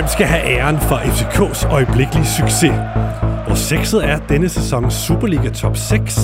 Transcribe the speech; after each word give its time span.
Hvem 0.00 0.08
skal 0.08 0.26
have 0.26 0.44
æren 0.44 0.76
for 0.80 0.96
FCK's 0.96 1.72
øjeblikkelige 1.72 2.26
succes? 2.26 2.70
Hvor 3.46 3.54
sexet 3.54 4.04
er 4.04 4.26
denne 4.26 4.48
sæson 4.48 4.90
Superliga 4.90 5.50
Top 5.50 5.76
6? 5.76 6.18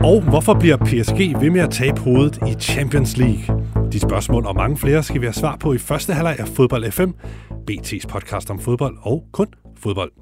Og 0.00 0.22
hvorfor 0.22 0.54
bliver 0.54 0.76
PSG 0.76 1.40
ved 1.40 1.50
med 1.50 1.60
at 1.60 1.70
tabe 1.70 2.00
hovedet 2.00 2.38
i 2.48 2.54
Champions 2.60 3.16
League? 3.16 3.64
De 3.92 4.00
spørgsmål 4.00 4.46
og 4.46 4.54
mange 4.54 4.76
flere 4.76 5.02
skal 5.02 5.20
vi 5.20 5.26
have 5.26 5.32
svar 5.32 5.56
på 5.56 5.72
i 5.72 5.78
første 5.78 6.12
halvleg 6.12 6.36
af 6.38 6.48
Fodbold 6.48 6.90
FM, 6.90 7.10
BT's 7.70 8.06
podcast 8.08 8.50
om 8.50 8.58
fodbold 8.58 8.96
og 9.02 9.24
kun 9.32 9.46
fodbold. 9.76 10.12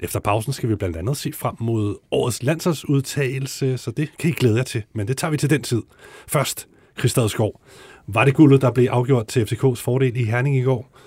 Efter 0.00 0.20
pausen 0.20 0.52
skal 0.52 0.68
vi 0.68 0.74
blandt 0.74 0.96
andet 0.96 1.16
se 1.16 1.32
frem 1.32 1.54
mod 1.60 1.96
årets 2.10 2.42
landsholdsudtagelse, 2.42 3.78
så 3.78 3.90
det 3.90 4.08
kan 4.18 4.30
I 4.30 4.32
glæde 4.32 4.56
jer 4.56 4.64
til, 4.64 4.82
men 4.94 5.08
det 5.08 5.16
tager 5.16 5.30
vi 5.30 5.36
til 5.36 5.50
den 5.50 5.62
tid. 5.62 5.82
Først, 6.28 6.68
Christad 6.98 7.28
Skov. 7.28 7.60
Var 8.08 8.24
det 8.24 8.34
guldet, 8.34 8.62
der 8.62 8.70
blev 8.70 8.88
afgjort 8.90 9.26
til 9.26 9.44
FCK's 9.44 9.82
fordel 9.82 10.16
i 10.16 10.24
Herning 10.24 10.56
i 10.56 10.62
går? 10.62 10.99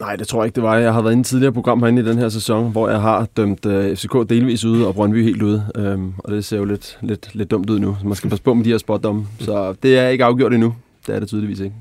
Nej, 0.00 0.16
det 0.16 0.28
tror 0.28 0.42
jeg 0.42 0.46
ikke, 0.46 0.54
det 0.54 0.62
var. 0.62 0.76
Jeg 0.76 0.92
har 0.92 1.02
været 1.02 1.12
inde 1.12 1.20
i 1.20 1.24
tidligere 1.24 1.52
program 1.52 1.82
herinde 1.82 2.02
i 2.02 2.04
den 2.04 2.18
her 2.18 2.28
sæson, 2.28 2.72
hvor 2.72 2.88
jeg 2.88 3.00
har 3.00 3.28
dømt 3.36 3.66
øh, 3.66 3.96
FCK 3.96 4.12
delvis 4.28 4.64
ude 4.64 4.86
og 4.86 4.94
Brøndby 4.94 5.22
helt 5.22 5.42
ude. 5.42 5.66
Um, 5.78 6.14
og 6.18 6.32
det 6.32 6.44
ser 6.44 6.56
jo 6.56 6.64
lidt, 6.64 6.98
lidt, 7.00 7.34
lidt 7.34 7.50
dumt 7.50 7.70
ud 7.70 7.78
nu. 7.78 7.96
Så 8.00 8.06
man 8.06 8.16
skal 8.16 8.30
passe 8.30 8.42
på 8.42 8.54
med 8.54 8.64
de 8.64 8.70
her 8.70 8.78
spotdomme. 8.78 9.26
Så 9.38 9.74
det 9.82 9.98
er 9.98 10.08
ikke 10.08 10.24
afgjort 10.24 10.52
endnu. 10.52 10.74
Det 11.06 11.14
er 11.14 11.18
det 11.18 11.28
tydeligvis 11.28 11.60
ikke. 11.60 11.74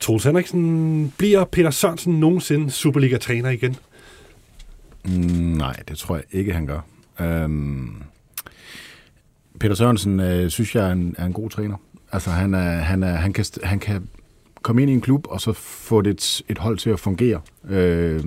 Troels 0.00 0.24
Henriksen, 0.24 1.12
bliver 1.18 1.44
Peter 1.44 1.70
Sørensen 1.70 2.20
nogensinde 2.20 2.70
Superliga-træner 2.70 3.50
igen? 3.50 3.76
Mm, 5.04 5.12
nej, 5.56 5.76
det 5.88 5.98
tror 5.98 6.14
jeg 6.14 6.24
ikke, 6.32 6.52
han 6.52 6.66
gør. 6.66 6.80
Um, 7.44 8.02
Peter 9.60 9.74
Sørensen 9.74 10.20
uh, 10.20 10.48
synes 10.48 10.74
jeg 10.74 10.88
er 10.88 10.92
en, 10.92 11.14
er 11.18 11.26
en 11.26 11.32
god 11.32 11.50
træner. 11.50 11.76
Altså, 12.12 12.30
han, 12.30 12.54
er, 12.54 12.70
han, 12.70 13.02
er, 13.02 13.14
han, 13.14 13.32
kan, 13.32 13.44
han 13.62 13.78
kan 13.78 14.08
komme 14.62 14.82
ind 14.82 14.90
i 14.90 14.94
en 14.94 15.00
klub, 15.00 15.26
og 15.30 15.40
så 15.40 15.52
få 15.52 16.02
det 16.02 16.42
et, 16.48 16.58
hold 16.58 16.78
til 16.78 16.90
at 16.90 17.00
fungere, 17.00 17.40
øh, 17.68 18.24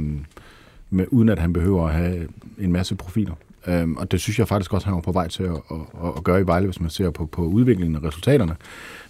med, 0.89 1.05
uden 1.07 1.29
at 1.29 1.39
han 1.39 1.53
behøver 1.53 1.87
at 1.87 1.93
have 1.93 2.27
en 2.59 2.71
masse 2.71 2.95
profiler. 2.95 3.33
Øh, 3.67 3.89
og 3.91 4.11
det 4.11 4.21
synes 4.21 4.39
jeg 4.39 4.47
faktisk 4.47 4.73
også, 4.73 4.87
han 4.87 4.95
var 4.95 5.01
på 5.01 5.11
vej 5.11 5.27
til 5.27 5.43
at, 5.43 5.49
at, 5.49 5.77
at, 6.03 6.11
at 6.17 6.23
gøre 6.23 6.41
i 6.41 6.45
Vejle, 6.45 6.65
hvis 6.65 6.79
man 6.79 6.89
ser 6.89 7.09
på, 7.09 7.25
på 7.25 7.41
udviklingen 7.41 7.95
og 7.95 8.03
resultaterne. 8.03 8.55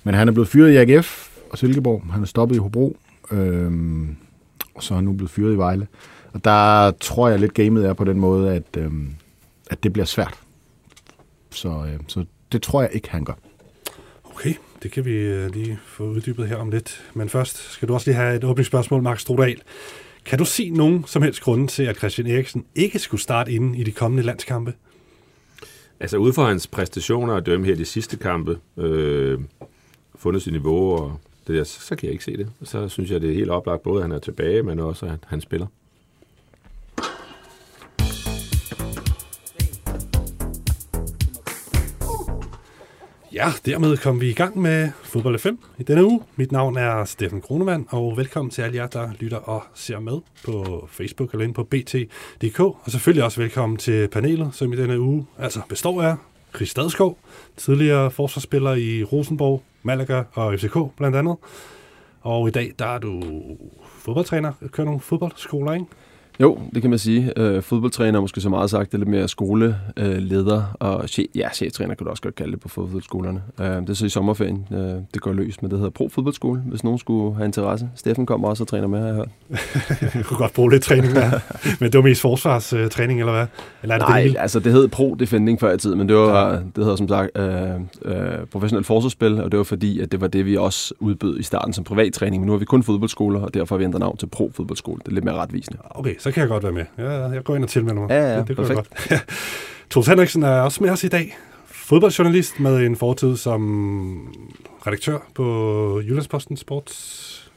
Men 0.03 0.15
han 0.15 0.27
er 0.27 0.31
blevet 0.31 0.47
fyret 0.47 0.71
i 0.71 0.75
AGF 0.75 1.29
og 1.49 1.57
Silkeborg. 1.57 2.03
Han 2.11 2.21
er 2.21 2.25
stoppet 2.25 2.55
i 2.55 2.59
Hobro, 2.59 2.97
øh, 3.31 3.71
og 4.75 4.83
så 4.83 4.93
er 4.93 4.95
han 4.95 5.05
nu 5.05 5.13
blevet 5.13 5.31
fyret 5.31 5.53
i 5.53 5.57
Vejle. 5.57 5.87
Og 6.33 6.43
der 6.43 6.91
tror 6.91 7.29
jeg 7.29 7.39
lidt, 7.39 7.53
gamet 7.53 7.85
er 7.85 7.93
på 7.93 8.03
den 8.03 8.19
måde, 8.19 8.53
at, 8.53 8.77
øh, 8.77 8.91
at 9.69 9.83
det 9.83 9.93
bliver 9.93 10.05
svært. 10.05 10.39
Så, 11.51 11.69
øh, 11.69 11.99
så 12.07 12.25
det 12.51 12.61
tror 12.61 12.81
jeg 12.81 12.89
ikke, 12.93 13.09
han 13.09 13.25
gør. 13.25 13.33
Okay, 14.23 14.53
det 14.83 14.91
kan 14.91 15.05
vi 15.05 15.11
øh, 15.11 15.53
lige 15.53 15.79
få 15.85 16.03
uddybet 16.03 16.47
her 16.47 16.55
om 16.55 16.71
lidt. 16.71 17.11
Men 17.13 17.29
først 17.29 17.71
skal 17.71 17.87
du 17.87 17.93
også 17.93 18.09
lige 18.09 18.15
have 18.15 18.35
et 18.35 18.43
åbningsspørgsmål, 18.43 19.01
Max 19.01 19.21
Strudal. 19.21 19.61
Kan 20.25 20.39
du 20.39 20.45
se 20.45 20.69
nogen 20.69 21.03
som 21.07 21.21
helst 21.21 21.41
grunde 21.41 21.67
til, 21.67 21.83
at 21.83 21.97
Christian 21.97 22.27
Eriksen 22.27 22.65
ikke 22.75 22.99
skulle 22.99 23.21
starte 23.21 23.51
inden 23.51 23.75
i 23.75 23.83
de 23.83 23.91
kommende 23.91 24.23
landskampe? 24.23 24.73
Altså 25.99 26.17
ud 26.17 26.33
fra 26.33 26.47
hans 26.47 26.67
præstationer 26.67 27.33
og 27.33 27.45
dømme 27.45 27.65
her 27.65 27.75
de 27.75 27.85
sidste 27.85 28.17
kampe, 28.17 28.57
øh, 28.77 29.39
fundet 30.15 30.41
sit 30.41 30.53
niveau, 30.53 30.91
og 30.91 31.19
det 31.47 31.55
der, 31.55 31.63
så, 31.63 31.81
så 31.81 31.95
kan 31.95 32.05
jeg 32.05 32.11
ikke 32.11 32.23
se 32.23 32.37
det. 32.37 32.49
Så 32.63 32.89
synes 32.89 33.11
jeg, 33.11 33.21
det 33.21 33.29
er 33.29 33.33
helt 33.33 33.49
oplagt, 33.49 33.83
både 33.83 33.97
at 33.97 34.03
han 34.03 34.11
er 34.11 34.19
tilbage, 34.19 34.63
men 34.63 34.79
også 34.79 35.05
at 35.05 35.19
han 35.27 35.41
spiller. 35.41 35.67
Ja, 43.33 43.51
dermed 43.65 43.97
kom 43.97 44.21
vi 44.21 44.29
i 44.29 44.33
gang 44.33 44.57
med 44.57 44.91
Fodbold 45.03 45.39
5 45.39 45.59
i 45.77 45.83
denne 45.83 46.05
uge. 46.05 46.21
Mit 46.35 46.51
navn 46.51 46.77
er 46.77 47.05
Steffen 47.05 47.41
Kronemann, 47.41 47.85
og 47.89 48.17
velkommen 48.17 48.51
til 48.51 48.61
alle 48.61 48.75
jer, 48.75 48.87
der 48.87 49.09
lytter 49.19 49.37
og 49.37 49.63
ser 49.73 49.99
med 49.99 50.19
på 50.45 50.87
Facebook 50.91 51.31
eller 51.31 51.43
inde 51.43 51.53
på 51.53 51.63
bt.dk. 51.63 52.59
Og 52.59 52.83
selvfølgelig 52.87 53.23
også 53.23 53.41
velkommen 53.41 53.77
til 53.77 54.07
panelet, 54.07 54.49
som 54.55 54.73
i 54.73 54.75
denne 54.75 54.99
uge 54.99 55.25
altså 55.39 55.61
består 55.69 56.01
af 56.01 56.15
Chris 56.55 56.69
Stadskov, 56.69 57.17
tidligere 57.57 58.11
forsvarsspiller 58.11 58.73
i 58.73 59.03
Rosenborg, 59.03 59.63
Malaga 59.83 60.23
og 60.33 60.59
FCK 60.59 60.77
blandt 60.97 61.15
andet. 61.15 61.37
Og 62.21 62.47
i 62.47 62.51
dag, 62.51 62.73
der 62.79 62.85
er 62.85 62.99
du 62.99 63.23
fodboldtræner, 63.97 64.51
kører 64.71 64.85
nogle 64.85 65.01
fodboldskoler, 65.01 65.73
ikke? 65.73 65.85
Jo, 66.39 66.59
det 66.73 66.81
kan 66.81 66.89
man 66.89 66.99
sige. 66.99 67.33
Øh, 67.37 67.61
fodboldtræner 67.61 68.21
måske 68.21 68.41
så 68.41 68.49
meget 68.49 68.69
sagt, 68.69 68.91
det 68.91 68.93
er 68.93 68.99
lidt 68.99 69.09
mere 69.09 69.27
skoleleder 69.27 70.75
og 70.79 71.09
chef, 71.09 71.25
ja, 71.35 71.49
cheftræner 71.53 71.95
kan 71.95 72.05
du 72.05 72.09
også 72.09 72.23
godt 72.23 72.35
kalde 72.35 72.51
det 72.51 72.59
på 72.59 72.69
fodboldskolerne. 72.69 73.41
Øh, 73.59 73.65
det 73.65 73.89
er 73.89 73.93
så 73.93 74.05
i 74.05 74.09
sommerferien, 74.09 74.67
øh, 74.71 74.77
det 75.13 75.21
går 75.21 75.33
løs, 75.33 75.61
men 75.61 75.71
det 75.71 75.79
hedder 75.79 75.91
Pro 75.91 76.09
Fodboldskole, 76.09 76.61
hvis 76.65 76.83
nogen 76.83 76.99
skulle 76.99 77.35
have 77.35 77.45
interesse. 77.45 77.89
Steffen 77.95 78.25
kommer 78.25 78.47
også 78.47 78.63
og 78.63 78.67
træner 78.67 78.87
med, 78.87 78.99
har 78.99 79.05
jeg 79.05 79.15
hørt. 79.15 79.29
jeg 80.15 80.25
kunne 80.25 80.37
godt 80.37 80.53
bruge 80.53 80.71
lidt 80.71 80.83
træning 80.83 81.15
der. 81.15 81.31
men 81.79 81.91
det 81.91 81.97
var 81.97 82.03
mest 82.03 82.21
forsvarstræning, 82.21 83.19
eller 83.19 83.33
hvad? 83.33 83.47
Eller 83.83 83.95
er 83.95 83.99
det 83.99 84.07
Nej, 84.07 84.23
det 84.23 84.35
altså 84.39 84.59
det 84.59 84.71
hed 84.71 84.87
Pro 84.87 85.15
Defending 85.19 85.59
før 85.59 85.73
i 85.73 85.77
tiden, 85.77 85.97
men 85.97 86.09
det 86.09 86.15
var, 86.15 86.49
ja. 86.49 86.55
det 86.55 86.77
hedder 86.77 86.95
som 86.95 87.07
sagt 87.07 87.37
øh, 87.37 87.69
øh, 88.05 88.45
professionelt 88.51 88.87
forsvarsspil, 88.87 89.41
og 89.41 89.51
det 89.51 89.57
var 89.57 89.63
fordi, 89.63 89.99
at 89.99 90.11
det 90.11 90.21
var 90.21 90.27
det, 90.27 90.45
vi 90.45 90.57
også 90.57 90.93
udbød 90.99 91.39
i 91.39 91.43
starten 91.43 91.73
som 91.73 91.83
privattræning, 91.83 92.41
men 92.41 92.45
nu 92.45 92.51
har 92.51 92.59
vi 92.59 92.65
kun 92.65 92.83
fodboldskoler, 92.83 93.39
og 93.41 93.53
derfor 93.53 93.75
har 93.75 93.77
vi 93.77 93.83
ændret 93.83 93.99
navn 93.99 94.17
til 94.17 94.27
Pro 94.27 94.51
Fodboldskole. 94.53 94.99
Det 94.99 95.07
er 95.07 95.13
lidt 95.13 95.25
mere 95.25 95.35
retvisende. 95.35 95.77
Okay, 95.89 96.15
så 96.23 96.31
kan 96.31 96.41
jeg 96.41 96.49
godt 96.49 96.63
være 96.63 96.71
med. 96.71 96.85
Ja, 96.97 97.09
jeg 97.09 97.43
går 97.43 97.55
ind 97.55 97.63
og 97.63 97.69
tilmelder 97.69 98.01
mig. 98.01 98.09
Ja, 98.09 98.33
ja, 98.33 98.39
det, 98.39 98.47
det 98.47 98.55
perfekt. 98.55 98.75
godt. 99.09 99.23
Troels 99.89 100.07
Henriksen 100.07 100.43
er 100.43 100.61
også 100.61 100.83
med 100.83 100.89
os 100.89 101.03
i 101.03 101.07
dag. 101.07 101.37
Fodboldjournalist 101.65 102.59
med 102.59 102.77
en 102.77 102.95
fortid 102.95 103.37
som 103.37 104.33
redaktør 104.87 105.17
på 105.35 106.01
Jyllandsposten 106.05 106.57
Sports 106.57 107.51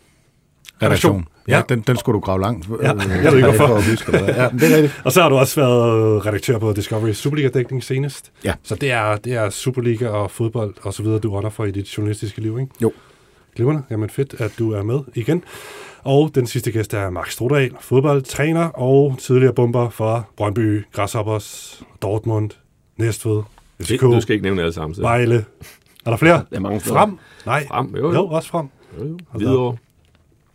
redaktion. 0.82 1.28
Ja, 1.48 1.56
ja, 1.56 1.62
den, 1.68 1.80
den 1.80 1.96
skulle 1.96 2.14
du 2.14 2.20
grave 2.20 2.40
langt. 2.40 2.68
Ja, 2.82 2.86
jeg 2.86 2.96
ved 2.96 3.36
ikke 3.36 3.48
hvorfor. 3.48 3.66
For 3.66 3.76
at 3.76 3.84
huske, 3.84 4.12
det 4.12 4.20
ja, 4.20 4.48
det 4.48 4.72
er 4.72 4.76
rigtigt. 4.76 5.00
og 5.04 5.12
så 5.12 5.22
har 5.22 5.28
du 5.28 5.36
også 5.36 5.60
været 5.60 6.26
redaktør 6.26 6.58
på 6.58 6.72
Discovery 6.72 7.12
Superliga-dækning 7.12 7.84
senest. 7.84 8.32
Ja. 8.44 8.54
Så 8.62 8.74
det 8.74 8.90
er, 8.90 9.16
det 9.16 9.34
er 9.34 9.50
Superliga 9.50 10.08
og 10.08 10.30
fodbold 10.30 10.74
og 10.82 10.94
så 10.94 11.02
videre, 11.02 11.18
du 11.18 11.30
runder 11.30 11.50
for 11.50 11.64
i 11.64 11.70
dit 11.70 11.98
journalistiske 11.98 12.40
liv, 12.40 12.58
ikke? 12.58 12.72
Jo. 12.82 12.92
Glimrende. 13.56 13.82
Jamen 13.90 14.10
fedt, 14.10 14.34
at 14.38 14.52
du 14.58 14.72
er 14.72 14.82
med 14.82 15.00
igen. 15.14 15.44
Og 16.06 16.34
den 16.34 16.46
sidste 16.46 16.72
gæst 16.72 16.94
er 16.94 17.10
Max 17.10 17.32
Strodal, 17.32 17.70
fodboldtræner 17.80 18.64
og 18.64 19.16
tidligere 19.18 19.54
bomber 19.54 19.88
for 19.88 20.28
Brøndby, 20.36 20.84
Grasshoppers, 20.92 21.82
Dortmund, 22.02 22.50
Næstved, 22.96 23.42
FCK, 23.82 24.00
du 24.00 24.20
skal 24.20 24.32
ikke 24.32 24.42
nævne 24.42 24.60
alle 24.60 24.72
sammen. 24.72 25.02
Vejle. 25.02 25.44
Er 26.06 26.10
der 26.10 26.16
flere? 26.16 26.44
Der 26.50 26.56
er 26.56 26.60
mange 26.60 26.80
Frem? 26.80 27.18
Nej. 27.46 27.66
Frem, 27.66 27.96
jo, 27.96 28.06
jo. 28.06 28.12
jo 28.12 28.26
også 28.26 28.48
frem. 28.48 28.66
Jo, 28.98 29.04
jo. 29.04 29.38
Videre. 29.38 29.76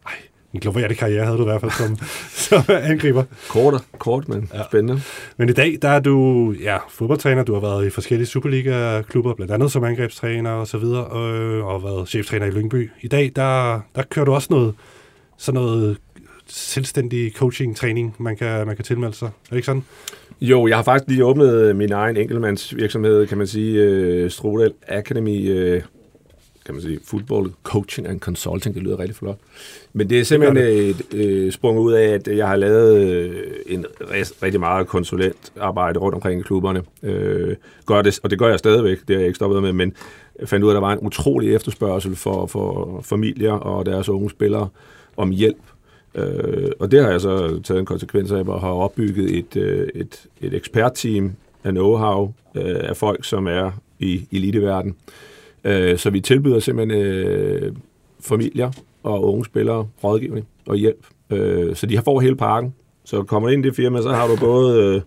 Ej, 0.05 0.13
en 0.53 0.59
glorierende 0.59 0.95
karriere 0.95 1.25
havde 1.25 1.37
du 1.37 1.43
i 1.43 1.45
hvert 1.45 1.61
fald 1.61 1.71
som, 1.71 1.97
som 2.49 2.63
angriber. 2.67 3.23
Kort, 3.49 3.83
kort, 3.99 4.29
men 4.29 4.49
ja. 4.53 4.63
spændende. 4.63 5.01
Men 5.37 5.49
i 5.49 5.53
dag, 5.53 5.77
der 5.81 5.89
er 5.89 5.99
du 5.99 6.51
ja, 6.61 6.77
fodboldtræner. 6.89 7.43
Du 7.43 7.53
har 7.53 7.61
været 7.61 7.85
i 7.85 7.89
forskellige 7.89 8.27
Superliga-klubber, 8.27 9.33
blandt 9.33 9.53
andet 9.53 9.71
som 9.71 9.83
angrebstræner 9.83 10.51
og 10.51 10.67
så 10.67 10.77
videre, 10.77 11.05
og, 11.05 11.35
øh, 11.37 11.65
og 11.65 11.83
været 11.83 12.09
cheftræner 12.09 12.45
i 12.45 12.51
Lyngby. 12.51 12.91
I 13.01 13.07
dag, 13.07 13.31
der, 13.35 13.79
der 13.95 14.03
kører 14.03 14.25
du 14.25 14.33
også 14.33 14.47
noget 14.51 14.73
sådan 15.41 15.61
noget 15.61 15.97
selvstændig 16.47 17.33
coaching-træning, 17.33 18.15
man 18.19 18.37
kan, 18.37 18.67
man 18.67 18.75
kan 18.75 18.85
tilmelde 18.85 19.15
sig. 19.15 19.25
Er 19.25 19.49
det 19.49 19.55
ikke 19.55 19.65
sådan? 19.65 19.83
Jo, 20.41 20.67
jeg 20.67 20.77
har 20.77 20.83
faktisk 20.83 21.09
lige 21.09 21.25
åbnet 21.25 21.75
min 21.75 21.91
egen 21.91 22.17
enkeltmandsvirksomhed, 22.17 23.27
kan 23.27 23.37
man 23.37 23.47
sige, 23.47 24.23
uh, 24.23 24.31
Strodal 24.31 24.73
Academy, 24.87 25.49
uh, 25.49 25.81
kan 26.65 26.75
man 26.75 26.81
sige, 26.81 26.99
football 27.05 27.51
coaching 27.63 28.07
and 28.07 28.19
consulting, 28.19 28.75
det 28.75 28.83
lyder 28.83 28.99
rigtig 28.99 29.15
flot. 29.15 29.37
Men 29.93 30.09
det 30.09 30.19
er 30.19 30.23
simpelthen 30.23 30.65
det 30.65 30.89
et 31.11 31.45
uh, 31.45 31.51
sprung 31.51 31.79
ud 31.79 31.93
af, 31.93 32.07
at 32.07 32.27
jeg 32.27 32.47
har 32.47 32.55
lavet 32.55 33.29
uh, 33.29 33.35
en 33.65 33.85
rigtig 34.43 34.59
meget 34.59 34.87
konsulentarbejde 34.87 35.99
rundt 35.99 36.15
omkring 36.15 36.39
i 36.39 36.43
klubberne. 36.43 36.81
Uh, 37.03 37.55
gør 37.85 38.01
det, 38.01 38.19
og 38.23 38.29
det 38.29 38.39
gør 38.39 38.47
jeg 38.47 38.59
stadigvæk, 38.59 38.97
det 39.07 39.15
har 39.15 39.19
jeg 39.19 39.27
ikke 39.27 39.35
stoppet 39.35 39.61
med, 39.63 39.73
men 39.73 39.93
fandt 40.45 40.63
ud 40.63 40.69
af, 40.69 40.73
at 40.73 40.75
der 40.75 40.87
var 40.87 40.93
en 40.93 40.99
utrolig 41.01 41.55
efterspørgsel 41.55 42.15
for, 42.15 42.45
for 42.45 43.01
familier 43.03 43.53
og 43.53 43.85
deres 43.85 44.09
unge 44.09 44.29
spillere, 44.29 44.67
om 45.17 45.29
hjælp. 45.29 45.61
Øh, 46.15 46.71
og 46.79 46.91
det 46.91 47.03
har 47.03 47.09
jeg 47.09 47.21
så 47.21 47.59
taget 47.63 47.79
en 47.79 47.85
konsekvens 47.85 48.31
af, 48.31 48.43
og 48.47 48.61
har 48.61 48.69
opbygget 48.69 49.37
et, 49.37 49.57
øh, 49.57 49.87
et, 49.95 50.25
et 50.41 50.53
ekspertteam 50.53 51.31
af 51.63 51.71
know-how 51.71 52.31
øh, 52.55 52.89
af 52.89 52.97
folk, 52.97 53.25
som 53.25 53.47
er 53.47 53.71
i 53.99 54.27
eliteverden. 54.31 54.95
Øh, 55.63 55.97
så 55.97 56.09
vi 56.09 56.19
tilbyder 56.19 56.59
simpelthen 56.59 57.01
øh, 57.01 57.73
familier 58.19 58.71
og 59.03 59.33
unge 59.33 59.45
spillere 59.45 59.87
rådgivning 60.03 60.47
og 60.65 60.75
hjælp. 60.75 61.05
Øh, 61.29 61.75
så 61.75 61.85
de 61.85 61.95
har 61.95 62.03
får 62.03 62.19
hele 62.19 62.35
pakken. 62.35 62.73
Så 63.05 63.23
kommer 63.23 63.49
ind 63.49 63.65
i 63.65 63.67
det 63.67 63.75
firma, 63.75 64.01
så 64.01 64.11
har 64.11 64.27
du 64.27 64.35
både... 64.35 64.95
Øh, 64.95 65.01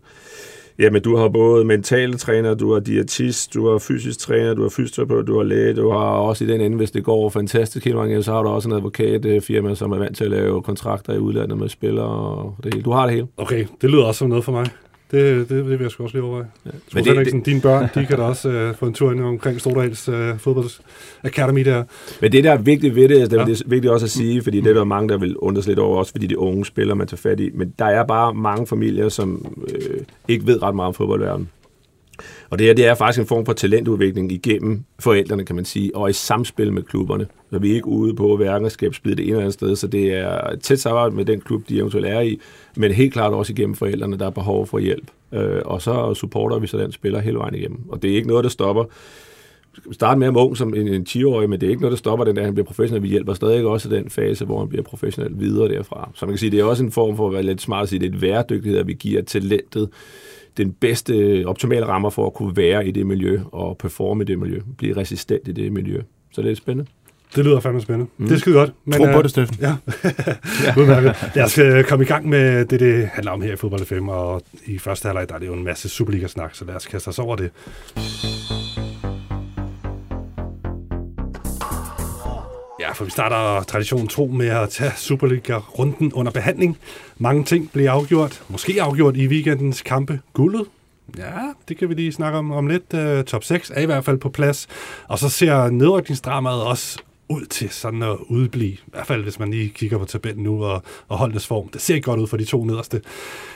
Jamen, 0.79 1.03
du 1.03 1.17
har 1.17 1.29
både 1.29 1.65
mentale 1.65 2.15
træner, 2.15 2.55
du 2.55 2.73
har 2.73 2.81
diætist, 2.81 3.55
du 3.55 3.71
har 3.71 3.79
fysisk 3.79 4.19
træner, 4.19 4.55
du 4.55 4.63
har 4.63 4.69
fysioterapeut, 4.69 5.27
du 5.27 5.37
har 5.37 5.45
læge, 5.45 5.75
du 5.75 5.91
har 5.91 5.99
også 5.99 6.45
i 6.45 6.47
den 6.47 6.61
ende, 6.61 6.77
hvis 6.77 6.91
det 6.91 7.05
går 7.05 7.31
fantastisk 7.31 7.85
helt 7.85 7.97
mange, 7.97 8.23
så 8.23 8.33
har 8.33 8.43
du 8.43 8.49
også 8.49 8.69
en 8.69 8.75
advokatfirma, 8.75 9.75
som 9.75 9.93
er 9.93 9.99
vant 9.99 10.17
til 10.17 10.25
at 10.25 10.31
lave 10.31 10.63
kontrakter 10.63 11.15
i 11.15 11.19
udlandet 11.19 11.59
med 11.59 11.69
spillere 11.69 12.07
og 12.07 12.57
det 12.65 12.75
hele. 12.75 12.85
Du 12.85 12.91
har 12.91 13.07
det 13.07 13.15
hele. 13.15 13.27
Okay, 13.37 13.67
det 13.81 13.91
lyder 13.91 14.05
også 14.05 14.19
som 14.19 14.29
noget 14.29 14.45
for 14.45 14.53
mig. 14.53 14.67
Det, 15.15 15.49
det, 15.49 15.49
det 15.49 15.71
vil 15.71 15.81
jeg 15.81 15.91
sgu 15.91 16.03
også 16.03 16.17
lige 16.17 16.25
overveje. 16.25 16.47
Ja. 16.67 16.71
Men 16.95 17.05
det, 17.05 17.27
det, 17.27 17.47
dine 17.47 17.61
børn, 17.61 17.89
de 17.95 18.07
kan 18.07 18.17
da 18.17 18.23
også 18.23 18.69
uh, 18.71 18.77
få 18.77 18.87
en 18.87 18.95
tur 18.95 19.13
ind 19.13 19.21
omkring 19.21 19.61
Stordals 19.61 20.11
fodbolds 20.39 20.81
academy 21.23 21.65
der. 21.65 21.85
Men 22.21 22.33
det, 22.33 22.45
der 22.45 22.53
er 22.53 22.59
vigtigt 22.59 22.95
ved 22.95 23.09
det, 23.09 23.17
er, 23.17 23.39
ja. 23.39 23.45
det 23.45 23.61
er 23.61 23.65
vigtigt 23.67 23.93
også 23.93 24.07
at 24.07 24.11
sige, 24.11 24.43
fordi 24.43 24.61
det 24.61 24.71
er 24.71 24.75
der 24.75 24.85
mange, 24.85 25.09
der 25.09 25.19
vil 25.19 25.37
undres 25.37 25.67
lidt 25.67 25.79
over, 25.79 25.99
også 25.99 26.13
fordi 26.13 26.27
de 26.27 26.39
unge 26.39 26.65
spiller, 26.65 26.95
man 26.95 27.07
tager 27.07 27.17
fat 27.17 27.41
i. 27.41 27.51
Men 27.55 27.75
der 27.79 27.85
er 27.85 28.05
bare 28.05 28.35
mange 28.35 28.67
familier, 28.67 29.09
som 29.09 29.57
øh, 29.69 30.01
ikke 30.29 30.47
ved 30.47 30.63
ret 30.63 30.75
meget 30.75 30.89
om 30.89 30.95
fodboldverdenen. 30.95 31.49
Og 32.55 32.59
det 32.59 32.67
her, 32.67 32.75
det 32.75 32.87
er 32.87 32.95
faktisk 32.95 33.21
en 33.21 33.27
form 33.27 33.47
for 33.47 33.53
talentudvikling 33.53 34.33
igennem 34.33 34.85
forældrene, 34.99 35.45
kan 35.45 35.57
man 35.57 35.65
sige, 35.65 35.97
og 35.97 36.11
i 36.11 36.13
samspil 36.13 36.73
med 36.73 36.83
klubberne. 36.83 37.27
Så 37.51 37.59
vi 37.59 37.71
er 37.71 37.75
ikke 37.75 37.87
ude 37.87 38.15
på 38.15 38.37
hverken 38.37 38.67
at 38.67 38.73
skabe 38.73 38.95
splid 38.95 39.17
det 39.17 39.23
ene 39.23 39.31
eller 39.31 39.41
andet 39.41 39.55
sted, 39.55 39.77
så 39.77 39.87
det 39.87 40.15
er 40.15 40.51
et 40.51 40.61
tæt 40.61 40.81
samarbejde 40.81 41.17
med 41.17 41.25
den 41.25 41.41
klub, 41.41 41.69
de 41.69 41.79
eventuelt 41.79 42.07
er 42.07 42.21
i, 42.21 42.41
men 42.77 42.93
helt 42.93 43.13
klart 43.13 43.33
også 43.33 43.53
igennem 43.53 43.75
forældrene, 43.75 44.19
der 44.19 44.27
er 44.27 44.31
behov 44.31 44.67
for 44.67 44.79
hjælp. 44.79 45.11
Øh, 45.33 45.63
og 45.65 45.83
så 45.83 46.15
supporter 46.15 46.59
vi 46.59 46.67
så 46.67 46.79
den 46.79 46.93
spiller 46.93 47.21
hele 47.21 47.39
vejen 47.39 47.55
igennem. 47.55 47.81
Og 47.89 48.03
det 48.03 48.11
er 48.11 48.17
ikke 48.17 48.29
noget, 48.29 48.45
der 48.45 48.51
stopper 48.51 48.85
starte 49.93 50.19
med 50.19 50.27
ham 50.27 50.37
ung 50.37 50.57
som 50.57 50.75
en, 50.75 50.89
en 50.89 51.07
10-årig, 51.09 51.51
men 51.51 51.61
det 51.61 51.67
er 51.67 51.71
ikke 51.71 51.83
noget, 51.83 51.93
der 51.93 51.99
stopper 51.99 52.25
den, 52.25 52.37
der, 52.37 52.45
han 52.45 52.55
bliver 52.55 52.67
professionel. 52.67 53.03
Vi 53.03 53.09
hjælper 53.09 53.35
stadig 53.35 53.65
også 53.65 53.89
den 53.89 54.11
fase, 54.11 54.45
hvor 54.45 54.59
han 54.59 54.69
bliver 54.69 54.83
professionel 54.83 55.41
videre 55.41 55.69
derfra. 55.69 56.11
Så 56.15 56.27
man 56.27 56.33
kan 56.33 56.39
sige, 56.39 56.51
det 56.51 56.61
er 56.61 56.65
også 56.65 56.85
en 56.85 56.93
form 56.93 57.17
for 57.17 57.27
at 57.27 57.33
være 57.33 57.43
lidt 57.43 57.61
smart 57.61 57.83
at 57.83 57.89
sige, 57.89 57.99
det 57.99 58.07
er 58.11 58.15
et 58.15 58.23
værdygtighed, 58.23 58.79
at 58.79 58.87
vi 58.87 58.93
giver 58.93 59.23
talentet 59.23 59.89
den 60.57 60.73
bedste 60.73 61.45
optimale 61.47 61.87
rammer 61.87 62.11
for 62.11 62.27
at 62.27 62.35
kunne 62.35 62.57
være 62.57 62.87
i 62.87 62.91
det 62.91 63.07
miljø 63.07 63.41
og 63.53 63.79
performe 63.79 64.23
i 64.23 64.27
det 64.27 64.39
miljø, 64.39 64.61
blive 64.79 64.97
resistent 64.97 65.49
i 65.49 65.53
det 65.53 65.73
miljø. 65.73 66.03
Så 66.33 66.43
det 66.43 66.51
er 66.51 66.55
spændende. 66.55 66.91
Det 67.37 67.45
lyder 67.45 67.61
fandme 67.61 67.81
spændende. 67.81 68.11
Mm. 68.19 68.27
Det 68.27 68.35
er 68.35 68.39
skide 68.39 68.55
godt. 68.55 68.73
Men, 68.85 68.99
Tro 68.99 69.05
på 69.05 69.19
uh, 69.19 69.23
det, 69.23 69.31
Steffen. 69.31 69.57
Ja. 69.61 69.77
ja. 70.65 71.01
Lad 71.35 71.45
os 71.45 71.59
uh, 71.59 71.83
komme 71.83 72.05
i 72.05 72.09
gang 72.09 72.29
med 72.29 72.65
det, 72.65 72.81
det 72.81 73.07
handler 73.07 73.33
om 73.33 73.43
her 73.43 73.53
i 73.53 73.57
Fodbold 73.57 73.85
5, 73.85 74.09
og 74.09 74.43
i 74.67 74.79
første 74.79 75.07
halvleg 75.07 75.29
der 75.29 75.35
er 75.35 75.39
det 75.39 75.47
jo 75.47 75.55
en 75.55 75.65
masse 75.65 75.89
Superliga-snak, 75.89 76.55
så 76.55 76.65
lad 76.65 76.75
os 76.75 76.87
kaste 76.87 77.09
os 77.09 77.19
over 77.19 77.37
det. 77.37 77.51
Ja, 82.85 82.93
for 82.93 83.05
vi 83.05 83.11
starter 83.11 83.63
traditionen 83.63 84.09
tro 84.09 84.27
med 84.27 84.49
at 84.49 84.69
tage 84.69 84.93
Superliga-runden 84.97 86.13
under 86.13 86.33
behandling. 86.33 86.79
Mange 87.19 87.45
ting 87.45 87.71
bliver 87.73 87.91
afgjort, 87.91 88.43
måske 88.49 88.83
afgjort 88.83 89.17
i 89.17 89.27
weekendens 89.27 89.83
kampe. 89.83 90.21
Guldet, 90.33 90.67
Ja, 91.19 91.53
det 91.69 91.79
kan 91.79 91.89
vi 91.89 91.95
lige 91.95 92.13
snakke 92.13 92.39
om 92.39 92.53
om 92.53 92.67
lidt. 92.67 92.95
Uh, 92.95 93.25
top 93.25 93.45
6 93.45 93.73
er 93.75 93.81
i 93.81 93.87
hvert 93.87 94.05
fald 94.05 94.19
på 94.19 94.29
plads. 94.29 94.67
Og 95.09 95.19
så 95.19 95.29
ser 95.29 95.71
nedrykningsdramaet 95.71 96.63
også 96.63 96.99
ud 97.29 97.47
til 97.47 97.71
sådan 97.71 98.03
at 98.03 98.17
udblive. 98.29 98.73
I 98.73 98.81
hvert 98.87 99.07
fald, 99.07 99.23
hvis 99.23 99.39
man 99.39 99.51
lige 99.51 99.69
kigger 99.69 99.99
på 99.99 100.05
tabellen 100.05 100.45
nu 100.45 100.65
og, 100.65 100.83
og 101.09 101.19
holdets 101.19 101.47
form. 101.47 101.69
Det 101.69 101.81
ser 101.81 101.95
ikke 101.95 102.05
godt 102.05 102.21
ud 102.21 102.27
for 102.27 102.37
de 102.37 102.45
to 102.45 102.65
nederste. 102.65 103.01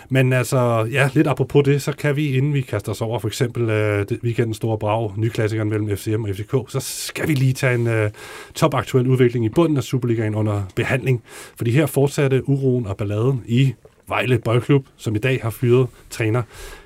Men 0.09 0.33
altså, 0.33 0.89
ja, 0.93 1.11
lidt 1.15 1.27
apropos 1.27 1.65
det, 1.65 1.83
så 1.83 1.93
kan 1.93 2.17
vi, 2.17 2.37
inden 2.37 2.55
vi 2.55 2.61
kaster 2.61 2.93
os 2.93 3.01
over 3.01 3.19
for 3.19 3.29
eksempel 3.29 3.63
uh, 3.63 4.19
weekendens 4.25 4.57
store 4.57 4.79
brag, 4.79 5.13
nyklassikeren 5.17 5.69
mellem 5.69 5.97
FCM 5.97 6.25
og 6.25 6.31
FCK, 6.35 6.55
så 6.69 6.81
skal 6.81 7.29
vi 7.29 7.35
lige 7.35 7.53
tage 7.53 7.75
en 7.75 7.87
uh, 7.87 8.11
topaktuel 8.55 9.07
udvikling 9.07 9.45
i 9.45 9.49
bunden 9.49 9.77
af 9.77 9.83
Superligaen 9.83 10.35
under 10.35 10.63
behandling. 10.75 11.23
Fordi 11.57 11.71
her 11.71 11.87
fortsatte 11.87 12.49
uroen 12.49 12.87
og 12.87 12.97
balladen 12.97 13.43
i 13.47 13.75
Vejle 14.09 14.39
Boldklub, 14.39 14.87
som 14.97 15.17
i 15.17 15.19
dag 15.19 15.41
har 15.43 15.51
fyret 15.51 15.87
træner 16.11 16.43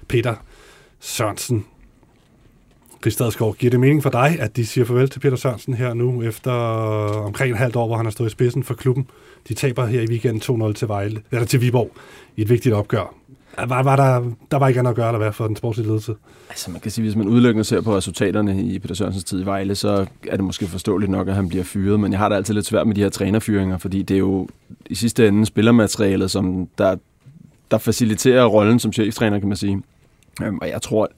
Peter 0.08 0.34
Sørensen. 1.00 1.66
Kristadsgaard, 3.02 3.56
giver 3.56 3.70
det 3.70 3.80
mening 3.80 4.02
for 4.02 4.10
dig, 4.10 4.36
at 4.40 4.56
de 4.56 4.66
siger 4.66 4.84
farvel 4.84 5.08
til 5.08 5.20
Peter 5.20 5.36
Sørensen 5.36 5.74
her 5.74 5.94
nu, 5.94 6.22
efter 6.22 6.52
omkring 7.26 7.52
et 7.52 7.58
halvt 7.58 7.76
år, 7.76 7.86
hvor 7.86 7.96
han 7.96 8.06
har 8.06 8.10
stået 8.10 8.28
i 8.28 8.30
spidsen 8.30 8.62
for 8.62 8.74
klubben? 8.74 9.06
De 9.48 9.54
taber 9.54 9.86
her 9.86 10.00
i 10.00 10.06
weekenden 10.06 10.66
2-0 10.68 10.72
til, 10.72 10.88
Vejle, 10.88 11.22
eller 11.30 11.46
til 11.46 11.60
Viborg 11.60 11.90
i 12.36 12.42
et 12.42 12.48
vigtigt 12.48 12.74
opgør. 12.74 13.14
Var, 13.58 13.82
var 13.82 13.96
der, 13.96 14.30
der 14.50 14.56
var 14.56 14.68
ikke 14.68 14.80
andet 14.80 14.90
at 14.90 14.96
gøre, 14.96 15.12
der 15.12 15.18
var 15.18 15.30
for 15.30 15.46
den 15.46 15.56
sportslige 15.56 15.86
ledelse? 15.86 16.14
Altså 16.48 16.70
man 16.70 16.80
kan 16.80 16.90
sige, 16.90 17.02
hvis 17.02 17.16
man 17.16 17.28
udelukkende 17.28 17.64
ser 17.64 17.80
på 17.80 17.96
resultaterne 17.96 18.62
i 18.62 18.78
Peter 18.78 18.94
Sørensens 18.94 19.24
tid 19.24 19.42
i 19.42 19.46
Vejle, 19.46 19.74
så 19.74 20.06
er 20.28 20.36
det 20.36 20.44
måske 20.44 20.66
forståeligt 20.66 21.10
nok, 21.10 21.28
at 21.28 21.34
han 21.34 21.48
bliver 21.48 21.64
fyret, 21.64 22.00
men 22.00 22.12
jeg 22.12 22.18
har 22.18 22.28
da 22.28 22.34
altid 22.34 22.54
lidt 22.54 22.66
svært 22.66 22.86
med 22.86 22.94
de 22.94 23.00
her 23.00 23.08
trænerfyringer, 23.08 23.78
fordi 23.78 24.02
det 24.02 24.14
er 24.14 24.18
jo 24.18 24.48
i 24.86 24.94
sidste 24.94 25.28
ende 25.28 25.46
spillermaterialet, 25.46 26.30
som 26.30 26.68
der, 26.78 26.96
der 27.70 27.78
faciliterer 27.78 28.44
rollen 28.44 28.78
som 28.78 28.92
cheftræner, 28.92 29.38
kan 29.38 29.48
man 29.48 29.56
sige. 29.56 29.82
Øhm, 30.42 30.58
og 30.58 30.68
jeg 30.68 30.82
tror, 30.82 31.10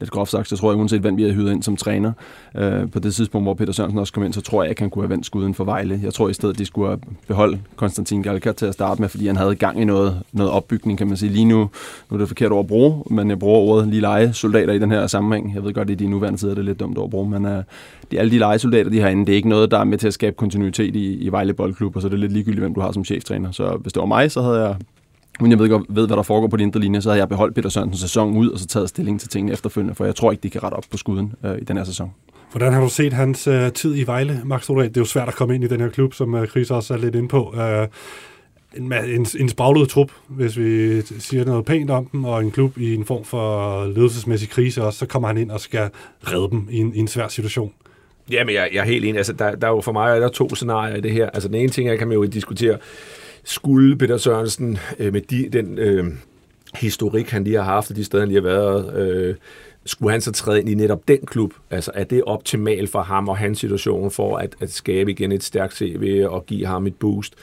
lidt 0.00 0.10
groft 0.10 0.30
sagt, 0.30 0.48
så 0.48 0.56
tror 0.56 0.70
jeg, 0.70 0.78
uanset 0.78 1.00
hvem 1.00 1.16
vi 1.16 1.22
har 1.22 1.32
hyret 1.32 1.52
ind 1.52 1.62
som 1.62 1.76
træner, 1.76 2.12
øh, 2.56 2.90
på 2.90 2.98
det 2.98 3.14
tidspunkt, 3.14 3.44
hvor 3.46 3.54
Peter 3.54 3.72
Sørensen 3.72 3.98
også 3.98 4.12
kom 4.12 4.22
ind, 4.22 4.32
så 4.32 4.40
tror 4.40 4.62
jeg 4.62 4.70
ikke, 4.70 4.82
han 4.82 4.90
kunne 4.90 5.02
have 5.02 5.10
vendt 5.10 5.26
skuden 5.26 5.54
for 5.54 5.64
Vejle. 5.64 6.00
Jeg 6.02 6.14
tror 6.14 6.28
i 6.28 6.32
stedet, 6.32 6.58
de 6.58 6.66
skulle 6.66 6.88
have 6.88 7.00
beholdt 7.26 7.60
Konstantin 7.76 8.22
Galka 8.22 8.52
til 8.52 8.66
at 8.66 8.74
starte 8.74 9.00
med, 9.00 9.08
fordi 9.08 9.26
han 9.26 9.36
havde 9.36 9.54
gang 9.54 9.80
i 9.80 9.84
noget, 9.84 10.22
noget 10.32 10.52
opbygning, 10.52 10.98
kan 10.98 11.06
man 11.06 11.16
sige. 11.16 11.32
Lige 11.32 11.44
nu, 11.44 11.58
nu 12.10 12.14
er 12.14 12.18
det 12.18 12.28
forkert 12.28 12.52
ord 12.52 12.60
at 12.60 12.66
bruge, 12.66 13.02
men 13.10 13.30
jeg 13.30 13.38
bruger 13.38 13.58
ordet 13.58 13.88
lige 13.88 14.00
lege 14.00 14.32
soldater 14.32 14.72
i 14.72 14.78
den 14.78 14.90
her 14.90 15.06
sammenhæng. 15.06 15.54
Jeg 15.54 15.64
ved 15.64 15.74
godt, 15.74 15.90
at 15.90 16.00
i 16.00 16.04
de 16.04 16.10
nuværende 16.10 16.38
tider 16.38 16.54
det 16.54 16.60
er 16.60 16.64
lidt 16.64 16.80
dumt 16.80 16.98
ord 16.98 17.04
at 17.04 17.10
bruge, 17.10 17.30
men 17.30 17.44
øh, 17.44 17.62
de, 18.10 18.18
alle 18.18 18.30
de 18.30 18.38
legesoldater, 18.38 18.90
de 18.90 19.00
har 19.00 19.08
inde, 19.08 19.26
det 19.26 19.32
er 19.32 19.36
ikke 19.36 19.48
noget, 19.48 19.70
der 19.70 19.78
er 19.78 19.84
med 19.84 19.98
til 19.98 20.06
at 20.06 20.14
skabe 20.14 20.36
kontinuitet 20.36 20.96
i, 20.96 21.14
i 21.14 21.28
Vejle 21.28 21.54
Boldklub, 21.54 21.96
og 21.96 22.02
så 22.02 22.08
er 22.08 22.10
det 22.10 22.18
lidt 22.18 22.32
ligegyldigt, 22.32 22.60
hvem 22.60 22.74
du 22.74 22.80
har 22.80 22.92
som 22.92 23.04
cheftræner. 23.04 23.50
Så 23.50 23.76
hvis 23.80 23.92
det 23.92 24.00
var 24.00 24.06
mig, 24.06 24.30
så 24.30 24.42
havde 24.42 24.60
jeg 24.60 24.76
men 25.40 25.50
jeg 25.50 25.58
ved 25.58 25.68
godt, 25.68 25.84
ved, 25.88 26.06
hvad 26.06 26.16
der 26.16 26.22
foregår 26.22 26.48
på 26.48 26.56
de 26.56 26.62
indre 26.62 26.80
linje, 26.80 27.02
så 27.02 27.10
har 27.10 27.16
jeg 27.16 27.28
beholdt 27.28 27.54
Peter 27.54 27.68
Sørensens 27.68 28.00
sæson 28.00 28.36
ud, 28.36 28.50
og 28.50 28.58
så 28.58 28.66
taget 28.66 28.88
stilling 28.88 29.20
til 29.20 29.28
tingene 29.28 29.52
efterfølgende, 29.52 29.94
for 29.94 30.04
jeg 30.04 30.14
tror 30.14 30.30
ikke, 30.30 30.42
de 30.42 30.50
kan 30.50 30.62
rette 30.62 30.74
op 30.74 30.84
på 30.90 30.96
skuden 30.96 31.32
øh, 31.44 31.58
i 31.58 31.64
den 31.64 31.76
her 31.76 31.84
sæson. 31.84 32.10
Hvordan 32.50 32.72
har 32.72 32.80
du 32.80 32.88
set 32.88 33.12
hans 33.12 33.46
øh, 33.46 33.72
tid 33.72 33.96
i 33.96 34.06
Vejle, 34.06 34.42
Max 34.44 34.62
Stordal? 34.62 34.88
Det 34.88 34.96
er 34.96 35.00
jo 35.00 35.04
svært 35.04 35.28
at 35.28 35.34
komme 35.34 35.54
ind 35.54 35.64
i 35.64 35.66
den 35.66 35.80
her 35.80 35.88
klub, 35.88 36.14
som 36.14 36.34
øh, 36.34 36.48
Chris 36.48 36.70
også 36.70 36.94
er 36.94 36.98
lidt 36.98 37.14
inde 37.14 37.28
på. 37.28 37.54
Øh, 37.56 37.88
en, 38.76 38.92
en, 38.92 39.26
en 39.38 39.48
spraglet 39.48 39.88
trup, 39.88 40.10
hvis 40.28 40.58
vi 40.58 41.00
siger 41.02 41.44
noget 41.44 41.64
pænt 41.64 41.90
om 41.90 42.06
dem, 42.06 42.24
og 42.24 42.40
en 42.40 42.50
klub 42.50 42.78
i 42.78 42.94
en 42.94 43.04
form 43.04 43.24
for 43.24 43.84
ledelsesmæssig 43.84 44.48
krise 44.48 44.84
også, 44.84 44.98
så 44.98 45.06
kommer 45.06 45.28
han 45.28 45.38
ind 45.38 45.50
og 45.50 45.60
skal 45.60 45.90
redde 46.24 46.50
dem 46.50 46.68
i 46.70 46.78
en, 46.78 46.94
i 46.94 46.98
en 46.98 47.08
svær 47.08 47.28
situation. 47.28 47.72
Jamen, 48.30 48.54
jeg, 48.54 48.68
jeg 48.72 48.80
er 48.80 48.84
helt 48.84 49.04
enig. 49.04 49.16
Altså, 49.16 49.32
der, 49.32 49.54
der 49.54 49.66
er 49.66 49.70
jo 49.70 49.80
for 49.80 49.92
mig 49.92 50.16
er 50.16 50.20
der 50.20 50.28
to 50.28 50.54
scenarier 50.54 50.96
i 50.96 51.00
det 51.00 51.12
her. 51.12 51.30
Altså, 51.30 51.48
den 51.48 51.56
ene 51.56 51.68
ting, 51.68 51.88
jeg 51.88 51.98
kan 51.98 52.08
man 52.08 52.14
jo 52.14 52.24
diskutere, 52.24 52.78
skulle 53.46 53.96
Peter 53.96 54.16
Sørensen 54.16 54.78
øh, 54.98 55.12
med 55.12 55.20
de, 55.20 55.48
den 55.52 55.78
øh, 55.78 56.04
historik, 56.74 57.30
han 57.30 57.44
lige 57.44 57.56
har 57.56 57.64
haft, 57.64 57.90
og 57.90 57.96
de 57.96 58.04
steder, 58.04 58.22
han 58.22 58.28
lige 58.28 58.42
har 58.42 58.48
været, 58.48 58.96
øh, 58.98 59.34
skulle 59.84 60.12
han 60.12 60.20
så 60.20 60.32
træde 60.32 60.60
ind 60.60 60.68
i 60.68 60.74
netop 60.74 61.08
den 61.08 61.18
klub? 61.26 61.52
Altså 61.70 61.90
er 61.94 62.04
det 62.04 62.22
optimalt 62.24 62.90
for 62.90 63.02
ham 63.02 63.28
og 63.28 63.36
hans 63.36 63.58
situation 63.58 64.10
for 64.10 64.36
at, 64.36 64.56
at 64.60 64.72
skabe 64.72 65.10
igen 65.10 65.32
et 65.32 65.42
stærkt 65.42 65.76
CV 65.76 66.24
og 66.28 66.46
give 66.46 66.66
ham 66.66 66.86
et 66.86 66.94
boost? 66.94 67.34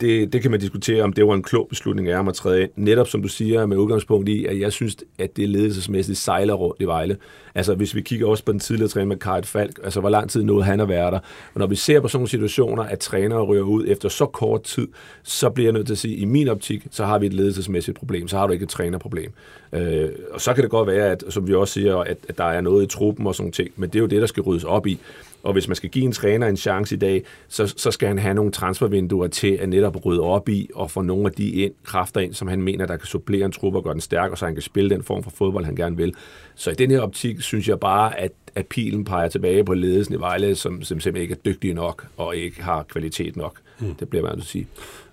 Det, 0.00 0.32
det 0.32 0.42
kan 0.42 0.50
man 0.50 0.60
diskutere, 0.60 1.02
om 1.02 1.12
det 1.12 1.26
var 1.26 1.34
en 1.34 1.42
klog 1.42 1.66
beslutning 1.68 2.08
af 2.08 2.16
ham 2.16 2.28
at 2.28 2.34
træde 2.34 2.62
ind. 2.62 2.70
Netop 2.76 3.08
som 3.08 3.22
du 3.22 3.28
siger, 3.28 3.66
med 3.66 3.76
udgangspunkt 3.76 4.28
i, 4.28 4.46
at 4.46 4.60
jeg 4.60 4.72
synes, 4.72 4.96
at 5.18 5.36
det 5.36 5.48
ledelsesmæssigt 5.48 6.18
sejler 6.18 6.54
rundt 6.54 6.80
i 6.80 6.84
Vejle. 6.84 7.16
Altså 7.54 7.74
hvis 7.74 7.94
vi 7.94 8.00
kigger 8.00 8.26
også 8.26 8.44
på 8.44 8.52
den 8.52 8.60
tidligere 8.60 8.88
træner 8.88 9.06
med 9.06 9.16
Karit 9.16 9.46
Falk, 9.46 9.78
altså 9.84 10.00
hvor 10.00 10.08
lang 10.08 10.30
tid 10.30 10.42
nåede 10.42 10.64
han 10.64 10.80
at 10.80 10.88
være 10.88 11.10
der. 11.10 11.18
Og 11.54 11.60
når 11.60 11.66
vi 11.66 11.76
ser 11.76 12.00
på 12.00 12.08
sådan 12.08 12.18
nogle 12.18 12.28
situationer, 12.28 12.82
at 12.82 12.98
trænere 12.98 13.42
ryger 13.42 13.62
ud 13.62 13.84
efter 13.88 14.08
så 14.08 14.26
kort 14.26 14.62
tid, 14.62 14.88
så 15.22 15.50
bliver 15.50 15.66
jeg 15.66 15.72
nødt 15.72 15.86
til 15.86 15.94
at 15.94 15.98
sige, 15.98 16.14
at 16.14 16.20
i 16.20 16.24
min 16.24 16.48
optik, 16.48 16.86
så 16.90 17.04
har 17.04 17.18
vi 17.18 17.26
et 17.26 17.34
ledelsesmæssigt 17.34 17.98
problem, 17.98 18.28
så 18.28 18.36
har 18.38 18.46
du 18.46 18.52
ikke 18.52 18.62
et 18.62 18.68
trænerproblem. 18.68 19.32
Øh, 19.72 20.08
og 20.30 20.40
så 20.40 20.54
kan 20.54 20.62
det 20.62 20.70
godt 20.70 20.88
være, 20.88 21.10
at, 21.10 21.24
som 21.28 21.48
vi 21.48 21.54
også 21.54 21.74
siger, 21.74 21.96
at, 21.96 22.16
at 22.28 22.38
der 22.38 22.44
er 22.44 22.60
noget 22.60 22.84
i 22.84 22.86
truppen 22.86 23.26
og 23.26 23.34
sådan 23.34 23.52
ting, 23.52 23.70
men 23.76 23.88
det 23.88 23.96
er 23.96 24.00
jo 24.00 24.06
det, 24.06 24.20
der 24.20 24.26
skal 24.26 24.42
ryddes 24.42 24.64
op 24.64 24.86
i. 24.86 24.98
Og 25.46 25.52
hvis 25.52 25.68
man 25.68 25.74
skal 25.76 25.90
give 25.90 26.04
en 26.04 26.12
træner 26.12 26.46
en 26.46 26.56
chance 26.56 26.94
i 26.94 26.98
dag, 26.98 27.24
så, 27.48 27.74
så 27.76 27.90
skal 27.90 28.08
han 28.08 28.18
have 28.18 28.34
nogle 28.34 28.52
transfervinduer 28.52 29.26
til 29.26 29.52
at 29.60 29.68
netop 29.68 30.06
rydde 30.06 30.20
op 30.20 30.48
i 30.48 30.70
og 30.74 30.90
få 30.90 31.02
nogle 31.02 31.26
af 31.26 31.32
de 31.32 31.50
ind, 31.50 31.72
kræfter 31.84 32.20
ind, 32.20 32.34
som 32.34 32.48
han 32.48 32.62
mener, 32.62 32.86
der 32.86 32.96
kan 32.96 33.06
supplere 33.06 33.44
en 33.44 33.52
truppe 33.52 33.78
og 33.78 33.84
gøre 33.84 33.92
den 33.92 34.00
stærkere, 34.00 34.36
så 34.36 34.44
han 34.44 34.54
kan 34.54 34.62
spille 34.62 34.90
den 34.90 35.02
form 35.02 35.22
for 35.22 35.30
fodbold, 35.30 35.64
han 35.64 35.76
gerne 35.76 35.96
vil. 35.96 36.14
Så 36.54 36.70
i 36.70 36.74
den 36.74 36.90
her 36.90 37.00
optik 37.00 37.40
synes 37.40 37.68
jeg 37.68 37.80
bare, 37.80 38.18
at, 38.18 38.32
at 38.54 38.66
pilen 38.66 39.04
peger 39.04 39.28
tilbage 39.28 39.64
på 39.64 39.74
ledelsen 39.74 40.14
i 40.14 40.18
Vejle, 40.18 40.54
som, 40.54 40.82
som 40.82 41.00
simpelthen 41.00 41.22
ikke 41.22 41.32
er 41.32 41.52
dygtige 41.52 41.74
nok 41.74 42.06
og 42.16 42.36
ikke 42.36 42.62
har 42.62 42.82
kvalitet 42.82 43.36
nok. 43.36 43.56
Mm. 43.80 43.94
Det 43.94 44.08
bliver 44.08 44.22
man 44.22 44.38
at 44.38 44.44
sige. 44.44 44.66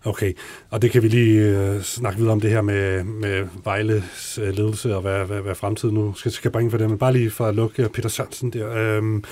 Okay, 0.04 0.34
og 0.70 0.82
det 0.82 0.92
kan 0.92 1.04
vi 1.04 1.08
lige 1.08 1.74
uh, 1.76 1.82
snakke 1.82 2.18
videre 2.18 2.34
om 2.34 2.42
det 2.42 2.50
her 2.50 2.62
med, 2.62 3.04
med 3.04 3.48
Vejles 3.64 4.40
uh, 4.42 4.48
ledelse 4.48 4.96
og 4.96 5.02
hvad, 5.02 5.26
hvad, 5.26 5.42
hvad 5.42 5.56
fremtiden 5.56 5.96
nu 5.96 6.14
skal, 6.14 6.32
skal 6.32 6.52
bringe 6.52 6.72
for 6.72 6.78
dem. 6.78 6.90
Men 6.90 7.00
bare 7.00 7.14
lige 7.14 7.30
for 7.30 7.46
at 7.46 7.56
lukke 7.56 7.90
Peter 7.94 8.10
Sørensen 8.10 8.54
der. 8.54 8.98
Um, 8.98 9.24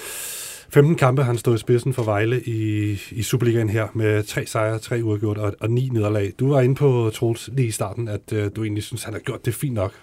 15 0.73 0.95
kampe 0.95 1.21
har 1.21 1.27
han 1.27 1.37
stået 1.37 1.55
i 1.55 1.59
spidsen 1.59 1.93
for 1.93 2.03
Vejle 2.03 2.41
i, 2.43 2.91
i 3.11 3.23
Superligaen 3.23 3.69
her, 3.69 3.87
med 3.93 4.23
tre 4.23 4.45
sejre, 4.45 4.79
tre 4.79 5.03
uafgjort 5.03 5.37
og, 5.37 5.53
og 5.59 5.69
ni 5.69 5.89
nederlag. 5.89 6.33
Du 6.39 6.49
var 6.53 6.61
inde 6.61 6.75
på, 6.75 7.11
Troels, 7.13 7.49
lige 7.53 7.67
i 7.67 7.71
starten, 7.71 8.07
at 8.07 8.33
øh, 8.33 8.51
du 8.55 8.63
egentlig 8.63 8.83
synes, 8.83 9.03
han 9.03 9.13
har 9.13 9.19
gjort 9.19 9.45
det 9.45 9.53
fint 9.53 9.73
nok. 9.73 9.93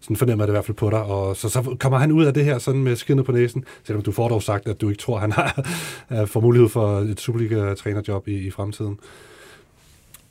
Sådan 0.00 0.16
fornemmer 0.16 0.46
det 0.46 0.50
i 0.50 0.54
hvert 0.54 0.64
fald 0.64 0.76
på 0.76 0.90
dig. 0.90 1.02
Og 1.02 1.36
så, 1.36 1.48
så 1.48 1.76
kommer 1.80 1.98
han 1.98 2.12
ud 2.12 2.24
af 2.24 2.34
det 2.34 2.44
her 2.44 2.58
sådan 2.58 2.82
med 2.82 2.96
skinnet 2.96 3.24
på 3.24 3.32
næsen, 3.32 3.64
selvom 3.84 4.02
du 4.02 4.12
får 4.12 4.28
dog 4.28 4.42
sagt, 4.42 4.68
at 4.68 4.80
du 4.80 4.88
ikke 4.88 5.02
tror, 5.02 5.18
han 5.18 5.32
har 5.32 5.66
øh, 6.12 6.26
får 6.26 6.40
mulighed 6.40 6.68
for 6.68 6.98
et 6.98 7.20
Superliga-trænerjob 7.20 8.28
i, 8.28 8.34
i 8.34 8.50
fremtiden. 8.50 8.98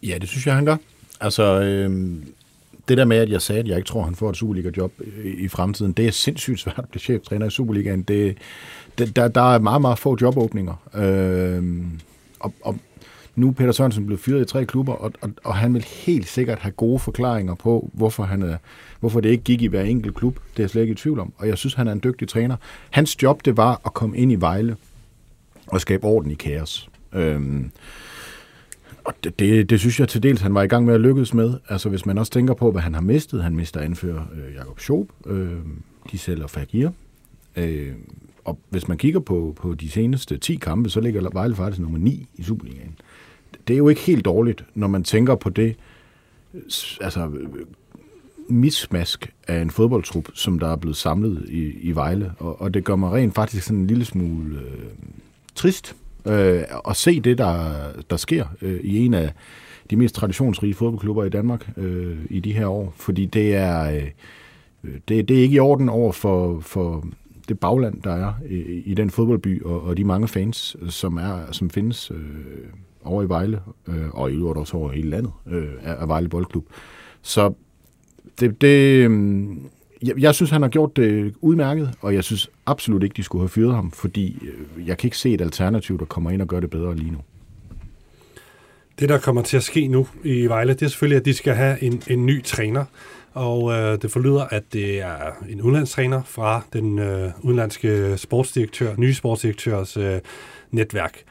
Ja, 0.04 0.18
det 0.22 0.30
synes 0.30 0.48
jeg, 0.48 0.56
han 0.56 0.66
gør. 0.66 0.78
Altså, 1.22 1.62
øh, 1.62 2.14
det 2.88 2.98
der 2.98 3.06
med, 3.06 3.18
at 3.18 3.30
jeg 3.30 3.42
sagde, 3.42 3.60
at 3.60 3.68
jeg 3.68 3.78
ikke 3.78 3.88
tror, 3.88 4.04
han 4.04 4.16
får 4.16 4.30
et 4.30 4.38
Superliga-job 4.38 4.94
i, 5.24 5.30
i 5.30 5.48
fremtiden, 5.48 5.92
det 5.92 6.08
er 6.08 6.12
sindssygt 6.12 6.60
svært 6.60 6.80
at 6.80 6.90
blive 6.90 7.02
cheftræner 7.02 7.46
i 7.46 7.50
Superligaen. 7.50 8.02
Det, 8.02 8.38
der, 9.06 9.28
der 9.28 9.54
er 9.56 9.60
meget, 9.60 9.82
meget 9.82 10.00
få 10.00 10.18
jobåbninger. 10.22 10.74
Øh, 10.96 11.64
og, 12.40 12.54
og 12.62 12.76
Nu 13.36 13.48
er 13.48 13.52
Peter 13.52 13.72
Sørensen 13.72 14.06
blevet 14.06 14.20
fyret 14.20 14.42
i 14.42 14.46
tre 14.46 14.66
klubber, 14.66 14.94
og, 14.94 15.12
og, 15.22 15.30
og 15.44 15.56
han 15.56 15.74
vil 15.74 15.84
helt 15.84 16.28
sikkert 16.28 16.60
have 16.60 16.72
gode 16.72 17.00
forklaringer 17.00 17.56
på, 17.56 17.90
hvorfor, 17.94 18.24
han 18.24 18.42
er, 18.42 18.58
hvorfor 19.00 19.20
det 19.22 19.30
ikke 19.30 19.44
gik 19.44 19.62
i 19.62 19.68
hver 19.68 19.82
enkelt 19.82 20.16
klub. 20.16 20.36
Det 20.36 20.60
er 20.60 20.64
jeg 20.64 20.70
slet 20.70 20.82
ikke 20.82 20.92
i 20.92 20.96
tvivl 20.96 21.20
om. 21.20 21.34
Og 21.38 21.48
jeg 21.48 21.58
synes, 21.58 21.74
han 21.74 21.88
er 21.88 21.92
en 21.92 22.02
dygtig 22.04 22.28
træner. 22.28 22.56
Hans 22.90 23.24
job, 23.24 23.46
det 23.46 23.58
var 23.58 23.82
at 23.86 23.94
komme 23.94 24.18
ind 24.18 24.32
i 24.32 24.36
Vejle 24.36 24.76
og 25.68 25.82
skabe 25.82 26.06
orden 26.08 26.32
i 26.32 26.36
kaos. 26.36 26.90
Øhm, 27.14 27.72
og 29.04 29.14
det, 29.24 29.40
det, 29.40 29.70
det 29.70 29.80
synes 29.80 30.00
jeg 30.00 30.10
til 30.10 30.24
dels, 30.24 30.42
han 30.42 30.54
var 30.54 30.62
i 30.62 30.68
gang 30.68 30.86
med 30.86 30.94
at 30.94 31.02
lykkes 31.02 31.34
med. 31.34 31.54
Altså 31.70 31.90
hvis 31.90 32.06
man 32.06 32.18
også 32.18 32.32
tænker 32.32 32.54
på, 32.54 32.72
hvad 32.72 32.82
han 32.82 32.94
har 32.94 33.02
mistet. 33.02 33.44
Han 33.44 33.56
mister 33.56 33.80
anfører 33.80 34.24
øh, 34.34 34.56
Jakob 34.56 34.80
Schob. 34.80 35.10
Øh, 35.26 35.52
de 36.12 36.18
sælger 36.18 36.48
Fagir. 36.48 36.90
Øh, 37.56 37.92
og 38.48 38.60
hvis 38.70 38.88
man 38.88 38.98
kigger 38.98 39.20
på, 39.20 39.54
på 39.56 39.74
de 39.74 39.90
seneste 39.90 40.38
10 40.38 40.56
kampe, 40.56 40.90
så 40.90 41.02
ligger 41.02 41.30
Vejle 41.34 41.56
faktisk 41.56 41.82
nummer 41.82 42.00
9 42.00 42.28
i 42.36 42.44
Superligaen. 42.44 42.96
Det 43.68 43.74
er 43.74 43.78
jo 43.78 43.90
ikke 43.90 44.02
helt 44.02 44.26
dårligt, 44.26 44.66
når 44.76 44.88
man 44.88 45.04
tænker 45.04 45.36
på 45.36 45.50
det 45.50 45.76
altså, 47.02 47.32
mismask 48.50 49.34
af 49.48 49.62
en 49.62 49.70
fodboldtrup, 49.70 50.30
som 50.34 50.60
der 50.60 50.68
er 50.68 50.76
blevet 50.76 50.98
samlet 50.98 51.46
i, 51.50 51.72
i 51.82 51.92
Vejle. 51.92 52.32
Og, 52.40 52.62
og 52.62 52.74
det 52.74 52.84
gør 52.84 52.96
mig 52.96 53.12
rent 53.12 53.36
faktisk 53.36 53.64
sådan 53.64 53.80
en 53.80 53.88
lille 53.88 54.06
smule 54.06 54.60
øh, 54.60 54.90
trist 55.56 55.96
øh, 56.26 56.64
at 56.90 56.96
se 56.96 57.20
det, 57.20 57.38
der, 57.38 57.74
der 58.10 58.18
sker 58.18 58.46
øh, 58.62 58.80
i 58.84 59.06
en 59.06 59.14
af 59.14 59.32
de 59.90 59.96
mest 59.96 60.16
traditionsrige 60.16 60.74
fodboldklubber 60.74 61.24
i 61.24 61.30
Danmark 61.30 61.70
øh, 61.78 62.18
i 62.30 62.40
de 62.40 62.54
her 62.54 62.68
år. 62.68 62.94
Fordi 62.96 63.26
det 63.26 63.56
er, 63.56 63.92
øh, 63.92 64.08
det, 65.08 65.30
det 65.30 65.38
er 65.38 65.42
ikke 65.42 65.56
i 65.56 65.60
orden 65.60 65.90
over 65.90 66.12
for, 66.12 66.60
for 66.60 67.08
det 67.48 67.60
bagland, 67.60 68.02
der 68.02 68.12
er 68.12 68.34
i, 68.50 68.56
i 68.86 68.94
den 68.94 69.10
fodboldby, 69.10 69.64
og, 69.64 69.82
og 69.84 69.98
de 69.98 70.04
mange 70.04 70.28
fans, 70.28 70.78
som 70.90 71.18
er 71.18 71.52
som 71.52 71.70
findes 71.70 72.12
øh, 72.12 72.18
over 73.04 73.24
i 73.24 73.30
Vejle, 73.30 73.60
øh, 73.88 74.10
og 74.10 74.32
i 74.32 74.36
øvrigt 74.36 74.60
også 74.60 74.78
over 74.78 74.92
hele 74.92 75.10
landet, 75.10 75.32
øh, 75.48 75.68
af 75.84 76.08
Vejle 76.08 76.30
Boldklub. 76.30 76.66
Så 77.22 77.54
det, 78.40 78.62
det, 78.62 79.08
øh, 79.10 79.48
jeg, 80.04 80.18
jeg 80.18 80.36
synes, 80.36 80.52
han 80.52 80.62
har 80.62 80.70
gjort 80.70 80.96
det 80.96 81.34
udmærket, 81.42 81.94
og 82.02 82.14
jeg 82.14 82.24
synes 82.24 82.50
absolut 82.66 83.04
ikke, 83.04 83.14
de 83.18 83.24
skulle 83.24 83.42
have 83.42 83.50
fyret 83.50 83.76
ham, 83.76 83.92
fordi 83.92 84.38
øh, 84.42 84.88
jeg 84.88 84.98
kan 84.98 85.08
ikke 85.08 85.18
se 85.18 85.34
et 85.34 85.42
alternativ, 85.42 86.00
der 86.00 86.06
kommer 86.06 86.32
ind 86.32 86.42
og 86.42 86.48
gør 86.48 86.60
det 86.60 86.70
bedre 86.70 86.96
lige 86.96 87.12
nu. 87.12 87.18
Det, 89.00 89.10
der 89.10 89.20
kommer 89.20 89.42
til 89.42 89.58
at 89.58 89.64
ske 89.64 89.88
nu 89.88 90.08
i 90.24 90.48
Vejle, 90.48 90.74
det 90.74 90.82
er 90.82 90.88
selvfølgelig, 90.88 91.20
at 91.20 91.26
de 91.26 91.34
skal 91.34 91.54
have 91.54 91.84
en, 91.84 92.02
en 92.08 92.26
ny 92.26 92.44
træner. 92.44 92.86
Og 93.34 93.72
øh, 93.72 94.02
det 94.02 94.12
forlyder, 94.12 94.42
at 94.42 94.64
det 94.74 95.02
er 95.02 95.46
en 95.50 95.62
udlandstræner 95.62 96.22
fra 96.24 96.62
den 96.74 97.00
øh, 97.00 97.32
udenlandske 97.42 98.18
sportsdirektør, 98.18 98.96
nye 98.98 99.14
sportsdirektørs 99.14 99.98
øh, 99.98 100.20
netværk. 100.72 101.24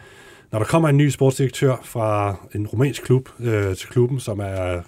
Når 0.52 0.58
der 0.58 0.66
kommer 0.66 0.88
en 0.88 0.96
ny 0.96 1.08
sportsdirektør 1.08 1.76
fra 1.84 2.36
en 2.54 2.66
romansk 2.66 3.02
klub 3.02 3.28
øh, 3.40 3.76
til 3.76 3.88
klubben, 3.88 4.20
som 4.20 4.40
er 4.40 4.82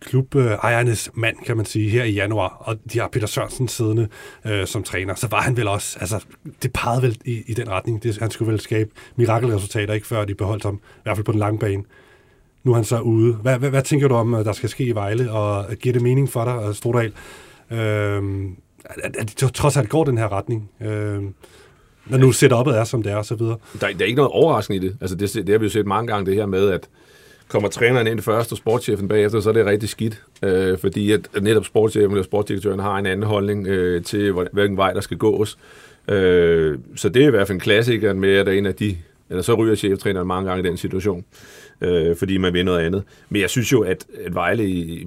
klubejernes 0.00 1.10
mand, 1.14 1.36
kan 1.46 1.56
man 1.56 1.66
sige, 1.66 1.90
her 1.90 2.04
i 2.04 2.12
januar, 2.12 2.48
og 2.48 2.78
de 2.92 2.98
har 2.98 3.08
Peter 3.08 3.26
Sørensen 3.26 3.68
siddende 3.68 4.08
øh, 4.46 4.66
som 4.66 4.82
træner, 4.82 5.14
så 5.14 5.28
var 5.28 5.40
han 5.40 5.56
vel 5.56 5.68
også, 5.68 5.98
altså 6.00 6.24
det 6.62 6.72
pegede 6.72 7.02
vel 7.02 7.18
i, 7.24 7.42
i 7.46 7.54
den 7.54 7.68
retning, 7.68 8.02
det, 8.02 8.18
han 8.18 8.30
skulle 8.30 8.52
vel 8.52 8.60
skabe 8.60 8.90
mirakelresultater, 9.16 9.94
ikke 9.94 10.06
før 10.06 10.24
de 10.24 10.34
beholdt 10.34 10.64
ham, 10.64 10.74
i 10.74 11.00
hvert 11.02 11.16
fald 11.16 11.24
på 11.24 11.32
den 11.32 11.38
lange 11.38 11.58
bane. 11.58 11.84
Nu 12.64 12.70
er 12.70 12.74
han 12.74 12.84
så 12.84 13.00
ude. 13.00 13.32
Hvad, 13.32 13.58
hvad, 13.58 13.70
hvad 13.70 13.82
tænker 13.82 14.08
du 14.08 14.14
om, 14.14 14.34
øh, 14.34 14.44
der 14.44 14.52
skal 14.52 14.68
ske 14.68 14.84
i 14.84 14.94
Vejle, 14.94 15.32
og 15.32 15.66
giver 15.74 15.92
det 15.92 16.02
mening 16.02 16.28
for 16.28 16.44
dig, 16.44 16.76
Strodal, 16.76 17.12
øh, 17.70 18.22
at, 18.84 19.16
at 19.16 19.40
de 19.40 19.48
trods 19.48 19.76
alt 19.76 19.88
går 19.88 20.04
den 20.04 20.18
her 20.18 20.32
retning? 20.32 20.70
Øh, 20.80 21.22
når 22.06 22.18
nu 22.18 22.32
setupet 22.32 22.78
er, 22.78 22.84
som 22.84 23.02
det 23.02 23.12
er, 23.12 23.16
og 23.16 23.24
så 23.24 23.34
videre. 23.34 23.56
Der, 23.80 23.86
der 23.86 24.00
er 24.00 24.04
ikke 24.04 24.16
noget 24.16 24.32
overraskende 24.32 24.76
i 24.76 24.80
det. 24.80 24.96
Altså, 25.00 25.16
det, 25.16 25.34
det 25.34 25.48
har 25.48 25.58
vi 25.58 25.64
jo 25.64 25.70
set 25.70 25.86
mange 25.86 26.12
gange, 26.12 26.26
det 26.26 26.34
her 26.34 26.46
med, 26.46 26.68
at 26.70 26.88
kommer 27.48 27.68
træneren 27.68 28.06
ind 28.06 28.20
først, 28.20 28.52
og 28.52 28.58
sportschefen 28.58 29.08
bagefter, 29.08 29.40
så 29.40 29.48
er 29.48 29.52
det 29.52 29.66
rigtig 29.66 29.88
skidt. 29.88 30.22
Øh, 30.42 30.78
fordi 30.78 31.12
at 31.12 31.28
netop 31.40 31.64
sportschefen 31.64 32.10
eller 32.10 32.24
sportsdirektøren 32.24 32.78
har 32.78 32.98
en 32.98 33.06
anden 33.06 33.26
holdning 33.26 33.66
øh, 33.66 34.04
til, 34.04 34.32
hvilken 34.52 34.76
vej 34.76 34.92
der 34.92 35.00
skal 35.00 35.16
gås. 35.16 35.58
Øh, 36.08 36.78
så 36.96 37.08
det 37.08 37.22
er 37.22 37.26
i 37.26 37.30
hvert 37.30 37.46
fald 37.46 37.56
en 37.56 37.60
klassiker 37.60 38.12
med, 38.12 38.36
at 38.36 38.46
der 38.46 38.52
er 38.52 38.56
en 38.56 38.66
af 38.66 38.74
de, 38.74 38.96
eller 39.30 39.42
så 39.42 39.54
ryger 39.54 39.74
cheftræneren 39.74 40.28
mange 40.28 40.48
gange 40.48 40.64
i 40.64 40.68
den 40.68 40.76
situation, 40.76 41.24
øh, 41.82 42.16
fordi 42.16 42.38
man 42.38 42.52
vil 42.52 42.64
noget 42.64 42.80
andet. 42.80 43.02
Men 43.28 43.42
jeg 43.42 43.50
synes 43.50 43.72
jo, 43.72 43.80
at, 43.80 44.06
at 44.24 44.34
Vejle 44.34 44.68
i, 44.68 45.06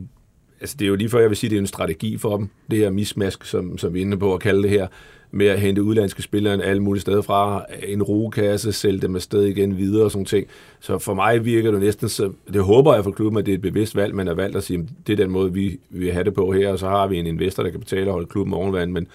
altså 0.61 0.75
det 0.79 0.85
er 0.85 0.89
jo 0.89 0.95
lige 0.95 1.09
før, 1.09 1.19
jeg 1.19 1.29
vil 1.29 1.37
sige, 1.37 1.49
det 1.49 1.55
er 1.55 1.61
en 1.61 1.67
strategi 1.67 2.17
for 2.17 2.37
dem, 2.37 2.49
det 2.71 2.79
her 2.79 2.89
mismask, 2.89 3.45
som, 3.45 3.77
som 3.77 3.93
vi 3.93 3.99
er 3.99 4.01
inde 4.01 4.17
på 4.17 4.33
at 4.33 4.39
kalde 4.39 4.63
det 4.63 4.69
her, 4.69 4.87
med 5.31 5.47
at 5.47 5.59
hente 5.59 5.83
udlandske 5.83 6.21
spillere 6.21 6.63
alle 6.63 6.83
mulige 6.83 7.01
steder 7.01 7.21
fra, 7.21 7.65
en 7.83 8.03
rugekasse, 8.03 8.71
sælge 8.71 9.01
dem 9.01 9.15
afsted 9.15 9.43
igen 9.43 9.77
videre 9.77 10.03
og 10.03 10.11
sådan 10.11 10.25
ting. 10.25 10.47
Så 10.79 10.97
for 10.97 11.13
mig 11.13 11.45
virker 11.45 11.71
det 11.71 11.79
næsten, 11.79 12.09
så, 12.09 12.31
det 12.53 12.63
håber 12.63 12.95
jeg 12.95 13.03
for 13.03 13.11
klubben, 13.11 13.39
at 13.39 13.45
det 13.45 13.51
er 13.51 13.55
et 13.55 13.61
bevidst 13.61 13.95
valg, 13.95 14.15
man 14.15 14.27
har 14.27 14.33
valgt 14.33 14.57
at 14.57 14.63
sige, 14.63 14.79
at 14.79 15.07
det 15.07 15.13
er 15.13 15.17
den 15.17 15.31
måde, 15.31 15.53
vi 15.53 15.79
vil 15.89 16.11
have 16.11 16.23
det 16.23 16.33
på 16.33 16.51
her, 16.51 16.69
og 16.69 16.79
så 16.79 16.87
har 16.87 17.07
vi 17.07 17.17
en 17.17 17.27
investor, 17.27 17.63
der 17.63 17.69
kan 17.69 17.79
betale 17.79 18.07
og 18.07 18.13
holde 18.13 18.27
klubben 18.27 18.53
ovenvand, 18.53 18.91
men 18.91 19.07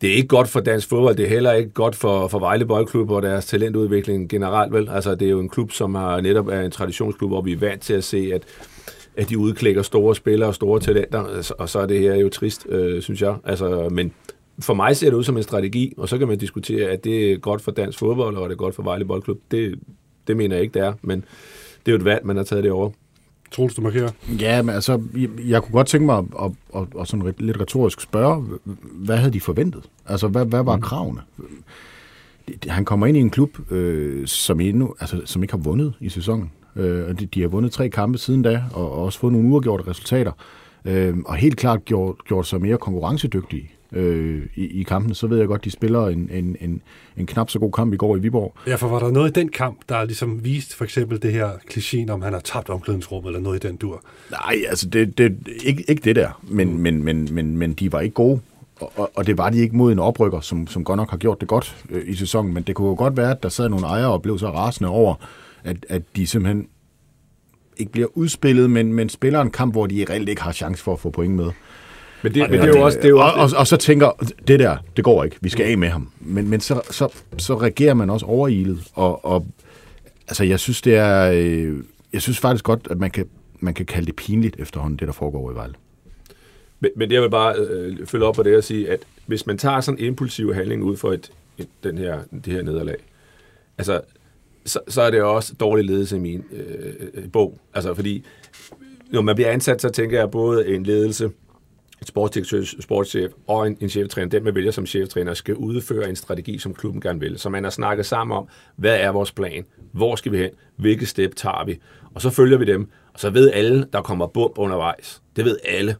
det 0.00 0.10
er 0.10 0.14
ikke 0.14 0.28
godt 0.28 0.48
for 0.48 0.60
dansk 0.60 0.88
fodbold, 0.88 1.16
det 1.16 1.24
er 1.24 1.28
heller 1.28 1.52
ikke 1.52 1.70
godt 1.70 1.96
for, 1.96 2.28
for 2.28 2.38
Vejle 2.38 2.66
Boldklub 2.66 3.10
og 3.10 3.22
deres 3.22 3.46
talentudvikling 3.46 4.28
generelt, 4.28 4.72
vel? 4.72 4.88
Altså, 4.88 5.14
det 5.14 5.26
er 5.26 5.30
jo 5.30 5.40
en 5.40 5.48
klub, 5.48 5.72
som 5.72 5.94
har 5.94 6.20
netop 6.20 6.48
er 6.48 6.60
en 6.60 6.70
traditionsklub, 6.70 7.30
hvor 7.30 7.42
vi 7.42 7.52
er 7.52 7.58
vant 7.58 7.82
til 7.82 7.94
at 7.94 8.04
se, 8.04 8.30
at 8.34 8.42
at 9.16 9.28
de 9.28 9.38
udklækker 9.38 9.82
store 9.82 10.14
spillere 10.14 10.48
og 10.48 10.54
store 10.54 10.80
talenter, 10.80 11.24
altså, 11.24 11.54
og 11.58 11.68
så 11.68 11.78
er 11.78 11.86
det 11.86 12.00
her 12.00 12.14
jo 12.14 12.28
trist, 12.28 12.66
øh, 12.68 13.02
synes 13.02 13.22
jeg. 13.22 13.36
Altså, 13.44 13.88
men 13.92 14.12
for 14.58 14.74
mig 14.74 14.96
ser 14.96 15.10
det 15.10 15.16
ud 15.16 15.24
som 15.24 15.36
en 15.36 15.42
strategi, 15.42 15.94
og 15.96 16.08
så 16.08 16.18
kan 16.18 16.28
man 16.28 16.38
diskutere, 16.38 16.88
at 16.88 17.04
det 17.04 17.32
er 17.32 17.36
godt 17.36 17.62
for 17.62 17.70
dansk 17.70 17.98
fodbold, 17.98 18.36
og 18.36 18.48
det 18.48 18.54
er 18.54 18.58
godt 18.58 18.74
for 18.74 18.82
Vejle 18.82 19.04
Boldklub. 19.04 19.38
Det, 19.50 19.78
det 20.26 20.36
mener 20.36 20.56
jeg 20.56 20.62
ikke, 20.62 20.74
det 20.74 20.82
er, 20.82 20.92
men 21.02 21.24
det 21.86 21.92
er 21.92 21.92
jo 21.92 21.96
et 21.96 22.04
valg, 22.04 22.26
man 22.26 22.36
har 22.36 22.44
taget 22.44 22.64
det 22.64 22.72
over. 22.72 22.90
Troels, 23.56 23.74
du 23.74 23.82
markerer? 23.82 24.10
Ja, 24.40 24.62
men 24.62 24.74
altså, 24.74 25.02
jeg, 25.16 25.28
jeg 25.46 25.62
kunne 25.62 25.72
godt 25.72 25.86
tænke 25.86 26.06
mig 26.06 26.18
at, 26.18 26.24
at, 26.44 26.50
at, 26.74 27.00
at 27.00 27.08
sådan 27.08 27.34
lidt 27.38 27.60
retorisk 27.60 28.00
spørge, 28.00 28.44
hvad 28.92 29.16
havde 29.16 29.32
de 29.32 29.40
forventet? 29.40 29.82
Altså, 30.06 30.28
hvad, 30.28 30.44
hvad 30.44 30.62
var 30.62 30.76
mm. 30.76 30.82
kravene? 30.82 31.20
Han 32.68 32.84
kommer 32.84 33.06
ind 33.06 33.16
i 33.16 33.20
en 33.20 33.30
klub, 33.30 33.72
øh, 33.72 34.26
som, 34.26 34.60
endnu, 34.60 34.94
altså, 35.00 35.22
som 35.24 35.42
ikke 35.42 35.54
har 35.54 35.58
vundet 35.58 35.94
i 36.00 36.08
sæsonen. 36.08 36.50
Øh, 36.76 37.18
de, 37.18 37.26
de 37.26 37.40
har 37.40 37.48
vundet 37.48 37.72
tre 37.72 37.88
kampe 37.88 38.18
siden 38.18 38.42
da, 38.42 38.62
og, 38.72 38.92
og 38.92 39.04
også 39.04 39.18
fået 39.18 39.32
nogle 39.32 39.48
uafgjorte 39.48 39.86
resultater. 39.86 40.32
Øh, 40.84 41.16
og 41.26 41.34
helt 41.34 41.56
klart 41.56 41.84
gjort, 41.84 42.14
gjort 42.24 42.46
sig 42.46 42.60
mere 42.60 42.78
konkurrencedygtige 42.78 43.70
øh, 43.92 44.42
i, 44.54 44.80
i 44.80 44.82
kampen, 44.82 45.14
så 45.14 45.26
ved 45.26 45.38
jeg 45.38 45.46
godt, 45.46 45.64
de 45.64 45.70
spiller 45.70 46.06
en, 46.06 46.28
en, 46.32 46.56
en, 46.60 46.82
en 47.16 47.26
knap 47.26 47.50
så 47.50 47.58
god 47.58 47.72
kamp 47.72 47.94
i 47.94 47.96
går 47.96 48.16
i 48.16 48.20
Viborg. 48.20 48.54
Ja, 48.66 48.74
for 48.74 48.88
var 48.88 48.98
der 48.98 49.10
noget 49.10 49.36
i 49.36 49.40
den 49.40 49.48
kamp, 49.48 49.80
der 49.88 50.04
ligesom 50.04 50.44
vist 50.44 50.74
for 50.74 50.84
eksempel 50.84 51.22
det 51.22 51.32
her 51.32 51.50
klichéen 51.70 52.12
om, 52.12 52.22
han 52.22 52.32
har 52.32 52.40
tabt 52.40 52.68
omklædningsrummet, 52.68 53.28
eller 53.28 53.40
noget 53.40 53.64
i 53.64 53.68
den 53.68 53.76
dur? 53.76 54.02
Nej, 54.30 54.56
altså 54.68 54.88
det, 54.88 55.18
det, 55.18 55.48
ikke, 55.64 55.84
ikke 55.88 56.02
det 56.02 56.16
der, 56.16 56.40
men, 56.42 56.72
mm. 56.72 56.78
men, 56.78 57.04
men, 57.04 57.28
men, 57.32 57.56
men 57.56 57.72
de 57.72 57.92
var 57.92 58.00
ikke 58.00 58.14
gode. 58.14 58.40
Og, 58.80 59.10
og 59.14 59.26
det 59.26 59.38
var 59.38 59.50
de 59.50 59.58
ikke 59.58 59.76
mod 59.76 59.92
en 59.92 59.98
oprykker, 59.98 60.40
som, 60.40 60.66
som 60.66 60.84
godt 60.84 60.96
nok 60.96 61.10
har 61.10 61.16
gjort 61.16 61.40
det 61.40 61.48
godt 61.48 61.86
øh, 61.90 62.02
i 62.06 62.14
sæsonen, 62.14 62.54
men 62.54 62.62
det 62.62 62.74
kunne 62.74 62.88
jo 62.88 62.94
godt 62.94 63.16
være, 63.16 63.30
at 63.30 63.42
der 63.42 63.48
sad 63.48 63.68
nogle 63.68 63.86
ejere 63.86 64.12
og 64.12 64.22
blev 64.22 64.38
så 64.38 64.50
rasende 64.50 64.90
over, 64.90 65.14
at, 65.64 65.86
at 65.88 66.02
de 66.16 66.26
simpelthen 66.26 66.68
ikke 67.76 67.92
bliver 67.92 68.08
udspillet, 68.14 68.70
men, 68.70 68.92
men 68.92 69.08
spiller 69.08 69.40
en 69.40 69.50
kamp, 69.50 69.74
hvor 69.74 69.86
de 69.86 70.06
reelt 70.10 70.28
ikke 70.28 70.42
har 70.42 70.52
chance 70.52 70.82
for 70.82 70.92
at 70.92 71.00
få 71.00 71.10
point 71.10 71.34
med. 71.34 71.50
Men 72.26 72.34
det, 72.34 72.42
og, 72.42 72.50
men 72.50 72.60
det 72.60 72.68
er 72.68 72.78
jo 72.78 72.84
også... 72.84 72.98
Det 72.98 73.04
er 73.04 73.08
jo 73.08 73.18
og, 73.18 73.32
og, 73.32 73.50
og 73.56 73.66
så 73.66 73.76
tænker, 73.76 74.10
det 74.48 74.60
der, 74.60 74.76
det 74.96 75.04
går 75.04 75.24
ikke, 75.24 75.36
vi 75.40 75.48
skal 75.48 75.66
af 75.66 75.78
med 75.78 75.88
ham. 75.88 76.10
Men, 76.20 76.48
men 76.48 76.60
så, 76.60 76.80
så, 76.90 77.08
så 77.38 77.54
reagerer 77.54 77.94
man 77.94 78.10
også 78.10 78.26
overilet, 78.26 78.82
og, 78.94 79.24
og 79.24 79.46
altså, 80.28 80.44
jeg 80.44 80.60
synes, 80.60 80.82
det 80.82 80.94
er... 80.96 81.30
Øh, 81.32 81.78
jeg 82.12 82.22
synes 82.22 82.38
faktisk 82.38 82.64
godt, 82.64 82.88
at 82.90 82.98
man 82.98 83.10
kan, 83.10 83.26
man 83.60 83.74
kan 83.74 83.86
kalde 83.86 84.06
det 84.06 84.16
pinligt 84.16 84.56
efterhånden, 84.58 84.98
det 84.98 85.06
der 85.06 85.12
foregår 85.12 85.50
i 85.50 85.54
Vejle. 85.54 85.74
Men, 86.80 86.90
men 86.96 87.12
jeg 87.12 87.22
vil 87.22 87.30
bare 87.30 87.54
øh, 87.58 88.06
følge 88.06 88.24
op 88.24 88.34
på 88.34 88.42
det 88.42 88.56
og 88.56 88.64
sige, 88.64 88.90
at 88.90 89.00
hvis 89.26 89.46
man 89.46 89.58
tager 89.58 89.80
sådan 89.80 89.98
en 90.00 90.04
impulsiv 90.04 90.54
handling 90.54 90.82
ud 90.82 90.96
for 90.96 91.12
et, 91.12 91.30
et, 91.58 91.68
den 91.84 91.98
her, 91.98 92.18
det 92.44 92.52
her 92.52 92.62
nederlag, 92.62 92.96
altså, 93.78 94.00
så, 94.64 94.80
så 94.88 95.02
er 95.02 95.10
det 95.10 95.22
også 95.22 95.54
dårlig 95.60 95.84
ledelse 95.84 96.16
i 96.16 96.20
min 96.20 96.44
øh, 96.52 96.92
øh 97.14 97.30
bog. 97.32 97.58
Altså, 97.74 97.94
fordi 97.94 98.24
når 99.10 99.22
man 99.22 99.34
bliver 99.34 99.50
ansat, 99.50 99.82
så 99.82 99.88
tænker 99.88 100.18
jeg 100.18 100.30
både 100.30 100.68
en 100.68 100.82
ledelse, 100.82 101.30
sportsdirektør, 102.04 102.62
sportschef 102.80 103.32
og 103.46 103.66
en, 103.66 103.76
en 103.80 103.88
cheftræner, 103.88 104.28
den 104.28 104.44
man 104.44 104.54
vælger 104.54 104.70
som 104.70 104.86
cheftræner, 104.86 105.34
skal 105.34 105.54
udføre 105.54 106.08
en 106.08 106.16
strategi, 106.16 106.58
som 106.58 106.74
klubben 106.74 107.00
gerne 107.00 107.20
vil. 107.20 107.38
Så 107.38 107.48
man 107.48 107.64
har 107.64 107.70
snakket 107.70 108.06
sammen 108.06 108.36
om, 108.36 108.48
hvad 108.76 109.00
er 109.00 109.08
vores 109.08 109.32
plan? 109.32 109.64
Hvor 109.92 110.16
skal 110.16 110.32
vi 110.32 110.38
hen? 110.38 110.50
Hvilke 110.76 111.06
step 111.06 111.36
tager 111.36 111.64
vi? 111.64 111.78
Og 112.14 112.22
så 112.22 112.30
følger 112.30 112.58
vi 112.58 112.64
dem. 112.64 112.90
Og 113.14 113.20
så 113.20 113.30
ved 113.30 113.50
alle, 113.52 113.86
der 113.92 114.02
kommer 114.02 114.26
bump 114.26 114.58
undervejs. 114.58 115.22
Det 115.36 115.44
ved 115.44 115.58
alle, 115.64 115.96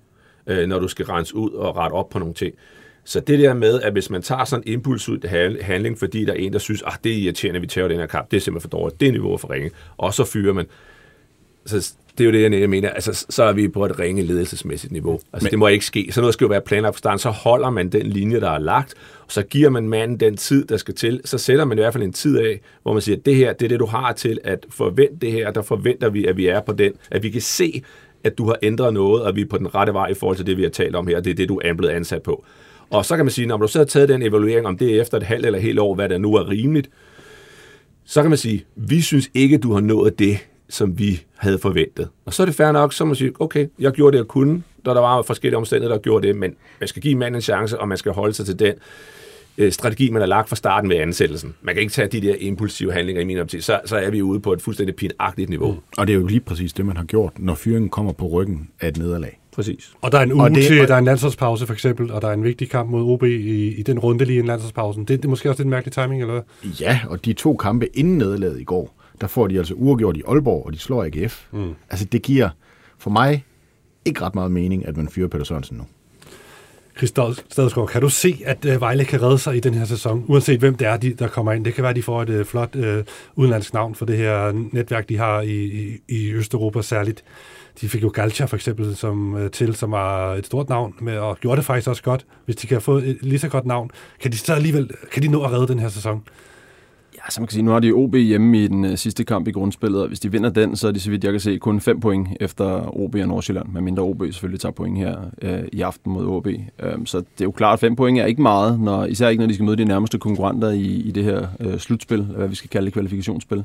øh, 0.46 0.68
når 0.68 0.78
du 0.78 0.88
skal 0.88 1.06
rense 1.06 1.34
ud 1.34 1.50
og 1.50 1.76
rette 1.76 1.94
op 1.94 2.08
på 2.08 2.18
nogle 2.18 2.34
ting. 2.34 2.54
Så 3.04 3.20
det 3.20 3.38
der 3.38 3.54
med, 3.54 3.80
at 3.80 3.92
hvis 3.92 4.10
man 4.10 4.22
tager 4.22 4.44
sådan 4.44 4.62
en 4.66 4.72
impuls 4.72 5.08
ud 5.08 5.28
handling, 5.62 5.98
fordi 5.98 6.24
der 6.24 6.32
er 6.32 6.36
en, 6.36 6.52
der 6.52 6.58
synes, 6.58 6.82
at 6.82 6.88
ah, 6.88 6.94
det 7.04 7.12
er 7.12 7.16
irriterende, 7.16 7.56
at 7.56 7.62
vi 7.62 7.66
tager 7.66 7.88
den 7.88 7.98
her 7.98 8.06
kamp, 8.06 8.30
det 8.30 8.36
er 8.36 8.40
simpelthen 8.40 8.70
for 8.70 8.78
dårligt, 8.78 9.00
det 9.00 9.08
er 9.08 9.12
niveau 9.12 9.36
for 9.36 9.50
ringe, 9.50 9.70
og 9.96 10.14
så 10.14 10.24
fyrer 10.24 10.52
man. 10.52 10.66
Så 11.66 11.94
det 12.18 12.24
er 12.24 12.40
jo 12.42 12.50
det, 12.50 12.60
jeg 12.60 12.70
mener. 12.70 12.90
Altså, 12.90 13.26
så 13.30 13.42
er 13.42 13.52
vi 13.52 13.68
på 13.68 13.84
et 13.84 13.98
ringe 13.98 14.22
ledelsesmæssigt 14.22 14.92
niveau. 14.92 15.20
Altså, 15.32 15.46
Men, 15.46 15.50
det 15.50 15.58
må 15.58 15.66
ikke 15.66 15.84
ske. 15.84 16.08
Så 16.10 16.20
noget 16.20 16.34
skal 16.34 16.44
jo 16.44 16.48
være 16.48 16.60
planlagt 16.60 16.94
fra 16.94 16.98
starten. 16.98 17.18
Så 17.18 17.30
holder 17.30 17.70
man 17.70 17.88
den 17.88 18.06
linje, 18.06 18.40
der 18.40 18.50
er 18.50 18.58
lagt, 18.58 18.94
og 19.26 19.32
så 19.32 19.42
giver 19.42 19.70
man 19.70 19.88
manden 19.88 20.20
den 20.20 20.36
tid, 20.36 20.64
der 20.64 20.76
skal 20.76 20.94
til. 20.94 21.20
Så 21.24 21.38
sætter 21.38 21.64
man 21.64 21.78
i 21.78 21.80
hvert 21.80 21.92
fald 21.92 22.04
en 22.04 22.12
tid 22.12 22.38
af, 22.38 22.60
hvor 22.82 22.92
man 22.92 23.02
siger, 23.02 23.16
det 23.16 23.36
her, 23.36 23.52
det 23.52 23.64
er 23.64 23.68
det, 23.68 23.80
du 23.80 23.86
har 23.86 24.12
til 24.12 24.40
at 24.44 24.66
forvente 24.70 25.16
det 25.20 25.32
her. 25.32 25.50
Der 25.50 25.62
forventer 25.62 26.08
vi, 26.08 26.26
at 26.26 26.36
vi 26.36 26.46
er 26.46 26.60
på 26.60 26.72
den. 26.72 26.92
At 27.10 27.22
vi 27.22 27.30
kan 27.30 27.40
se, 27.40 27.82
at 28.24 28.38
du 28.38 28.46
har 28.46 28.56
ændret 28.62 28.94
noget, 28.94 29.22
og 29.22 29.36
vi 29.36 29.40
er 29.40 29.46
på 29.46 29.58
den 29.58 29.74
rette 29.74 29.92
vej 29.92 30.08
i 30.08 30.14
forhold 30.14 30.36
til 30.36 30.46
det, 30.46 30.56
vi 30.56 30.62
har 30.62 30.70
talt 30.70 30.96
om 30.96 31.06
her. 31.06 31.20
Det 31.20 31.30
er 31.30 31.34
det, 31.34 31.48
du 31.48 31.60
er 31.64 31.74
blevet 31.74 31.92
ansat 31.92 32.22
på. 32.22 32.44
Og 32.90 33.04
så 33.04 33.16
kan 33.16 33.24
man 33.24 33.32
sige, 33.32 33.46
når 33.46 33.56
du 33.56 33.68
så 33.68 33.78
har 33.78 33.84
taget 33.84 34.08
den 34.08 34.22
evaluering, 34.22 34.66
om 34.66 34.78
det 34.78 34.96
er 34.96 35.00
efter 35.00 35.16
et 35.16 35.22
halvt 35.22 35.46
eller 35.46 35.58
helt 35.58 35.78
år, 35.78 35.94
hvad 35.94 36.08
der 36.08 36.18
nu 36.18 36.34
er 36.34 36.48
rimeligt, 36.48 36.90
så 38.04 38.22
kan 38.22 38.30
man 38.30 38.38
sige, 38.38 38.64
vi 38.76 39.00
synes 39.00 39.30
ikke, 39.34 39.58
du 39.58 39.72
har 39.72 39.80
nået 39.80 40.18
det, 40.18 40.38
som 40.68 40.98
vi 40.98 41.22
havde 41.36 41.58
forventet. 41.58 42.08
Og 42.26 42.34
så 42.34 42.42
er 42.42 42.44
det 42.44 42.54
fair 42.54 42.72
nok, 42.72 42.92
så 42.92 43.04
man 43.04 43.14
siger, 43.14 43.32
okay, 43.40 43.66
jeg 43.78 43.92
gjorde 43.92 44.12
det, 44.12 44.18
jeg 44.18 44.28
kunne, 44.28 44.62
da 44.86 44.90
der 44.90 45.00
var 45.00 45.22
forskellige 45.22 45.56
omstændigheder, 45.56 45.96
der 45.96 46.02
gjorde 46.02 46.26
det, 46.26 46.36
men 46.36 46.54
man 46.80 46.88
skal 46.88 47.02
give 47.02 47.14
manden 47.14 47.34
en 47.34 47.42
chance, 47.42 47.80
og 47.80 47.88
man 47.88 47.98
skal 47.98 48.12
holde 48.12 48.34
sig 48.34 48.46
til 48.46 48.58
den 48.58 48.74
øh, 49.58 49.72
strategi, 49.72 50.10
man 50.10 50.22
har 50.22 50.26
lagt 50.26 50.48
fra 50.48 50.56
starten 50.56 50.90
ved 50.90 50.96
ansættelsen. 50.96 51.54
Man 51.62 51.74
kan 51.74 51.82
ikke 51.82 51.92
tage 51.92 52.08
de 52.08 52.20
der 52.20 52.34
impulsive 52.38 52.92
handlinger 52.92 53.22
i 53.22 53.24
min 53.24 53.38
optik. 53.38 53.62
Så, 53.62 53.80
så 53.84 53.96
er 53.96 54.10
vi 54.10 54.22
ude 54.22 54.40
på 54.40 54.52
et 54.52 54.62
fuldstændig 54.62 54.96
pinagtigt 54.96 55.50
niveau. 55.50 55.72
Mm. 55.72 55.78
Og 55.98 56.06
det 56.06 56.12
er 56.12 56.18
jo 56.18 56.26
lige 56.26 56.40
præcis 56.40 56.72
det, 56.72 56.86
man 56.86 56.96
har 56.96 57.04
gjort, 57.04 57.32
når 57.38 57.54
fyringen 57.54 57.90
kommer 57.90 58.12
på 58.12 58.26
ryggen 58.26 58.68
af 58.80 58.88
et 58.88 58.96
nederlag. 58.96 59.40
Præcis. 59.52 59.92
Og 60.00 60.12
der 60.12 60.18
er 60.18 60.22
en 60.22 60.32
uge 60.32 60.50
det, 60.50 60.64
til, 60.64 60.88
der 60.88 60.94
er 60.94 60.98
en 60.98 61.04
landsholdspause 61.04 61.66
for 61.66 61.72
eksempel, 61.72 62.10
og 62.10 62.22
der 62.22 62.28
er 62.28 62.32
en 62.32 62.44
vigtig 62.44 62.70
kamp 62.70 62.90
mod 62.90 63.12
OB 63.12 63.22
i, 63.22 63.74
i 63.74 63.82
den 63.82 63.98
runde 63.98 64.24
lige 64.24 64.38
en 64.38 64.46
landsholdspausen. 64.46 65.04
Det, 65.04 65.08
det 65.08 65.24
er 65.24 65.28
måske 65.28 65.50
også 65.50 65.62
lidt 65.62 65.70
mærkelig 65.70 65.92
timing, 65.92 66.20
eller 66.20 66.32
hvad? 66.32 66.70
Ja, 66.80 67.00
og 67.08 67.24
de 67.24 67.32
to 67.32 67.56
kampe 67.56 67.96
inden 67.96 68.18
nederlaget 68.18 68.60
i 68.60 68.64
går, 68.64 68.94
der 69.20 69.26
får 69.26 69.46
de 69.46 69.58
altså 69.58 69.74
uafgjort 69.74 70.16
i 70.16 70.22
Aalborg, 70.28 70.66
og 70.66 70.72
de 70.72 70.78
slår 70.78 71.04
AGF. 71.04 71.46
Mm. 71.52 71.74
Altså 71.90 72.04
det 72.04 72.22
giver 72.22 72.48
for 72.98 73.10
mig 73.10 73.44
ikke 74.04 74.20
ret 74.20 74.34
meget 74.34 74.50
mening, 74.50 74.86
at 74.86 74.96
man 74.96 75.08
fyrer 75.08 75.28
Peter 75.28 75.44
Sørensen 75.44 75.76
nu. 75.76 75.84
Christoffer 76.96 77.42
Stadsgaard, 77.50 77.88
kan 77.88 78.00
du 78.00 78.08
se, 78.08 78.42
at 78.44 78.64
uh, 78.64 78.80
Vejle 78.80 79.04
kan 79.04 79.22
redde 79.22 79.38
sig 79.38 79.56
i 79.56 79.60
den 79.60 79.74
her 79.74 79.84
sæson, 79.84 80.24
uanset 80.28 80.60
hvem 80.60 80.74
det 80.74 80.86
er, 80.86 80.96
de, 80.96 81.14
der 81.14 81.28
kommer 81.28 81.52
ind? 81.52 81.64
Det 81.64 81.74
kan 81.74 81.82
være, 81.82 81.90
at 81.90 81.96
de 81.96 82.02
får 82.02 82.22
et 82.22 82.28
uh, 82.28 82.46
flot 82.46 82.76
uh, 82.76 82.82
udenlandsk 83.34 83.74
navn 83.74 83.94
for 83.94 84.06
det 84.06 84.16
her 84.16 84.52
netværk, 84.72 85.08
de 85.08 85.16
har 85.16 85.40
i, 85.40 85.64
i, 85.64 85.98
i 86.08 86.32
Østeuropa 86.32 86.82
særligt. 86.82 87.24
De 87.80 87.88
fik 87.88 88.02
jo 88.02 88.08
Galcha 88.08 88.44
for 88.44 88.56
eksempel 88.56 88.96
som, 88.96 89.34
uh, 89.34 89.50
til, 89.50 89.74
som 89.74 89.90
var 89.90 90.34
et 90.34 90.46
stort 90.46 90.68
navn, 90.68 90.94
med, 91.00 91.18
og 91.18 91.38
gjorde 91.40 91.56
det 91.56 91.64
faktisk 91.64 91.88
også 91.88 92.02
godt. 92.02 92.26
Hvis 92.44 92.56
de 92.56 92.66
kan 92.66 92.80
få 92.80 92.96
et 92.96 93.18
lige 93.20 93.38
så 93.38 93.48
godt 93.48 93.66
navn, 93.66 93.90
kan 94.20 94.32
de 94.32 94.38
så 94.38 94.54
alligevel 94.54 94.90
kan 95.12 95.22
de 95.22 95.28
nå 95.28 95.42
at 95.42 95.52
redde 95.52 95.68
den 95.68 95.78
her 95.78 95.88
sæson? 95.88 96.22
Altså 97.24 97.40
man 97.40 97.46
kan 97.46 97.52
sige, 97.52 97.62
nu 97.62 97.70
har 97.70 97.80
de 97.80 97.92
OB 97.92 98.14
hjemme 98.14 98.64
i 98.64 98.68
den 98.68 98.84
uh, 98.84 98.94
sidste 98.94 99.24
kamp 99.24 99.48
i 99.48 99.50
grundspillet, 99.50 100.02
og 100.02 100.08
hvis 100.08 100.20
de 100.20 100.32
vinder 100.32 100.50
den, 100.50 100.76
så 100.76 100.88
er 100.88 100.92
de, 100.92 101.00
så 101.00 101.10
vidt 101.10 101.24
jeg 101.24 101.32
kan 101.32 101.40
se, 101.40 101.58
kun 101.58 101.80
5 101.80 102.00
point 102.00 102.28
efter 102.40 102.96
OB 103.00 103.14
og 103.14 103.28
Nordsjælland, 103.28 103.68
mindre 103.80 104.02
OB 104.02 104.22
selvfølgelig 104.22 104.60
tager 104.60 104.72
point 104.72 104.98
her 104.98 105.16
uh, 105.42 105.68
i 105.72 105.80
aften 105.80 106.12
mod 106.12 106.26
OB. 106.26 106.46
Um, 106.46 106.52
øhm, 106.80 107.06
så 107.06 107.18
det 107.18 107.40
er 107.40 107.44
jo 107.44 107.50
klart, 107.50 107.72
at 107.72 107.80
5 107.80 107.96
point 107.96 108.18
er 108.18 108.26
ikke 108.26 108.42
meget, 108.42 108.80
når, 108.80 109.04
især 109.04 109.28
ikke 109.28 109.40
når 109.40 109.48
de 109.48 109.54
skal 109.54 109.64
møde 109.64 109.76
de 109.76 109.84
nærmeste 109.84 110.18
konkurrenter 110.18 110.70
i, 110.70 110.84
i 110.84 111.10
det 111.10 111.24
her 111.24 111.46
uh, 111.64 111.78
slutspil, 111.78 112.22
hvad 112.22 112.48
vi 112.48 112.54
skal 112.54 112.70
kalde 112.70 112.84
det 112.84 112.92
kvalifikationsspil. 112.92 113.64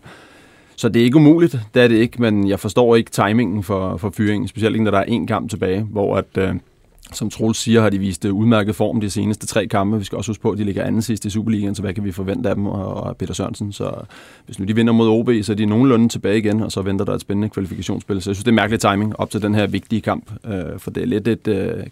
Så 0.76 0.90
det 0.90 1.00
er 1.00 1.04
ikke 1.04 1.18
umuligt, 1.18 1.60
det 1.74 1.84
er 1.84 1.88
det 1.88 1.96
ikke, 1.96 2.22
men 2.22 2.48
jeg 2.48 2.60
forstår 2.60 2.96
ikke 2.96 3.12
timingen 3.12 3.64
for, 3.64 3.98
for 3.98 4.10
fyringen, 4.10 4.48
specielt 4.48 4.76
ikke 4.76 4.84
når 4.84 4.92
der 4.92 5.00
er 5.00 5.04
en 5.04 5.28
kamp 5.28 5.50
tilbage, 5.50 5.82
hvor 5.82 6.18
at, 6.18 6.50
uh, 6.50 6.56
som 7.14 7.30
Troels 7.30 7.58
siger, 7.58 7.82
har 7.82 7.90
de 7.90 8.00
vist 8.00 8.26
øh, 8.26 8.34
udmærket 8.34 8.76
form 8.76 9.02
de 9.02 9.10
seneste 9.10 9.48
tre 9.48 9.68
kampe. 9.68 9.98
Vi 9.98 10.04
skal 10.04 10.18
også 10.18 10.30
huske 10.30 10.42
på, 10.42 10.52
at 10.52 10.58
de 10.58 10.64
ligger 10.64 10.84
anden 10.84 11.02
sidst 11.02 11.26
i 11.26 11.30
Superligaen, 11.30 11.76
så 11.76 11.82
hvad 11.82 11.94
kan 11.94 12.04
vi 12.04 12.12
forvente 12.12 12.50
af 12.50 12.56
dem 12.56 12.66
og 12.66 13.18
Peter 13.18 13.34
Sørensen? 13.34 13.72
Så 13.72 13.94
hvis 14.46 14.60
nu 14.60 14.66
de 14.66 14.76
vinder 14.76 14.94
mod 14.94 15.10
OB, 15.10 15.30
så 15.44 15.52
er 15.52 15.56
de 15.56 15.66
nogenlunde 15.66 16.10
tilbage 16.10 16.38
igen, 16.38 16.62
og 16.62 16.72
så 16.72 16.82
venter 16.82 17.06
der 17.06 17.14
et 17.14 17.22
spændende 17.22 17.50
kvalifikationsspil. 17.50 18.22
Så 18.22 18.30
jeg 18.30 18.36
synes, 18.36 18.44
det 18.44 18.52
er 18.52 18.56
mærkelig 18.56 18.80
timing 18.80 19.20
op 19.20 19.30
til 19.30 19.42
den 19.42 19.56
her 19.56 19.68
vigtige 19.68 20.02
kamp, 20.02 20.32
øh, 20.46 20.80
for 20.80 20.92
det 20.92 21.04
er 21.04 21.08
lidt 21.08 21.28
et 21.28 21.48
øh, 21.48 21.84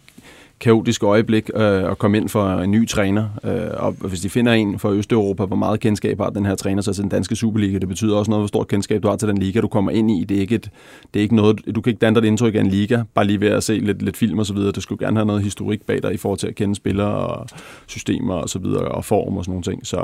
kaotisk 0.59 1.03
øjeblik 1.03 1.49
øh, 1.55 1.91
at 1.91 1.97
komme 1.97 2.17
ind 2.17 2.29
for 2.29 2.49
en 2.49 2.71
ny 2.71 2.87
træner. 2.87 3.29
Øh, 3.43 3.83
og 3.83 3.91
hvis 3.91 4.19
de 4.19 4.29
finder 4.29 4.53
en 4.53 4.79
fra 4.79 4.91
Østeuropa, 4.91 5.45
hvor 5.45 5.55
meget 5.55 5.79
kendskab 5.79 6.19
har 6.19 6.29
den 6.29 6.45
her 6.45 6.55
træner 6.55 6.81
så 6.81 6.93
til 6.93 7.01
den 7.01 7.09
danske 7.09 7.35
Superliga, 7.35 7.77
det 7.77 7.87
betyder 7.87 8.15
også 8.15 8.31
noget, 8.31 8.41
hvor 8.41 8.47
stort 8.47 8.67
kendskab 8.67 9.03
du 9.03 9.07
har 9.07 9.15
til 9.15 9.27
den 9.27 9.37
liga, 9.37 9.61
du 9.61 9.67
kommer 9.67 9.91
ind 9.91 10.11
i. 10.11 10.23
Det 10.23 10.37
er 10.37 10.41
ikke, 10.41 10.55
et, 10.55 10.69
det 11.13 11.19
er 11.19 11.23
ikke 11.23 11.35
noget, 11.35 11.75
du 11.75 11.81
kan 11.81 11.91
ikke 11.91 11.99
danne 11.99 12.15
dig 12.15 12.25
et 12.25 12.27
indtryk 12.27 12.55
af 12.55 12.59
en 12.59 12.67
liga, 12.67 13.03
bare 13.13 13.25
lige 13.25 13.41
ved 13.41 13.47
at 13.47 13.63
se 13.63 13.73
lidt, 13.73 14.01
lidt 14.01 14.17
film 14.17 14.39
og 14.39 14.45
så 14.45 14.53
videre. 14.53 14.71
Du 14.71 14.81
skulle 14.81 15.05
gerne 15.05 15.17
have 15.17 15.25
noget 15.25 15.43
historik 15.43 15.81
bag 15.81 16.03
dig 16.03 16.13
i 16.13 16.17
forhold 16.17 16.39
til 16.39 16.47
at 16.47 16.55
kende 16.55 16.75
spillere 16.75 17.07
og 17.07 17.47
systemer 17.87 18.33
og 18.33 18.49
så 18.49 18.59
videre, 18.59 18.87
og 18.87 19.05
form 19.05 19.37
og 19.37 19.45
sådan 19.45 19.51
nogle 19.51 19.63
ting. 19.63 19.87
Så 19.87 19.97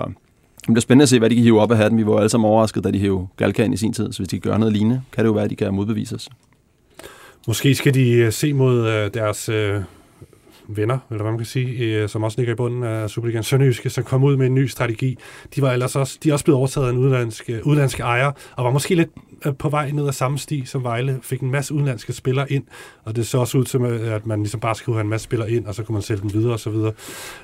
det 0.57 0.73
bliver 0.73 0.81
spændende 0.81 1.03
at 1.03 1.09
se, 1.09 1.19
hvad 1.19 1.29
de 1.29 1.35
kan 1.35 1.43
hive 1.43 1.61
op 1.61 1.71
af 1.71 1.77
hatten. 1.77 1.97
Vi 1.97 2.05
var 2.05 2.17
alle 2.17 2.29
sammen 2.29 2.49
overrasket, 2.49 2.83
da 2.83 2.91
de 2.91 2.99
hævde 2.99 3.27
Galka 3.37 3.63
ind 3.63 3.73
i 3.73 3.77
sin 3.77 3.93
tid, 3.93 4.11
så 4.11 4.19
hvis 4.19 4.27
de 4.29 4.39
gør 4.39 4.57
noget 4.57 4.73
lignende, 4.73 5.01
kan 5.11 5.23
det 5.23 5.27
jo 5.27 5.33
være, 5.33 5.43
at 5.43 5.49
de 5.49 5.55
kan 5.55 5.73
modbevises. 5.73 6.29
Måske 7.47 7.75
skal 7.75 7.93
de 7.93 8.11
øh, 8.11 8.31
se 8.31 8.53
mod 8.53 8.87
øh, 8.87 9.13
deres 9.13 9.49
øh, 9.49 9.81
venner, 10.67 10.97
eller 11.11 11.23
hvad 11.23 11.31
man 11.31 11.39
kan 11.39 11.45
sige, 11.45 11.95
øh, 11.95 12.09
som 12.09 12.23
også 12.23 12.37
ligger 12.37 12.53
i 12.53 12.55
bunden 12.55 12.83
af 12.83 13.09
Superligaen 13.09 13.43
Sønderjyske, 13.43 13.89
som 13.89 14.03
kom 14.03 14.23
ud 14.23 14.37
med 14.37 14.45
en 14.45 14.53
ny 14.55 14.65
strategi. 14.65 15.17
De 15.55 15.61
var 15.61 15.71
ellers 15.71 15.95
også, 15.95 16.19
de 16.23 16.29
er 16.29 16.33
også 16.33 16.45
blevet 16.45 16.57
overtaget 16.57 16.87
af 16.87 16.91
en 16.91 16.97
udlandsk, 16.97 17.49
øh, 17.49 17.59
udlandsk 17.63 17.99
ejer, 17.99 18.31
og 18.55 18.65
var 18.65 18.71
måske 18.71 18.95
lidt 18.95 19.09
øh, 19.45 19.55
på 19.55 19.69
vej 19.69 19.91
ned 19.91 20.07
ad 20.07 20.13
samme 20.13 20.37
sti 20.37 20.65
som 20.65 20.83
Vejle, 20.83 21.19
fik 21.21 21.41
en 21.41 21.51
masse 21.51 21.73
udenlandske 21.73 22.13
spillere 22.13 22.51
ind, 22.51 22.63
og 23.03 23.15
det 23.15 23.27
så 23.27 23.37
også 23.37 23.57
ud 23.57 23.65
som, 23.65 23.85
øh, 23.85 24.13
at 24.13 24.25
man 24.25 24.39
ligesom 24.39 24.59
bare 24.59 24.75
skulle 24.75 24.95
have 24.95 25.03
en 25.03 25.09
masse 25.09 25.23
spillere 25.23 25.51
ind, 25.51 25.65
og 25.65 25.75
så 25.75 25.83
kunne 25.83 25.93
man 25.93 26.01
sælge 26.01 26.21
dem 26.21 26.33
videre 26.33 26.53
og 26.53 26.59
så 26.59 26.69
videre. 26.69 26.91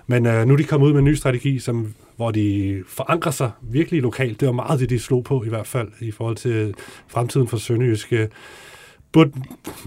Men 0.07 0.25
øh, 0.25 0.45
nu 0.45 0.53
er 0.53 0.57
de 0.57 0.63
kommet 0.63 0.88
ud 0.88 0.93
med 0.93 0.99
en 0.99 1.05
ny 1.05 1.13
strategi, 1.13 1.60
som, 1.60 1.93
hvor 2.15 2.31
de 2.31 2.84
forankrer 2.88 3.31
sig 3.31 3.51
virkelig 3.62 4.01
lokalt. 4.01 4.39
Det 4.39 4.45
var 4.45 4.53
meget 4.53 4.79
det, 4.79 4.89
de 4.89 4.99
slog 4.99 5.23
på 5.23 5.43
i 5.43 5.49
hvert 5.49 5.67
fald, 5.67 5.88
i 5.99 6.12
forhold 6.12 6.36
til 6.36 6.73
fremtiden 7.07 7.47
for 7.47 7.57
Sønderjyske 7.57 8.29
burde, 9.12 9.32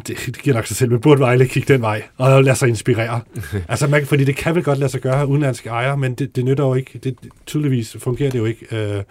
det, 0.06 0.16
det 0.26 0.42
giver 0.42 0.56
nok 0.56 0.66
sig 0.66 0.76
selv, 0.76 0.90
men 0.90 1.00
burde 1.00 1.20
Vejle 1.20 1.48
kigge 1.48 1.72
den 1.72 1.82
vej 1.82 2.02
og 2.16 2.44
lade 2.44 2.56
sig 2.56 2.68
inspirere. 2.68 3.20
altså, 3.68 3.86
man, 3.86 4.06
fordi 4.06 4.24
det 4.24 4.36
kan 4.36 4.54
vel 4.54 4.64
godt 4.64 4.78
lade 4.78 4.90
sig 4.90 5.00
gøre 5.00 5.26
udenlandske 5.28 5.68
ejere, 5.68 5.96
men 5.96 6.14
det, 6.14 6.36
det 6.36 6.44
nytter 6.44 6.64
jo 6.64 6.74
ikke. 6.74 6.98
Det, 6.98 7.16
tydeligvis 7.46 7.96
fungerer 7.98 8.30
det 8.30 8.38
jo 8.38 8.44
ikke, 8.44 8.66
øh, 8.72 9.02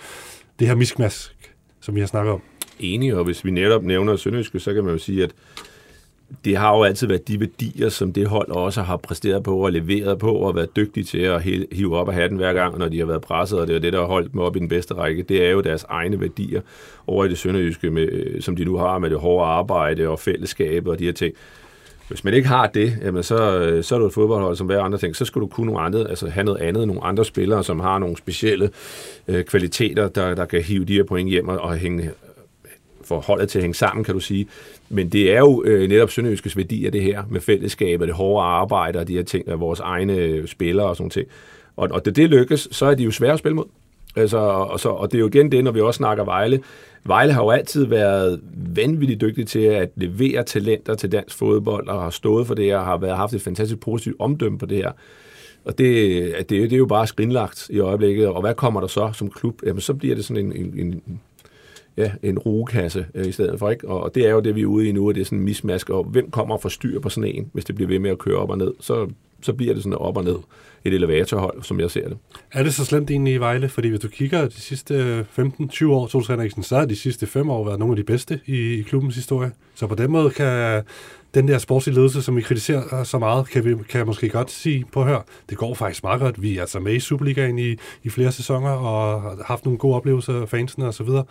det 0.60 0.68
her 0.68 0.76
miskmask, 0.76 1.36
som 1.82 1.96
vi 1.96 2.00
har 2.00 2.08
snakket 2.08 2.34
om. 2.34 2.42
Enig, 2.80 3.16
og 3.16 3.24
hvis 3.24 3.46
vi 3.46 3.52
netop 3.52 3.84
nævner 3.84 4.16
Sønderjyske, 4.16 4.60
så 4.60 4.74
kan 4.74 4.84
man 4.84 4.94
jo 4.94 5.00
sige, 5.00 5.24
at 5.24 5.32
det 6.46 6.58
har 6.58 6.76
jo 6.78 6.84
altid 6.84 7.08
været 7.08 7.28
de 7.28 7.40
værdier, 7.40 7.90
som 7.90 8.14
det 8.14 8.28
hold 8.28 8.50
også 8.50 8.82
har 8.82 8.98
præsteret 8.98 9.44
på 9.44 9.58
og 9.58 9.72
leveret 9.72 10.20
på 10.20 10.32
og 10.32 10.56
været 10.56 10.76
dygtige 10.76 11.04
til 11.04 11.18
at 11.18 11.42
hive 11.72 11.98
op 11.98 12.10
af 12.10 12.16
hatten 12.16 12.38
hver 12.38 12.54
gang, 12.54 12.78
når 12.78 12.88
de 12.88 13.00
har 13.00 13.06
været 13.06 13.22
presset, 13.22 13.60
og 13.60 13.68
det 13.68 13.76
er 13.76 13.80
det, 13.80 13.94
der 13.94 14.00
har 14.00 14.08
holdt 14.08 14.32
dem 14.32 14.42
op 14.42 14.56
i 14.56 14.60
den 14.60 14.68
bedste 14.68 14.94
række. 14.94 15.24
Det 15.24 15.46
er 15.46 15.50
jo 15.50 15.62
deres 15.62 15.86
egne 15.90 16.22
værdier 16.22 16.62
over 17.08 17.26
i 17.26 17.30
det 17.30 17.38
sønderjyske, 17.38 17.90
med, 17.90 18.10
øh, 18.12 18.42
som 18.42 18.56
de 18.56 18.66
nu 18.66 18.78
har 18.78 19.00
med 19.00 19.10
det 19.10 19.20
hårde 19.20 19.46
arbejde 19.46 20.08
og 20.08 20.20
fællesskabet 20.20 20.92
og 20.92 21.00
de 21.00 21.06
her 21.06 21.12
ting. 21.12 21.36
Hvis 22.08 22.24
man 22.24 22.34
ikke 22.34 22.48
har 22.48 22.68
det, 22.68 22.98
jamen 23.02 23.24
så, 23.24 23.60
øh, 23.60 23.84
så 23.84 23.96
er 23.96 24.00
du 24.00 24.06
et 24.06 24.14
fodboldhold 24.14 24.56
som 24.56 24.68
hver 24.68 24.82
andre 24.82 24.98
ting. 24.98 25.16
Så 25.16 25.26
skal 25.26 25.42
du 25.42 25.48
kunne 25.48 25.66
nogle 25.66 25.82
andre, 25.82 26.10
altså 26.10 26.30
have 26.30 26.44
noget 26.44 26.60
andet, 26.60 26.88
nogle 26.88 27.04
andre 27.04 27.26
spillere, 27.26 27.64
som 27.64 27.80
har 27.80 28.00
nogle 28.00 28.18
specielle 28.18 28.70
øh, 29.28 29.44
kvaliteter, 29.44 30.08
der, 30.08 30.36
der 30.36 30.46
kan 30.46 30.62
hive 30.62 30.86
de 30.86 30.94
her 30.94 31.04
point 31.04 31.30
hjem 31.30 31.48
og, 31.48 31.60
og 31.60 31.78
hænge, 31.78 32.12
få 33.04 33.20
holdet 33.20 33.50
til 33.50 33.60
at 33.60 33.64
hænge 33.64 33.76
sammen, 33.76 34.04
kan 34.04 34.14
du 34.14 34.20
sige. 34.20 34.48
Men 34.94 35.10
det 35.10 35.34
er 35.34 35.40
jo 35.40 35.64
øh, 35.66 35.90
netop 35.90 36.10
Sønderjyskes 36.10 36.58
værdi 36.58 36.86
af 36.86 36.92
det 36.92 37.02
her, 37.02 37.24
med 37.30 37.42
fællesskabet, 37.42 38.08
det 38.08 38.16
hårde 38.16 38.46
arbejde 38.46 39.00
og 39.00 39.08
de 39.08 39.14
her 39.14 39.24
ting, 39.24 39.48
af 39.48 39.60
vores 39.60 39.80
egne 39.80 40.16
øh, 40.16 40.48
spillere 40.48 40.88
og 40.88 40.96
sådan 40.96 41.10
ting. 41.10 41.28
Og, 41.76 41.90
og 41.92 42.06
det, 42.06 42.16
det 42.16 42.30
lykkes, 42.30 42.68
så 42.72 42.86
er 42.86 42.96
de 42.96 43.04
jo 43.04 43.12
svære 43.12 43.34
at 43.34 43.40
spille 43.40 43.56
mod. 43.56 43.66
Altså, 44.16 44.38
og, 44.38 44.80
så, 44.80 44.90
og 44.90 45.12
det 45.12 45.18
er 45.18 45.20
jo 45.20 45.28
igen 45.28 45.52
det, 45.52 45.64
når 45.64 45.72
vi 45.72 45.82
også 45.82 45.98
snakker 45.98 46.24
Vejle. 46.24 46.60
Vejle 47.04 47.34
har 47.34 47.44
jo 47.44 47.50
altid 47.50 47.86
været 47.86 48.42
vanvittigt 48.76 49.22
dygtig 49.22 49.48
til 49.48 49.60
at 49.60 49.90
levere 49.96 50.44
talenter 50.44 50.96
til 50.96 51.12
dansk 51.12 51.38
fodbold, 51.38 51.88
og 51.88 52.02
har 52.02 52.10
stået 52.10 52.48
for 52.48 52.56
det, 52.56 52.76
og 52.76 52.86
har 52.86 52.98
været, 52.98 53.18
haft 53.18 53.34
et 53.34 53.42
fantastisk 53.42 53.80
positivt 53.80 54.16
omdømme 54.20 54.58
på 54.58 54.66
det 54.66 54.78
her. 54.78 54.92
Og 55.66 55.78
det, 55.78 56.36
det, 56.38 56.50
det 56.50 56.74
er 56.74 56.78
jo 56.78 56.86
bare 56.86 57.08
skrinlagt 57.08 57.70
i 57.70 57.80
øjeblikket. 57.80 58.28
Og 58.28 58.42
hvad 58.42 58.54
kommer 58.54 58.80
der 58.80 58.88
så 58.88 59.12
som 59.14 59.30
klub? 59.30 59.62
Jamen, 59.66 59.82
så 59.82 59.94
bliver 59.94 60.16
det 60.16 60.26
sådan 60.26 60.46
en, 60.46 60.56
en, 60.56 60.80
en 60.80 61.20
ja, 61.98 62.12
en 62.24 62.40
rugekasse 62.40 63.06
øh, 63.16 63.28
i 63.28 63.32
stedet 63.32 63.60
for. 63.60 63.70
Ikke? 63.70 63.88
Og, 63.88 64.04
og 64.04 64.16
det 64.16 64.28
er 64.28 64.32
jo 64.32 64.40
det, 64.40 64.56
vi 64.56 64.62
er 64.62 64.66
ude 64.66 64.90
i 64.90 64.92
nu, 64.92 65.10
at 65.10 65.16
det 65.16 65.22
er 65.22 65.26
sådan 65.26 65.38
en 65.38 65.46
mismask, 65.46 65.90
og 65.90 66.04
hvem 66.04 66.32
kommer 66.32 66.56
og 66.56 66.62
forstyrrer 66.62 67.00
på 67.00 67.10
sådan 67.10 67.36
en, 67.36 67.50
hvis 67.54 67.66
det 67.66 67.76
bliver 67.76 67.88
ved 67.88 68.00
med 68.00 68.10
at 68.10 68.18
køre 68.18 68.38
op 68.38 68.50
og 68.50 68.58
ned, 68.58 68.74
så, 68.80 69.08
så 69.42 69.54
bliver 69.54 69.74
det 69.74 69.84
sådan 69.84 69.98
op 69.98 70.18
og 70.18 70.24
ned 70.24 70.38
et 70.86 70.94
elevatorhold, 70.94 71.64
som 71.64 71.80
jeg 71.80 71.92
ser 71.92 72.08
det. 72.08 72.18
Er 72.52 72.64
det 72.64 72.74
så 72.74 72.86
slemt 72.86 73.12
egentlig 73.12 73.34
i 73.34 73.38
Vejle? 73.38 73.70
Fordi 73.70 73.88
hvis 73.88 74.00
du 74.00 74.08
kigger 74.08 74.48
de 74.48 74.62
sidste 74.62 74.94
øh, 75.38 75.46
15-20 75.46 75.88
år, 75.88 76.08
Troels 76.08 76.28
Henriksen, 76.28 76.64
så 76.64 76.78
har 76.78 76.86
de 76.86 76.96
sidste 76.96 77.28
5 77.28 77.50
år 77.50 77.66
været 77.66 77.80
nogle 77.80 77.92
af 77.92 77.96
de 77.96 78.04
bedste 78.04 78.40
i, 78.46 78.74
i 78.74 78.82
klubbens 78.82 79.16
historie. 79.16 79.52
Så 79.76 79.88
på 79.88 79.96
den 79.96 80.12
måde 80.12 80.30
kan 80.30 80.84
den 81.34 81.48
der 81.48 81.58
sportslige 81.58 81.96
ledelse, 81.96 82.22
som 82.22 82.36
vi 82.36 82.42
kritiserer 82.42 83.04
så 83.04 83.20
meget, 83.20 83.48
kan, 83.48 83.66
vi, 83.66 83.76
kan 83.90 83.98
jeg 83.98 84.06
måske 84.06 84.30
godt 84.30 84.52
sige 84.52 84.86
på 84.92 85.04
hør. 85.04 85.26
Det 85.50 85.58
går 85.58 85.74
faktisk 85.74 86.04
meget 86.04 86.22
godt. 86.22 86.42
Vi 86.42 86.58
er 86.58 86.62
altså 86.62 86.80
med 86.80 86.94
i 86.94 87.00
Superligaen 87.00 87.60
i, 87.60 87.76
i 88.04 88.10
flere 88.10 88.32
sæsoner 88.32 88.70
og 88.70 89.22
har 89.22 89.44
haft 89.46 89.66
nogle 89.66 89.80
gode 89.80 89.96
oplevelser 89.96 90.42
af 90.42 90.50
fansene 90.50 90.88
og 90.88 90.94
så 90.94 91.04
videre. 91.04 91.24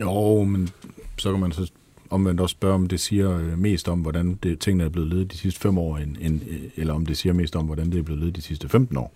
Jo, 0.00 0.44
men 0.44 0.68
så 1.16 1.30
kan 1.30 1.40
man 1.40 1.52
så 1.52 1.70
omvendt 2.10 2.40
også 2.40 2.52
spørge, 2.52 2.74
om 2.74 2.86
det 2.86 3.00
siger 3.00 3.38
øh, 3.38 3.58
mest 3.58 3.88
om, 3.88 4.00
hvordan 4.00 4.38
det, 4.42 4.58
tingene 4.58 4.84
er 4.84 4.88
blevet 4.88 5.08
ledet 5.08 5.32
de 5.32 5.36
sidste 5.36 5.60
fem 5.60 5.78
år, 5.78 5.96
end, 5.96 6.16
end, 6.20 6.40
eller 6.76 6.94
om 6.94 7.06
det 7.06 7.16
siger 7.16 7.32
mest 7.32 7.56
om, 7.56 7.64
hvordan 7.64 7.90
det 7.90 7.98
er 7.98 8.02
blevet 8.02 8.20
ledet 8.20 8.36
de 8.36 8.42
sidste 8.42 8.68
15 8.68 8.96
år. 8.96 9.12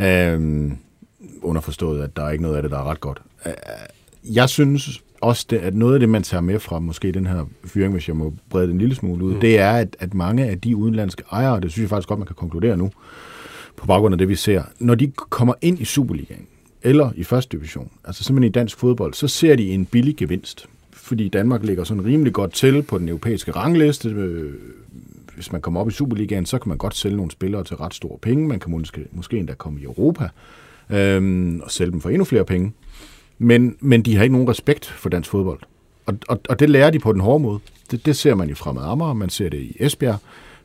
Øhm, 0.00 0.76
underforstået, 1.42 2.02
at 2.02 2.16
der 2.16 2.22
er 2.24 2.30
ikke 2.30 2.42
noget 2.42 2.56
af 2.56 2.62
det, 2.62 2.70
der 2.70 2.78
er 2.78 2.90
ret 2.90 3.00
godt. 3.00 3.22
Øh, 3.46 3.52
jeg 4.24 4.48
synes 4.48 5.02
også 5.20 5.46
det, 5.50 5.56
at 5.56 5.74
noget 5.74 5.94
af 5.94 6.00
det, 6.00 6.08
man 6.08 6.22
tager 6.22 6.40
med 6.40 6.58
fra 6.58 6.78
måske 6.78 7.12
den 7.12 7.26
her 7.26 7.44
fyring, 7.64 7.92
hvis 7.92 8.08
jeg 8.08 8.16
må 8.16 8.34
brede 8.50 8.66
den 8.66 8.74
en 8.74 8.78
lille 8.78 8.94
smule 8.94 9.24
ud, 9.24 9.34
mm. 9.34 9.40
det 9.40 9.58
er, 9.58 9.72
at, 9.72 9.96
at 10.00 10.14
mange 10.14 10.44
af 10.44 10.60
de 10.60 10.76
udenlandske 10.76 11.22
ejere, 11.32 11.60
det 11.60 11.72
synes 11.72 11.82
jeg 11.82 11.90
faktisk 11.90 12.08
godt, 12.08 12.18
man 12.18 12.26
kan 12.26 12.36
konkludere 12.36 12.76
nu, 12.76 12.90
på 13.76 13.86
baggrund 13.86 14.14
af 14.14 14.18
det, 14.18 14.28
vi 14.28 14.34
ser, 14.34 14.62
når 14.78 14.94
de 14.94 15.12
kommer 15.30 15.54
ind 15.62 15.80
i 15.80 15.84
Superligaen, 15.84 16.46
eller 16.84 17.10
i 17.16 17.24
første 17.24 17.56
division, 17.56 17.90
altså 18.04 18.24
simpelthen 18.24 18.48
i 18.48 18.52
dansk 18.52 18.78
fodbold, 18.78 19.14
så 19.14 19.28
ser 19.28 19.56
de 19.56 19.70
en 19.70 19.86
billig 19.86 20.16
gevinst. 20.16 20.66
Fordi 20.92 21.28
Danmark 21.28 21.64
ligger 21.64 21.84
sådan 21.84 22.04
rimelig 22.04 22.32
godt 22.32 22.52
til 22.52 22.82
på 22.82 22.98
den 22.98 23.08
europæiske 23.08 23.50
rangliste. 23.50 24.08
Øh, 24.08 24.54
hvis 25.34 25.52
man 25.52 25.60
kommer 25.60 25.80
op 25.80 25.88
i 25.88 25.92
Superligaen, 25.92 26.46
så 26.46 26.58
kan 26.58 26.68
man 26.68 26.78
godt 26.78 26.94
sælge 26.94 27.16
nogle 27.16 27.30
spillere 27.30 27.64
til 27.64 27.76
ret 27.76 27.94
store 27.94 28.18
penge. 28.18 28.48
Man 28.48 28.60
kan 28.60 28.70
måske, 28.70 29.04
måske 29.12 29.38
endda 29.38 29.54
komme 29.54 29.80
i 29.80 29.84
Europa 29.84 30.28
øhm, 30.90 31.60
og 31.60 31.70
sælge 31.70 31.92
dem 31.92 32.00
for 32.00 32.08
endnu 32.08 32.24
flere 32.24 32.44
penge. 32.44 32.72
Men, 33.38 33.76
men 33.80 34.02
de 34.02 34.16
har 34.16 34.22
ikke 34.22 34.32
nogen 34.32 34.48
respekt 34.48 34.86
for 34.86 35.08
dansk 35.08 35.30
fodbold. 35.30 35.60
Og, 36.06 36.14
og, 36.28 36.40
og 36.48 36.60
det 36.60 36.70
lærer 36.70 36.90
de 36.90 36.98
på 36.98 37.12
den 37.12 37.20
hårde 37.20 37.42
måde. 37.42 37.58
Det, 37.90 38.06
det 38.06 38.16
ser 38.16 38.34
man 38.34 38.50
i 38.50 38.54
Fremad 38.54 38.82
Amager, 38.82 39.12
man 39.12 39.28
ser 39.28 39.48
det 39.48 39.58
i 39.60 39.76
Esbjerg, 39.80 40.18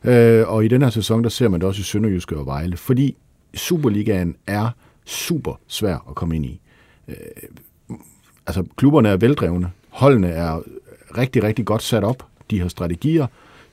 øh, 0.04 0.48
og 0.48 0.64
i 0.64 0.68
den 0.68 0.82
her 0.82 0.90
sæson, 0.90 1.22
der 1.22 1.30
ser 1.30 1.48
man 1.48 1.60
det 1.60 1.68
også 1.68 1.80
i 1.80 1.82
Sønderjyske 1.82 2.36
og 2.36 2.46
Vejle, 2.46 2.76
fordi 2.76 3.16
Superligaen 3.54 4.36
er 4.46 4.70
super 5.04 5.60
svær 5.66 6.06
at 6.08 6.14
komme 6.14 6.36
ind 6.36 6.46
i. 6.46 6.60
Øh, 7.08 7.14
altså, 8.46 8.64
klubberne 8.76 9.08
er 9.08 9.16
veldrevne, 9.16 9.70
holdene 9.88 10.28
er 10.28 10.62
rigtig, 11.18 11.42
rigtig 11.42 11.64
godt 11.64 11.82
sat 11.82 12.04
op, 12.04 12.26
de 12.50 12.60
har 12.60 12.68
strategier, 12.68 13.26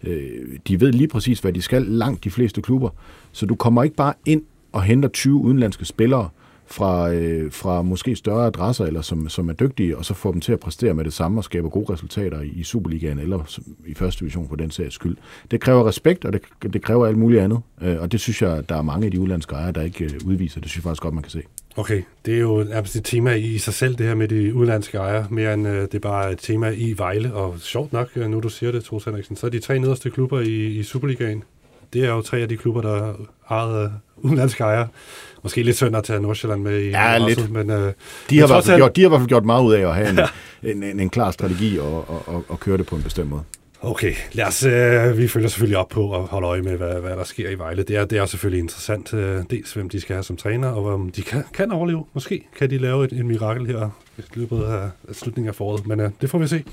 øh, 0.04 0.60
de 0.68 0.82
ved 0.82 0.92
lige 0.92 1.08
præcis, 1.08 1.40
hvad 1.40 1.54
de 1.54 1.62
skal, 1.62 1.82
langt 1.82 2.24
de 2.24 2.32
fleste 2.32 2.62
klubber, 2.62 2.90
så 3.32 3.46
du 3.46 3.56
kommer 3.56 3.84
ikke 3.84 3.96
bare 3.96 4.14
ind 4.26 4.42
og 4.72 4.84
henter 4.84 5.10
20 5.10 5.36
udenlandske 5.36 5.86
spillere, 5.86 6.30
fra, 6.68 7.12
øh, 7.12 7.52
fra 7.52 7.82
måske 7.82 8.16
større 8.16 8.48
adresser, 8.48 8.86
eller 8.86 9.02
som, 9.02 9.30
som 9.30 9.50
er 9.50 9.54
dygtige, 9.54 9.98
og 9.98 10.06
så 10.06 10.14
får 10.14 10.32
dem 10.32 10.42
til 10.42 10.54
at 10.54 10.60
præstere 10.60 10.94
med 10.94 11.06
det 11.06 11.14
samme 11.14 11.40
og 11.40 11.44
skabe 11.44 11.70
gode 11.70 11.94
resultater 11.94 12.42
i, 12.42 12.48
i 12.48 12.64
Superligaen 12.64 13.20
eller 13.20 13.60
i 13.86 13.94
første 13.94 14.20
division 14.20 14.50
for 14.50 14.56
den 14.56 14.72
sags 14.72 14.96
skyld. 14.96 15.18
Det 15.52 15.62
kræver 15.62 15.88
respekt, 15.88 16.26
og 16.26 16.34
det, 16.34 16.42
det 16.74 16.82
kræver 16.82 17.08
alt 17.08 17.18
muligt 17.18 17.42
andet, 17.42 17.60
øh, 17.82 18.02
og 18.02 18.12
det 18.12 18.20
synes 18.20 18.42
jeg, 18.42 18.70
der 18.70 18.76
er 18.76 18.82
mange 18.82 19.06
af 19.06 19.12
de 19.12 19.20
udlandske 19.20 19.56
ejere, 19.56 19.72
der 19.72 19.82
ikke 19.82 20.06
øh, 20.06 20.12
udviser. 20.26 20.62
Det 20.62 20.70
synes 20.70 20.86
jeg 20.86 20.90
faktisk 20.90 21.02
godt, 21.02 21.14
man 21.14 21.24
kan 21.24 21.32
se. 21.32 21.42
Okay, 21.78 22.04
det 22.26 22.34
er 22.34 22.40
jo 22.40 22.64
nærmest 22.70 22.96
et 22.96 23.06
tema 23.06 23.34
i 23.34 23.58
sig 23.58 23.74
selv, 23.74 23.96
det 23.96 24.06
her 24.06 24.16
med 24.16 24.28
de 24.28 24.54
udlandske 24.54 24.98
ejere, 24.98 25.28
mere 25.30 25.54
end 25.54 25.68
øh, 25.68 25.82
det 25.82 25.96
er 25.96 26.00
bare 26.00 26.32
et 26.32 26.40
tema 26.40 26.70
i 26.70 26.94
Vejle, 26.98 27.34
og 27.34 27.60
sjovt 27.60 27.94
nok, 27.94 28.10
øh, 28.16 28.30
nu 28.30 28.40
du 28.40 28.50
siger 28.50 28.72
det, 28.72 28.84
Troels 28.84 29.06
Henriksen, 29.06 29.36
så 29.36 29.46
er 29.46 29.50
de 29.50 29.60
tre 29.60 29.80
nederste 29.80 30.10
klubber 30.10 30.40
i, 30.40 30.66
i 30.66 30.84
Superligaen, 30.84 31.44
det 31.94 32.06
er 32.06 32.10
jo 32.10 32.22
tre 32.22 32.38
af 32.38 32.50
de 32.50 32.58
klubber, 32.58 32.82
der 32.82 33.14
har 33.46 33.56
ejet 33.56 33.84
øh, 33.84 33.92
udenlandske 34.18 34.64
ejere. 34.64 34.88
Måske 35.44 35.64
lidt 35.64 35.76
synd 35.76 35.96
at 35.96 36.04
tage 36.04 36.20
Nordsjælland 36.20 36.62
med 36.62 36.80
i 36.80 36.90
ja, 36.90 37.14
også, 37.14 37.28
lidt. 37.28 37.52
men 37.52 37.70
øh, 37.70 37.94
de, 38.30 38.40
har 38.40 38.48
men 38.68 38.78
gjort, 38.78 38.96
de 38.96 39.02
har 39.02 39.08
i 39.08 39.10
hvert 39.10 39.20
fald 39.20 39.28
gjort 39.28 39.46
meget 39.46 39.64
ud 39.64 39.74
af 39.74 39.88
at 39.88 39.96
have 39.96 40.10
en, 40.10 40.20
en, 40.72 40.84
en, 40.84 41.00
en 41.00 41.10
klar 41.10 41.32
strategi 41.32 41.80
og, 41.80 42.10
og, 42.10 42.24
og, 42.28 42.46
og 42.50 42.60
køre 42.60 42.78
det 42.78 42.86
på 42.86 42.96
en 42.96 43.04
bestemt 43.04 43.30
måde. 43.30 43.44
Okay, 43.82 44.14
lad 44.32 44.46
os, 44.46 44.66
øh, 44.66 45.18
vi 45.18 45.28
følger 45.28 45.50
selvfølgelig 45.50 45.78
op 45.78 45.90
på 45.90 46.16
at 46.16 46.22
holde 46.22 46.48
øje 46.48 46.62
med, 46.62 46.78
hvad, 46.78 47.02
hvad 47.02 47.12
der 47.12 47.24
sker 47.24 47.50
i 47.50 47.56
Vejle. 47.56 47.84
Det 47.84 47.96
er, 47.96 48.06
det 48.06 48.18
er 48.18 48.26
selvfølgelig 48.26 48.60
interessant, 48.60 49.14
øh, 49.14 49.44
dels 49.50 49.74
hvem 49.74 49.90
de 49.90 50.02
skal 50.02 50.14
have 50.14 50.24
som 50.24 50.38
træner, 50.38 50.68
og 50.68 50.94
om 50.94 51.10
de 51.10 51.22
kan, 51.22 51.44
kan 51.54 51.72
overleve. 51.72 52.06
Måske 52.14 52.48
kan 52.58 52.70
de 52.70 52.78
lave 52.78 53.06
et, 53.06 53.12
en 53.12 53.28
mirakel 53.28 53.66
her 53.68 53.90
i 54.18 54.22
løbet 54.34 54.64
af, 54.64 54.90
af 55.10 55.16
slutningen 55.16 55.50
af 55.50 55.56
foråret, 55.56 55.88
men 55.88 56.00
øh, 56.00 56.10
det 56.22 56.30
får 56.30 56.38
vi 56.38 56.48
se. 56.48 56.64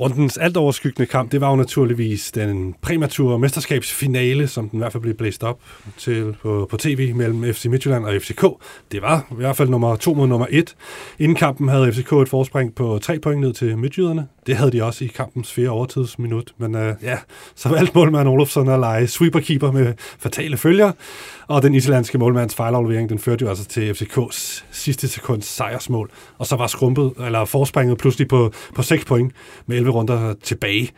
Rundens 0.00 0.36
alt 0.36 0.56
overskyggende 0.56 1.06
kamp, 1.06 1.32
det 1.32 1.40
var 1.40 1.50
jo 1.50 1.56
naturligvis 1.56 2.32
den 2.32 2.74
præmature 2.82 3.38
mesterskabsfinale, 3.38 4.48
som 4.48 4.68
den 4.68 4.76
i 4.76 4.80
hvert 4.80 4.92
fald 4.92 5.02
blev 5.02 5.14
blæst 5.14 5.42
op 5.42 5.58
til 5.98 6.36
på, 6.42 6.66
på 6.70 6.76
tv 6.76 7.14
mellem 7.14 7.54
FC 7.54 7.64
Midtjylland 7.64 8.04
og 8.04 8.22
FCK. 8.22 8.44
Det 8.92 9.02
var 9.02 9.26
i 9.30 9.34
hvert 9.34 9.56
fald 9.56 9.68
nummer 9.68 9.96
to 9.96 10.14
mod 10.14 10.26
nummer 10.26 10.46
et. 10.50 10.74
Inden 11.18 11.36
kampen 11.36 11.68
havde 11.68 11.92
FCK 11.92 12.12
et 12.12 12.28
forspring 12.28 12.74
på 12.74 12.98
tre 13.02 13.18
point 13.18 13.40
ned 13.40 13.52
til 13.52 13.78
Midtjyderne. 13.78 14.28
Det 14.46 14.56
havde 14.56 14.70
de 14.70 14.84
også 14.84 15.04
i 15.04 15.06
kampens 15.06 15.52
fjerde 15.52 15.70
overtidsminut. 15.70 16.52
Men 16.58 16.74
øh, 16.74 16.94
ja, 17.02 17.18
så 17.54 17.68
valgte 17.68 17.92
målmand 17.94 18.28
Olofsson 18.28 18.68
at 18.68 18.80
lege 18.80 19.06
sweeperkeeper 19.06 19.72
med 19.72 19.94
fatale 20.18 20.56
følger. 20.56 20.92
Og 21.50 21.62
den 21.62 21.74
islandske 21.74 22.18
målmands 22.18 22.54
fejlaflevering, 22.54 23.08
den 23.08 23.18
førte 23.18 23.42
jo 23.42 23.48
altså 23.48 23.64
til 23.64 23.92
FCK's 23.92 24.64
sidste 24.70 25.08
sekunds 25.08 25.46
sejrsmål. 25.46 26.10
Og 26.38 26.46
så 26.46 26.56
var 26.56 26.66
skrumpet, 26.66 27.12
eller 27.24 27.44
forspringet 27.44 27.98
pludselig 27.98 28.28
på, 28.28 28.52
på 28.74 28.82
6 28.82 29.04
point 29.04 29.32
med 29.66 29.76
11 29.76 29.90
runder 29.90 30.34
tilbage. 30.42 30.90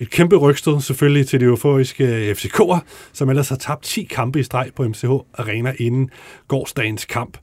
Et 0.00 0.10
kæmpe 0.10 0.36
rygstød 0.36 0.80
selvfølgelig 0.80 1.28
til 1.28 1.40
de 1.40 1.44
euforiske 1.44 2.32
FCK'er, 2.32 2.78
som 3.12 3.28
ellers 3.28 3.48
har 3.48 3.56
tabt 3.56 3.82
10 3.82 4.04
kampe 4.04 4.40
i 4.40 4.42
streg 4.42 4.70
på 4.76 4.88
MCH 4.88 5.10
Arena 5.34 5.72
inden 5.78 6.10
gårdsdagens 6.48 7.04
kamp. 7.04 7.38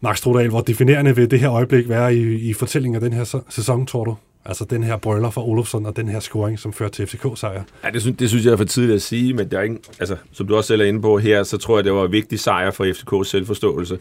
Max 0.00 0.18
Strodal, 0.18 0.48
hvor 0.48 0.60
definerende 0.60 1.16
vil 1.16 1.30
det 1.30 1.40
her 1.40 1.52
øjeblik 1.52 1.88
være 1.88 2.14
i, 2.14 2.48
i 2.48 2.52
fortællingen 2.52 2.94
af 2.94 3.00
den 3.00 3.12
her 3.12 3.42
sæson, 3.48 3.86
tror 3.86 4.04
du? 4.04 4.16
Altså 4.48 4.64
den 4.64 4.82
her 4.82 4.96
brøller 4.96 5.30
fra 5.30 5.48
Olofsson 5.48 5.86
og 5.86 5.96
den 5.96 6.08
her 6.08 6.20
scoring, 6.20 6.58
som 6.58 6.72
fører 6.72 6.90
til 6.90 7.06
FCK-sejr. 7.06 7.62
Ja, 7.84 7.90
det 7.90 8.00
synes, 8.00 8.16
det 8.16 8.28
synes 8.28 8.44
jeg 8.44 8.52
er 8.52 8.56
for 8.56 8.64
tidligt 8.64 8.94
at 8.94 9.02
sige, 9.02 9.34
men 9.34 9.50
der 9.50 9.58
er 9.58 9.62
ingen, 9.62 9.80
altså, 10.00 10.16
som 10.32 10.46
du 10.46 10.56
også 10.56 10.68
selv 10.68 10.80
er 10.80 10.84
inde 10.84 11.02
på 11.02 11.18
her, 11.18 11.42
så 11.42 11.58
tror 11.58 11.76
jeg, 11.76 11.84
det 11.84 11.92
var 11.92 12.04
en 12.04 12.12
vigtig 12.12 12.40
sejr 12.40 12.70
for 12.70 12.84
FCK's 12.84 13.24
selvforståelse, 13.24 13.98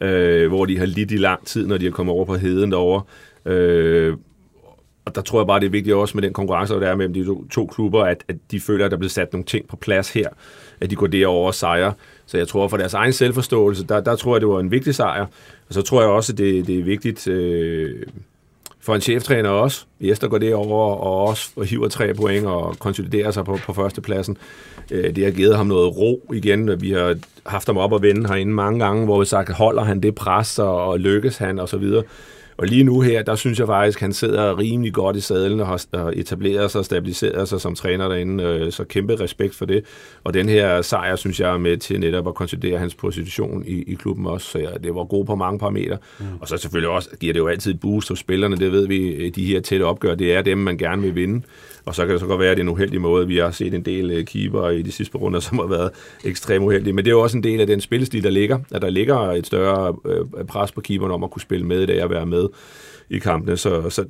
øh, 0.00 0.48
hvor 0.48 0.64
de 0.64 0.78
har 0.78 0.86
lidt 0.86 1.10
i 1.10 1.16
lang 1.16 1.46
tid, 1.46 1.66
når 1.66 1.78
de 1.78 1.86
er 1.86 1.90
kommet 1.90 2.12
over 2.12 2.24
på 2.24 2.36
heden 2.36 2.70
derovre. 2.72 3.02
Øh, 3.52 4.16
og 5.04 5.14
der 5.14 5.20
tror 5.20 5.40
jeg 5.40 5.46
bare, 5.46 5.60
det 5.60 5.66
er 5.66 5.70
vigtigt 5.70 5.96
også 5.96 6.16
med 6.16 6.22
den 6.22 6.32
konkurrence, 6.32 6.74
der 6.74 6.88
er 6.88 6.96
mellem 6.96 7.14
de 7.14 7.26
to, 7.26 7.44
to 7.48 7.66
klubber, 7.66 8.04
at, 8.04 8.24
at 8.28 8.36
de 8.50 8.60
føler, 8.60 8.84
at 8.84 8.90
der 8.90 8.96
bliver 8.96 9.10
sat 9.10 9.32
nogle 9.32 9.44
ting 9.44 9.68
på 9.68 9.76
plads 9.76 10.12
her, 10.12 10.28
at 10.80 10.90
de 10.90 10.96
går 10.96 11.06
derover 11.06 11.46
og 11.46 11.54
sejrer. 11.54 11.92
Så 12.26 12.38
jeg 12.38 12.48
tror, 12.48 12.68
for 12.68 12.76
deres 12.76 12.94
egen 12.94 13.12
selvforståelse, 13.12 13.86
der, 13.86 14.00
der 14.00 14.16
tror 14.16 14.34
jeg, 14.34 14.40
det 14.40 14.48
var 14.48 14.60
en 14.60 14.70
vigtig 14.70 14.94
sejr. 14.94 15.26
Og 15.68 15.74
så 15.74 15.82
tror 15.82 16.00
jeg 16.00 16.10
også, 16.10 16.32
det, 16.32 16.66
det 16.66 16.78
er 16.78 16.84
vigtigt... 16.84 17.28
Øh, 17.28 18.02
for 18.84 18.94
en 18.94 19.00
cheftræner 19.00 19.48
også. 19.48 19.84
Jester 20.00 20.28
går 20.28 20.38
det 20.38 20.54
over 20.54 20.94
og 20.96 21.28
også 21.28 21.62
hiver 21.62 21.88
tre 21.88 22.14
point 22.14 22.46
og 22.46 22.78
konsoliderer 22.78 23.30
sig 23.30 23.44
på, 23.44 23.58
på 23.66 23.72
førstepladsen. 23.72 24.36
Øh, 24.90 25.16
det 25.16 25.24
har 25.24 25.30
givet 25.30 25.56
ham 25.56 25.66
noget 25.66 25.96
ro 25.96 26.32
igen. 26.34 26.80
Vi 26.80 26.90
har 26.90 27.16
haft 27.46 27.66
ham 27.66 27.76
op 27.76 27.92
og 27.92 28.02
vende 28.02 28.28
herinde 28.28 28.52
mange 28.52 28.84
gange, 28.84 29.04
hvor 29.04 29.20
vi 29.20 29.26
sagt, 29.26 29.50
holder 29.52 29.82
han 29.82 30.00
det 30.00 30.14
pres 30.14 30.58
og, 30.58 30.84
og 30.84 31.00
lykkes 31.00 31.36
han 31.36 31.58
og 31.58 31.68
så 31.68 31.76
videre. 31.76 32.02
Og 32.56 32.66
lige 32.66 32.84
nu 32.84 33.00
her, 33.00 33.22
der 33.22 33.34
synes 33.34 33.58
jeg 33.58 33.66
faktisk, 33.66 33.98
at 33.98 34.02
han 34.02 34.12
sidder 34.12 34.58
rimelig 34.58 34.92
godt 34.92 35.16
i 35.16 35.20
sadlen 35.20 35.60
og 35.60 35.66
har 35.66 36.12
etableret 36.16 36.70
sig 36.70 36.78
og 36.78 36.84
stabiliseret 36.84 37.48
sig 37.48 37.60
som 37.60 37.74
træner 37.74 38.08
derinde. 38.08 38.44
Øh, 38.44 38.72
så 38.72 38.84
kæmpe 38.84 39.20
respekt 39.20 39.54
for 39.54 39.64
det. 39.64 39.84
Og 40.24 40.34
den 40.34 40.48
her 40.48 40.82
sejr, 40.82 41.16
synes 41.16 41.40
jeg, 41.40 41.54
er 41.54 41.58
med 41.58 41.76
til 41.76 42.00
netop 42.00 42.28
at 42.28 42.34
konsolidere 42.34 42.78
hans 42.78 42.94
position 42.94 43.64
i, 43.66 43.82
i 43.82 43.94
klubben 43.94 44.26
også. 44.26 44.46
Så 44.46 44.58
ja, 44.58 44.70
det 44.84 44.94
var 44.94 45.04
god 45.04 45.24
på 45.24 45.34
mange 45.34 45.58
parametre. 45.58 45.98
Mm. 46.20 46.24
Og 46.40 46.48
så 46.48 46.56
selvfølgelig 46.56 46.90
også 46.90 47.08
giver 47.20 47.32
det 47.32 47.40
jo 47.40 47.48
altid 47.48 47.74
et 47.74 47.80
boost 47.80 48.08
hos 48.08 48.18
spillerne. 48.18 48.56
Det 48.56 48.72
ved 48.72 48.86
vi, 48.86 49.30
de 49.30 49.44
her 49.44 49.60
tætte 49.60 49.84
opgør, 49.84 50.14
det 50.14 50.34
er 50.34 50.42
dem, 50.42 50.58
man 50.58 50.78
gerne 50.78 51.02
vil 51.02 51.14
vinde. 51.14 51.42
Og 51.86 51.94
så 51.94 52.02
kan 52.02 52.12
det 52.12 52.20
så 52.20 52.26
godt 52.26 52.40
være, 52.40 52.50
at 52.50 52.56
det 52.56 52.62
er 52.62 52.64
en 52.64 52.72
uheldig 52.72 53.00
måde. 53.00 53.26
Vi 53.26 53.36
har 53.36 53.50
set 53.50 53.74
en 53.74 53.82
del 53.82 54.10
øh, 54.10 54.24
keeper 54.24 54.68
i 54.68 54.82
de 54.82 54.92
sidste 54.92 55.18
runder, 55.18 55.40
som 55.48 55.58
har 55.58 55.66
været 55.66 55.90
ekstremt 56.24 56.64
uheldige. 56.64 56.92
Men 56.92 57.04
det 57.04 57.10
er 57.10 57.14
jo 57.14 57.20
også 57.20 57.36
en 57.36 57.42
del 57.42 57.60
af 57.60 57.66
den 57.66 57.80
spillestil, 57.80 58.24
der 58.24 58.30
ligger. 58.30 58.58
At 58.70 58.82
der 58.82 58.90
ligger 58.90 59.18
et 59.18 59.46
større 59.46 59.96
øh, 60.04 60.44
pres 60.44 60.72
på 60.72 60.80
keeperen 60.80 61.12
om 61.12 61.24
at 61.24 61.30
kunne 61.30 61.42
spille 61.42 61.66
med 61.66 61.82
i 61.82 61.86
dag 61.86 62.04
og 62.04 62.10
være 62.10 62.26
med 62.26 62.48
i 63.10 63.18
kampene. 63.18 63.56
Så, 63.56 63.90
så 63.90 64.04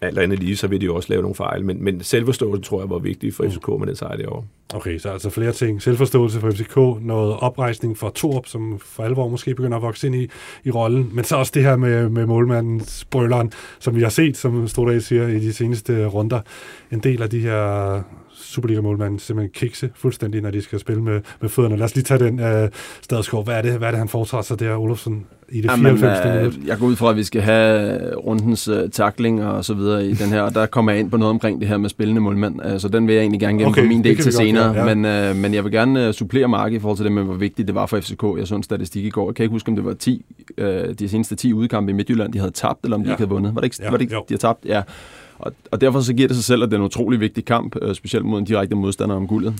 alt 0.00 0.18
andet 0.18 0.38
lige, 0.38 0.56
så 0.56 0.66
vil 0.66 0.80
de 0.80 0.86
jo 0.86 0.94
også 0.94 1.08
lave 1.10 1.22
nogle 1.22 1.34
fejl. 1.34 1.64
Men, 1.64 1.84
men 1.84 2.00
selvforståelse 2.00 2.62
tror 2.62 2.80
jeg 2.80 2.90
var 2.90 2.98
vigtigt 2.98 3.36
for 3.36 3.44
FCK 3.48 3.68
med 3.68 3.86
den 3.86 3.96
sejr 3.96 4.16
derovre. 4.16 4.44
Okay, 4.74 4.98
så 4.98 5.08
altså 5.08 5.30
flere 5.30 5.52
ting. 5.52 5.82
Selvforståelse 5.82 6.40
for 6.40 6.50
FCK, 6.50 6.76
noget 7.00 7.36
oprejsning 7.40 7.98
for 7.98 8.10
Torp, 8.10 8.46
som 8.46 8.78
for 8.78 9.02
alvor 9.02 9.28
måske 9.28 9.54
begynder 9.54 9.76
at 9.76 9.82
vokse 9.82 10.06
ind 10.06 10.16
i, 10.16 10.30
i 10.64 10.70
rollen, 10.70 11.10
men 11.12 11.24
så 11.24 11.36
også 11.36 11.52
det 11.54 11.62
her 11.62 11.76
med, 11.76 12.08
med 12.08 12.26
målmandens 12.26 13.04
brøleren, 13.10 13.52
som 13.78 13.96
vi 13.96 14.02
har 14.02 14.08
set, 14.08 14.36
som 14.36 14.68
Stordal 14.68 15.02
siger, 15.02 15.28
i 15.28 15.38
de 15.38 15.52
seneste 15.52 16.06
runder. 16.06 16.40
En 16.92 17.00
del 17.00 17.22
af 17.22 17.30
de 17.30 17.40
her 17.40 18.02
Superliga-målmanden 18.42 19.18
simpelthen 19.18 19.52
kikse 19.54 19.90
fuldstændig, 19.94 20.42
når 20.42 20.50
de 20.50 20.62
skal 20.62 20.78
spille 20.78 21.02
med, 21.02 21.20
med 21.40 21.48
fødderne. 21.48 21.76
Lad 21.76 21.84
os 21.84 21.94
lige 21.94 22.04
tage 22.04 22.24
den 22.24 22.40
uh, 22.40 22.68
Stadskov. 23.02 23.44
Hvad 23.44 23.54
er 23.54 23.62
det, 23.62 23.72
hvad 23.72 23.88
er 23.88 23.92
det 23.92 23.98
han 23.98 24.08
foretager 24.08 24.42
sig 24.42 24.60
der, 24.60 24.76
Olofsen, 24.76 25.26
i 25.48 25.60
det 25.60 25.70
94. 25.70 26.18
Jamen, 26.24 26.38
minut? 26.38 26.66
Jeg 26.66 26.78
går 26.78 26.86
ud 26.86 26.96
fra, 26.96 27.10
at 27.10 27.16
vi 27.16 27.24
skal 27.24 27.42
have 27.42 28.14
rundens 28.14 28.68
uh, 28.68 28.76
takling 28.92 29.44
og 29.44 29.64
så 29.64 29.74
videre 29.74 30.06
i 30.06 30.14
den 30.14 30.28
her, 30.28 30.42
og 30.42 30.54
der 30.54 30.66
kommer 30.66 30.92
jeg 30.92 31.00
ind 31.00 31.10
på 31.10 31.16
noget 31.16 31.30
omkring 31.30 31.60
det 31.60 31.68
her 31.68 31.76
med 31.76 31.90
spillende 31.90 32.20
målmand. 32.20 32.60
Uh, 32.72 32.78
så 32.78 32.88
den 32.88 33.06
vil 33.06 33.14
jeg 33.14 33.22
egentlig 33.22 33.40
gerne 33.40 33.58
gennem 33.58 33.72
okay, 33.72 33.82
på 33.82 33.88
min 33.88 34.04
del 34.04 34.16
til 34.16 34.32
senere. 34.32 34.66
Godt, 34.66 34.76
ja. 34.76 34.94
men, 34.94 35.30
uh, 35.30 35.36
men 35.36 35.54
jeg 35.54 35.64
vil 35.64 35.72
gerne 35.72 36.08
uh, 36.08 36.14
supplere 36.14 36.48
Mark 36.48 36.72
i 36.72 36.78
forhold 36.78 36.96
til 36.96 37.04
det 37.04 37.12
med, 37.12 37.22
hvor 37.22 37.34
vigtigt 37.34 37.68
det 37.68 37.74
var 37.74 37.86
for 37.86 38.00
FCK. 38.00 38.22
Jeg 38.38 38.46
så 38.46 38.54
en 38.54 38.62
statistik 38.62 39.04
i 39.04 39.10
går. 39.10 39.30
Jeg 39.30 39.34
kan 39.34 39.42
ikke 39.42 39.52
huske, 39.52 39.68
om 39.68 39.76
det 39.76 39.84
var 39.84 39.94
10, 39.94 40.24
uh, 40.60 40.66
de 40.98 41.08
seneste 41.08 41.34
10 41.36 41.52
udkampe 41.52 41.90
i 41.90 41.94
Midtjylland, 41.94 42.32
de 42.32 42.38
havde 42.38 42.52
tabt, 42.52 42.84
eller 42.84 42.96
om 42.96 43.02
de 43.02 43.08
ja. 43.08 43.14
ikke 43.14 43.20
havde 43.20 43.30
vundet. 43.30 43.54
Var 43.54 43.60
det 43.60 43.66
ikke, 43.66 43.76
ja, 43.80 43.90
var 43.90 43.96
det 43.96 44.02
ikke 44.02 44.14
de 44.14 44.24
havde 44.28 44.40
tabt? 44.40 44.64
Ja. 44.64 44.82
Og, 45.38 45.52
og 45.70 45.80
derfor 45.80 46.00
så 46.00 46.14
giver 46.14 46.28
det 46.28 46.36
sig 46.36 46.44
selv, 46.44 46.62
at 46.62 46.70
det 46.70 46.76
er 46.76 46.80
en 46.80 46.84
utrolig 46.86 47.20
vigtig 47.20 47.44
kamp, 47.44 47.76
øh, 47.82 47.94
specielt 47.94 48.26
mod 48.26 48.38
en 48.38 48.44
direkte 48.44 48.76
modstander 48.76 49.16
om 49.16 49.26
guldet. 49.26 49.54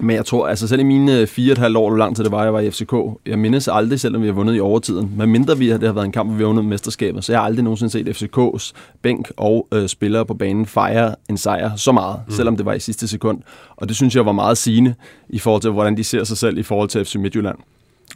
Men 0.00 0.16
jeg 0.16 0.26
tror, 0.26 0.48
altså 0.48 0.68
selv 0.68 0.80
i 0.80 0.84
mine 0.84 1.26
fire 1.26 1.50
og 1.50 1.52
et 1.52 1.58
halvt 1.58 1.76
år, 1.76 1.88
hvor 1.88 1.98
lang 1.98 2.16
tid 2.16 2.24
det 2.24 2.32
var, 2.32 2.42
jeg 2.42 2.52
var 2.52 2.60
i 2.60 2.70
FCK, 2.70 2.94
jeg 3.26 3.38
mindes 3.38 3.68
aldrig, 3.68 4.00
selvom 4.00 4.22
vi 4.22 4.26
har 4.26 4.34
vundet 4.34 4.56
i 4.56 4.60
overtiden, 4.60 5.12
men 5.16 5.30
mindre 5.30 5.58
vi 5.58 5.68
har, 5.68 5.78
det 5.78 5.86
har 5.86 5.92
været 5.92 6.04
en 6.04 6.12
kamp, 6.12 6.30
hvor 6.30 6.36
vi 6.36 6.42
har 6.42 6.46
vundet 6.46 6.64
mesterskabet, 6.64 7.24
så 7.24 7.32
jeg 7.32 7.40
har 7.40 7.46
aldrig 7.46 7.64
nogensinde 7.64 7.90
set 7.90 8.08
FCK's 8.08 8.72
bænk 9.02 9.30
og 9.36 9.68
øh, 9.72 9.88
spillere 9.88 10.26
på 10.26 10.34
banen 10.34 10.66
fejre 10.66 11.14
en 11.30 11.36
sejr 11.36 11.76
så 11.76 11.92
meget, 11.92 12.20
mm. 12.26 12.32
selvom 12.32 12.56
det 12.56 12.66
var 12.66 12.72
i 12.72 12.80
sidste 12.80 13.08
sekund. 13.08 13.42
Og 13.76 13.88
det 13.88 13.96
synes 13.96 14.16
jeg 14.16 14.26
var 14.26 14.32
meget 14.32 14.58
sigende 14.58 14.94
i 15.28 15.38
forhold 15.38 15.62
til, 15.62 15.70
hvordan 15.70 15.96
de 15.96 16.04
ser 16.04 16.24
sig 16.24 16.36
selv 16.36 16.58
i 16.58 16.62
forhold 16.62 16.88
til 16.88 17.04
FC 17.04 17.14
Midtjylland 17.14 17.58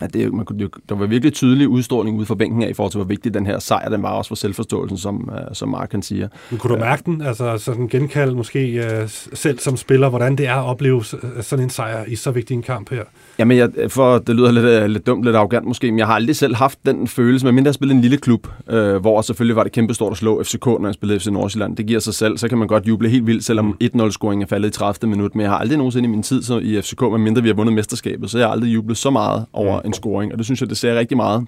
at 0.01 0.15
det, 0.15 0.33
man 0.33 0.45
kunne, 0.45 0.69
der 0.89 0.95
var 0.95 1.07
virkelig 1.07 1.33
tydelig 1.33 1.69
udstråling 1.69 2.19
ude 2.19 2.27
fra 2.27 2.35
bænken 2.35 2.63
af, 2.63 2.69
i 2.69 2.73
forhold 2.73 2.93
til, 2.93 2.99
hvor 2.99 3.09
vigtig 3.09 3.35
den 3.35 3.47
her 3.47 3.59
sejr 3.59 3.89
den 3.89 4.03
var 4.03 4.11
også 4.11 4.29
for 4.29 4.35
selvforståelsen, 4.35 4.99
som, 4.99 5.31
uh, 5.33 5.39
som 5.53 5.69
Mark 5.69 5.89
kan 5.89 6.03
sige. 6.03 6.29
Men 6.51 6.59
kunne 6.59 6.75
du 6.75 6.81
mærke 6.81 7.03
den, 7.07 7.23
altså 7.23 7.59
sådan 7.59 7.89
genkald 7.89 8.35
måske 8.35 8.85
uh, 9.03 9.09
selv 9.35 9.59
som 9.59 9.77
spiller, 9.77 10.09
hvordan 10.09 10.37
det 10.37 10.47
er 10.47 10.55
at 10.55 10.65
opleve 10.65 11.05
sådan 11.41 11.65
en 11.65 11.71
sejr 11.71 12.05
i 12.05 12.17
så 12.17 12.31
vigtig 12.31 12.55
en 12.55 12.63
kamp 12.63 12.91
her? 12.91 13.03
Jamen, 13.39 13.57
jeg, 13.57 13.71
for 13.89 14.19
det 14.19 14.37
lyder 14.37 14.53
lidt, 14.53 14.65
øh, 14.65 14.87
lidt 14.87 15.07
dumt, 15.07 15.25
lidt 15.25 15.37
arrogant 15.37 15.67
måske, 15.67 15.91
men 15.93 15.99
jeg 15.99 16.07
har 16.07 16.15
aldrig 16.15 16.37
selv 16.37 16.55
haft 16.55 16.79
den 16.87 17.09
følelse, 17.09 17.47
men 17.47 17.55
mindre 17.55 17.69
jeg 17.69 17.75
spillede 17.75 17.97
en 17.97 18.03
lille 18.03 18.17
klub, 18.17 18.47
øh, 18.71 18.97
hvor 18.97 19.23
selvfølgelig 19.23 19.57
var 19.57 19.63
det 19.63 19.73
kæmpe 19.73 19.95
stort 19.95 20.13
at 20.13 20.19
slå 20.19 20.43
FCK, 20.43 20.67
når 20.67 20.87
jeg 20.87 20.95
spillede 20.95 21.21
FC 21.21 21.27
Nordsjælland. 21.27 21.77
Det 21.77 21.87
giver 21.87 22.01
sig 22.01 22.15
selv, 22.15 22.39
så 22.39 22.49
kan 22.49 22.59
man 22.59 22.69
godt 22.69 22.89
juble 22.89 23.09
helt 23.09 23.27
vildt, 23.27 23.45
selvom 23.45 23.77
1-0-scoringen 23.85 24.43
er 24.43 24.47
faldet 24.47 24.69
i 24.69 24.73
30. 24.73 25.11
minut, 25.11 25.35
men 25.35 25.43
jeg 25.43 25.51
har 25.51 25.59
aldrig 25.59 25.79
nogensinde 25.79 26.09
i 26.09 26.11
min 26.11 26.23
tid 26.23 26.43
så 26.43 26.59
i 26.59 26.81
FCK, 26.83 27.03
mindre 27.03 27.43
vi 27.43 27.49
har 27.49 27.55
vundet 27.55 27.75
mesterskabet, 27.75 28.31
så 28.31 28.39
jeg 28.39 28.47
har 28.47 28.53
aldrig 28.53 28.75
jublet 28.75 28.97
så 28.97 29.11
meget 29.11 29.47
over 29.53 29.81
en 29.91 29.95
scoring, 29.95 30.33
og 30.33 30.39
det 30.39 30.47
synes 30.47 30.61
jeg, 30.61 30.69
det 30.69 30.77
ser 30.77 30.99
rigtig 30.99 31.17
meget 31.17 31.47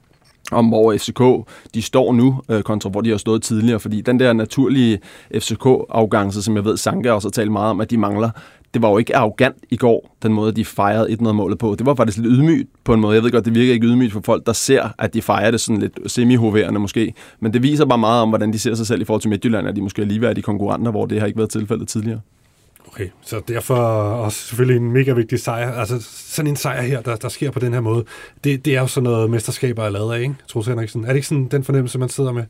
om 0.53 0.69
hvor 0.69 0.97
FCK 0.97 1.49
de 1.75 1.83
står 1.83 2.13
nu, 2.13 2.41
øh, 2.49 2.63
kontra 2.63 2.91
hvor 2.91 3.01
de 3.01 3.11
har 3.11 3.17
stået 3.17 3.43
tidligere, 3.43 3.81
fordi 3.81 4.01
den 4.01 4.21
der 4.21 4.33
naturlige 4.33 4.99
FCK-afgangse, 5.35 6.43
som 6.43 6.57
jeg 6.57 6.65
ved, 6.65 6.77
Sanka 6.77 7.11
også 7.11 7.29
har 7.29 7.33
talt 7.33 7.53
meget 7.53 7.71
om, 7.71 7.81
at 7.81 7.91
de 7.91 7.97
mangler, 7.99 8.31
det 8.75 8.83
var 8.83 8.91
jo 8.91 8.99
ikke 8.99 9.17
arrogant 9.17 9.57
i 9.71 9.77
går, 9.77 10.17
den 10.23 10.33
måde, 10.33 10.53
de 10.53 10.65
fejrede 10.65 11.09
1-0-målet 11.11 11.59
på. 11.59 11.75
Det 11.79 11.87
var 11.87 11.95
faktisk 11.95 12.19
lidt 12.19 12.33
ydmygt 12.33 12.69
på 12.85 12.95
en 12.95 13.01
måde. 13.01 13.15
Jeg 13.15 13.23
ved 13.23 13.31
godt, 13.31 13.45
det 13.45 13.55
virker 13.55 13.73
ikke 13.73 13.87
ydmygt 13.87 14.13
for 14.13 14.21
folk, 14.25 14.47
der 14.47 14.53
ser, 14.53 14.89
at 14.99 15.15
de 15.15 15.23
fejrer 15.23 15.51
det 15.51 15.61
sådan 15.61 15.81
lidt 15.81 15.99
semi 16.07 16.37
måske. 16.37 17.15
Men 17.41 17.53
det 17.53 17.63
viser 17.63 17.85
bare 17.85 17.99
meget 17.99 18.23
om, 18.23 18.29
hvordan 18.29 18.53
de 18.53 18.59
ser 18.59 18.75
sig 18.75 18.87
selv 18.87 19.03
i 19.03 19.05
forhold 19.05 19.21
til 19.21 19.31
Midtjylland, 19.31 19.69
at 19.69 19.77
de 19.77 19.83
måske 19.83 20.03
er 20.03 20.07
ligeværdige 20.07 20.43
konkurrenter, 20.43 20.91
hvor 20.91 21.07
det 21.07 21.21
har 21.21 21.27
ikke 21.27 21.39
været 21.39 21.51
tilfældet 21.51 21.89
tidligere. 21.89 22.21
Okay, 22.87 23.09
så 23.21 23.41
derfor 23.49 23.75
også 23.75 24.39
selvfølgelig 24.39 24.77
en 24.77 24.93
mega 24.93 25.13
vigtig 25.13 25.41
sejr. 25.41 25.73
Altså 25.73 26.01
sådan 26.01 26.51
en 26.51 26.57
sejr 26.57 26.83
her, 26.83 27.01
der, 27.01 27.17
der 27.17 27.29
sker 27.29 27.51
på 27.51 27.59
den 27.59 27.73
her 27.73 27.81
måde, 27.81 28.05
det, 28.45 28.65
det 28.65 28.77
er 28.77 28.81
jo 28.81 28.87
sådan 28.87 29.05
noget 29.05 29.31
mesterskaber 29.31 29.85
er 29.85 29.91
lavet 29.91 30.15
af, 30.15 30.21
ikke? 30.21 30.35
Troels 30.49 30.69
Henriksen. 30.69 31.05
Er 31.05 31.09
det 31.09 31.15
ikke 31.15 31.29
sådan 31.29 31.49
den 31.49 31.65
fornemmelse, 31.65 31.99
man 31.99 32.09
sidder 32.09 32.33
med? 32.33 32.45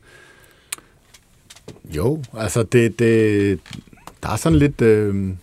Jo, 1.95 2.23
altså 2.37 2.63
det, 2.63 2.99
det, 2.99 3.59
der 4.23 4.29
er 4.29 4.35
sådan 4.35 4.59
lidt... 4.59 4.81
Øh 4.81 5.33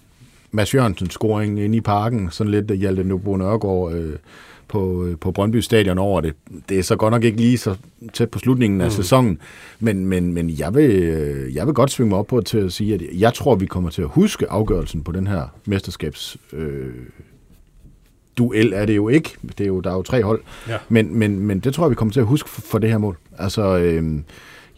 Mads 0.53 0.75
Jørgensen 0.75 1.11
scoring 1.11 1.61
inde 1.61 1.77
i 1.77 1.81
parken, 1.81 2.31
sådan 2.31 2.51
lidt 2.51 2.71
Hjalte 2.79 3.05
Nøbo 3.05 3.37
Nørgaard 3.37 3.93
øh, 3.93 4.17
på, 4.71 5.05
øh, 5.05 5.19
på 5.19 5.33
Brøndby 5.33 5.57
Stadion 5.57 5.99
over 5.99 6.21
det. 6.21 6.35
Det 6.69 6.79
er 6.79 6.83
så 6.83 6.97
godt 6.97 7.13
nok 7.13 7.25
ikke 7.25 7.37
lige 7.37 7.59
så 7.59 7.77
tæt 8.13 8.31
på 8.31 8.39
slutningen 8.39 8.81
af 8.81 8.87
mm. 8.87 8.91
sæsonen, 8.91 9.39
men, 9.81 10.07
men, 10.07 10.33
men 10.33 10.51
jeg, 10.51 10.75
vil, 10.75 10.91
øh, 10.91 11.55
jeg 11.55 11.67
vil 11.67 11.75
godt 11.75 11.91
svinge 11.91 12.09
mig 12.09 12.19
op 12.19 12.27
på 12.27 12.41
til 12.41 12.59
at 12.59 12.73
sige, 12.73 12.95
at 12.95 13.03
jeg 13.15 13.35
tror, 13.35 13.55
vi 13.55 13.67
kommer 13.67 13.91
til 13.91 14.03
at 14.03 14.09
huske 14.09 14.51
afgørelsen 14.51 15.03
på 15.03 15.13
den 15.13 15.27
her 15.27 15.43
mesterskabs 15.65 16.37
øh, 16.53 16.93
duel 18.39 18.73
er 18.73 18.87
det 18.87 18.97
jo 18.97 19.09
ikke. 19.09 19.31
Det 19.59 19.61
er 19.61 19.69
jo, 19.69 19.81
der 19.81 19.91
er 19.91 19.95
jo 19.95 20.03
tre 20.03 20.23
hold. 20.23 20.41
Ja. 20.69 20.77
Men, 20.89 21.19
men, 21.19 21.39
men 21.39 21.61
det 21.61 21.75
tror 21.75 21.85
jeg, 21.85 21.91
vi 21.91 21.95
kommer 21.95 22.13
til 22.13 22.21
at 22.21 22.27
huske 22.27 22.49
for, 22.49 22.61
for 22.61 22.79
det 22.79 22.91
her 22.91 22.99
mål. 22.99 23.17
Altså, 23.39 23.79
øh, 23.79 24.21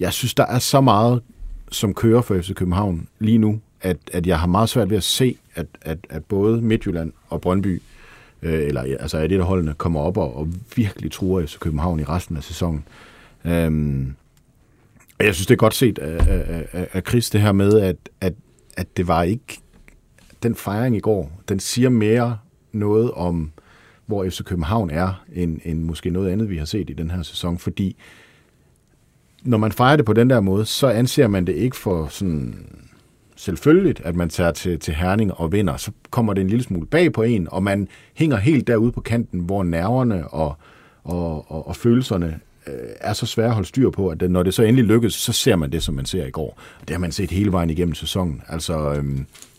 jeg 0.01 0.13
synes, 0.13 0.35
der 0.35 0.47
er 0.47 0.59
så 0.59 0.81
meget, 0.81 1.23
som 1.71 1.95
kører 1.95 2.21
for 2.21 2.41
FC 2.41 2.55
København 2.55 3.09
lige 3.19 3.39
nu, 3.39 3.61
at, 3.81 3.97
at 4.13 4.27
jeg 4.27 4.41
har 4.41 4.47
meget 4.47 4.69
svært 4.69 4.91
ved 4.91 4.97
at 4.97 5.03
se, 5.03 5.37
at, 5.55 5.67
at, 5.83 5.99
at 6.11 6.25
både 6.25 6.63
Midtjylland 6.63 7.13
og 7.29 7.41
Brøndby, 7.41 7.83
øh, 8.43 8.67
eller 8.69 8.81
altså 9.01 9.19
er 9.19 9.27
det, 9.27 9.39
der 9.39 9.45
holdene, 9.45 9.75
kommer 9.75 10.01
op 10.01 10.17
og, 10.17 10.37
og 10.37 10.49
virkelig 10.77 11.13
truer 11.13 11.47
FC 11.47 11.59
København 11.59 12.01
i 12.01 12.05
resten 12.05 12.37
af 12.37 12.43
sæsonen. 12.43 12.85
Øhm, 13.45 14.15
og 15.19 15.27
jeg 15.27 15.35
synes, 15.35 15.47
det 15.47 15.55
er 15.55 15.59
godt 15.59 15.75
set 15.75 15.99
af, 15.99 16.67
af, 16.73 16.89
af 16.93 17.03
Chris, 17.09 17.31
det 17.31 17.41
her 17.41 17.53
med, 17.53 17.81
at, 17.81 17.97
at, 18.21 18.35
at 18.77 18.97
det 18.97 19.09
var 19.09 19.23
ikke... 19.23 19.59
Den 20.43 20.55
fejring 20.55 20.97
i 20.97 21.01
går, 21.01 21.41
den 21.49 21.61
siger 21.61 21.89
mere 21.89 22.39
noget 22.73 23.11
om, 23.11 23.51
hvor 24.07 24.25
FC 24.31 24.45
København 24.45 24.91
er, 24.91 25.25
end, 25.33 25.61
end 25.65 25.83
måske 25.83 26.11
noget 26.11 26.31
andet, 26.31 26.51
vi 26.51 26.57
har 26.57 26.65
set 26.65 26.91
i 26.91 26.93
den 26.93 27.11
her 27.11 27.23
sæson, 27.23 27.59
fordi 27.59 27.97
når 29.43 29.59
man 29.59 29.73
fejrer 29.73 29.97
det 29.97 30.05
på 30.05 30.13
den 30.13 30.31
der 30.31 30.41
måde, 30.41 30.65
så 30.65 30.87
anser 30.87 31.29
man 31.29 31.47
det 31.47 31.53
ikke 31.53 31.77
for 31.77 32.07
sådan 32.07 32.67
selvfølgeligt, 33.43 34.01
at 34.05 34.17
man 34.17 34.29
tager 34.29 34.53
til, 34.53 34.79
til 34.79 34.95
Herning 34.95 35.35
og 35.35 35.53
vinder, 35.53 35.77
så 35.77 35.91
kommer 36.11 36.33
det 36.33 36.41
en 36.41 36.49
lille 36.49 36.63
smule 36.63 36.87
bag 36.87 37.13
på 37.13 37.23
en, 37.23 37.49
og 37.51 37.63
man 37.63 37.89
hænger 38.15 38.37
helt 38.37 38.67
derude 38.67 38.93
på 38.93 39.01
kanten, 39.01 39.41
hvor 39.41 39.63
nerverne 39.63 40.29
og, 40.29 40.57
og, 41.05 41.51
og, 41.53 41.69
og 41.69 41.77
følelserne 41.77 42.41
øh, 42.67 42.75
er 43.01 43.13
så 43.13 43.27
svære 43.27 43.47
at 43.47 43.55
holde 43.55 43.69
styr 43.69 43.91
på, 43.91 44.09
at 44.09 44.31
når 44.31 44.43
det 44.43 44.55
så 44.55 44.63
endelig 44.63 44.85
lykkes, 44.85 45.15
så 45.15 45.33
ser 45.33 45.57
man 45.57 45.73
det, 45.73 45.83
som 45.83 45.95
man 45.95 46.07
ser 46.07 46.27
i 46.27 46.31
går. 46.31 46.59
Og 46.81 46.89
det 46.89 46.91
har 46.91 47.01
man 47.01 47.13
set 47.13 47.31
hele 47.31 47.53
vejen 47.53 47.71
igennem 47.71 47.95
sæsonen. 47.95 48.43
Altså 48.49 48.93
øh, 48.93 49.05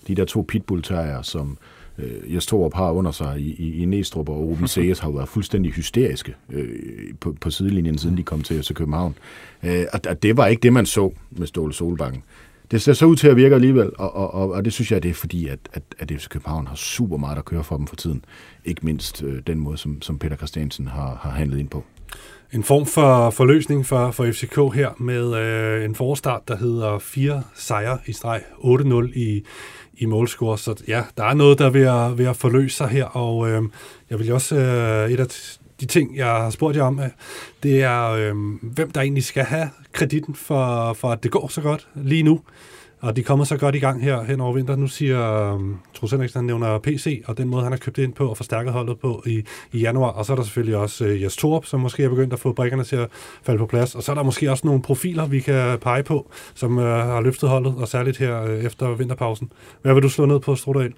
de 0.08 0.16
der 0.16 0.26
to 0.26 0.46
pitbull 0.48 0.84
som 1.22 1.58
øh, 1.98 2.36
Jes 2.36 2.46
Torup 2.46 2.74
har 2.74 2.92
under 2.92 3.12
sig 3.12 3.40
i, 3.40 3.56
i, 3.58 3.82
i 3.82 3.86
Næstrup 3.86 4.30
og 4.30 4.38
Ruben 4.38 4.68
Seges 4.68 5.00
har 5.00 5.12
været 5.12 5.30
fuldstændig 5.30 5.72
hysteriske 5.72 6.36
øh, 6.50 6.70
på, 7.20 7.36
på 7.42 7.50
sidelinjen, 7.50 7.98
siden 7.98 8.18
de 8.18 8.24
kom 8.24 8.42
til, 8.42 8.62
til 8.62 8.76
København. 8.76 9.16
Øh, 9.64 9.86
og, 9.94 10.00
og 10.10 10.24
det 10.24 10.38
var 10.38 10.48
ikke 10.48 10.62
det, 10.62 10.74
man 10.74 10.86
så 10.86 11.12
med 11.32 11.48
Ståle 11.48 11.74
Solbakken 11.74 12.24
det 12.74 12.82
ser 12.82 12.94
så 12.94 13.06
ud 13.06 13.16
til 13.16 13.28
at 13.28 13.36
virke 13.36 13.56
alligevel, 13.56 13.92
og, 13.98 14.16
og, 14.16 14.34
og, 14.34 14.52
og 14.52 14.66
det 14.66 14.74
synes 14.74 14.92
jeg, 14.92 15.04
det 15.04 15.10
er 15.10 15.14
fordi, 15.14 15.48
at, 15.48 15.60
at, 15.74 15.84
at 16.00 16.12
FC 16.18 16.28
København 16.28 16.68
har 16.68 16.76
super 16.76 17.18
meget 17.18 17.38
at 17.38 17.46
køre 17.46 17.64
for 17.64 17.78
dem 17.78 17.88
for 17.88 17.96
tiden. 17.96 18.26
Ikke 18.66 18.86
mindst 18.86 19.24
øh, 19.24 19.42
den 19.48 19.60
måde, 19.60 19.78
som, 19.78 20.02
som 20.02 20.20
Peter 20.20 20.36
Christiansen 20.36 20.88
har, 20.88 21.20
har 21.22 21.32
handlet 21.32 21.60
ind 21.60 21.70
på. 21.70 21.84
En 22.54 22.64
form 22.64 22.86
for 22.86 23.30
forløsning 23.30 23.86
for, 23.86 24.12
for 24.12 24.32
FCK 24.32 24.76
her 24.76 24.90
med 24.98 25.36
øh, 25.36 25.86
en 25.86 25.96
forstart, 25.96 26.48
der 26.48 26.58
hedder 26.58 27.00
fire 27.00 27.44
sejre 27.56 27.98
i 28.06 28.14
streg, 28.14 28.42
8-0 28.64 29.20
i, 29.20 29.44
i 29.94 30.06
målscore. 30.06 30.58
Så 30.58 30.84
ja, 30.88 31.04
der 31.18 31.24
er 31.24 31.34
noget, 31.34 31.60
der 31.60 31.66
er 31.66 31.70
ved 31.70 31.88
at, 31.88 32.18
ved 32.18 32.26
at 32.26 32.36
forløse 32.36 32.78
sig 32.78 32.88
her, 32.88 33.06
og 33.06 33.50
øh, 33.50 33.62
jeg 34.10 34.20
vil 34.20 34.32
også, 34.32 34.56
øh, 34.56 35.12
et 35.12 35.20
af 35.20 35.58
de 35.84 35.88
ting, 35.88 36.18
jeg 36.18 36.26
har 36.26 36.50
spurgt 36.50 36.78
jer 36.78 36.84
om, 36.84 37.00
øh, 37.00 37.10
det 37.64 37.82
er, 37.82 38.10
øh, 38.10 38.36
hvem 38.62 38.92
der 38.92 39.02
egentlig 39.02 39.24
skal 39.24 39.44
have 39.44 39.70
kreditten 39.92 40.36
for, 40.36 40.94
for, 40.94 41.12
at 41.12 41.24
det 41.24 41.32
går 41.32 41.48
så 41.48 41.62
godt 41.62 41.88
lige 41.96 42.24
nu. 42.24 42.42
Og 43.00 43.16
de 43.16 43.24
kommer 43.24 43.46
så 43.46 43.58
godt 43.58 43.76
i 43.76 43.80
gang 43.80 44.04
her 44.04 44.24
hen 44.24 44.42
over 44.42 44.54
vinteren. 44.54 44.80
Nu 44.80 44.88
siger 44.88 45.52
um, 45.54 45.80
Troels 45.94 46.12
Henriksen, 46.12 46.38
han 46.38 46.46
nævner 46.46 46.80
PC, 46.80 47.24
og 47.26 47.38
den 47.38 47.48
måde, 47.48 47.64
han 47.64 47.72
har 47.72 47.78
købt 47.78 47.98
ind 47.98 48.14
på 48.14 48.30
og 48.30 48.38
forstærket 48.38 48.74
holdet 48.74 49.00
på 49.00 49.24
i, 49.26 49.44
i 49.72 49.80
januar. 49.80 50.10
Og 50.10 50.26
så 50.26 50.34
er 50.34 50.36
der 50.36 50.44
selvfølgelig 50.44 50.78
også 50.78 51.06
uh, 51.06 51.22
Jes 51.22 51.36
Torp, 51.36 51.66
som 51.66 51.80
måske 51.80 52.04
er 52.04 52.10
begyndt 52.10 52.34
at 52.34 52.40
få 52.40 52.54
brækkerne 52.54 52.84
til 52.84 52.96
at 52.96 53.08
falde 53.44 53.58
på 53.58 53.66
plads. 53.66 53.96
Og 53.96 54.04
så 54.04 54.12
er 54.12 54.16
der 54.16 54.24
måske 54.24 54.52
også 54.52 54.68
nogle 54.68 54.82
profiler, 54.82 55.26
vi 55.26 55.40
kan 55.40 55.80
pege 55.80 56.04
på, 56.04 56.32
som 56.54 56.78
uh, 56.78 56.84
har 56.84 57.22
løftet 57.22 57.50
holdet, 57.50 57.76
og 57.78 57.88
særligt 57.88 58.18
her 58.18 58.44
uh, 58.44 58.66
efter 58.66 58.96
vinterpausen. 58.96 59.52
Hvad 59.82 59.94
vil 59.94 60.04
du 60.04 60.10
slå 60.10 60.26
ned 60.26 60.40
på, 60.40 60.56
Strudal? 60.56 60.94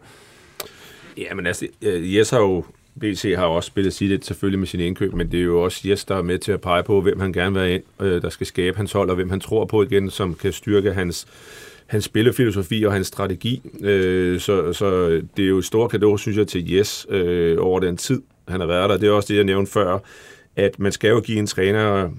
Ja, 1.17 1.33
men 1.33 1.47
altså, 1.47 1.67
Jes 1.81 2.29
har 2.29 2.39
jo 2.39 2.63
BC 2.99 3.33
har 3.37 3.45
også 3.45 3.67
spillet 3.67 3.93
sit 3.93 4.25
selvfølgelig 4.25 4.59
med 4.59 4.67
sin 4.67 4.79
indkøb, 4.79 5.13
men 5.13 5.31
det 5.31 5.39
er 5.39 5.43
jo 5.43 5.61
også 5.61 5.89
Jes, 5.89 6.05
der 6.05 6.15
er 6.15 6.21
med 6.21 6.39
til 6.39 6.51
at 6.51 6.61
pege 6.61 6.83
på, 6.83 7.01
hvem 7.01 7.19
han 7.19 7.33
gerne 7.33 7.53
vil 7.53 7.61
have 7.61 7.73
ind, 7.73 7.83
øh, 8.01 8.21
der 8.21 8.29
skal 8.29 8.47
skabe 8.47 8.77
hans 8.77 8.91
hold, 8.91 9.09
og 9.09 9.15
hvem 9.15 9.29
han 9.29 9.39
tror 9.39 9.65
på 9.65 9.83
igen, 9.83 10.09
som 10.09 10.35
kan 10.35 10.53
styrke 10.53 10.93
hans, 10.93 11.27
hans 11.85 12.05
spillefilosofi 12.05 12.83
og 12.83 12.93
hans 12.93 13.07
strategi. 13.07 13.61
Øh, 13.81 14.39
så, 14.39 14.73
så 14.73 15.07
det 15.37 15.45
er 15.45 15.49
jo 15.49 15.57
et 15.57 15.65
stort 15.65 15.91
kado, 15.91 16.17
synes 16.17 16.37
jeg, 16.37 16.47
til 16.47 16.71
Jes 16.71 17.07
øh, 17.09 17.57
over 17.59 17.79
den 17.79 17.97
tid, 17.97 18.21
han 18.47 18.59
har 18.59 18.67
været 18.67 18.89
der. 18.89 18.97
Det 18.97 19.07
er 19.07 19.11
også 19.11 19.27
det, 19.27 19.35
jeg 19.35 19.43
nævnte 19.43 19.71
før, 19.71 19.99
at 20.55 20.79
man 20.79 20.91
skal 20.91 21.09
jo 21.09 21.19
give 21.19 21.39
en 21.39 21.47
træner 21.47 22.09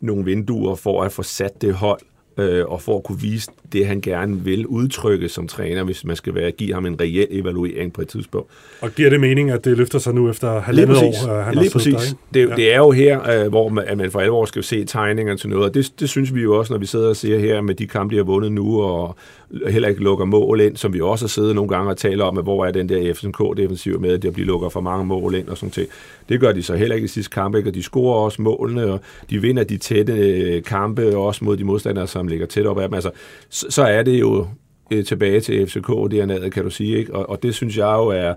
nogle 0.00 0.24
vinduer 0.24 0.74
for 0.74 1.02
at 1.02 1.12
få 1.12 1.22
sat 1.22 1.62
det 1.62 1.74
hold 1.74 2.00
øh, 2.38 2.66
og 2.66 2.82
for 2.82 2.96
at 2.96 3.04
kunne 3.04 3.20
vise 3.20 3.50
det, 3.72 3.86
han 3.86 4.00
gerne 4.00 4.40
vil 4.40 4.66
udtrykke 4.66 5.28
som 5.28 5.48
træner, 5.48 5.84
hvis 5.84 6.04
man 6.04 6.16
skal 6.16 6.34
være, 6.34 6.50
give 6.50 6.74
ham 6.74 6.86
en 6.86 7.00
reel 7.00 7.26
evaluering 7.30 7.92
på 7.92 8.02
et 8.02 8.08
tidspunkt. 8.08 8.50
Og 8.80 8.90
giver 8.90 9.10
det 9.10 9.20
mening, 9.20 9.50
at 9.50 9.64
det 9.64 9.76
løfter 9.76 9.98
sig 9.98 10.14
nu 10.14 10.30
efter 10.30 10.60
halvandet 10.60 10.96
år? 10.96 11.38
Øh, 11.38 11.44
han 11.44 11.54
Lige 11.54 11.70
præcis. 11.70 11.94
Der, 11.94 12.00
det, 12.34 12.48
ja. 12.48 12.54
det 12.54 12.74
er 12.74 12.78
jo 12.78 12.90
her, 12.90 13.44
øh, 13.44 13.48
hvor 13.48 13.68
man, 13.68 13.84
at 13.86 13.98
man 13.98 14.10
for 14.10 14.20
alvor 14.20 14.44
skal 14.44 14.62
se 14.62 14.84
tegningerne 14.84 15.38
til 15.38 15.48
noget, 15.48 15.64
og 15.64 15.74
det, 15.74 15.92
det 16.00 16.08
synes 16.08 16.34
vi 16.34 16.42
jo 16.42 16.58
også, 16.58 16.72
når 16.72 16.78
vi 16.78 16.86
sidder 16.86 17.08
og 17.08 17.16
ser 17.16 17.38
her 17.38 17.60
med 17.60 17.74
de 17.74 17.86
kampe, 17.86 18.12
de 18.12 18.16
har 18.16 18.24
vundet 18.24 18.52
nu, 18.52 18.82
og 18.82 19.16
heller 19.68 19.88
ikke 19.88 20.02
lukker 20.02 20.24
mål 20.24 20.60
ind, 20.60 20.76
som 20.76 20.92
vi 20.92 21.00
også 21.00 21.24
har 21.24 21.28
siddet 21.28 21.54
nogle 21.54 21.68
gange 21.68 21.90
og 21.90 21.96
taler 21.96 22.24
om, 22.24 22.38
at 22.38 22.44
hvor 22.44 22.66
er 22.66 22.70
den 22.70 22.88
der 22.88 23.14
FCK-defensiv 23.14 24.00
med, 24.00 24.10
at 24.10 24.22
der 24.22 24.30
bliver 24.30 24.46
lukker 24.46 24.68
for 24.68 24.80
mange 24.80 25.04
mål 25.04 25.34
ind 25.34 25.48
og 25.48 25.56
sådan 25.56 25.70
ting. 25.70 25.88
Det 26.28 26.40
gør 26.40 26.52
de 26.52 26.62
så 26.62 26.76
heller 26.76 26.94
ikke 26.94 27.04
i 27.04 27.08
sidste 27.08 27.30
kampe, 27.30 27.58
ikke? 27.58 27.70
og 27.70 27.74
de 27.74 27.82
scorer 27.82 28.20
også 28.20 28.42
målene, 28.42 28.86
og 28.86 29.00
de 29.30 29.42
vinder 29.42 29.64
de 29.64 29.76
tætte 29.76 30.12
øh, 30.12 30.62
kampe 30.62 31.16
også 31.16 31.44
mod 31.44 31.56
de 31.56 31.64
modstandere, 31.64 32.06
som 32.06 32.28
ligger 32.28 32.46
tæt 32.46 32.66
op 32.66 32.78
af 32.78 32.88
dem. 32.88 32.94
Altså, 32.94 33.10
så, 33.50 33.66
så 33.70 33.82
er 33.82 34.02
det 34.02 34.20
jo 34.20 34.46
øh, 34.90 35.04
tilbage 35.04 35.40
til 35.40 35.66
FCK 35.66 35.88
dernede, 35.88 36.50
kan 36.50 36.64
du 36.64 36.70
sige. 36.70 36.98
Ikke? 36.98 37.14
Og, 37.14 37.30
og 37.30 37.42
det 37.42 37.54
synes 37.54 37.76
jeg 37.76 37.94
jo 37.98 38.06
er, 38.06 38.34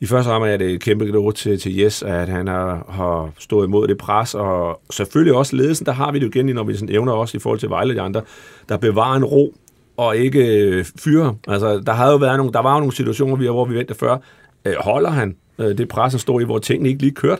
i 0.00 0.06
første 0.06 0.30
ramme 0.30 0.48
er 0.48 0.56
det 0.56 0.70
et 0.70 0.80
kæmpe 0.80 1.04
glæde 1.04 1.32
til, 1.32 1.58
til 1.58 1.76
Jes, 1.76 2.02
at 2.02 2.28
han 2.28 2.46
har, 2.46 2.86
har 2.88 3.32
stået 3.38 3.66
imod 3.66 3.88
det 3.88 3.98
pres, 3.98 4.34
og 4.34 4.80
selvfølgelig 4.90 5.34
også 5.34 5.56
ledelsen, 5.56 5.86
der 5.86 5.92
har 5.92 6.12
vi 6.12 6.18
det 6.18 6.24
jo 6.24 6.30
igen, 6.30 6.54
når 6.54 6.64
vi 6.64 6.74
sådan 6.74 6.94
evner 6.94 7.12
også 7.12 7.36
i 7.36 7.40
forhold 7.40 7.58
til 7.58 7.70
Vejle 7.70 7.92
og 7.92 7.96
de 7.96 8.00
andre, 8.00 8.22
der 8.68 8.76
bevarer 8.76 9.16
en 9.16 9.24
ro 9.24 9.54
og 9.96 10.16
ikke 10.16 10.46
øh, 10.46 10.84
fyre. 10.98 11.34
Altså, 11.48 11.80
der, 11.86 11.92
havde 11.92 12.10
jo 12.10 12.16
været 12.16 12.36
nogle, 12.36 12.52
der 12.52 12.62
var 12.62 12.72
jo 12.72 12.78
nogle 12.78 12.94
situationer, 12.94 13.52
hvor 13.52 13.64
vi 13.64 13.74
ventede 13.74 13.98
før, 13.98 14.16
Øh, 14.64 14.74
holder 14.80 15.10
han 15.10 15.36
øh, 15.58 15.78
det 15.78 15.88
pres, 15.88 16.14
at 16.14 16.20
står 16.20 16.40
i, 16.40 16.44
hvor 16.44 16.58
tingene 16.58 16.88
ikke 16.88 17.02
lige 17.02 17.14
kørt? 17.14 17.38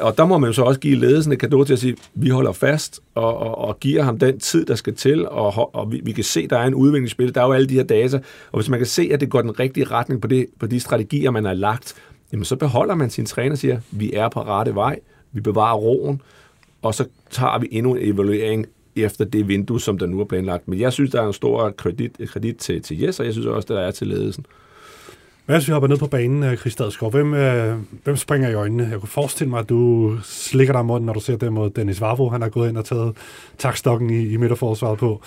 Og 0.00 0.18
der 0.18 0.26
må 0.26 0.38
man 0.38 0.48
jo 0.48 0.52
så 0.52 0.62
også 0.62 0.80
give 0.80 0.98
ledelsen 0.98 1.32
et 1.32 1.38
kado 1.38 1.64
til 1.64 1.72
at 1.72 1.78
sige, 1.78 1.96
vi 2.14 2.28
holder 2.28 2.52
fast 2.52 3.00
og, 3.14 3.38
og, 3.38 3.58
og 3.58 3.80
giver 3.80 4.02
ham 4.02 4.18
den 4.18 4.40
tid, 4.40 4.66
der 4.66 4.74
skal 4.74 4.94
til, 4.94 5.28
og, 5.28 5.74
og 5.74 5.92
vi, 5.92 6.00
vi 6.04 6.12
kan 6.12 6.24
se, 6.24 6.46
der 6.46 6.58
er 6.58 6.66
en 6.66 6.74
udviklingsspil, 6.74 7.34
der 7.34 7.40
er 7.42 7.46
jo 7.46 7.52
alle 7.52 7.68
de 7.68 7.74
her 7.74 7.82
data, 7.82 8.16
og 8.52 8.58
hvis 8.58 8.68
man 8.68 8.78
kan 8.78 8.86
se, 8.86 9.10
at 9.12 9.20
det 9.20 9.30
går 9.30 9.42
den 9.42 9.60
rigtige 9.60 9.84
retning 9.84 10.20
på, 10.20 10.28
det, 10.28 10.46
på 10.60 10.66
de 10.66 10.80
strategier, 10.80 11.30
man 11.30 11.44
har 11.44 11.54
lagt, 11.54 11.94
jamen 12.32 12.44
så 12.44 12.56
beholder 12.56 12.94
man 12.94 13.10
sin 13.10 13.26
træner 13.26 13.52
og 13.52 13.58
siger, 13.58 13.80
vi 13.90 14.12
er 14.12 14.28
på 14.28 14.42
rette 14.42 14.74
vej, 14.74 14.98
vi 15.32 15.40
bevarer 15.40 15.76
roen, 15.76 16.22
og 16.82 16.94
så 16.94 17.04
tager 17.30 17.58
vi 17.58 17.68
endnu 17.70 17.94
en 17.94 18.14
evaluering 18.14 18.66
efter 18.96 19.24
det 19.24 19.48
vindue, 19.48 19.80
som 19.80 19.98
der 19.98 20.06
nu 20.06 20.20
er 20.20 20.24
planlagt. 20.24 20.68
Men 20.68 20.80
jeg 20.80 20.92
synes, 20.92 21.10
der 21.10 21.22
er 21.22 21.26
en 21.26 21.32
stor 21.32 21.70
kredit, 21.70 22.12
kredit 22.26 22.56
til, 22.56 22.82
til 22.82 23.00
Jes, 23.00 23.20
og 23.20 23.26
jeg 23.26 23.32
synes 23.32 23.46
også, 23.46 23.74
der 23.74 23.80
er 23.80 23.90
til 23.90 24.06
ledelsen. 24.06 24.46
Hvad 25.48 25.56
hvis 25.56 25.68
vi 25.68 25.72
hopper 25.72 25.88
ned 25.88 25.98
på 25.98 26.06
banen, 26.06 26.42
øh, 26.42 26.56
Chris 26.56 26.74
Hvem, 27.10 27.34
øh, 27.34 27.78
hvem 28.04 28.16
springer 28.16 28.48
i 28.48 28.54
øjnene? 28.54 28.88
Jeg 28.90 29.00
kunne 29.00 29.08
forestille 29.08 29.50
mig, 29.50 29.60
at 29.60 29.68
du 29.68 30.12
slikker 30.22 30.74
dig 30.74 30.84
mod, 30.84 31.00
når 31.00 31.12
du 31.12 31.20
ser 31.20 31.36
det 31.36 31.52
mod 31.52 31.70
Dennis 31.70 32.00
Vavro. 32.00 32.28
Han 32.28 32.42
har 32.42 32.48
gået 32.48 32.68
ind 32.68 32.76
og 32.78 32.84
taget 32.84 33.16
takstokken 33.58 34.10
i, 34.10 34.28
i 34.28 34.36
midterforsvaret 34.36 34.98
på. 34.98 35.22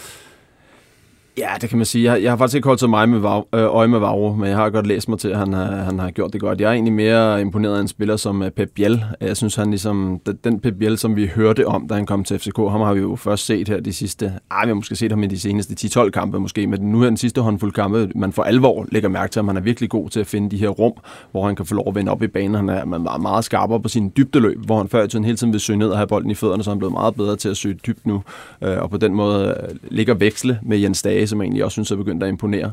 Ja, 1.38 1.50
det 1.62 1.70
kan 1.70 1.78
man 1.78 1.86
sige. 1.86 2.14
Jeg, 2.14 2.24
jeg 2.24 2.32
har 2.32 2.38
faktisk 2.38 2.56
ikke 2.56 2.68
holdt 2.68 2.80
så 2.80 2.88
meget 2.88 3.10
med 3.10 3.20
Vav, 3.20 3.48
øh, 3.54 3.76
øje 3.76 3.88
med 3.88 4.00
Vavro, 4.00 4.34
men 4.34 4.50
jeg 4.50 4.58
har 4.58 4.70
godt 4.70 4.88
læst 4.88 5.10
mig 5.10 5.20
til, 5.20 5.28
at 5.28 5.38
han, 5.38 5.54
har, 5.54 5.66
han 5.66 6.00
har 6.00 6.12
gjort 6.12 6.34
det 6.34 6.42
godt. 6.42 6.62
Jeg 6.62 6.68
er 6.68 6.74
egentlig 6.74 6.94
mere 6.94 7.42
imponeret 7.42 7.78
af 7.78 7.82
en 7.82 7.88
spiller 7.88 8.18
som 8.18 8.44
øh, 8.44 8.52
Pep 8.52 8.72
Biel. 8.76 9.04
Jeg 9.22 9.38
synes, 9.38 9.56
han 9.56 9.70
ligesom, 9.70 10.22
den 10.44 10.60
Pep 10.60 10.76
Biel, 10.80 10.98
som 10.98 11.16
vi 11.16 11.28
hørte 11.28 11.68
om, 11.68 11.88
da 11.88 11.94
han 11.94 12.06
kom 12.06 12.24
til 12.24 12.40
FCK, 12.40 12.58
ham 12.58 12.82
har 12.82 12.94
vi 12.94 13.00
jo 13.00 13.16
først 13.16 13.46
set 13.46 13.68
her 13.68 13.80
de 13.80 13.94
sidste, 13.94 14.26
ej, 14.52 14.66
vi 14.66 14.68
har 14.68 14.74
måske 14.74 14.96
set 14.96 15.12
ham 15.12 15.24
i 15.24 15.28
de 15.28 15.40
seneste 15.40 16.02
10-12 16.02 16.10
kampe 16.10 16.40
måske, 16.40 16.68
men 16.68 16.82
nu 16.82 17.00
her 17.00 17.08
den 17.08 17.18
sidste 17.18 17.42
håndfuld 17.42 17.72
kampe, 17.72 18.10
man 18.16 18.34
for 18.34 18.44
alvor 18.44 18.86
lægger 18.92 19.10
mærke 19.10 19.32
til, 19.32 19.40
at 19.40 19.46
han 19.46 19.58
er 19.58 19.62
virkelig 19.62 19.90
god 19.90 20.10
til 20.10 20.20
at 20.20 20.28
finde 20.28 20.52
de 20.52 20.58
her 20.58 20.70
rum, 20.70 20.94
hvor 21.32 21.46
han 21.46 21.56
kan 21.56 21.66
få 21.66 21.76
lov 21.76 21.88
at 21.88 21.96
vende 21.96 22.12
op 22.12 22.24
i 22.24 22.28
banen. 22.28 22.56
Han 22.56 22.70
er, 22.70 22.86
man 22.86 23.02
meget, 23.02 23.22
meget 23.22 23.46
skarpere 23.46 23.82
på 23.82 23.90
sin 23.90 24.14
dybdeløb, 24.18 24.66
hvor 24.66 24.78
han 24.78 24.90
før 24.90 25.04
i 25.04 25.08
tiden 25.08 25.26
hele 25.26 25.38
tiden 25.38 25.54
vil 25.54 25.62
søge 25.62 25.80
ned 25.80 25.90
og 25.90 25.98
have 25.98 26.08
bolden 26.08 26.32
i 26.32 26.36
fødderne, 26.36 26.64
så 26.64 26.70
han 26.70 26.78
er 26.78 26.80
blevet 26.80 26.94
meget 26.94 27.16
bedre 27.16 27.36
til 27.36 27.50
at 27.50 27.58
søge 27.58 27.80
dybt 27.88 28.06
nu, 28.08 28.22
øh, 28.62 28.78
og 28.82 28.90
på 28.90 28.98
den 28.98 29.14
måde 29.14 29.56
ligger 29.92 30.14
veksle 30.14 30.60
med 30.64 30.78
Jens 30.78 31.02
Dage, 31.02 31.21
som 31.30 31.40
jeg 31.40 31.46
egentlig 31.46 31.64
også 31.64 31.76
synes 31.76 31.92
er 31.92 31.96
begyndt 31.96 32.24
at 32.24 32.30
imponere. 32.30 32.72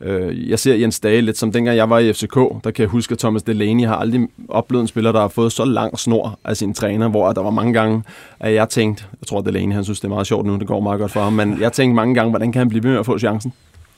Øh, 0.00 0.50
jeg 0.50 0.58
ser 0.58 0.74
Jens 0.74 1.00
Dage 1.00 1.20
lidt 1.20 1.38
som 1.38 1.52
dengang 1.52 1.76
jeg 1.76 1.90
var 1.90 1.98
i 1.98 2.12
FCK, 2.12 2.34
der 2.34 2.70
kan 2.70 2.82
jeg 2.82 2.88
huske, 2.88 3.12
at 3.12 3.18
Thomas 3.18 3.42
Delaney 3.42 3.86
har 3.86 3.96
aldrig 3.96 4.28
oplevet 4.48 4.82
en 4.82 4.88
spiller, 4.88 5.12
der 5.12 5.20
har 5.20 5.28
fået 5.28 5.52
så 5.52 5.64
lang 5.64 5.98
snor 5.98 6.38
af 6.44 6.56
sin 6.56 6.74
træner, 6.74 7.08
hvor 7.08 7.32
der 7.32 7.42
var 7.42 7.50
mange 7.50 7.72
gange, 7.72 8.02
at 8.40 8.54
jeg 8.54 8.68
tænkte, 8.68 9.04
jeg 9.20 9.26
tror 9.26 9.40
Delaney, 9.40 9.72
han 9.72 9.84
synes 9.84 10.00
det 10.00 10.04
er 10.04 10.08
meget 10.08 10.26
sjovt 10.26 10.46
nu, 10.46 10.56
det 10.56 10.66
går 10.66 10.80
meget 10.80 11.00
godt 11.00 11.12
for 11.12 11.20
ham, 11.20 11.32
men 11.32 11.60
jeg 11.60 11.72
tænkte 11.72 11.94
mange 11.94 12.14
gange, 12.14 12.30
hvordan 12.30 12.52
kan 12.52 12.58
han 12.58 12.68
blive 12.68 12.82
ved 12.84 12.90
med 12.90 12.98
at 12.98 13.06
få 13.06 13.18
chancen? 13.18 13.52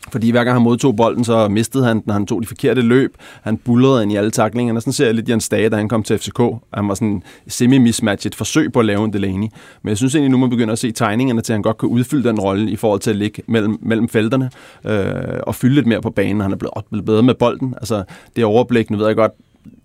Fordi 0.08 0.30
hver 0.30 0.44
gang 0.44 0.54
han 0.54 0.62
modtog 0.62 0.96
bolden, 0.96 1.24
så 1.24 1.48
mistede 1.48 1.84
han 1.84 2.00
den, 2.00 2.12
han 2.12 2.26
tog 2.26 2.42
de 2.42 2.46
forkerte 2.46 2.82
løb. 2.82 3.14
Han 3.42 3.56
bullerede 3.56 4.02
ind 4.02 4.12
i 4.12 4.16
alle 4.16 4.30
taklingerne. 4.30 4.80
Sådan 4.80 4.92
ser 4.92 5.04
jeg 5.04 5.14
lidt 5.14 5.28
Jens 5.28 5.48
Dage, 5.48 5.68
da 5.68 5.76
han 5.76 5.88
kom 5.88 6.02
til 6.02 6.18
FCK. 6.18 6.40
Han 6.74 6.88
var 6.88 6.94
sådan 6.94 7.22
semi-mismatch, 7.48 8.26
et 8.26 8.34
forsøg 8.34 8.72
på 8.72 8.80
at 8.80 8.86
lave 8.86 9.04
en 9.04 9.12
Delaney. 9.12 9.48
Men 9.82 9.88
jeg 9.88 9.96
synes 9.96 10.14
egentlig 10.14 10.30
nu, 10.30 10.38
man 10.38 10.50
begynder 10.50 10.72
at 10.72 10.78
se 10.78 10.92
tegningerne 10.92 11.40
til, 11.40 11.52
at 11.52 11.54
han 11.54 11.62
godt 11.62 11.78
kan 11.78 11.88
udfylde 11.88 12.28
den 12.28 12.40
rolle 12.40 12.70
i 12.70 12.76
forhold 12.76 13.00
til 13.00 13.10
at 13.10 13.16
ligge 13.16 13.42
mellem, 13.48 13.78
mellem 13.82 14.08
felterne 14.08 14.50
øh, 14.84 15.40
og 15.42 15.54
fylde 15.54 15.74
lidt 15.74 15.86
mere 15.86 16.00
på 16.00 16.10
banen. 16.10 16.40
Han 16.40 16.52
er 16.52 16.56
blevet, 16.56 16.84
blevet 16.90 17.06
bedre 17.06 17.22
med 17.22 17.34
bolden. 17.34 17.74
Altså, 17.76 18.04
det 18.36 18.44
overblik, 18.44 18.90
nu 18.90 18.96
ved 18.96 19.06
jeg 19.06 19.16
godt, 19.16 19.32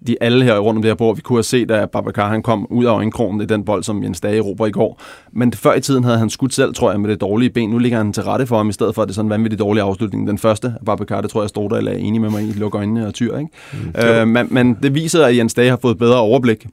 de 0.07 0.17
alle 0.21 0.45
her 0.45 0.57
rundt 0.57 0.77
om 0.77 0.81
det 0.81 0.89
her 0.89 0.95
bord, 0.95 1.15
vi 1.15 1.21
kunne 1.21 1.37
have 1.37 1.43
set, 1.43 1.71
at 1.71 1.91
Babacar 1.91 2.29
han 2.29 2.41
kom 2.41 2.67
ud 2.69 2.85
af 2.85 2.91
øjenkrogen 2.91 3.41
i 3.41 3.45
den 3.45 3.65
bold, 3.65 3.83
som 3.83 4.03
Jens 4.03 4.21
Dage 4.21 4.39
råber 4.39 4.65
i 4.65 4.71
går. 4.71 5.01
Men 5.31 5.53
før 5.53 5.73
i 5.73 5.81
tiden 5.81 6.03
havde 6.03 6.17
han 6.17 6.29
skudt 6.29 6.53
selv, 6.53 6.73
tror 6.73 6.91
jeg, 6.91 6.99
med 6.99 7.09
det 7.09 7.21
dårlige 7.21 7.49
ben. 7.49 7.69
Nu 7.69 7.77
ligger 7.77 7.97
han 7.97 8.13
til 8.13 8.23
rette 8.23 8.47
for 8.47 8.57
ham, 8.57 8.69
i 8.69 8.73
stedet 8.73 8.95
for 8.95 9.01
at 9.01 9.07
det 9.07 9.13
er 9.13 9.15
sådan 9.15 9.25
en 9.25 9.29
vanvittig 9.29 9.59
dårlig 9.59 9.83
afslutning. 9.83 10.27
Den 10.27 10.37
første, 10.37 10.75
Babacar, 10.85 11.21
det 11.21 11.29
tror 11.29 11.41
jeg, 11.41 11.49
stod 11.49 11.69
der 11.69 11.77
eller 11.77 11.91
er 11.91 11.97
enig 11.97 12.21
med 12.21 12.29
mig 12.29 12.43
i, 12.43 12.51
lukker 12.51 12.79
øjnene 12.79 13.07
og 13.07 13.13
tyr. 13.13 13.37
Ikke? 13.37 13.51
Mm, 13.73 14.07
øh, 14.07 14.27
men, 14.27 14.47
men, 14.51 14.77
det 14.83 14.95
viser, 14.95 15.25
at 15.25 15.37
Jens 15.37 15.53
Dage 15.53 15.69
har 15.69 15.79
fået 15.81 15.97
bedre 15.97 16.19
overblik. 16.19 16.67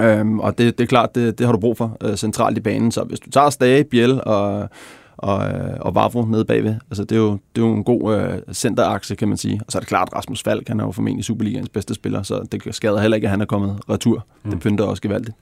Øhm, 0.00 0.40
og 0.40 0.58
det, 0.58 0.78
det 0.78 0.84
er 0.84 0.88
klart, 0.88 1.14
det, 1.14 1.38
det 1.38 1.46
har 1.46 1.52
du 1.52 1.60
brug 1.60 1.76
for 1.76 1.96
øh, 2.04 2.16
centralt 2.16 2.58
i 2.58 2.60
banen. 2.60 2.92
Så 2.92 3.04
hvis 3.04 3.20
du 3.20 3.30
tager 3.30 3.50
Stage, 3.50 3.84
Biel 3.84 4.20
og 4.26 4.68
og, 5.16 5.48
øh, 5.48 5.76
og 5.80 5.94
Vavro 5.94 6.24
nede 6.24 6.44
bagved. 6.44 6.74
Altså, 6.90 7.04
det 7.04 7.12
er 7.12 7.20
jo, 7.20 7.30
det 7.30 7.62
er 7.62 7.66
jo 7.66 7.74
en 7.74 7.84
god 7.84 8.16
øh, 8.16 8.54
centerakse, 8.54 9.14
kan 9.14 9.28
man 9.28 9.36
sige. 9.36 9.60
Og 9.66 9.72
så 9.72 9.78
er 9.78 9.80
det 9.80 9.88
klart, 9.88 10.08
Rasmus 10.14 10.42
Falk, 10.42 10.68
han 10.68 10.80
er 10.80 10.84
jo 10.84 10.92
formentlig 10.92 11.24
Superligans 11.24 11.68
bedste 11.68 11.94
spiller, 11.94 12.22
så 12.22 12.46
det 12.52 12.74
skader 12.74 13.00
heller 13.00 13.14
ikke, 13.14 13.26
at 13.26 13.30
han 13.30 13.40
er 13.40 13.44
kommet 13.44 13.80
retur. 13.90 14.26
Mm. 14.44 14.50
Det 14.50 14.60
pynter 14.60 14.84
også 14.84 15.02
gevaldigt. 15.02 15.36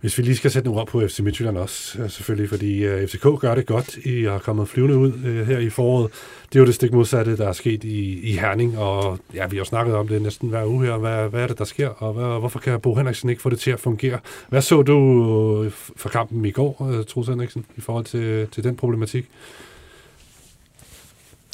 Hvis 0.00 0.18
vi 0.18 0.22
lige 0.22 0.36
skal 0.36 0.50
sætte 0.50 0.68
nogle 0.68 0.80
ord 0.80 0.86
på 0.86 1.08
FC 1.08 1.20
Midtjylland 1.20 1.58
også, 1.58 2.02
øh, 2.02 2.10
selvfølgelig, 2.10 2.48
fordi 2.48 2.84
øh, 2.84 3.08
FCK 3.08 3.40
gør 3.40 3.54
det 3.54 3.66
godt. 3.66 3.96
I 3.96 4.24
har 4.24 4.38
kommet 4.38 4.68
flyvende 4.68 4.96
ud 4.96 5.12
øh, 5.24 5.46
her 5.46 5.58
i 5.58 5.70
foråret. 5.70 6.10
Det 6.52 6.58
er 6.58 6.60
jo 6.60 6.66
det 6.66 6.74
stik 6.74 6.92
modsatte, 6.92 7.36
der 7.36 7.48
er 7.48 7.52
sket 7.52 7.84
i, 7.84 8.20
i 8.20 8.32
Herning, 8.32 8.78
og 8.78 9.18
ja, 9.34 9.46
vi 9.46 9.56
har 9.56 9.64
snakket 9.64 9.94
om 9.94 10.08
det 10.08 10.22
næsten 10.22 10.48
hver 10.48 10.66
uge 10.66 10.86
her. 10.86 10.96
Hvad, 10.96 11.28
hvad 11.28 11.42
er 11.42 11.46
det, 11.46 11.58
der 11.58 11.64
sker, 11.64 11.88
og 11.88 12.12
hvad, 12.12 12.24
hvorfor 12.24 12.58
kan 12.58 12.80
Bo 12.80 12.94
Henriksen 12.94 13.30
ikke 13.30 13.42
få 13.42 13.50
det 13.50 13.60
til 13.60 13.70
at 13.70 13.80
fungere? 13.80 14.18
Hvad 14.48 14.62
så 14.62 14.82
du 14.82 15.70
for 15.96 16.08
kampen 16.08 16.44
i 16.44 16.50
går, 16.50 16.76
uh, 16.80 17.04
Troels 17.04 17.28
Henriksen, 17.28 17.66
i 17.76 17.80
forhold 17.80 18.04
til, 18.04 18.48
til 18.52 18.64
den 18.64 18.76
problematik? 18.76 19.28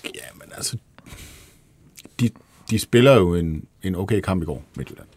Ja, 0.04 0.26
men 0.34 0.52
altså, 0.56 0.76
de, 2.20 2.30
de 2.70 2.78
spiller 2.78 3.14
jo 3.14 3.34
en, 3.34 3.64
en 3.82 3.94
okay 3.94 4.20
kamp 4.20 4.42
i 4.42 4.44
går, 4.44 4.64
Midtjylland. 4.76 5.08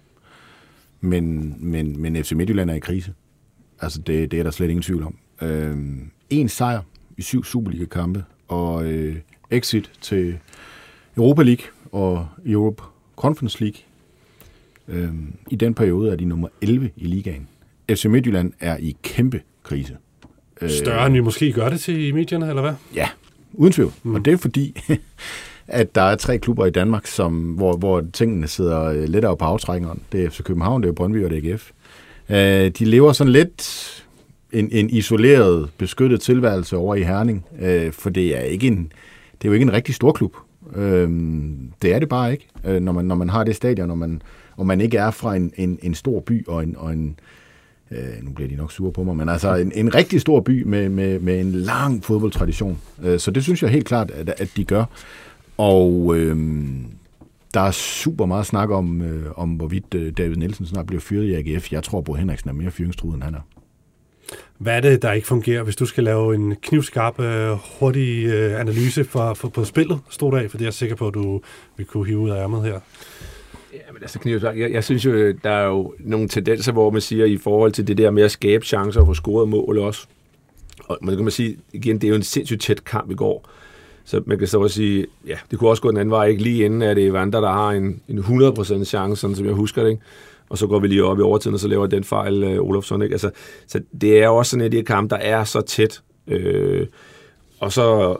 Men, 1.01 1.55
men, 1.59 2.01
men 2.01 2.23
FC 2.23 2.31
Midtjylland 2.31 2.69
er 2.69 2.73
i 2.73 2.79
krise. 2.79 3.13
Altså, 3.81 4.01
det, 4.01 4.31
det 4.31 4.39
er 4.39 4.43
der 4.43 4.51
slet 4.51 4.69
ingen 4.69 4.83
tvivl 4.83 5.03
om. 5.03 5.17
Øh, 5.41 5.77
en 6.29 6.49
sejr 6.49 6.81
i 7.17 7.21
syv 7.21 7.43
Superliga-kampe, 7.43 8.23
og 8.47 8.85
øh, 8.85 9.15
exit 9.51 9.91
til 10.01 10.37
Europa 11.17 11.43
League 11.43 11.65
og 11.91 12.27
Europe 12.45 12.83
Conference 13.15 13.61
League. 13.61 13.79
Øh, 14.87 15.13
I 15.49 15.55
den 15.55 15.73
periode 15.73 16.11
er 16.11 16.15
de 16.15 16.25
nummer 16.25 16.47
11 16.61 16.89
i 16.95 17.05
ligaen. 17.05 17.47
FC 17.91 18.05
Midtjylland 18.05 18.53
er 18.59 18.77
i 18.77 18.95
kæmpe 19.03 19.41
krise. 19.63 19.97
Større 20.67 21.05
end 21.05 21.13
vi 21.13 21.19
måske 21.19 21.51
gør 21.53 21.69
det 21.69 21.79
til 21.79 22.07
i 22.07 22.11
medierne, 22.11 22.49
eller 22.49 22.61
hvad? 22.61 22.73
Ja, 22.95 23.09
uden 23.53 23.73
tvivl. 23.73 23.93
Mm. 24.03 24.15
Og 24.15 24.25
det 24.25 24.33
er 24.33 24.37
fordi, 24.37 24.75
at 25.69 25.95
der 25.95 26.01
er 26.01 26.15
tre 26.15 26.37
klubber 26.37 26.65
i 26.65 26.69
Danmark, 26.69 27.07
som, 27.07 27.33
hvor, 27.33 27.77
hvor 27.77 28.03
tingene 28.13 28.47
sidder 28.47 28.93
lettere 28.93 29.31
lidt 29.31 29.39
på 29.39 29.45
aftrækkeren. 29.45 30.01
Det 30.11 30.25
er 30.25 30.29
FC 30.29 30.43
København, 30.43 30.83
det 30.83 30.89
er 30.89 30.93
Brøndby 30.93 31.25
og 31.25 31.29
det 31.29 31.45
er 31.45 31.53
AGF. 31.53 31.71
Øh, 32.29 32.71
de 32.79 32.85
lever 32.85 33.11
sådan 33.11 33.33
lidt 33.33 34.05
en, 34.51 34.69
en 34.71 34.89
isoleret, 34.89 35.69
beskyttet 35.77 36.21
tilværelse 36.21 36.77
over 36.77 36.95
i 36.95 37.03
Herning, 37.03 37.45
øh, 37.59 37.91
for 37.91 38.09
det 38.09 38.37
er 38.37 38.41
ikke 38.41 38.67
en, 38.67 38.91
det 39.31 39.47
er 39.47 39.49
jo 39.49 39.53
ikke 39.53 39.63
en 39.63 39.73
rigtig 39.73 39.95
stor 39.95 40.11
klub. 40.11 40.35
Øh, 40.75 41.09
det 41.81 41.93
er 41.93 41.99
det 41.99 42.09
bare 42.09 42.31
ikke, 42.31 42.47
øh, 42.65 42.81
når, 42.81 42.91
man, 42.91 43.05
når 43.05 43.15
man 43.15 43.29
har 43.29 43.43
det 43.43 43.55
stadion, 43.55 43.87
når 43.87 43.95
man, 43.95 44.21
og 44.57 44.65
man 44.65 44.81
ikke 44.81 44.97
er 44.97 45.11
fra 45.11 45.35
en, 45.35 45.53
en, 45.55 45.79
en 45.81 45.95
stor 45.95 46.19
by 46.19 46.47
og 46.47 46.63
en, 46.63 46.75
og 46.77 46.93
en 46.93 47.19
øh, 47.91 48.23
nu 48.23 48.31
bliver 48.31 48.49
de 48.49 48.55
nok 48.55 48.71
sure 48.71 48.91
på 48.91 49.03
mig, 49.03 49.15
men 49.15 49.29
altså 49.29 49.55
en, 49.55 49.71
en 49.75 49.95
rigtig 49.95 50.21
stor 50.21 50.39
by 50.39 50.63
med, 50.63 50.89
med, 50.89 51.19
med 51.19 51.39
en 51.39 51.51
lang 51.51 52.03
fodboldtradition. 52.03 52.79
Øh, 53.03 53.19
så 53.19 53.31
det 53.31 53.43
synes 53.43 53.63
jeg 53.63 53.71
helt 53.71 53.87
klart, 53.87 54.11
at, 54.11 54.29
at 54.37 54.49
de 54.57 54.63
gør. 54.63 54.85
Og 55.59 56.15
øh, 56.17 56.37
der 57.53 57.59
er 57.59 57.71
super 57.71 58.25
meget 58.25 58.45
snak 58.45 58.69
om, 58.69 59.01
øh, 59.01 59.31
om 59.35 59.49
hvorvidt 59.49 59.93
øh, 59.93 60.13
David 60.17 60.35
Nielsen 60.35 60.65
snart 60.65 60.85
bliver 60.85 61.01
fyret 61.01 61.25
i 61.25 61.33
AGF. 61.33 61.71
Jeg 61.71 61.83
tror, 61.83 62.01
Bo 62.01 62.13
Henriksen 62.13 62.49
er 62.49 62.53
mere 62.53 62.71
fyringstruet, 62.71 63.13
end 63.13 63.23
han 63.23 63.35
er. 63.35 63.39
Hvad 64.57 64.75
er 64.75 64.81
det, 64.81 65.01
der 65.01 65.11
ikke 65.11 65.27
fungerer, 65.27 65.63
hvis 65.63 65.75
du 65.75 65.85
skal 65.85 66.03
lave 66.03 66.35
en 66.35 66.55
knivskarp, 66.55 67.19
øh, 67.19 67.51
hurtig 67.79 68.25
øh, 68.25 68.59
analyse 68.59 69.03
for, 69.03 69.33
for, 69.33 69.47
på 69.47 69.63
spillet, 69.63 69.99
stod 70.09 70.37
af? 70.39 70.51
For 70.51 70.57
det 70.57 70.63
er 70.63 70.67
jeg 70.67 70.73
sikker 70.73 70.95
på, 70.95 71.07
at 71.07 71.13
du 71.13 71.41
vil 71.77 71.85
kunne 71.85 72.07
hive 72.07 72.19
ud 72.19 72.29
af 72.29 72.43
ærmet 72.43 72.63
her. 72.63 72.79
Ja, 73.73 73.91
men 73.93 74.01
altså 74.01 74.19
Kniv, 74.19 74.39
jeg, 74.43 74.71
jeg 74.71 74.83
synes 74.83 75.05
jo, 75.05 75.31
der 75.31 75.51
er 75.51 75.67
jo 75.67 75.93
nogle 75.99 76.27
tendenser, 76.27 76.71
hvor 76.71 76.89
man 76.89 77.01
siger, 77.01 77.25
i 77.25 77.37
forhold 77.37 77.71
til 77.71 77.87
det 77.87 77.97
der 77.97 78.11
med 78.11 78.23
at 78.23 78.31
skabe 78.31 78.65
chancer 78.65 79.01
og 79.01 79.07
få 79.07 79.13
scoret 79.13 79.49
mål 79.49 79.79
også. 79.79 80.07
Og 80.79 80.97
man 81.01 81.15
kan 81.15 81.23
man 81.23 81.31
sige, 81.31 81.57
igen, 81.73 81.95
det 81.95 82.03
er 82.03 82.09
jo 82.09 82.15
en 82.15 82.23
sindssygt 82.23 82.61
tæt 82.61 82.83
kamp 82.83 83.11
i 83.11 83.15
går. 83.15 83.49
Så 84.09 84.21
man 84.25 84.37
kan 84.37 84.47
så 84.47 84.59
også 84.59 84.75
sige, 84.75 85.05
ja, 85.27 85.35
det 85.51 85.59
kunne 85.59 85.69
også 85.69 85.81
gå 85.81 85.89
den 85.89 85.97
anden 85.97 86.11
vej, 86.11 86.25
ikke 86.25 86.43
lige 86.43 86.65
inden, 86.65 86.81
at 86.81 86.95
det 86.95 87.05
er 87.05 87.09
Evander, 87.09 87.41
der 87.41 87.51
har 87.51 87.71
en, 87.71 88.01
en 88.07 88.19
100% 88.19 88.83
chance, 88.83 89.21
sådan 89.21 89.35
som 89.35 89.45
jeg 89.45 89.53
husker 89.53 89.83
det, 89.83 89.89
ikke? 89.89 90.01
og 90.49 90.57
så 90.57 90.67
går 90.67 90.79
vi 90.79 90.87
lige 90.87 91.03
op 91.03 91.19
i 91.19 91.21
overtiden, 91.21 91.53
og 91.53 91.59
så 91.59 91.67
laver 91.67 91.87
den 91.87 92.03
fejl, 92.03 92.43
øh, 92.43 92.63
Olofsson. 92.63 93.01
Ikke? 93.01 93.13
Altså, 93.13 93.31
så 93.67 93.81
det 94.01 94.19
er 94.19 94.25
jo 94.25 94.35
også 94.35 94.49
sådan 94.49 94.61
et 94.61 94.65
af 94.65 94.71
de 94.71 94.83
kampe, 94.83 95.15
der 95.15 95.21
er 95.21 95.43
så 95.43 95.61
tæt. 95.61 96.01
Øh, 96.27 96.87
og 97.59 97.71
så, 97.71 98.15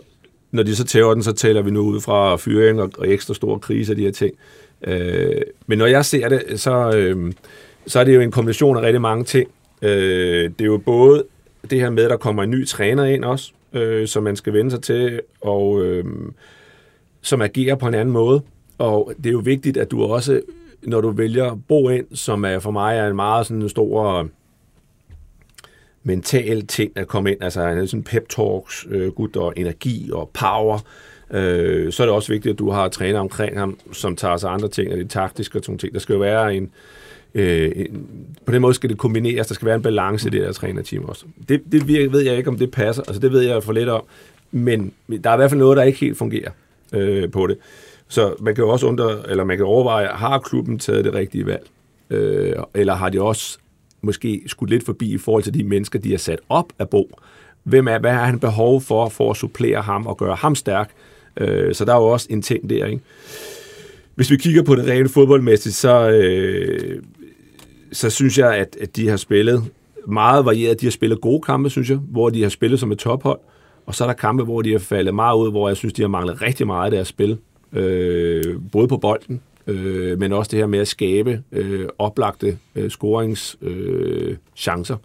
når 0.52 0.64
de 0.64 0.76
så 0.76 0.84
tæver 0.84 1.14
den, 1.14 1.24
så 1.24 1.32
taler 1.32 1.62
vi 1.62 1.72
nu 1.72 1.82
ud 1.82 2.02
fra 2.02 2.36
fyring 2.36 2.82
og, 2.82 2.92
og 2.98 3.10
ekstra 3.10 3.34
store 3.34 3.60
kriser 3.60 3.94
og 3.94 3.98
de 3.98 4.04
her 4.04 4.12
ting. 4.12 4.36
Øh, 4.88 5.42
men 5.68 5.78
når 5.78 5.86
jeg 5.86 6.06
ser 6.06 6.30
det, 6.30 6.44
så, 6.56 6.92
øh, 6.98 7.34
så 7.88 8.00
er 8.00 8.04
det 8.04 8.16
jo 8.16 8.22
en 8.22 8.32
kombination 8.32 8.78
af 8.78 8.82
rigtig 8.82 9.02
mange 9.02 9.24
ting. 9.24 9.50
Øh, 9.82 10.44
det 10.44 10.62
er 10.62 10.66
jo 10.66 10.78
både 10.78 11.24
det 11.70 11.80
her 11.80 11.90
med, 11.90 12.04
at 12.04 12.10
der 12.10 12.18
kommer 12.18 12.44
en 12.44 12.50
ny 12.50 12.68
træner 12.68 13.06
ind 13.06 13.26
også, 13.26 13.52
øh, 13.74 14.08
som 14.08 14.24
man 14.24 14.36
skal 14.36 14.54
vende 14.54 14.72
sig 14.72 14.82
til, 14.82 15.22
og 15.42 15.84
øh, 15.84 16.06
som 17.22 17.42
agerer 17.42 17.76
på 17.76 17.88
en 17.88 17.94
anden 17.94 18.14
måde. 18.14 18.42
Og 18.78 19.14
det 19.18 19.26
er 19.26 19.32
jo 19.32 19.42
vigtigt, 19.44 19.78
at 19.78 19.92
du 19.92 20.04
også, 20.04 20.42
når 20.84 21.02
du 21.02 21.10
vælger 21.10 21.60
Bo 21.68 21.90
ind, 21.90 22.06
som 22.14 22.46
er 22.46 22.60
for 22.60 22.72
mig 22.72 22.98
er 22.98 23.08
en 23.08 23.16
meget 23.16 23.46
sådan 23.46 23.62
en 23.62 23.70
stor 23.70 24.28
mental 26.04 26.68
ting 26.68 26.92
at 26.96 27.08
komme 27.08 27.32
ind, 27.32 27.44
altså 27.44 27.68
en 27.68 27.88
sådan 27.88 28.04
pep 28.04 28.30
talks, 28.30 28.88
øh, 28.90 29.12
gut 29.12 29.36
og 29.36 29.54
energi 29.58 30.10
og 30.14 30.30
power, 30.34 30.80
Øh, 31.32 31.92
så 31.92 32.04
er 32.04 32.08
det 32.08 32.16
også 32.16 32.34
vigtigt, 32.34 32.54
at 32.54 32.60
du 32.60 32.70
har 32.70 32.88
træner 32.88 33.20
omkring 33.20 33.60
ham, 33.60 33.80
som 33.92 34.16
tager 34.16 34.38
sig 34.38 34.52
andre 34.52 34.68
ting, 34.68 34.92
og 34.92 34.98
det 34.98 35.10
taktiske 35.10 35.60
og 35.60 35.64
sådan 35.64 35.78
ting. 35.78 35.94
Der 35.94 36.00
skal 36.00 36.14
jo 36.14 36.20
være 36.20 36.56
en, 36.56 36.64
øh, 36.64 36.70
øh, 37.34 37.72
på 38.46 38.52
den 38.52 38.62
måde 38.62 38.74
skal 38.74 38.90
det 38.90 38.98
kombineres, 38.98 39.48
der 39.48 39.54
skal 39.54 39.66
være 39.66 39.76
en 39.76 39.82
balance 39.82 40.28
i 40.28 40.32
det 40.32 40.42
der 40.42 40.52
trænerteam 40.52 41.06
også. 41.06 41.26
Det, 41.50 41.62
det 41.72 41.88
ved 41.88 42.22
jeg 42.22 42.38
ikke, 42.38 42.50
om 42.50 42.58
det 42.58 42.72
passer, 42.72 43.04
altså 43.08 43.20
det 43.22 43.32
ved 43.32 43.42
jeg 43.42 43.64
for 43.64 43.74
lidt 43.74 43.90
om, 43.90 44.04
men 44.52 44.94
der 45.24 45.30
er 45.30 45.34
i 45.34 45.38
hvert 45.38 45.50
fald 45.50 45.60
noget, 45.60 45.78
der 45.78 45.84
ikke 45.84 46.00
helt 46.00 46.18
fungerer 46.18 46.52
øh, 46.94 47.32
på 47.32 47.48
det. 47.48 47.58
Så 48.08 48.36
man 48.40 48.56
kan 48.56 48.64
jo 48.64 48.70
også 48.70 48.88
undre, 48.88 49.30
eller 49.30 49.44
man 49.44 49.58
kan 49.58 49.66
overveje, 49.66 50.08
har 50.08 50.40
klubben 50.40 50.80
taget 50.80 51.06
det 51.06 51.14
rigtige 51.14 51.46
valg? 51.46 51.68
Øh, 52.10 52.56
eller 52.74 52.94
har 52.94 53.10
de 53.10 53.22
også 53.22 53.58
måske 54.02 54.42
skudt 54.48 54.70
lidt 54.70 54.86
forbi 54.86 55.14
i 55.14 55.18
forhold 55.18 55.44
til 55.44 55.54
de 55.54 55.64
mennesker, 55.64 56.00
de 56.00 56.12
har 56.12 56.18
sat 56.18 56.40
op 56.50 56.74
af 56.80 56.90
Bo? 56.90 57.20
Hvem 57.64 57.88
er, 57.88 58.00
hvad 58.00 58.12
har 58.12 58.26
han 58.26 58.40
behov 58.40 58.82
for, 58.82 59.10
for 59.10 59.32
at 59.32 59.38
supplere 59.38 59.82
ham 59.82 60.08
og 60.08 60.18
gøre 60.18 60.36
ham 60.36 60.56
stærk? 60.56 60.92
Øh, 61.38 61.76
så 61.76 61.86
der 61.86 61.94
er 61.94 61.98
jo 61.98 62.08
også 62.08 62.28
en 62.30 62.42
ting 62.42 62.70
der, 62.70 62.86
ikke? 62.86 63.02
Hvis 64.16 64.32
vi 64.32 64.38
kigger 64.38 64.64
på 64.64 64.76
det 64.76 64.88
rene 64.88 65.10
fodboldmæssigt, 65.10 65.76
så, 65.76 66.10
øh, 66.10 67.04
så 67.92 68.10
synes 68.10 68.38
jeg, 68.38 68.56
at, 68.56 68.78
at 68.82 68.96
de 68.96 69.10
har 69.10 69.18
spillet 69.18 69.64
meget 70.08 70.46
varieret. 70.46 70.82
De 70.82 70.86
har 70.86 70.92
spillet 70.92 71.22
gode 71.22 71.42
kampe, 71.42 71.70
synes 71.70 71.90
jeg, 71.90 71.98
hvor 71.98 72.30
de 72.30 72.42
har 72.42 72.50
spillet 72.50 72.80
som 72.80 72.92
et 72.92 72.98
tophold. 72.98 73.40
Og 73.86 73.96
så 73.96 74.04
er 74.04 74.08
der 74.08 74.14
kampe, 74.14 74.44
hvor 74.44 74.62
de 74.62 74.72
har 74.72 74.80
faldet 74.80 75.16
meget 75.16 75.38
ud, 75.38 75.52
hvor 75.52 75.68
jeg 75.68 75.78
synes, 75.78 75.94
de 75.94 76.02
har 76.02 76.10
manglet 76.10 76.42
rigtig 76.42 76.68
meget 76.68 76.86
af 76.86 76.92
deres 76.92 77.08
spil. 77.08 77.38
Øh, 77.74 78.44
både 78.72 78.88
på 78.88 78.98
bolden, 78.98 79.42
øh, 79.68 80.20
men 80.20 80.34
også 80.34 80.50
det 80.52 80.60
her 80.60 80.68
med 80.68 80.80
at 80.80 80.88
skabe 80.88 81.44
øh, 81.52 81.88
oplagte 81.98 82.58
øh, 82.76 82.90
scoringschancer. 82.90 84.96
Øh, 84.96 85.02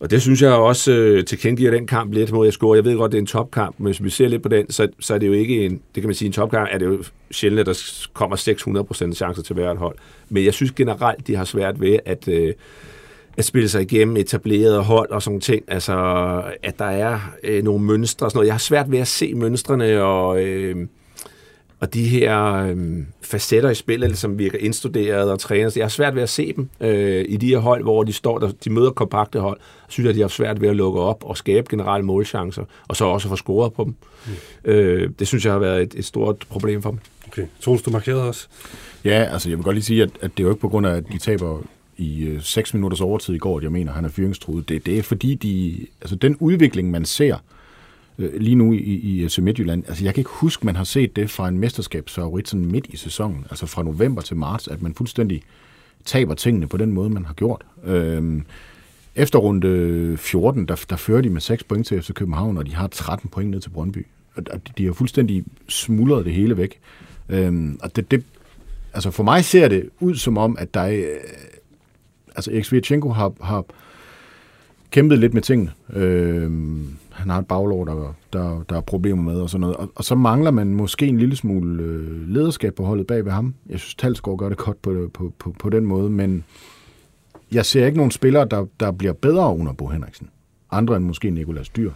og 0.00 0.10
det 0.10 0.22
synes 0.22 0.42
jeg 0.42 0.52
også 0.52 0.92
øh, 0.92 1.24
tilkendegiver 1.24 1.70
den 1.70 1.86
kamp 1.86 2.12
lidt 2.12 2.32
mod 2.32 2.46
jeg 2.46 2.52
score. 2.52 2.76
Jeg 2.76 2.84
ved 2.84 2.96
godt, 2.96 3.12
det 3.12 3.18
er 3.18 3.22
en 3.22 3.26
topkamp, 3.26 3.74
men 3.78 3.86
hvis 3.86 4.04
vi 4.04 4.10
ser 4.10 4.28
lidt 4.28 4.42
på 4.42 4.48
den, 4.48 4.70
så, 4.70 4.88
så 5.00 5.14
er 5.14 5.18
det 5.18 5.26
jo 5.26 5.32
ikke 5.32 5.66
en, 5.66 5.72
det 5.72 6.02
kan 6.02 6.04
man 6.04 6.14
sige, 6.14 6.26
en 6.26 6.32
topkamp 6.32 6.68
er 6.72 6.78
det 6.78 6.86
jo 6.86 7.04
sjældent, 7.30 7.60
at 7.60 7.66
der 7.66 8.06
kommer 8.12 8.36
600% 8.36 9.14
chancer 9.14 9.42
til 9.42 9.54
hvert 9.54 9.76
hold. 9.76 9.96
Men 10.28 10.44
jeg 10.44 10.54
synes 10.54 10.72
generelt, 10.72 11.26
de 11.26 11.36
har 11.36 11.44
svært 11.44 11.80
ved 11.80 11.98
at, 12.04 12.28
øh, 12.28 12.54
at 13.36 13.44
spille 13.44 13.68
sig 13.68 13.82
igennem 13.82 14.16
etablerede 14.16 14.82
hold 14.82 15.10
og 15.10 15.22
sådan 15.22 15.40
ting. 15.40 15.64
Altså, 15.68 15.94
at 16.62 16.78
der 16.78 16.84
er 16.84 17.18
øh, 17.44 17.64
nogle 17.64 17.84
mønstre 17.84 18.26
og 18.26 18.30
sådan 18.30 18.38
noget. 18.38 18.46
Jeg 18.46 18.54
har 18.54 18.58
svært 18.58 18.90
ved 18.90 18.98
at 18.98 19.08
se 19.08 19.34
mønstrene 19.34 20.02
og... 20.02 20.42
Øh, 20.42 20.86
og 21.80 21.94
de 21.94 22.08
her 22.08 22.54
øh, 22.54 22.76
facetter 23.22 23.70
i 23.70 23.74
spillet, 23.74 24.18
som 24.18 24.38
virker 24.38 24.58
indstuderet 24.58 25.30
og 25.30 25.38
trænet, 25.38 25.76
jeg 25.76 25.84
har 25.84 25.88
svært 25.88 26.14
ved 26.14 26.22
at 26.22 26.28
se 26.28 26.52
dem 26.52 26.68
øh, 26.80 27.24
i 27.28 27.36
de 27.36 27.48
her 27.48 27.58
hold, 27.58 27.82
hvor 27.82 28.02
de 28.02 28.12
står 28.12 28.38
der, 28.38 28.50
de 28.64 28.70
møder 28.70 28.90
kompakte 28.90 29.40
hold, 29.40 29.60
synes 29.88 30.06
jeg, 30.06 30.14
de 30.14 30.20
har 30.20 30.28
svært 30.28 30.60
ved 30.60 30.68
at 30.68 30.76
lukke 30.76 31.00
op 31.00 31.24
og 31.24 31.36
skabe 31.36 31.66
generelle 31.70 32.06
målchancer, 32.06 32.64
og 32.88 32.96
så 32.96 33.04
også 33.04 33.28
få 33.28 33.36
scoret 33.36 33.72
på 33.72 33.84
dem. 33.84 33.94
Mm. 34.26 34.70
Øh, 34.70 35.10
det 35.18 35.26
synes 35.28 35.44
jeg 35.44 35.52
har 35.52 35.60
været 35.60 35.82
et, 35.82 35.94
et 35.96 36.04
stort 36.04 36.36
problem 36.48 36.82
for 36.82 36.90
dem. 36.90 36.98
Okay. 37.26 37.46
Troels, 37.60 37.82
du 37.82 37.90
markerede 37.90 38.28
også. 38.28 38.46
Ja, 39.04 39.28
altså 39.32 39.48
jeg 39.48 39.58
vil 39.58 39.64
godt 39.64 39.76
lige 39.76 39.84
sige, 39.84 40.02
at, 40.02 40.10
at 40.20 40.30
det 40.36 40.42
er 40.42 40.44
jo 40.44 40.50
ikke 40.50 40.60
på 40.60 40.68
grund 40.68 40.86
af, 40.86 40.96
at 40.96 41.04
de 41.12 41.18
taber 41.18 41.62
i 41.96 42.24
øh, 42.24 42.42
6 42.42 42.74
minutters 42.74 43.00
overtid 43.00 43.34
i 43.34 43.38
går, 43.38 43.56
at 43.56 43.62
jeg 43.62 43.72
mener, 43.72 43.90
at 43.90 43.94
han 43.96 44.04
er 44.04 44.08
fyringstruet. 44.08 44.68
Det, 44.68 44.86
det 44.86 44.98
er 44.98 45.02
fordi, 45.02 45.34
de, 45.34 45.86
altså 46.00 46.16
den 46.16 46.36
udvikling, 46.40 46.90
man 46.90 47.04
ser, 47.04 47.34
øh, 47.34 47.57
Øh, 48.18 48.40
lige 48.40 48.54
nu 48.54 48.72
i, 48.72 48.76
i 48.78 49.22
øh, 49.22 49.28
FC 49.28 49.38
Midtjylland. 49.38 49.84
Altså, 49.88 50.04
jeg 50.04 50.14
kan 50.14 50.20
ikke 50.20 50.30
huske, 50.30 50.66
man 50.66 50.76
har 50.76 50.84
set 50.84 51.16
det 51.16 51.30
fra 51.30 51.48
en 51.48 51.58
mesterskabsfavorit 51.58 52.48
sådan 52.48 52.66
midt 52.66 52.86
i 52.86 52.96
sæsonen, 52.96 53.46
altså 53.50 53.66
fra 53.66 53.82
november 53.82 54.22
til 54.22 54.36
marts, 54.36 54.68
at 54.68 54.82
man 54.82 54.94
fuldstændig 54.94 55.42
taber 56.04 56.34
tingene 56.34 56.66
på 56.66 56.76
den 56.76 56.92
måde, 56.92 57.10
man 57.10 57.24
har 57.24 57.34
gjort. 57.34 57.62
Øh, 57.84 58.42
efter 59.14 59.38
runde 59.38 60.16
14, 60.16 60.66
der, 60.66 60.84
der 60.90 60.96
fører 60.96 61.20
de 61.20 61.30
med 61.30 61.40
6 61.40 61.64
point 61.64 61.86
til 61.86 62.02
FC 62.02 62.12
København, 62.12 62.58
og 62.58 62.66
de 62.66 62.74
har 62.74 62.86
13 62.86 63.30
point 63.30 63.50
ned 63.50 63.60
til 63.60 63.70
Brøndby. 63.70 64.06
Og 64.36 64.60
de 64.78 64.86
har 64.86 64.92
fuldstændig 64.92 65.44
smuldret 65.68 66.24
det 66.24 66.32
hele 66.32 66.56
væk. 66.56 66.78
Øh, 67.28 67.74
og 67.82 67.96
det, 67.96 68.10
det, 68.10 68.24
altså 68.92 69.10
for 69.10 69.22
mig 69.22 69.44
ser 69.44 69.68
det 69.68 69.90
ud 70.00 70.14
som 70.14 70.38
om, 70.38 70.56
at 70.58 70.74
der 70.74 70.80
er, 70.80 70.92
øh, 70.92 71.20
altså 72.36 72.52
Erik 72.52 73.02
har, 73.02 73.32
har 73.40 73.64
kæmpet 74.90 75.18
lidt 75.18 75.34
med 75.34 75.42
tingene. 75.42 75.72
Øh, 75.92 76.50
han 77.18 77.30
har 77.30 77.38
et 77.38 77.46
baglov, 77.46 77.86
der, 77.86 78.14
der, 78.32 78.62
der 78.68 78.76
er 78.76 78.80
problemer 78.80 79.22
med 79.22 79.40
og 79.40 79.50
sådan 79.50 79.60
noget. 79.60 79.76
Og, 79.76 79.90
og 79.94 80.04
så 80.04 80.14
mangler 80.14 80.50
man 80.50 80.74
måske 80.74 81.06
en 81.06 81.18
lille 81.18 81.36
smule 81.36 81.82
øh, 81.82 82.28
lederskab 82.28 82.74
på 82.74 82.84
holdet 82.84 83.06
bag 83.06 83.24
ved 83.24 83.32
ham. 83.32 83.54
Jeg 83.68 83.78
synes, 83.78 83.94
Talsgaard 83.94 84.38
gør 84.38 84.48
det 84.48 84.58
godt 84.58 84.82
på, 84.82 85.10
på, 85.14 85.32
på, 85.38 85.54
på 85.58 85.70
den 85.70 85.84
måde, 85.84 86.10
men 86.10 86.44
jeg 87.52 87.66
ser 87.66 87.86
ikke 87.86 87.96
nogen 87.96 88.10
spillere, 88.10 88.44
der, 88.50 88.66
der 88.80 88.92
bliver 88.92 89.12
bedre 89.12 89.54
under 89.54 89.72
Bo 89.72 89.86
Henriksen. 89.86 90.28
Andre 90.70 90.96
end 90.96 91.04
måske 91.04 91.30
Nikolas 91.30 91.68
Dyr. 91.68 91.90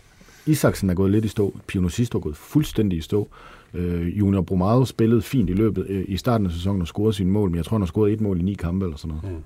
Isaksen 0.46 0.90
er 0.90 0.94
gået 0.94 1.10
lidt 1.10 1.24
i 1.24 1.28
stå. 1.28 1.54
Pino 1.66 1.88
Sisto 1.88 2.18
er 2.18 2.22
gået 2.22 2.36
fuldstændig 2.36 2.98
i 2.98 3.00
stå. 3.00 3.28
Øh, 3.74 4.18
Junior 4.18 4.42
Bromado 4.42 4.84
spillede 4.84 5.22
fint 5.22 5.50
i 5.50 5.52
løbet 5.52 5.86
øh, 5.88 6.04
i 6.08 6.16
starten 6.16 6.46
af 6.46 6.52
sæsonen 6.52 6.80
og 6.80 6.86
scorede 6.86 7.12
sine 7.12 7.30
mål, 7.30 7.50
men 7.50 7.56
jeg 7.56 7.64
tror, 7.64 7.74
han 7.74 7.82
har 7.82 7.86
scoret 7.86 8.12
et 8.12 8.20
mål 8.20 8.40
i 8.40 8.42
ni 8.42 8.54
kampe 8.54 8.84
eller 8.84 8.96
sådan 8.96 9.16
noget. 9.22 9.36
Mm. 9.36 9.44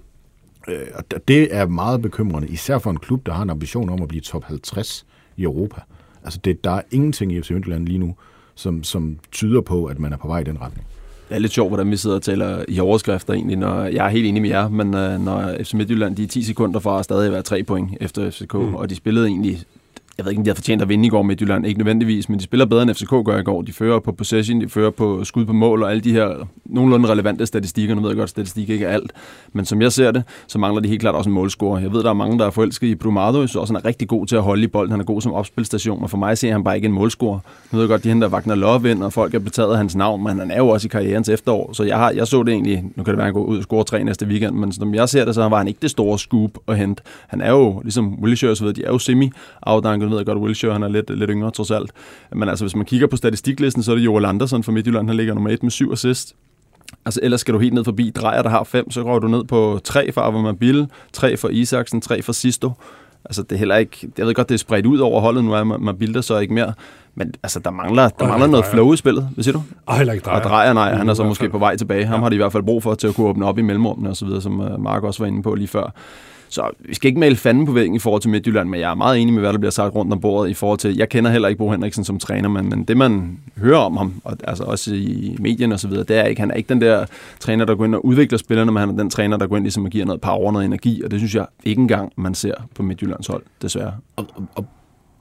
Øh, 0.73 0.87
og 0.95 1.29
det 1.29 1.55
er 1.55 1.67
meget 1.67 2.03
bekymrende, 2.03 2.49
især 2.49 2.79
for 2.79 2.91
en 2.91 2.99
klub, 2.99 3.27
der 3.27 3.33
har 3.33 3.43
en 3.43 3.51
ambition 3.51 3.89
om 3.89 4.03
at 4.03 4.09
blive 4.09 4.21
top 4.21 4.45
50 4.45 5.07
i 5.37 5.43
Europa. 5.43 5.81
Altså, 6.25 6.41
det, 6.45 6.65
der 6.65 6.71
er 6.71 6.83
ingenting 6.91 7.33
i 7.33 7.43
FC 7.43 7.51
Midtjylland 7.51 7.87
lige 7.87 7.99
nu, 7.99 8.15
som, 8.55 8.85
som 8.85 9.19
tyder 9.33 9.61
på, 9.61 9.85
at 9.85 9.99
man 9.99 10.13
er 10.13 10.17
på 10.17 10.29
vej 10.29 10.41
i 10.41 10.45
den 10.45 10.61
retning. 10.61 10.87
Det 11.29 11.35
er 11.35 11.39
lidt 11.39 11.53
sjovt, 11.53 11.71
hvordan 11.71 11.91
vi 11.91 11.97
sidder 11.97 12.17
og 12.17 12.23
taler 12.23 12.65
i 12.69 12.81
overskrifter 12.81 13.35
egentlig, 13.35 13.57
når 13.57 13.85
jeg 13.85 14.07
er 14.07 14.11
helt 14.11 14.27
enig 14.27 14.43
med 14.43 14.51
jer, 14.51 14.69
men 14.69 14.87
uh, 14.87 15.25
når 15.25 15.57
FC 15.63 15.75
Midtjylland 15.75 16.17
de 16.17 16.23
er 16.23 16.27
10 16.27 16.43
sekunder 16.43 16.81
fra 16.81 16.99
at 16.99 17.05
stadig 17.05 17.33
være 17.33 17.43
tre 17.43 17.63
point 17.63 17.91
efter 18.01 18.31
FCK, 18.31 18.55
mm. 18.55 18.75
og 18.75 18.91
de 18.91 18.95
spillede 18.95 19.27
egentlig 19.27 19.63
jeg 20.19 20.25
ved 20.25 20.33
ikke, 20.33 20.41
om 20.41 20.45
de 20.45 20.51
har 20.51 20.55
fortjent 20.55 20.83
at 20.83 20.89
vinde 20.89 21.07
i 21.07 21.09
går 21.09 21.23
med 21.23 21.37
Jylland, 21.37 21.67
ikke 21.67 21.79
nødvendigvis, 21.79 22.29
men 22.29 22.39
de 22.39 22.45
spiller 22.45 22.67
bedre 22.67 22.83
end 22.83 22.95
FCK 22.95 23.11
gør 23.11 23.39
i 23.39 23.43
går. 23.43 23.63
De 23.63 23.73
fører 23.73 24.01
på 24.01 24.13
possession, 24.13 24.61
de 24.61 24.69
fører 24.69 24.91
på 24.91 25.25
skud 25.25 25.45
på 25.45 25.53
mål 25.53 25.83
og 25.83 25.91
alle 25.91 26.01
de 26.01 26.13
her 26.13 26.49
nogenlunde 26.65 27.09
relevante 27.09 27.47
statistikker. 27.47 27.95
Nu 27.95 28.01
ved 28.01 28.11
jeg 28.11 28.17
godt, 28.17 28.25
at 28.25 28.31
statistik 28.31 28.71
ikke 28.71 28.85
er 28.85 28.91
alt, 28.91 29.13
men 29.53 29.65
som 29.65 29.83
jeg 29.83 29.93
ser 29.93 30.11
det, 30.11 30.23
så 30.47 30.59
mangler 30.59 30.83
de 30.83 30.89
helt 30.89 31.01
klart 31.01 31.15
også 31.15 31.31
en 31.31 31.35
målscore. 31.35 31.81
Jeg 31.81 31.93
ved, 31.93 32.03
der 32.03 32.11
er 32.11 32.15
mange, 32.15 32.39
der 32.39 32.47
er 32.47 32.51
forelsket 32.51 32.87
i 32.87 32.95
Brumado, 32.95 33.47
så 33.47 33.61
også 33.61 33.75
han 33.75 33.83
er 33.83 33.89
rigtig 33.89 34.09
god 34.09 34.27
til 34.27 34.37
at 34.37 34.43
holde 34.43 34.63
i 34.63 34.67
bolden. 34.67 34.91
Han 34.91 35.01
er 35.01 35.05
god 35.05 35.21
som 35.21 35.33
opspilstation, 35.33 36.03
og 36.03 36.11
for 36.11 36.19
mig 36.19 36.39
ser 36.39 36.53
han 36.53 36.65
bare 36.65 36.77
ikke 36.77 36.87
en 36.87 36.93
målscore. 36.93 37.41
Nu 37.73 37.77
ved 37.77 37.85
jeg 37.85 37.89
godt, 37.89 38.05
de 38.05 38.09
henter 38.09 38.29
Wagner 38.29 38.55
Love 38.55 38.91
ind, 38.91 39.03
og 39.03 39.13
folk 39.13 39.35
er 39.35 39.39
betaget 39.39 39.71
af 39.71 39.77
hans 39.77 39.97
navn, 39.97 40.25
men 40.25 40.39
han 40.39 40.51
er 40.51 40.57
jo 40.59 40.69
også 40.69 40.87
i 40.87 40.89
karrierens 40.89 41.29
efterår. 41.29 41.73
Så 41.73 41.85
jeg, 41.85 41.97
har, 41.97 42.11
jeg 42.11 42.27
så 42.27 42.43
det 42.43 42.53
egentlig, 42.53 42.85
nu 42.97 43.03
kan 43.03 43.13
det 43.13 43.19
være, 43.19 43.27
at 43.27 43.35
han 43.35 43.35
går 43.35 43.45
ud 43.45 43.57
og 43.57 43.63
score 43.63 43.85
tre 43.85 44.05
næste 44.05 44.27
weekend, 44.27 44.55
men 44.55 44.73
som 44.73 44.95
jeg 44.95 45.09
ser 45.09 45.25
det, 45.25 45.35
så 45.35 45.49
var 45.49 45.59
han 45.59 45.69
ikke 45.69 45.81
det 45.83 45.91
store 45.91 46.19
scoop 46.19 46.51
at 46.69 46.79
hente. 46.79 47.03
Han 47.29 47.41
er 47.41 47.51
jo, 47.51 47.81
ligesom 47.81 48.19
Wilshere, 48.23 48.57
så 48.57 48.65
ved, 48.65 48.75
de 48.75 48.85
er 48.85 48.91
jo 48.91 48.99
semi-afdanket, 48.99 50.06
ved 50.11 50.19
jeg 50.19 50.27
godt, 50.27 50.39
Wilshere, 50.39 50.73
han 50.73 50.83
er 50.83 50.89
lidt, 50.89 51.19
lidt 51.19 51.31
yngre 51.31 51.51
trods 51.51 51.71
alt. 51.71 51.91
Men 52.33 52.49
altså, 52.49 52.65
hvis 52.65 52.77
man 52.77 52.85
kigger 52.85 53.07
på 53.07 53.17
statistiklisten, 53.17 53.83
så 53.83 53.93
er 53.93 53.97
det 53.97 54.05
Joel 54.05 54.25
Andersen 54.25 54.63
fra 54.63 54.73
Midtjylland, 54.73 55.09
han 55.09 55.17
ligger 55.17 55.35
nummer 55.35 55.51
1 55.51 55.63
med 55.63 55.71
7 55.71 55.93
assist. 55.93 56.35
Altså 57.05 57.21
ellers 57.23 57.41
skal 57.41 57.55
du 57.55 57.59
helt 57.59 57.75
ned 57.75 57.85
forbi 57.85 58.11
Drejer, 58.11 58.43
der 58.43 58.51
har 58.51 58.65
5, 58.65 58.91
så 58.91 59.03
går 59.03 59.19
du 59.19 59.29
ned 59.29 59.45
på 59.45 59.81
3 59.85 60.13
for 60.13 60.21
Avermabil, 60.21 60.87
3 61.13 61.37
for 61.37 61.49
Isaksen, 61.49 62.01
3 62.01 62.23
for 62.23 62.33
Sisto. 62.33 62.73
Altså 63.25 63.43
det 63.43 63.53
er 63.53 63.59
heller 63.59 63.77
ikke, 63.77 64.09
jeg 64.19 64.27
ved 64.27 64.35
godt, 64.35 64.49
det 64.49 64.55
er 64.55 64.59
spredt 64.59 64.87
ud 64.87 64.99
over 64.99 65.21
holdet, 65.21 65.45
nu 65.45 65.53
er 65.53 65.65
Mabilda 65.65 66.23
så 66.23 66.39
ikke 66.39 66.55
mere, 66.55 66.73
men 67.19 67.35
altså, 67.43 67.61
der 67.61 67.71
mangler, 67.71 68.09
der 68.09 68.29
mangler 68.29 68.47
noget 68.47 68.67
flow 68.67 68.93
i 68.93 68.97
spillet, 68.97 69.29
hvad 69.35 69.45
siger 69.45 69.53
du? 69.53 69.63
Og 69.87 69.97
heller 69.97 70.13
ikke 70.13 70.25
drejer. 70.25 70.41
Og 70.41 70.49
drejer, 70.49 70.73
nej, 70.73 70.95
han 70.95 71.09
er 71.09 71.15
så 71.15 71.25
måske 71.25 71.49
på 71.49 71.59
vej 71.59 71.77
tilbage. 71.77 72.05
Ham 72.05 72.19
ja. 72.19 72.23
har 72.23 72.29
de 72.29 72.35
i 72.35 72.39
hvert 72.39 72.53
fald 72.53 72.63
brug 72.63 72.83
for 72.83 72.95
til 72.95 73.09
at 73.09 73.15
kunne 73.15 73.27
åbne 73.27 73.47
op 73.47 73.59
i 73.59 73.63
mellemrummene 73.63 74.11
og 74.11 74.17
så 74.17 74.25
videre, 74.25 74.43
som 74.43 74.61
øh, 74.61 74.81
Mark 74.81 75.03
også 75.03 75.23
var 75.23 75.27
inde 75.27 75.43
på 75.43 75.55
lige 75.55 75.69
før. 75.69 75.93
Så 76.49 76.71
vi 76.79 76.95
skal 76.95 77.09
ikke 77.09 77.21
male 77.21 77.37
fanden 77.37 77.67
på 77.67 77.73
væggen 77.73 77.95
i 77.95 77.99
forhold 77.99 78.23
til 78.23 78.31
Midtjylland, 78.31 78.69
men 78.69 78.81
jeg 78.81 78.91
er 78.91 78.95
meget 78.95 79.19
enig 79.19 79.35
med, 79.35 79.43
hvad 79.43 79.53
der 79.53 79.59
bliver 79.59 79.71
sagt 79.71 79.95
rundt 79.95 80.13
om 80.13 80.21
bordet 80.21 80.51
i 80.51 80.55
forhold 80.55 80.79
til, 80.79 80.97
jeg 80.97 81.09
kender 81.09 81.31
heller 81.31 81.49
ikke 81.49 81.59
Bo 81.59 81.71
Henriksen 81.71 82.05
som 82.05 82.19
træner, 82.19 82.49
men, 82.49 82.69
men 82.69 82.85
det 82.85 82.97
man 82.97 83.39
hører 83.57 83.79
om 83.79 83.97
ham, 83.97 84.21
og, 84.25 84.37
altså 84.45 84.65
også 84.65 84.95
i 84.95 85.37
medierne 85.41 85.75
og 85.75 85.81
så 85.81 85.89
videre, 85.89 86.05
det 86.05 86.17
er 86.17 86.25
ikke, 86.25 86.41
han 86.41 86.51
er 86.51 86.55
ikke 86.55 86.69
den 86.69 86.81
der 86.81 87.07
træner, 87.41 87.65
der 87.65 87.75
går 87.75 87.85
ind 87.85 87.95
og 87.95 88.07
udvikler 88.07 88.39
spillerne, 88.39 88.73
men 88.73 88.81
han 88.81 88.91
er 88.91 88.97
den 88.97 89.11
træner, 89.11 89.37
der 89.37 89.47
går 89.47 89.57
ind 89.57 89.65
ligesom 89.65 89.85
og 89.85 89.91
giver 89.91 90.05
noget 90.05 90.21
power, 90.21 90.53
noget 90.53 90.65
energi, 90.65 91.03
og 91.03 91.11
det 91.11 91.21
synes 91.21 91.35
jeg 91.35 91.47
ikke 91.65 91.81
engang, 91.81 92.13
man 92.17 92.35
ser 92.35 92.55
på 92.75 92.83
Midtjyllands 92.83 93.27
hold, 93.27 93.43
desværre. 93.63 93.93
Og, 94.17 94.27
og, 94.55 94.67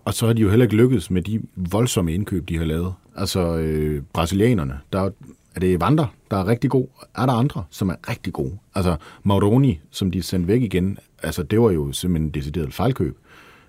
og 0.05 0.13
så 0.13 0.25
har 0.25 0.33
de 0.33 0.41
jo 0.41 0.49
heller 0.49 0.65
ikke 0.65 0.75
lykkedes 0.75 1.11
med 1.11 1.21
de 1.21 1.41
voldsomme 1.55 2.13
indkøb, 2.13 2.49
de 2.49 2.57
har 2.57 2.65
lavet. 2.65 2.93
Altså 3.17 3.55
øh, 3.55 4.01
brasilianerne, 4.13 4.79
der 4.93 5.09
er 5.55 5.59
det 5.59 5.81
Vander, 5.81 6.05
der 6.31 6.37
er 6.37 6.47
rigtig 6.47 6.69
god? 6.69 6.87
Er 7.15 7.25
der 7.25 7.33
andre, 7.33 7.63
som 7.69 7.89
er 7.89 7.95
rigtig 8.09 8.33
gode? 8.33 8.57
Altså 8.75 8.95
Mauroni, 9.23 9.79
som 9.91 10.11
de 10.11 10.23
sendte 10.23 10.47
væk 10.47 10.61
igen, 10.61 10.97
altså 11.25 11.43
det 11.43 11.61
var 11.61 11.71
jo 11.71 11.91
simpelthen 11.91 12.27
en 12.27 12.33
decideret 12.33 12.73
fejlkøb. 12.73 13.17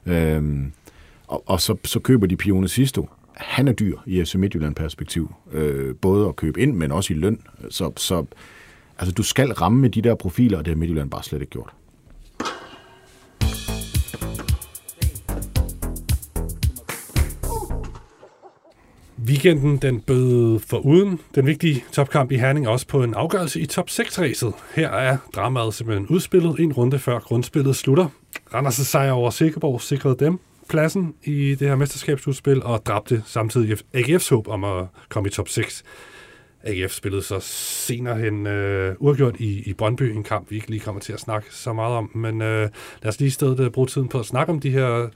Øhm, 0.06 0.72
og, 1.26 1.42
og 1.46 1.60
så, 1.60 1.76
så 1.84 2.00
køber 2.00 2.26
de 2.26 2.36
Pione 2.36 2.68
Sisto. 2.68 3.08
Han 3.36 3.68
er 3.68 3.72
dyr 3.72 3.98
i 4.06 4.24
FC 4.24 4.34
Midtjylland-perspektiv. 4.34 5.34
Øh, 5.52 5.94
både 5.94 6.28
at 6.28 6.36
købe 6.36 6.60
ind, 6.60 6.76
men 6.76 6.92
også 6.92 7.14
i 7.14 7.16
løn. 7.16 7.40
Så, 7.70 7.92
så 7.96 8.24
altså, 8.98 9.12
du 9.12 9.22
skal 9.22 9.52
ramme 9.52 9.80
med 9.80 9.90
de 9.90 10.02
der 10.02 10.14
profiler, 10.14 10.58
og 10.58 10.64
det 10.64 10.74
har 10.74 10.78
Midtjylland 10.78 11.10
bare 11.10 11.22
slet 11.22 11.40
ikke 11.40 11.50
gjort. 11.50 11.72
Weekenden 19.28 19.76
den 19.76 20.00
bød 20.00 20.58
for 20.58 20.78
uden 20.78 21.20
den 21.34 21.46
vigtige 21.46 21.84
topkamp 21.92 22.32
i 22.32 22.36
Herning 22.36 22.68
også 22.68 22.86
på 22.86 23.02
en 23.02 23.14
afgørelse 23.14 23.60
i 23.60 23.66
top 23.66 23.88
6-ræset. 23.88 24.52
Her 24.74 24.88
er 24.88 25.16
dramaet 25.34 25.74
simpelthen 25.74 26.06
udspillet 26.06 26.60
en 26.60 26.72
runde 26.72 26.98
før 26.98 27.18
grundspillet 27.18 27.76
slutter. 27.76 28.08
Randers' 28.54 28.84
sejr 28.84 29.12
over 29.12 29.30
Sikkerborg 29.30 29.82
sikrede 29.82 30.16
dem 30.18 30.38
pladsen 30.68 31.14
i 31.24 31.54
det 31.54 31.68
her 31.68 31.76
mesterskabsudspil 31.76 32.62
og 32.62 32.86
dræbte 32.86 33.22
samtidig 33.26 33.78
AGF's 33.96 34.30
håb 34.30 34.48
om 34.48 34.64
at 34.64 34.86
komme 35.08 35.28
i 35.28 35.32
top 35.32 35.48
6. 35.48 35.84
AGF 36.64 36.92
spillede 36.92 37.22
så 37.22 37.40
senere 37.40 38.18
hen 38.18 38.46
øh, 38.46 38.94
uafgjort 38.98 39.36
i, 39.38 39.62
i 39.66 39.72
Brøndby, 39.72 40.02
en 40.02 40.24
kamp, 40.24 40.50
vi 40.50 40.56
ikke 40.56 40.70
lige 40.70 40.80
kommer 40.80 41.00
til 41.00 41.12
at 41.12 41.20
snakke 41.20 41.48
så 41.50 41.72
meget 41.72 41.96
om. 41.96 42.10
Men 42.14 42.42
øh, 42.42 42.68
lad 43.02 43.08
os 43.08 43.18
lige 43.18 43.26
i 43.26 43.30
stedet 43.30 43.60
øh, 43.60 43.70
bruge 43.70 43.86
tiden 43.86 44.08
på 44.08 44.18
at 44.18 44.26
snakke 44.26 44.52
om 44.52 44.60
de 44.60 44.70
her 44.70 45.08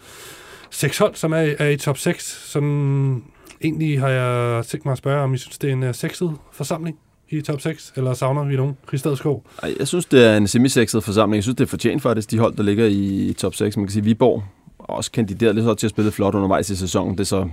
seks 0.70 0.98
hold, 0.98 1.14
som 1.14 1.32
er, 1.32 1.54
er 1.58 1.68
i 1.68 1.76
top 1.76 1.98
6. 1.98 2.24
Som 2.24 3.24
egentlig 3.64 4.00
har 4.00 4.08
jeg 4.08 4.64
tænkt 4.66 4.84
mig 4.84 4.92
at 4.92 4.98
spørge, 4.98 5.22
om 5.22 5.34
I 5.34 5.38
synes, 5.38 5.58
det 5.58 5.70
er 5.70 5.72
en 5.72 5.82
uh, 5.82 5.94
sexet 5.94 6.36
forsamling 6.52 6.98
i 7.28 7.40
top 7.40 7.60
6, 7.60 7.92
eller 7.96 8.14
savner 8.14 8.44
vi 8.44 8.56
nogen? 8.56 8.76
Christadskov? 8.88 9.44
Jeg 9.78 9.88
synes, 9.88 10.04
det 10.04 10.24
er 10.24 10.36
en 10.36 10.48
semi-sexet 10.48 11.04
forsamling. 11.04 11.36
Jeg 11.36 11.42
synes, 11.42 11.56
det 11.56 11.64
er 11.64 11.68
fortjent 11.68 12.02
faktisk, 12.02 12.30
de 12.30 12.38
hold, 12.38 12.56
der 12.56 12.62
ligger 12.62 12.86
i 12.86 13.34
top 13.38 13.54
6. 13.54 13.76
Man 13.76 13.86
kan 13.86 13.92
sige, 13.92 14.04
Viborg 14.04 14.42
også 14.78 15.10
kandideret 15.10 15.54
lidt 15.54 15.64
så 15.64 15.74
til 15.74 15.86
at 15.86 15.90
spille 15.90 16.10
flot 16.10 16.34
undervejs 16.34 16.70
i 16.70 16.76
sæsonen. 16.76 17.12
Det 17.12 17.20
er 17.20 17.24
så 17.24 17.48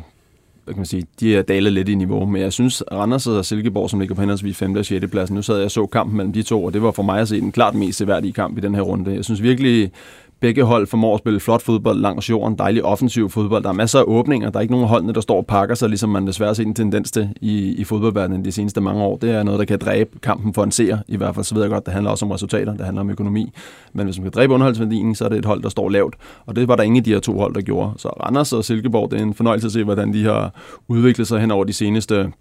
hvad 0.68 0.74
kan 0.74 0.80
man 0.80 0.86
sige, 0.86 1.06
de 1.20 1.36
er 1.36 1.42
dalet 1.42 1.74
lidt 1.74 1.90
i 1.90 1.96
niveau, 1.96 2.26
men 2.26 2.42
jeg 2.42 2.54
synes, 2.54 2.84
Randers 2.92 3.28
og 3.28 3.46
Silkeborg, 3.46 3.90
som 3.90 4.00
ligger 4.00 4.16
på 4.16 4.22
henholdsvis 4.22 4.58
5. 4.58 4.76
og 4.76 4.86
6. 4.86 5.06
pladsen, 5.12 5.36
nu 5.36 5.42
sad 5.42 5.56
jeg 5.56 5.66
og 5.66 5.72
så 5.72 5.86
kampen 5.86 6.18
mellem 6.18 6.34
de 6.34 6.44
to, 6.44 6.64
og 6.64 6.74
det 6.74 6.82
var 6.82 6.92
for 6.92 7.04
mig 7.04 7.20
at 7.20 7.28
se 7.28 7.42
den 7.42 7.52
klart 7.52 7.76
mest 7.76 7.98
seværdige 7.98 8.34
kamp 8.34 8.58
i 8.58 8.62
den 8.62 8.76
her 8.76 8.82
runde. 8.82 9.14
Jeg 9.14 9.26
synes 9.26 9.42
virkelig, 9.42 9.92
begge 10.40 10.64
hold 10.64 10.88
formår 10.88 11.14
at 11.14 11.20
spille 11.20 11.40
flot 11.40 11.62
fodbold 11.62 12.00
langs 12.00 12.30
jorden, 12.30 12.58
dejlig 12.58 12.84
offensiv 12.84 13.30
fodbold. 13.30 13.64
Der 13.64 13.70
er 13.70 13.74
masser 13.74 14.00
af 14.00 14.04
åbninger. 14.08 14.50
Der 14.50 14.58
er 14.58 14.62
ikke 14.62 14.74
nogen 14.74 14.88
holdene, 14.88 15.14
der 15.14 15.22
står 15.22 15.38
og 15.38 15.46
pakker 15.46 15.76
sig, 15.76 15.90
ligesom 15.90 16.10
man 16.10 16.28
desværre 16.28 16.50
har 16.50 16.54
set 16.54 16.68
en 16.68 16.74
tendens 16.74 17.12
til 17.12 17.30
i, 17.42 17.76
i 17.78 17.84
fodboldverdenen 17.84 18.46
de 18.46 18.52
seneste 18.52 18.82
mange 18.82 19.04
år. 19.04 19.18
Det 19.18 19.32
er 19.32 19.44
noget, 19.44 19.60
der 19.60 19.66
kan 19.66 19.80
dræbe 19.80 20.20
kampen 20.20 20.54
for 20.54 20.64
en 20.64 20.72
seer. 20.72 20.98
I 21.08 21.18
hvert 21.18 21.36
fald 21.36 21.46
så 21.46 21.56
ved 21.56 21.62
jeg 21.62 21.72
godt, 21.72 21.86
det 21.86 21.94
handler 21.94 22.12
også 22.12 22.26
om 22.26 22.32
resultater, 22.32 22.74
det 22.74 22.86
handler 22.86 23.02
om 23.02 23.10
økonomi. 23.10 23.54
Men 23.94 24.06
hvis 24.06 24.18
man 24.18 24.24
kan 24.24 24.32
dræbe 24.32 24.54
underholdsværdien, 24.54 25.16
så 25.16 25.26
er 25.26 25.30
det 25.30 25.38
et 25.38 25.46
hold, 25.46 25.64
der 25.64 25.70
står 25.70 25.90
lavt. 25.90 26.16
Og 26.46 26.56
det 26.56 26.68
var 26.68 26.76
der 26.76 26.84
ingen 26.84 26.98
af 26.98 27.04
de 27.04 27.12
her 27.12 27.20
to 27.20 27.40
hold, 27.40 27.54
der 27.54 27.62
gjorde. 27.62 27.92
Så 27.98 28.08
Randers 28.08 28.54
og 28.54 28.66
Silkeborg, 28.66 29.12
det 29.12 29.20
er 29.20 29.24
en 29.24 29.34
fornøjelse 29.34 29.66
at 29.66 29.72
se, 29.72 29.84
hvordan 29.84 30.14
de 30.14 30.24
har 30.24 30.54
udviklet 30.88 31.28
sig 31.28 31.40
hen 31.40 31.52
over 31.52 31.64
de 31.64 31.74
seneste 31.74 32.32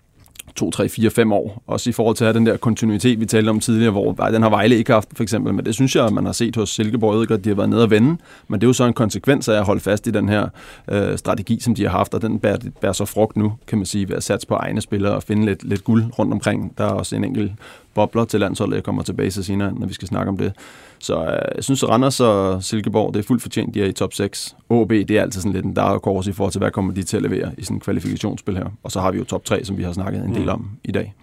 2, 0.57 0.71
3, 0.71 0.89
4, 0.89 1.11
5 1.11 1.33
år. 1.33 1.63
Også 1.67 1.91
i 1.91 1.93
forhold 1.93 2.17
til 2.17 2.25
at 2.25 2.27
have 2.27 2.39
den 2.39 2.47
der 2.47 2.57
kontinuitet, 2.57 3.21
vi 3.21 3.27
talte 3.27 3.51
om 3.51 3.61
tidligere, 3.61 3.91
hvor 3.91 4.13
den 4.13 4.43
har 4.43 4.51
Vejle 4.51 4.77
ikke 4.77 4.93
haft, 4.93 5.09
for 5.17 5.23
eksempel. 5.23 5.55
Men 5.55 5.65
det 5.65 5.75
synes 5.75 5.97
jeg, 5.97 6.13
man 6.13 6.25
har 6.25 6.33
set 6.33 6.57
hos 6.57 6.71
Silkeborg. 6.71 7.13
Jeg 7.13 7.31
ved 7.31 7.39
de 7.39 7.49
har 7.49 7.57
været 7.57 7.71
nede 7.71 7.83
og 7.83 7.91
vende. 7.91 8.17
Men 8.49 8.61
det 8.61 8.67
er 8.67 8.69
jo 8.69 8.73
så 8.73 8.85
en 8.85 8.93
konsekvens 8.93 9.49
af 9.49 9.55
at 9.55 9.65
holde 9.65 9.81
fast 9.81 10.07
i 10.07 10.11
den 10.11 10.29
her 10.29 10.49
øh, 10.91 11.19
strategi, 11.19 11.61
som 11.61 11.75
de 11.75 11.83
har 11.83 11.91
haft. 11.91 12.15
Og 12.15 12.23
den 12.23 12.39
bærer, 12.39 12.59
bærer 12.81 12.93
så 12.93 13.05
frugt 13.05 13.37
nu, 13.37 13.53
kan 13.67 13.79
man 13.79 13.87
sige, 13.87 14.09
ved 14.09 14.17
at 14.17 14.23
satse 14.23 14.47
på 14.47 14.55
egne 14.55 14.81
spillere 14.81 15.15
og 15.15 15.23
finde 15.23 15.47
lidt, 15.47 15.65
lidt 15.65 15.85
guld 15.85 16.05
rundt 16.19 16.33
omkring. 16.33 16.73
Der 16.79 16.85
er 16.85 16.91
også 16.91 17.17
en 17.17 17.25
enkelt 17.25 17.53
bobler 17.97 18.25
til 18.25 18.41
landsholdet, 18.41 18.75
jeg 18.75 18.85
kommer 18.85 19.03
tilbage 19.03 19.31
til 19.31 19.45
senere, 19.45 19.73
når 19.73 19.87
vi 19.87 19.95
skal 19.95 20.09
snakke 20.09 20.29
om 20.29 20.37
det. 20.37 20.53
Så 20.99 21.15
øh, 21.25 21.57
jeg 21.57 21.65
synes, 21.65 21.83
at 21.83 21.89
Randers 21.89 22.21
og 22.21 22.63
Silkeborg, 22.65 23.15
det 23.15 23.21
er 23.21 23.25
fuldt 23.25 23.43
fortjent, 23.43 23.75
de 23.75 23.83
er 23.83 23.87
i 23.87 23.93
top 23.93 24.13
6. 24.13 24.57
OB, 24.69 24.91
det 24.91 25.11
er 25.11 25.23
altid 25.23 25.41
sådan 25.41 25.53
lidt 25.53 25.65
en 25.65 25.75
dark 25.75 26.05
horse 26.05 26.31
i 26.31 26.33
forhold 26.33 26.53
til, 26.53 26.59
hvad 26.59 26.71
kommer 26.71 26.95
de 26.95 27.03
til 27.03 27.17
at 27.17 27.23
levere 27.23 27.51
i 27.59 27.63
sådan 27.65 27.77
en 27.77 27.81
kvalifikationsspil 27.81 28.57
her. 28.57 28.67
Og 28.83 28.91
så 28.93 29.01
har 29.01 29.11
vi 29.11 29.19
jo 29.19 29.25
top 29.25 29.45
3, 29.45 29.65
som 29.65 29.79
vi 29.79 29.83
har 29.83 29.93
snakket 29.93 30.25
en 30.25 30.35
del 30.35 30.43
mm. 30.43 30.49
om 30.49 30.71
i 30.85 30.93
dag. 30.93 31.15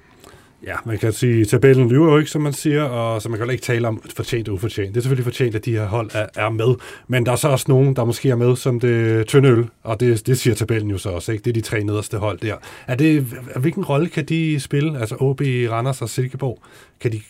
Ja, 0.68 0.76
man 0.86 0.98
kan 0.98 1.14
sige, 1.14 1.42
at 1.42 1.48
tabellen 1.48 1.90
lyver 1.90 2.12
jo 2.12 2.18
ikke, 2.18 2.32
som 2.32 2.42
man 2.42 2.54
siger, 2.54 2.84
og 2.84 3.22
så 3.22 3.30
man 3.30 3.38
kan 3.38 3.46
jo 3.46 3.52
ikke 3.52 3.64
tale 3.64 3.88
om 3.88 4.02
fortjent 4.16 4.48
og 4.50 4.54
ufortjent. 4.54 4.90
Det 4.90 4.98
er 4.98 5.02
selvfølgelig 5.02 5.24
fortjent, 5.24 5.56
at 5.56 5.66
de 5.66 5.72
her 5.72 5.86
hold 5.86 6.10
er, 6.14 6.28
er 6.36 6.50
med, 6.50 6.76
men 7.08 7.26
der 7.26 7.32
er 7.32 7.36
så 7.36 7.48
også 7.48 7.66
nogen, 7.68 7.96
der 7.96 8.06
måske 8.06 8.30
er 8.30 8.36
med 8.36 8.56
som 8.56 8.80
det 8.80 9.28
tynde 9.28 9.50
øl, 9.50 9.66
og 9.84 10.00
det, 10.00 10.28
det 10.28 10.40
siger 10.40 10.56
tabellen 10.56 10.92
jo 10.92 10.98
så 10.98 11.10
også, 11.10 11.32
ikke? 11.32 11.44
Det 11.44 11.50
er 11.50 11.54
de 11.54 11.62
tre 11.62 11.84
nederste 11.84 12.18
hold 12.18 12.40
der. 12.40 12.56
Er 12.88 12.96
det, 12.96 13.22
hvilken 13.56 13.86
rolle 13.86 14.10
kan 14.10 14.26
de 14.26 14.60
spille, 14.60 15.00
altså 15.00 15.16
OB, 15.20 15.42
Randers 15.42 16.02
og 16.02 16.10
Silkeborg? 16.10 16.60
Kan 17.00 17.12
de, 17.12 17.22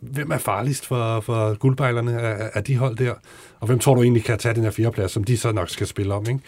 hvem 0.00 0.30
er 0.30 0.38
farligst 0.38 0.86
for, 0.86 1.20
for 1.20 1.54
guldbejlerne 1.54 2.20
af, 2.20 2.50
af 2.54 2.64
de 2.64 2.76
hold 2.76 2.96
der? 2.96 3.14
Og 3.60 3.66
hvem 3.66 3.78
tror 3.78 3.94
du 3.94 4.02
egentlig 4.02 4.24
kan 4.24 4.38
tage 4.38 4.54
den 4.54 4.62
her 4.62 4.70
fjerdeplads, 4.70 5.12
som 5.12 5.24
de 5.24 5.36
så 5.36 5.52
nok 5.52 5.70
skal 5.70 5.86
spille 5.86 6.14
om, 6.14 6.26
ikke? 6.28 6.40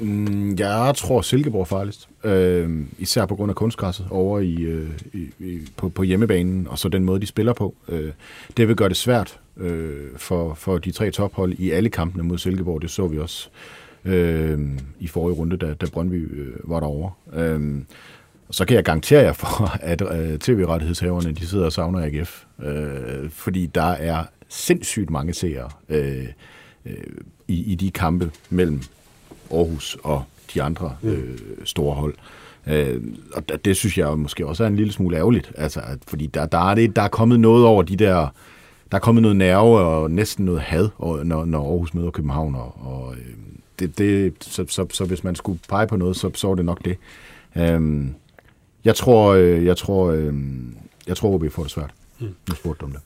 Mm, 0.00 0.54
jeg 0.58 0.92
tror 0.96 1.20
Silkeborg 1.20 1.60
er 1.60 1.64
farligst. 1.64 2.08
Øh, 2.24 2.70
især 2.98 3.26
på 3.26 3.36
grund 3.36 3.50
af 3.50 3.56
kunstgræsset 3.56 4.06
over 4.10 4.38
i, 4.38 4.54
øh, 4.54 4.90
i, 5.12 5.58
på, 5.76 5.88
på 5.88 6.02
hjemmebanen, 6.02 6.66
og 6.68 6.78
så 6.78 6.88
den 6.88 7.04
måde, 7.04 7.20
de 7.20 7.26
spiller 7.26 7.52
på. 7.52 7.74
Øh, 7.88 8.12
det 8.56 8.68
vil 8.68 8.76
gøre 8.76 8.88
det 8.88 8.96
svært 8.96 9.40
øh, 9.56 10.06
for, 10.16 10.54
for 10.54 10.78
de 10.78 10.90
tre 10.90 11.10
tophold 11.10 11.52
i 11.58 11.70
alle 11.70 11.90
kampene 11.90 12.22
mod 12.24 12.38
Silkeborg. 12.38 12.82
Det 12.82 12.90
så 12.90 13.06
vi 13.06 13.18
også 13.18 13.48
øh, 14.04 14.60
i 15.00 15.06
forrige 15.06 15.36
runde, 15.36 15.56
da, 15.56 15.74
da 15.74 15.86
Brøndby 15.92 16.40
øh, 16.40 16.70
var 16.70 16.80
derovre. 16.80 17.12
Øh, 17.32 17.82
så 18.50 18.64
kan 18.64 18.76
jeg 18.76 18.84
garantere 18.84 19.20
jer 19.22 19.32
for, 19.32 19.76
at 19.92 20.02
øh, 20.02 20.38
tv-rettighedshaverne 20.38 21.32
de 21.32 21.46
sidder 21.46 21.64
og 21.64 21.72
savner 21.72 22.04
AGF. 22.04 22.44
Øh, 22.62 23.30
fordi 23.30 23.66
der 23.66 23.90
er 23.90 24.24
sindssygt 24.48 25.10
mange 25.10 25.34
seere 25.34 25.70
øh, 25.88 26.26
øh, 26.86 26.94
i, 27.48 27.72
i 27.72 27.74
de 27.74 27.90
kampe 27.90 28.30
mellem 28.50 28.82
Aarhus 29.52 29.96
og 30.02 30.24
de 30.54 30.62
andre 30.62 30.96
øh, 31.02 31.38
store 31.64 31.94
hold. 31.94 32.14
Øh, 32.66 33.02
og 33.34 33.64
det, 33.64 33.76
synes 33.76 33.98
jeg 33.98 34.18
måske 34.18 34.46
også 34.46 34.64
er 34.64 34.68
en 34.68 34.76
lille 34.76 34.92
smule 34.92 35.16
ærgerligt, 35.16 35.52
altså, 35.56 35.80
at, 35.80 35.98
fordi 36.08 36.26
der, 36.26 36.46
der, 36.46 36.70
er 36.70 36.74
det, 36.74 36.96
der 36.96 37.02
er 37.02 37.08
kommet 37.08 37.40
noget 37.40 37.66
over 37.66 37.82
de 37.82 37.96
der, 37.96 38.14
der 38.90 38.96
er 38.96 39.00
kommet 39.00 39.22
noget 39.22 39.36
nerve 39.36 39.78
og 39.78 40.10
næsten 40.10 40.44
noget 40.44 40.60
had, 40.60 40.88
når, 41.24 41.44
når 41.44 41.70
Aarhus 41.70 41.94
møder 41.94 42.10
København, 42.10 42.54
og, 42.54 42.86
og 42.86 43.14
øh, 43.14 43.34
det, 43.78 43.98
det, 43.98 44.34
så, 44.40 44.64
så, 44.68 44.86
så 44.90 45.04
hvis 45.04 45.24
man 45.24 45.34
skulle 45.34 45.58
pege 45.68 45.86
på 45.86 45.96
noget, 45.96 46.16
så, 46.16 46.30
så 46.34 46.48
var 46.48 46.54
det 46.54 46.64
nok 46.64 46.84
det. 46.84 46.96
Øh, 47.56 48.06
jeg 48.84 48.96
tror, 48.96 49.32
øh, 49.32 49.64
jeg 49.64 49.76
tror, 49.76 50.10
øh, 50.10 50.34
jeg 51.06 51.16
tror, 51.16 51.38
vi 51.38 51.48
får 51.48 51.62
det 51.62 51.70
svært. 51.70 51.90
Mm. 52.20 52.26
Nu 52.48 52.54
spurgte 52.54 52.82
om 52.82 52.92
det. 52.92 53.00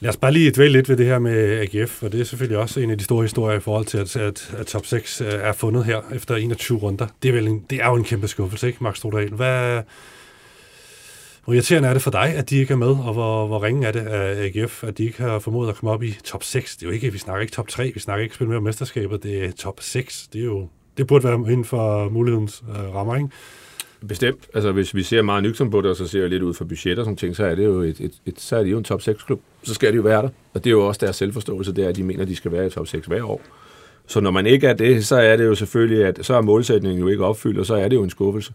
Lad 0.00 0.08
os 0.10 0.16
bare 0.16 0.32
lige 0.32 0.50
dvæle 0.50 0.72
lidt 0.72 0.88
ved 0.88 0.96
det 0.96 1.06
her 1.06 1.18
med 1.18 1.60
AGF, 1.60 1.90
for 1.90 2.08
det 2.08 2.20
er 2.20 2.24
selvfølgelig 2.24 2.58
også 2.58 2.80
en 2.80 2.90
af 2.90 2.98
de 2.98 3.04
store 3.04 3.22
historier 3.22 3.56
i 3.56 3.60
forhold 3.60 3.86
til, 3.86 3.98
at, 3.98 4.16
at, 4.16 4.54
at 4.58 4.66
top 4.66 4.86
6 4.86 5.20
øh, 5.20 5.26
er 5.28 5.52
fundet 5.52 5.84
her 5.84 6.00
efter 6.14 6.36
21 6.36 6.78
runder. 6.78 7.06
Det 7.22 7.28
er, 7.28 7.32
vel 7.32 7.48
en, 7.48 7.64
det 7.70 7.82
er 7.82 7.88
jo 7.88 7.96
en 7.96 8.04
kæmpe 8.04 8.28
skuffelse, 8.28 8.66
ikke, 8.66 8.84
Max 8.84 8.96
Strodal? 8.96 9.28
Hvad, 9.28 9.82
hvor 11.44 11.54
irriterende 11.54 11.88
er 11.88 11.92
det 11.92 12.02
for 12.02 12.10
dig, 12.10 12.34
at 12.36 12.50
de 12.50 12.56
ikke 12.56 12.72
er 12.72 12.76
med, 12.76 12.86
og 12.88 13.12
hvor, 13.12 13.46
hvor 13.46 13.62
ringe 13.62 13.86
er 13.86 13.92
det 13.92 14.00
af 14.00 14.44
AGF, 14.44 14.84
at 14.84 14.98
de 14.98 15.04
ikke 15.04 15.22
har 15.22 15.38
formået 15.38 15.68
at 15.68 15.74
komme 15.74 15.90
op 15.90 16.02
i 16.02 16.18
top 16.24 16.44
6? 16.44 16.76
Det 16.76 16.82
er 16.82 16.86
jo 16.86 16.94
ikke, 16.94 17.12
vi 17.12 17.18
snakker 17.18 17.40
ikke 17.40 17.52
top 17.52 17.68
3, 17.68 17.90
vi 17.94 18.00
snakker 18.00 18.22
ikke 18.22 18.34
spil 18.34 18.48
mere 18.48 18.56
om 18.56 18.62
mesterskabet, 18.62 19.22
det 19.22 19.44
er 19.44 19.52
top 19.52 19.80
6. 19.80 20.28
Det, 20.32 20.40
er 20.40 20.44
jo, 20.44 20.68
det 20.96 21.06
burde 21.06 21.24
være 21.24 21.34
inden 21.34 21.64
for 21.64 22.08
mulighedens 22.08 22.62
øh, 22.68 22.94
rammer, 22.94 23.16
ikke? 23.16 23.28
Bestemt. 24.06 24.48
Altså, 24.54 24.72
hvis 24.72 24.94
vi 24.94 25.02
ser 25.02 25.22
meget 25.22 25.42
nyksom 25.42 25.70
på 25.70 25.80
det, 25.80 25.90
og 25.90 25.96
så 25.96 26.06
ser 26.06 26.20
jeg 26.20 26.30
lidt 26.30 26.42
ud 26.42 26.54
fra 26.54 26.64
budgetter 26.64 27.02
og 27.02 27.04
sådan 27.04 27.16
ting, 27.16 27.36
så 27.36 27.44
er 27.44 27.54
det 27.54 27.64
jo 27.64 27.80
et, 27.80 28.00
et, 28.00 28.12
et, 28.26 28.40
så 28.40 28.56
er 28.56 28.62
det 28.62 28.70
jo 28.70 28.78
en 28.78 28.84
top 28.84 29.00
6-klub. 29.00 29.40
Så 29.62 29.74
skal 29.74 29.90
det 29.90 29.96
jo 29.96 30.02
være 30.02 30.22
der. 30.22 30.28
Og 30.54 30.64
det 30.64 30.66
er 30.66 30.74
jo 30.74 30.86
også 30.86 30.98
deres 31.04 31.16
selvforståelse, 31.16 31.72
det 31.72 31.84
er, 31.84 31.88
at 31.88 31.96
de 31.96 32.02
mener, 32.02 32.22
at 32.22 32.28
de 32.28 32.36
skal 32.36 32.52
være 32.52 32.66
i 32.66 32.70
top 32.70 32.86
6 32.86 33.06
hver 33.06 33.22
år. 33.22 33.42
Så 34.06 34.20
når 34.20 34.30
man 34.30 34.46
ikke 34.46 34.66
er 34.66 34.72
det, 34.72 35.06
så 35.06 35.16
er 35.16 35.36
det 35.36 35.44
jo 35.44 35.54
selvfølgelig, 35.54 36.04
at 36.04 36.18
så 36.22 36.34
er 36.34 36.40
målsætningen 36.40 37.00
jo 37.00 37.08
ikke 37.08 37.24
opfyldt, 37.24 37.58
og 37.58 37.66
så 37.66 37.74
er 37.74 37.88
det 37.88 37.96
jo 37.96 38.02
en 38.02 38.10
skuffelse. 38.10 38.52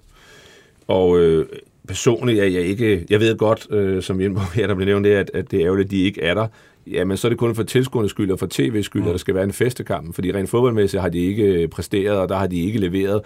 Og 0.87 1.19
øh, 1.19 1.45
personligt 1.87 2.39
er 2.39 2.45
jeg 2.45 2.61
ikke, 2.61 3.05
jeg 3.09 3.19
ved 3.19 3.37
godt, 3.37 3.67
øh, 3.71 4.03
som 4.03 4.19
vi 4.19 4.29
her, 4.53 4.67
der 4.67 4.75
blev 4.75 4.85
nævnt, 4.85 5.05
det, 5.05 5.11
at, 5.11 5.31
at 5.33 5.51
det 5.51 5.59
er 5.59 5.65
ærgerligt, 5.65 5.85
at 5.85 5.91
de 5.91 6.03
ikke 6.03 6.21
er 6.21 6.33
der. 6.33 6.47
Jamen, 6.87 7.17
så 7.17 7.27
er 7.27 7.29
det 7.29 7.39
kun 7.39 7.55
for 7.55 7.63
tilskuernes 7.63 8.11
skyld 8.11 8.31
og 8.31 8.39
for 8.39 8.47
tv 8.49 8.83
skyld, 8.83 9.01
mm. 9.01 9.07
at 9.07 9.11
der 9.11 9.17
skal 9.17 9.35
være 9.35 9.43
en 9.43 9.53
festekamp. 9.53 10.15
Fordi 10.15 10.33
rent 10.33 10.49
fodboldmæssigt 10.49 11.01
har 11.01 11.09
de 11.09 11.19
ikke 11.19 11.67
præsteret, 11.67 12.17
og 12.17 12.29
der 12.29 12.35
har 12.35 12.47
de 12.47 12.61
ikke 12.61 12.79
leveret. 12.79 13.21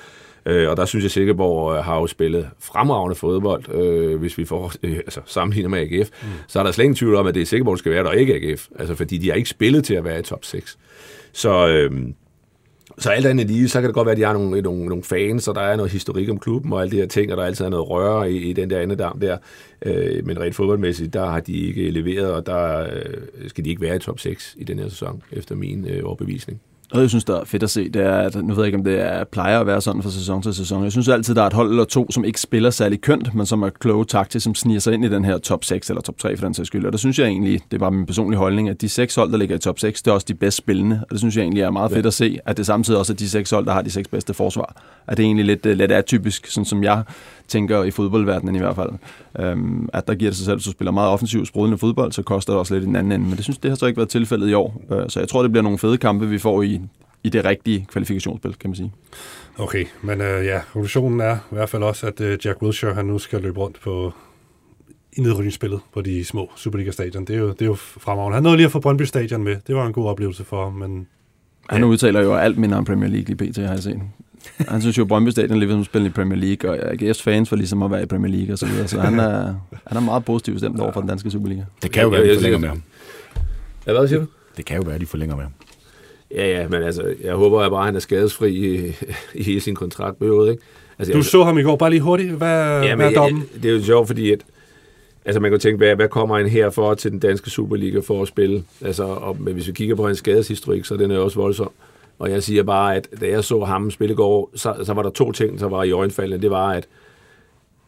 Øh, 0.45 0.69
og 0.69 0.77
der 0.77 0.85
synes 0.85 1.03
jeg, 1.03 1.07
at 1.07 1.11
Silkeborg 1.11 1.77
øh, 1.77 1.83
har 1.83 1.95
jo 1.95 2.07
spillet 2.07 2.49
fremragende 2.59 3.15
fodbold, 3.15 3.73
øh, 3.73 4.19
hvis 4.19 4.37
vi 4.37 4.45
får 4.45 4.73
øh, 4.83 4.95
altså, 4.97 5.21
sammenligner 5.25 5.69
med 5.69 5.79
AGF. 5.79 6.09
Mm. 6.23 6.27
Så 6.47 6.59
er 6.59 6.63
der 6.63 6.71
slet 6.71 6.83
ingen 6.83 6.95
tvivl 6.95 7.15
om, 7.15 7.27
at 7.27 7.35
det 7.35 7.41
er 7.41 7.45
Silkeborg, 7.45 7.73
der 7.73 7.77
skal 7.77 7.91
være 7.91 8.03
der, 8.03 8.09
og 8.09 8.17
ikke 8.17 8.35
AGF. 8.35 8.67
Altså, 8.79 8.95
fordi 8.95 9.17
de 9.17 9.27
har 9.27 9.35
ikke 9.35 9.49
spillet 9.49 9.83
til 9.83 9.93
at 9.93 10.03
være 10.03 10.19
i 10.19 10.23
top 10.23 10.45
6. 10.45 10.77
Så... 11.33 11.67
Øh, 11.67 11.91
så 12.99 13.09
alt 13.09 13.25
andet 13.25 13.47
lige, 13.47 13.69
så 13.69 13.81
kan 13.81 13.87
det 13.87 13.95
godt 13.95 14.05
være, 14.05 14.11
at 14.11 14.17
de 14.17 14.23
har 14.23 14.33
nogle, 14.33 14.61
nogle, 14.61 14.85
nogle 14.85 15.03
fans, 15.03 15.47
og 15.47 15.55
der 15.55 15.61
er 15.61 15.75
noget 15.75 15.91
historik 15.91 16.29
om 16.29 16.39
klubben 16.39 16.73
og 16.73 16.81
alle 16.81 16.91
de 16.91 16.97
her 16.97 17.07
ting, 17.07 17.31
og 17.31 17.37
der 17.37 17.43
er 17.43 17.47
altid 17.47 17.69
noget 17.69 17.89
røre 17.89 18.31
i, 18.31 18.37
i 18.37 18.53
den 18.53 18.69
der 18.69 18.79
andedam 18.79 19.19
der. 19.19 19.37
Øh, 19.81 20.25
men 20.25 20.39
rent 20.39 20.55
fodboldmæssigt, 20.55 21.13
der 21.13 21.25
har 21.25 21.39
de 21.39 21.53
ikke 21.53 21.89
leveret, 21.89 22.31
og 22.31 22.45
der 22.45 22.79
øh, 22.79 23.49
skal 23.49 23.65
de 23.65 23.69
ikke 23.69 23.81
være 23.81 23.95
i 23.95 23.99
top 23.99 24.19
6 24.19 24.55
i 24.57 24.63
den 24.63 24.79
her 24.79 24.89
sæson, 24.89 25.23
efter 25.31 25.55
min 25.55 25.87
øh, 25.89 26.01
overbevisning. 26.05 26.61
Noget, 26.93 27.03
jeg 27.03 27.09
synes, 27.09 27.23
der 27.23 27.39
er 27.39 27.45
fedt 27.45 27.63
at 27.63 27.69
se, 27.69 27.89
det 27.89 28.01
er, 28.01 28.17
at 28.17 28.35
nu 28.35 28.53
ved 28.53 28.63
jeg 28.63 28.65
ikke, 28.65 28.77
om 28.77 28.83
det 28.83 28.99
er, 29.01 29.23
plejer 29.23 29.59
at 29.59 29.67
være 29.67 29.81
sådan 29.81 30.03
fra 30.03 30.09
sæson 30.09 30.41
til 30.41 30.53
sæson. 30.53 30.83
Jeg 30.83 30.91
synes 30.91 31.07
altid, 31.07 31.35
der 31.35 31.41
er 31.41 31.47
et 31.47 31.53
hold 31.53 31.69
eller 31.69 31.83
to, 31.83 32.11
som 32.11 32.25
ikke 32.25 32.41
spiller 32.41 32.69
særlig 32.69 33.01
kønt, 33.01 33.35
men 33.35 33.45
som 33.45 33.63
er 33.63 33.69
kloge 33.69 34.05
taktisk, 34.05 34.43
som 34.43 34.55
sniger 34.55 34.79
sig 34.79 34.93
ind 34.93 35.05
i 35.05 35.09
den 35.09 35.25
her 35.25 35.37
top 35.37 35.63
6 35.63 35.89
eller 35.89 36.01
top 36.01 36.17
3 36.17 36.37
for 36.37 36.45
den 36.45 36.53
sags 36.53 36.67
skyld. 36.67 36.85
Og 36.85 36.91
der 36.91 36.97
synes 36.97 37.19
jeg 37.19 37.27
egentlig, 37.27 37.61
det 37.71 37.79
var 37.79 37.89
min 37.89 38.05
personlige 38.05 38.39
holdning, 38.39 38.69
at 38.69 38.81
de 38.81 38.89
seks 38.89 39.15
hold, 39.15 39.31
der 39.31 39.37
ligger 39.37 39.55
i 39.55 39.59
top 39.59 39.79
6, 39.79 40.01
det 40.01 40.11
er 40.11 40.15
også 40.15 40.25
de 40.29 40.33
bedst 40.33 40.57
spillende. 40.57 40.99
Og 41.01 41.07
det 41.09 41.19
synes 41.19 41.35
jeg 41.35 41.41
egentlig 41.41 41.63
er 41.63 41.69
meget 41.69 41.91
fedt 41.91 42.05
at 42.05 42.13
se, 42.13 42.39
at 42.45 42.57
det 42.57 42.65
samtidig 42.65 42.99
også 42.99 43.13
er 43.13 43.17
de 43.17 43.29
seks 43.29 43.49
hold, 43.49 43.65
der 43.65 43.73
har 43.73 43.81
de 43.81 43.91
seks 43.91 44.07
bedste 44.07 44.33
forsvar. 44.33 44.75
At 45.07 45.17
det 45.17 45.23
er 45.23 45.27
egentlig 45.27 45.45
lidt, 45.45 45.65
øh, 45.65 45.77
lidt 45.77 45.91
atypisk, 45.91 46.47
sådan 46.47 46.65
som 46.65 46.83
jeg 46.83 47.03
tænker 47.47 47.83
i 47.83 47.91
fodboldverdenen 47.91 48.55
i 48.55 48.59
hvert 48.59 48.75
fald. 48.75 48.89
Øhm, 49.39 49.89
at 49.93 50.07
der 50.07 50.15
giver 50.15 50.31
det 50.31 50.37
sig 50.37 50.45
selv, 50.45 50.57
hvis 50.57 50.65
du 50.65 50.71
spiller 50.71 50.91
meget 50.91 51.09
offensivt 51.09 51.47
sprudlende 51.47 51.77
fodbold, 51.77 52.11
så 52.11 52.21
koster 52.21 52.53
det 52.53 52.59
også 52.59 52.73
lidt 52.73 52.83
i 52.83 52.87
den 52.87 52.95
anden 52.95 53.11
ende. 53.11 53.25
Men 53.25 53.35
det 53.35 53.43
synes 53.43 53.57
det 53.57 53.71
har 53.71 53.75
så 53.75 53.85
ikke 53.85 53.97
været 53.97 54.09
tilfældet 54.09 54.49
i 54.49 54.53
år. 54.53 54.81
Øh, 54.91 55.09
så 55.09 55.19
jeg 55.19 55.29
tror, 55.29 55.41
det 55.41 55.51
bliver 55.51 55.63
nogle 55.63 55.77
fede 55.77 55.97
kampe, 55.97 56.29
vi 56.29 56.37
får 56.37 56.61
i 56.61 56.81
i 57.23 57.29
det 57.29 57.45
rigtige 57.45 57.85
kvalifikationsspil, 57.89 58.55
kan 58.59 58.69
man 58.69 58.75
sige. 58.75 58.93
Okay, 59.57 59.85
men 60.01 60.21
øh, 60.21 60.45
ja, 60.45 60.61
konklusionen 60.73 61.19
er 61.21 61.35
i 61.35 61.55
hvert 61.55 61.69
fald 61.69 61.83
også, 61.83 62.07
at 62.07 62.21
øh, 62.21 62.37
Jack 62.45 62.61
Wilshere 62.61 62.93
han 62.93 63.05
nu 63.05 63.19
skal 63.19 63.41
løbe 63.41 63.59
rundt 63.59 63.79
på 63.81 64.13
i 65.13 65.21
nedrykningsspillet 65.21 65.79
på 65.93 66.01
de 66.01 66.25
små 66.25 66.51
Superliga-stadion. 66.55 67.25
Det 67.25 67.35
er 67.35 67.39
jo, 67.39 67.49
det 67.49 67.61
er 67.61 67.65
jo 67.65 67.75
fremragende. 67.75 68.35
Han 68.35 68.43
nåede 68.43 68.57
lige 68.57 68.65
at 68.65 68.71
få 68.71 68.79
Brøndby 68.79 69.03
Stadion 69.03 69.43
med. 69.43 69.57
Det 69.67 69.75
var 69.75 69.85
en 69.85 69.93
god 69.93 70.07
oplevelse 70.07 70.43
for 70.43 70.63
ham, 70.63 70.73
men 70.73 71.07
Han 71.69 71.83
udtaler 71.83 72.21
jo 72.21 72.35
alt 72.35 72.57
mindre 72.57 72.77
om 72.77 72.85
Premier 72.85 73.09
League 73.09 73.35
lige 73.35 73.51
pt, 73.51 73.57
har 73.57 73.73
jeg 73.73 73.83
set. 73.83 74.01
Han 74.67 74.81
synes 74.81 74.97
jo, 74.97 75.01
at 75.03 75.07
Brøndby 75.07 75.29
Stadion 75.29 75.51
er 75.51 75.59
lidt 75.59 75.71
som 75.71 75.83
spiller 75.83 76.09
i 76.09 76.11
Premier 76.11 76.39
League, 76.39 76.69
og 76.71 76.77
AGF's 76.93 77.21
fans 77.23 77.49
for 77.49 77.55
ligesom 77.55 77.83
at 77.83 77.91
være 77.91 78.03
i 78.03 78.05
Premier 78.05 78.31
League 78.31 78.53
og 78.53 78.57
så 78.57 78.65
videre. 78.65 78.87
Så 78.87 78.99
han 78.99 79.19
er, 79.19 79.55
han 79.87 79.97
er 79.97 80.01
meget 80.01 80.25
positiv 80.25 80.57
stemt 80.59 80.79
over 80.79 80.91
for 80.91 80.99
den 80.99 81.09
danske 81.09 81.31
Superliga. 81.31 81.61
Det 81.83 81.91
kan 81.91 82.03
jo 82.03 82.09
være, 82.09 82.19
Jeg- 82.19 82.25
de 82.27 82.31
jeg- 82.31 82.37
forlænger 82.39 82.59
med 82.59 82.69
ham. 82.69 82.81
Ja, 83.87 83.91
hvad 83.93 84.07
siger 84.07 84.19
du? 84.19 84.25
Det 84.57 84.65
kan 84.65 84.77
jo 84.77 84.83
være, 84.87 84.99
de 84.99 85.05
forlænger 85.05 85.35
med 85.35 85.43
ham. 85.43 85.51
Ja, 86.31 86.47
ja, 86.61 86.67
men 86.67 86.83
altså, 86.83 87.13
jeg 87.23 87.33
håber 87.33 87.61
at 87.61 87.71
bare, 87.71 87.79
at 87.79 87.85
han 87.85 87.95
er 87.95 87.99
skadesfri 87.99 88.51
i, 88.55 88.93
i 89.33 89.43
hele 89.43 89.61
sin 89.61 89.75
kontraktperiode, 89.75 90.51
ikke? 90.51 90.63
Altså, 90.99 91.11
Du 91.13 91.17
jeg, 91.17 91.25
så 91.25 91.43
ham 91.43 91.57
i 91.57 91.61
går, 91.63 91.75
bare 91.75 91.89
lige 91.89 92.01
hurtigt. 92.01 92.31
Hvad, 92.31 92.49
ja, 92.83 92.95
hvad 92.95 93.05
er 93.05 93.09
men, 93.09 93.15
dommen? 93.15 93.43
jeg, 93.53 93.63
det 93.63 93.71
er 93.71 93.75
jo 93.75 93.83
sjovt, 93.83 94.07
fordi 94.07 94.31
at, 94.31 94.39
altså, 95.25 95.39
man 95.39 95.51
kan 95.51 95.59
tænke, 95.59 95.77
hvad, 95.77 95.95
hvad 95.95 96.07
kommer 96.07 96.37
han 96.37 96.47
her 96.49 96.69
for 96.69 96.93
til 96.93 97.11
den 97.11 97.19
danske 97.19 97.49
Superliga 97.49 97.99
for 97.99 98.21
at 98.21 98.27
spille? 98.27 98.63
Altså, 98.81 99.03
og, 99.03 99.41
men 99.41 99.53
hvis 99.53 99.67
vi 99.67 99.71
kigger 99.71 99.95
på 99.95 100.05
hans 100.07 100.17
skadeshistorik, 100.17 100.85
så 100.85 100.93
er 100.93 100.97
den 100.97 101.11
er 101.11 101.17
også 101.17 101.39
voldsom. 101.39 101.71
Og 102.19 102.31
jeg 102.31 102.43
siger 102.43 102.63
bare, 102.63 102.95
at 102.95 103.07
da 103.21 103.27
jeg 103.27 103.43
så 103.43 103.63
ham 103.63 103.91
spille 103.91 104.13
i 104.13 104.15
går, 104.15 104.51
så, 104.55 104.75
så 104.83 104.93
var 104.93 105.03
der 105.03 105.09
to 105.09 105.31
ting, 105.31 105.59
der 105.59 105.67
var 105.67 105.83
i 105.83 105.91
øjenfaldene. 105.91 106.41
Det 106.41 106.51
var, 106.51 106.69
at 106.71 106.87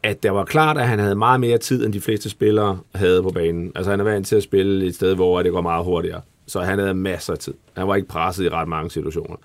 at 0.04 0.24
det 0.24 0.34
var 0.34 0.46
klart, 0.46 0.78
at 0.78 0.88
han 0.88 1.00
havde 1.00 1.16
meget 1.16 1.40
mere 1.40 1.58
tid, 1.58 1.86
end 1.86 1.94
de 1.94 2.02
fleste 2.02 2.30
spillere 2.30 2.80
havde 2.96 3.24
på 3.24 3.30
banen. 3.30 3.72
Altså 3.76 3.92
han 3.92 4.00
er 4.00 4.04
vant 4.04 4.28
til 4.28 4.36
at 4.36 4.44
spille 4.44 4.86
et 4.86 4.96
sted, 4.96 5.16
hvor 5.16 5.44
det 5.44 5.52
går 5.52 5.62
meget 5.62 5.86
hurtigere. 5.86 6.22
Så 6.48 6.62
han 6.62 6.80
havde 6.80 6.94
masser 6.94 7.34
af 7.34 7.40
tid. 7.40 7.54
Han 7.74 7.88
var 7.88 7.96
ikke 7.96 8.08
presset 8.08 8.46
i 8.46 8.50
ret 8.50 8.68
mange 8.68 8.92
situationer. 8.92 9.36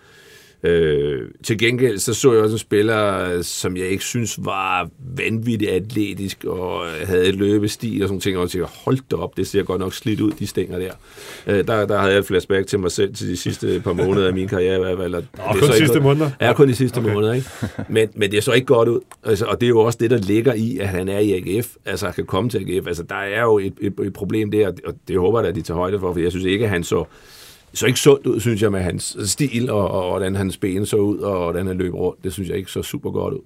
Øh, 0.65 1.29
til 1.43 1.59
gengæld 1.59 1.99
så 1.99 2.15
så 2.15 2.33
jeg 2.33 2.43
også 2.43 2.55
en 2.55 2.59
spiller, 2.59 3.43
som 3.43 3.77
jeg 3.77 3.87
ikke 3.87 4.05
synes 4.05 4.39
var 4.39 4.89
vanvittigt 5.17 5.71
atletisk 5.71 6.45
og 6.45 6.85
havde 7.05 7.27
et 7.29 7.35
løbestil 7.35 8.03
og 8.03 8.09
sådan 8.09 8.21
ting, 8.21 8.37
og 8.37 8.43
jeg 8.43 8.51
tænkte, 8.51 8.71
hold 8.85 8.99
da 9.11 9.17
op, 9.17 9.37
det 9.37 9.47
ser 9.47 9.63
godt 9.63 9.81
nok 9.81 9.95
slidt 9.95 10.21
ud, 10.21 10.31
de 10.31 10.47
stænger 10.47 10.79
der. 10.79 10.91
Øh, 11.47 11.67
der, 11.67 11.87
der 11.87 11.99
havde 11.99 12.13
jeg 12.13 12.19
et 12.19 12.27
flashback 12.27 12.67
til 12.67 12.79
mig 12.79 12.91
selv 12.93 13.15
til 13.15 13.29
de 13.29 13.37
sidste 13.37 13.81
par 13.85 13.93
måneder 13.93 14.27
af 14.27 14.35
min 14.35 14.49
karriere 14.49 14.77
i 14.77 14.81
hvert 14.81 14.99
fald. 14.99 15.15
og 15.15 15.23
er 15.39 15.53
kun 15.61 15.69
de 15.69 15.77
sidste 15.77 15.93
godt- 15.95 16.03
måneder? 16.03 16.31
Ja, 16.41 16.53
kun 16.53 16.69
de 16.69 16.75
sidste 16.75 16.99
Okay. 16.99 17.07
okay. 17.07 17.15
måneder, 17.15 17.33
ikke? 17.33 17.49
Men, 17.89 18.09
men 18.15 18.31
det 18.33 18.45
så 18.45 18.53
ikke 18.53 18.67
godt 18.67 18.89
ud. 18.89 19.01
Altså, 19.25 19.45
og 19.45 19.61
det 19.61 19.67
er 19.67 19.71
jo 19.71 19.79
også 19.81 19.99
det, 20.01 20.11
der 20.11 20.19
ligger 20.19 20.55
i, 20.55 20.79
at 20.79 20.89
han 20.89 21.09
er 21.09 21.19
i 21.19 21.33
AGF. 21.33 21.69
Altså, 21.85 22.07
han 22.07 22.15
kan 22.15 22.27
komme 22.27 22.51
til 22.51 22.59
AGF. 22.59 22.87
Altså, 22.87 23.03
der 23.03 23.15
er 23.15 23.43
jo 23.43 23.59
et, 23.59 23.73
et, 23.81 23.93
et 24.03 24.13
problem 24.13 24.51
der, 24.51 24.73
og 24.87 24.95
det 25.09 25.19
håber 25.19 25.41
jeg, 25.41 25.49
at 25.49 25.55
de 25.55 25.63
tager 25.63 25.79
højde 25.79 26.01
for, 26.01 26.13
for 26.13 26.21
jeg 26.21 26.31
synes 26.31 26.45
ikke, 26.47 26.65
at 26.65 26.71
han 26.71 26.85
så, 26.85 27.05
så 27.75 27.87
ikke 27.87 28.01
sundt 28.01 28.27
ud, 28.27 28.41
synes 28.41 28.63
jeg, 28.63 28.73
med 28.73 28.81
hans 28.81 29.17
stil, 29.25 29.71
og, 29.71 29.91
og 29.91 30.11
hvordan 30.11 30.35
hans 30.37 30.57
ben 30.57 30.87
så 30.87 30.97
ud, 30.97 31.19
og 31.19 31.43
hvordan 31.43 31.67
han 31.67 31.79
løb 31.79 31.95
rundt. 31.95 32.25
Det 32.25 32.33
synes 32.33 32.49
jeg 32.49 32.57
ikke 32.57 32.71
så 32.71 32.83
super 32.83 33.11
godt 33.11 33.35
ud. 33.35 33.41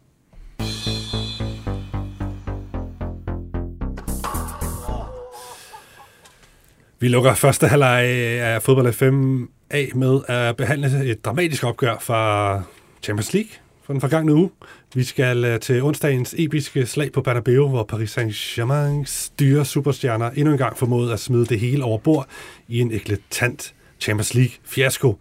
Vi 7.01 7.09
lukker 7.09 7.35
første 7.35 7.69
halvleg 7.69 8.05
af 8.41 8.63
fodbold 8.63 8.93
FM 8.93 9.43
af 9.71 9.91
med 9.95 10.21
at 10.29 10.57
behandle 10.57 11.05
et 11.05 11.25
dramatisk 11.25 11.65
opgør 11.65 11.97
fra 12.01 12.63
Champions 13.03 13.35
League 13.35 13.51
for 13.83 13.93
den 13.93 14.01
forgangne 14.01 14.35
uge. 14.35 14.51
Vi 14.95 15.05
skal 15.05 15.45
øh, 15.45 15.61
til 15.61 15.83
onsdagens 15.83 16.35
episke 16.39 16.87
slag 16.87 17.13
på 17.13 17.23
Bernabeu, 17.23 17.69
hvor 17.69 17.83
Paris 17.83 18.19
Saint-Germain 18.19 19.05
styrer 19.07 19.65
superstjerner 19.65 20.31
endnu 20.31 20.53
en 20.53 20.59
gang 20.59 20.79
formåede 20.79 21.13
at 21.13 21.21
smide 21.21 21.47
det 21.47 21.61
hele 21.61 21.85
over 21.85 21.99
bord 21.99 22.29
i 22.69 22.81
en 22.81 22.93
eklatant 22.93 23.75
Champions 24.01 24.35
League 24.35 24.53
fiasko. 24.65 25.19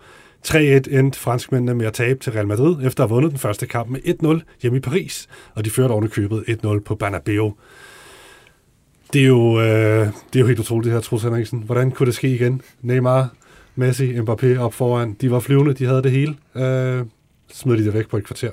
3-1 0.48 0.58
endte 0.58 1.20
franskmændene 1.20 1.74
med 1.74 1.86
at 1.86 1.94
tabe 1.94 2.20
til 2.20 2.32
Real 2.34 2.48
Madrid, 2.48 2.86
efter 2.86 3.04
at 3.04 3.10
have 3.10 3.16
vundet 3.16 3.32
den 3.32 3.40
første 3.40 3.66
kamp 3.68 3.90
med 3.90 4.00
1-0 4.42 4.58
hjemme 4.62 4.78
i 4.78 4.82
Paris, 4.82 5.28
og 5.56 5.66
de 5.66 5.70
førte 5.70 5.92
oven 5.92 6.10
købet 6.10 6.44
1-0 6.66 6.80
på 6.80 6.96
Bernabeu. 6.96 7.54
Det 9.14 9.22
er 9.22 9.26
jo, 9.26 9.60
øh, 9.60 10.08
det 10.08 10.36
er 10.36 10.40
jo 10.40 10.48
helt 10.48 10.60
utroligt 10.60 10.86
det 10.86 10.94
her, 10.94 11.00
Troels 11.00 11.24
Henriksen. 11.24 11.60
Hvordan 11.60 11.92
kunne 11.92 12.06
det 12.06 12.16
ske 12.16 12.36
igen? 12.36 12.62
Neymar, 12.82 13.30
Messi, 13.76 14.18
Mbappé 14.18 14.58
op 14.58 14.74
foran. 14.74 15.14
De 15.22 15.32
var 15.32 15.40
flyvende, 15.40 15.74
de 15.74 15.86
havde 15.86 16.04
det 16.04 16.12
hele. 16.12 16.36
Øh, 16.56 17.06
smed 17.54 17.78
de 17.78 17.86
det 17.86 17.94
væk 17.94 18.10
på 18.10 18.18
et 18.18 18.24
kvarter. 18.24 18.52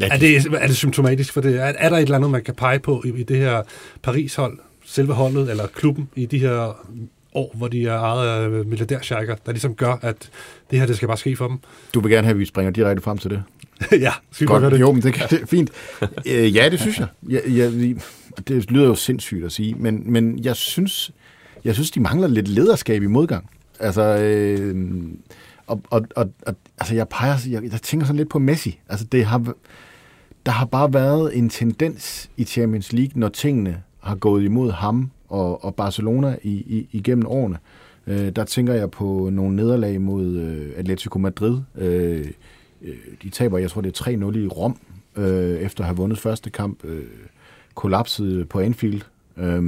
Ja, 0.00 0.08
Er 0.10 0.18
det, 0.18 0.46
er 0.60 0.66
det 0.66 0.76
symptomatisk 0.76 1.32
for 1.32 1.40
det? 1.40 1.60
Er, 1.60 1.64
er 1.64 1.88
der 1.88 1.96
et 1.96 2.02
eller 2.02 2.16
andet, 2.16 2.30
man 2.30 2.44
kan 2.44 2.54
pege 2.54 2.78
på 2.78 3.02
i, 3.04 3.08
i 3.08 3.22
det 3.22 3.36
her 3.36 3.62
Paris-hold, 4.02 4.58
selve 4.84 5.12
holdet 5.12 5.50
eller 5.50 5.66
klubben 5.66 6.08
i 6.16 6.26
de 6.26 6.38
her 6.38 6.86
år, 7.34 7.54
hvor 7.54 7.68
de 7.68 7.86
er 7.86 7.98
ejet 7.98 8.28
af 8.28 8.64
milliardærsjejker, 8.64 9.36
der 9.46 9.52
ligesom 9.52 9.74
gør, 9.74 9.98
at 10.02 10.30
det 10.70 10.78
her, 10.78 10.86
det 10.86 10.96
skal 10.96 11.08
bare 11.08 11.16
ske 11.16 11.36
for 11.36 11.48
dem? 11.48 11.58
Du 11.94 12.00
vil 12.00 12.10
gerne 12.10 12.24
have, 12.24 12.34
at 12.34 12.38
vi 12.38 12.44
springer 12.44 12.70
direkte 12.70 13.02
frem 13.02 13.18
til 13.18 13.30
det? 13.30 13.42
ja, 14.06 14.12
skal 14.30 14.46
vi 14.46 14.52
gøre 14.52 14.70
det? 14.70 14.80
Jo, 14.80 14.92
men 14.92 15.02
det, 15.02 15.14
kan, 15.14 15.28
det 15.30 15.42
er 15.42 15.46
fint. 15.46 15.70
Øh, 16.26 16.56
ja, 16.56 16.68
det 16.68 16.80
synes 16.80 16.98
jeg. 16.98 17.08
jeg, 17.28 17.42
jeg 17.46 17.96
det 18.48 18.70
lyder 18.70 18.86
jo 18.86 18.94
sindssygt 18.94 19.44
at 19.44 19.52
sige, 19.52 19.74
men, 19.74 20.12
men 20.12 20.38
jeg 20.44 20.56
synes, 20.56 21.10
jeg 21.64 21.74
synes, 21.74 21.90
de 21.90 22.00
mangler 22.00 22.28
lidt 22.28 22.48
lederskab 22.48 23.02
i 23.02 23.06
modgang. 23.06 23.50
Altså, 23.80 24.02
øh, 24.02 24.76
og, 25.66 25.82
og, 25.90 26.06
og, 26.16 26.30
og, 26.46 26.54
altså 26.78 26.94
jeg, 26.94 27.08
peger, 27.08 27.36
jeg, 27.50 27.62
jeg 27.62 27.82
tænker 27.82 28.06
sådan 28.06 28.16
lidt 28.16 28.30
på 28.30 28.38
Messi. 28.38 28.80
Altså, 28.88 29.06
det 29.12 29.24
har, 29.24 29.54
der 30.46 30.52
har 30.52 30.66
bare 30.66 30.92
været 30.92 31.36
en 31.38 31.48
tendens 31.48 32.30
i 32.36 32.44
Champions 32.44 32.92
League, 32.92 33.12
når 33.14 33.28
tingene 33.28 33.82
har 34.00 34.14
gået 34.16 34.44
imod 34.44 34.72
ham 34.72 35.10
og, 35.28 35.64
og 35.64 35.74
Barcelona 35.74 36.36
i, 36.42 36.50
i, 36.50 36.88
igennem 36.92 37.26
årene. 37.26 37.58
Øh, 38.06 38.30
der 38.30 38.44
tænker 38.44 38.74
jeg 38.74 38.90
på 38.90 39.30
nogle 39.32 39.56
nederlag 39.56 40.00
mod 40.00 40.26
øh, 40.26 40.72
Atletico 40.76 41.18
Madrid. 41.18 41.60
Øh, 41.78 42.26
øh, 42.82 42.96
de 43.22 43.30
taber, 43.30 43.58
jeg 43.58 43.70
tror 43.70 43.80
det 43.80 44.00
er 44.00 44.04
3-0 44.04 44.38
i 44.38 44.46
Rom, 44.46 44.76
øh, 45.16 45.58
efter 45.58 45.80
at 45.80 45.86
have 45.86 45.96
vundet 45.96 46.18
første 46.18 46.50
kamp. 46.50 46.84
Øh, 46.84 47.04
kollapsede 47.74 48.44
på 48.44 48.60
Anfield, 48.60 49.02
øh, 49.36 49.62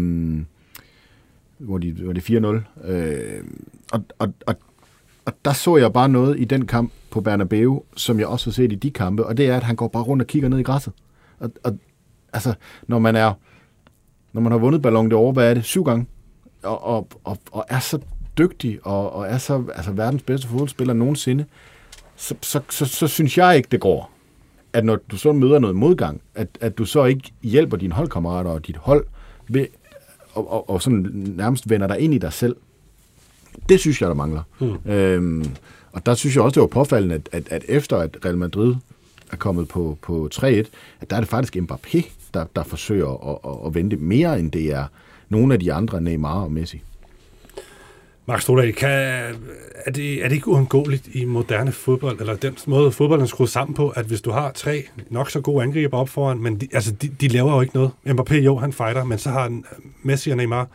hvor, 1.58 1.78
de, 1.78 1.92
hvor 1.92 2.12
det 2.12 2.30
er 2.30 2.62
4-0. 2.84 2.90
Øh, 2.90 3.44
og, 3.92 4.04
og, 4.18 4.32
og, 4.46 4.54
og 5.24 5.32
der 5.44 5.52
så 5.52 5.76
jeg 5.76 5.92
bare 5.92 6.08
noget 6.08 6.40
i 6.40 6.44
den 6.44 6.66
kamp 6.66 6.92
på 7.10 7.20
Bernabeu, 7.20 7.82
som 7.96 8.18
jeg 8.18 8.26
også 8.26 8.50
har 8.50 8.52
set 8.52 8.72
i 8.72 8.74
de 8.74 8.90
kampe, 8.90 9.26
og 9.26 9.36
det 9.36 9.46
er, 9.46 9.56
at 9.56 9.62
han 9.62 9.76
går 9.76 9.88
bare 9.88 10.02
rundt 10.02 10.22
og 10.22 10.26
kigger 10.26 10.48
ned 10.48 10.58
i 10.58 10.62
græsset. 10.62 10.92
Og, 11.38 11.50
og 11.64 11.78
altså, 12.32 12.54
når 12.86 12.98
man 12.98 13.16
er 13.16 13.32
når 14.32 14.40
man 14.40 14.52
har 14.52 14.58
vundet 14.58 14.82
Ballon 14.82 15.12
d'Or, 15.12 15.32
hvad 15.32 15.50
er 15.50 15.54
det, 15.54 15.64
syv 15.64 15.84
gange, 15.84 16.06
og, 16.62 16.84
og, 16.84 17.08
og, 17.24 17.38
og 17.52 17.64
er 17.68 17.78
så 17.78 17.98
dygtig, 18.38 18.78
og, 18.82 19.12
og 19.12 19.26
er 19.26 19.38
så 19.38 19.64
altså, 19.74 19.92
verdens 19.92 20.22
bedste 20.22 20.48
fodboldspiller 20.48 20.94
nogensinde, 20.94 21.44
så, 22.16 22.34
så, 22.40 22.60
så, 22.70 22.84
så 22.84 23.08
synes 23.08 23.38
jeg 23.38 23.56
ikke, 23.56 23.68
det 23.70 23.80
går. 23.80 24.10
At 24.72 24.84
når 24.84 24.98
du 25.10 25.16
så 25.16 25.32
møder 25.32 25.58
noget 25.58 25.76
modgang, 25.76 26.20
at, 26.34 26.48
at 26.60 26.78
du 26.78 26.84
så 26.84 27.04
ikke 27.04 27.32
hjælper 27.42 27.76
dine 27.76 27.94
holdkammerater 27.94 28.50
og 28.50 28.66
dit 28.66 28.76
hold 28.76 29.06
ved, 29.48 29.66
og, 30.34 30.52
og, 30.52 30.70
og 30.70 30.82
sådan 30.82 31.10
nærmest 31.36 31.70
vender 31.70 31.86
dig 31.86 32.00
ind 32.00 32.14
i 32.14 32.18
dig 32.18 32.32
selv. 32.32 32.56
Det 33.68 33.80
synes 33.80 34.00
jeg, 34.00 34.08
der 34.08 34.14
mangler. 34.14 34.42
Mm. 34.60 34.90
Øhm, 34.90 35.44
og 35.92 36.06
der 36.06 36.14
synes 36.14 36.36
jeg 36.36 36.44
også, 36.44 36.54
det 36.54 36.60
var 36.60 36.66
påfaldende, 36.66 37.14
at, 37.14 37.28
at, 37.32 37.48
at 37.50 37.64
efter 37.68 37.96
at 37.96 38.16
Real 38.24 38.38
Madrid 38.38 38.74
er 39.32 39.36
kommet 39.36 39.68
på, 39.68 39.98
på 40.02 40.28
3-1, 40.34 40.46
at 40.46 41.10
der 41.10 41.16
er 41.16 41.20
det 41.20 41.28
faktisk 41.28 41.56
Mbappé, 41.56 42.10
der, 42.34 42.44
der 42.56 42.62
forsøger 42.62 43.30
at, 43.30 43.50
at, 43.50 43.66
at 43.66 43.74
vente 43.74 43.96
mere, 43.96 44.38
end 44.38 44.52
det 44.52 44.72
er 44.72 44.84
nogle 45.28 45.54
af 45.54 45.60
de 45.60 45.72
andre, 45.72 46.00
Neymar 46.00 46.42
og 46.42 46.52
Messi. 46.52 46.82
Mark 48.26 48.40
Stodal, 48.40 48.72
kan, 48.72 48.90
er, 49.86 49.90
det, 49.94 50.24
er 50.24 50.28
det 50.28 50.34
ikke 50.34 50.48
uundgåeligt 50.48 51.08
i 51.12 51.24
moderne 51.24 51.72
fodbold, 51.72 52.20
eller 52.20 52.36
den 52.36 52.56
måde 52.66 52.92
fodbolden 52.92 53.22
er 53.22 53.28
skruet 53.28 53.50
sammen 53.50 53.74
på, 53.74 53.88
at 53.88 54.06
hvis 54.06 54.20
du 54.20 54.30
har 54.30 54.52
tre 54.52 54.84
nok 55.08 55.30
så 55.30 55.40
gode 55.40 55.62
angriber 55.62 55.98
op 55.98 56.08
foran, 56.08 56.38
men 56.38 56.60
de, 56.60 56.68
altså, 56.72 56.92
de, 56.92 57.08
de 57.08 57.28
laver 57.28 57.54
jo 57.54 57.60
ikke 57.60 57.74
noget. 57.74 57.90
Mbappé, 58.06 58.34
jo, 58.34 58.58
han 58.58 58.72
fighter, 58.72 59.04
men 59.04 59.18
så 59.18 59.30
har 59.30 59.42
han 59.42 59.64
øh, 59.72 59.84
Messi 60.02 60.30
og 60.30 60.36
Neymar, 60.36 60.68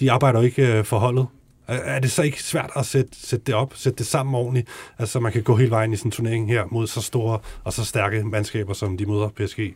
de 0.00 0.12
arbejder 0.12 0.38
jo 0.38 0.44
ikke 0.44 0.78
øh, 0.78 0.84
for 0.84 0.98
holdet. 0.98 1.26
Er, 1.68 1.74
er 1.74 1.98
det 1.98 2.10
så 2.10 2.22
ikke 2.22 2.42
svært 2.42 2.70
at 2.76 2.86
sætte, 2.86 3.10
sætte 3.12 3.44
det 3.46 3.54
op, 3.54 3.72
sætte 3.74 3.98
det 3.98 4.06
sammen 4.06 4.34
ordentligt, 4.34 4.68
altså 4.98 5.20
man 5.20 5.32
kan 5.32 5.42
gå 5.42 5.56
hele 5.56 5.70
vejen 5.70 5.92
i 5.92 5.96
sådan 5.96 6.08
en 6.08 6.12
turnering 6.12 6.48
her 6.48 6.64
mod 6.70 6.86
så 6.86 7.02
store 7.02 7.38
og 7.64 7.72
så 7.72 7.84
stærke 7.84 8.24
mandskaber, 8.24 8.72
som 8.72 8.96
de 8.96 9.06
møder 9.06 9.28
PSG? 9.28 9.74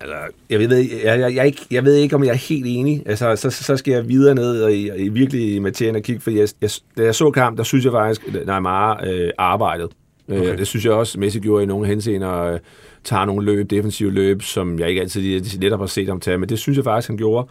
Altså, 0.00 0.16
jeg 0.50 0.58
ved, 0.60 0.76
jeg, 1.04 1.20
jeg, 1.20 1.34
jeg, 1.34 1.46
ikke, 1.46 1.66
jeg 1.70 1.84
ved 1.84 1.94
ikke, 1.94 2.16
om 2.16 2.24
jeg 2.24 2.30
er 2.30 2.34
helt 2.36 2.64
enig. 2.68 3.02
Altså, 3.06 3.36
så, 3.36 3.50
så 3.50 3.76
skal 3.76 3.92
jeg 3.92 4.08
videre 4.08 4.34
ned 4.34 4.62
og 4.62 4.72
i, 4.72 4.90
i 4.96 5.08
virkelig 5.08 5.54
i 5.54 5.58
materien 5.58 5.96
og 5.96 6.02
kigge, 6.02 6.20
for 6.20 6.30
jeg, 6.30 6.48
jeg, 6.60 6.70
da 6.98 7.02
jeg 7.04 7.14
så 7.14 7.30
kamp, 7.30 7.58
der 7.58 7.64
synes 7.64 7.84
jeg 7.84 7.92
faktisk, 7.92 8.28
at 8.28 8.46
Neymar 8.46 9.04
øh, 9.06 9.30
arbejdede. 9.38 9.88
Okay. 10.28 10.40
Okay. 10.40 10.52
Øh, 10.52 10.58
det 10.58 10.66
synes 10.66 10.84
jeg 10.84 10.92
også, 10.92 11.20
Messi 11.20 11.38
gjorde 11.40 11.62
i 11.62 11.66
nogle 11.66 11.86
henseender, 11.86 12.42
øh, 12.42 12.58
tager 13.04 13.24
nogle 13.24 13.44
løb, 13.46 13.70
defensive 13.70 14.10
løb, 14.10 14.42
som 14.42 14.78
jeg 14.78 14.88
ikke 14.88 15.00
altid 15.00 15.20
lige- 15.20 15.58
netop 15.60 15.80
har 15.80 15.86
set 15.86 16.08
ham 16.08 16.20
tage, 16.20 16.38
men 16.38 16.48
det 16.48 16.58
synes 16.58 16.76
jeg 16.76 16.84
faktisk, 16.84 17.08
han 17.08 17.16
gjorde. 17.16 17.48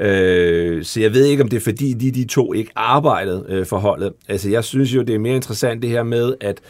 Øh, 0.00 0.84
så 0.84 1.00
jeg 1.00 1.12
ved 1.14 1.24
ikke, 1.24 1.42
om 1.42 1.48
det 1.48 1.56
er 1.56 1.60
fordi, 1.60 1.92
de, 1.92 2.10
de 2.10 2.24
to 2.24 2.52
ikke 2.52 2.70
arbejdede 2.76 3.46
øh, 3.48 3.66
for 3.66 3.76
holdet. 3.76 4.12
Altså, 4.28 4.50
jeg 4.50 4.64
synes 4.64 4.94
jo, 4.94 5.02
det 5.02 5.14
er 5.14 5.18
mere 5.18 5.36
interessant 5.36 5.82
det 5.82 5.90
her 5.90 6.02
med, 6.02 6.34
at 6.40 6.60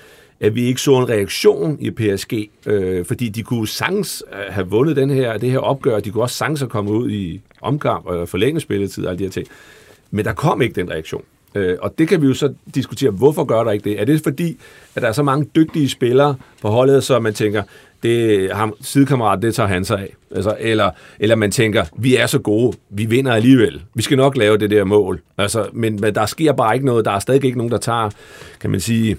at 0.41 0.55
vi 0.55 0.65
ikke 0.65 0.81
så 0.81 0.99
en 0.99 1.09
reaktion 1.09 1.77
i 1.81 1.91
PSG, 1.91 2.33
øh, 2.67 3.05
fordi 3.05 3.29
de 3.29 3.43
kunne 3.43 3.69
sagtens 3.69 4.25
øh, 4.33 4.55
have 4.55 4.67
vundet 4.67 4.97
den 4.97 5.11
her, 5.11 5.39
det 5.39 5.51
her 5.51 5.59
opgør, 5.59 6.01
de 6.01 6.11
kunne 6.11 6.25
også 6.25 6.37
sagtens 6.37 6.61
have 6.61 6.69
kommet 6.69 6.93
ud 6.93 7.11
i 7.11 7.41
omkamp 7.61 8.07
og 8.07 8.29
forlænge 8.29 8.61
spilletid 8.61 9.05
og 9.05 9.11
alle 9.11 9.19
de 9.19 9.25
her 9.25 9.31
ting. 9.31 9.47
Men 10.11 10.25
der 10.25 10.33
kom 10.33 10.63
ikke 10.63 10.75
den 10.75 10.91
reaktion. 10.91 11.23
Øh, 11.55 11.77
og 11.83 11.99
det 11.99 12.09
kan 12.09 12.23
vi 12.23 12.27
jo 12.27 12.35
så 12.35 12.55
diskutere, 12.75 13.11
hvorfor 13.11 13.45
gør 13.45 13.65
der 13.65 13.73
ikke 13.73 13.91
det? 13.91 14.01
Er 14.01 14.05
det 14.05 14.21
fordi, 14.23 14.57
at 14.95 15.03
der 15.03 15.09
er 15.09 15.13
så 15.13 15.23
mange 15.23 15.47
dygtige 15.57 15.89
spillere 15.89 16.37
på 16.63 16.69
holdet, 16.69 17.05
så 17.05 17.21
man 17.21 17.35
tænker, 17.35 17.63
det 18.03 18.51
ham, 18.53 18.75
sidekammerat, 18.81 19.43
det 19.43 19.55
tager 19.55 19.67
han 19.69 19.85
sig 19.85 19.99
af. 20.01 20.15
Altså, 20.35 20.57
eller, 20.61 20.91
eller 21.21 21.37
man 21.37 21.51
tænker, 21.51 21.85
vi 21.97 22.17
er 22.17 22.27
så 22.27 22.39
gode, 22.39 22.77
vi 22.91 23.05
vinder 23.05 23.33
alligevel. 23.33 23.83
Vi 23.95 24.03
skal 24.03 24.17
nok 24.17 24.37
lave 24.37 24.59
det 24.59 24.71
der 24.71 24.85
mål. 24.85 25.21
Altså, 25.39 25.67
men, 25.73 26.01
men 26.01 26.15
der 26.15 26.27
sker 26.27 26.53
bare 26.53 26.75
ikke 26.75 26.87
noget. 26.87 27.05
Der 27.05 27.11
er 27.11 27.19
stadig 27.19 27.45
ikke 27.45 27.59
nogen, 27.59 27.73
der 27.73 27.79
tager, 27.79 28.11
kan 28.61 28.71
man 28.71 28.81
sige, 28.81 29.17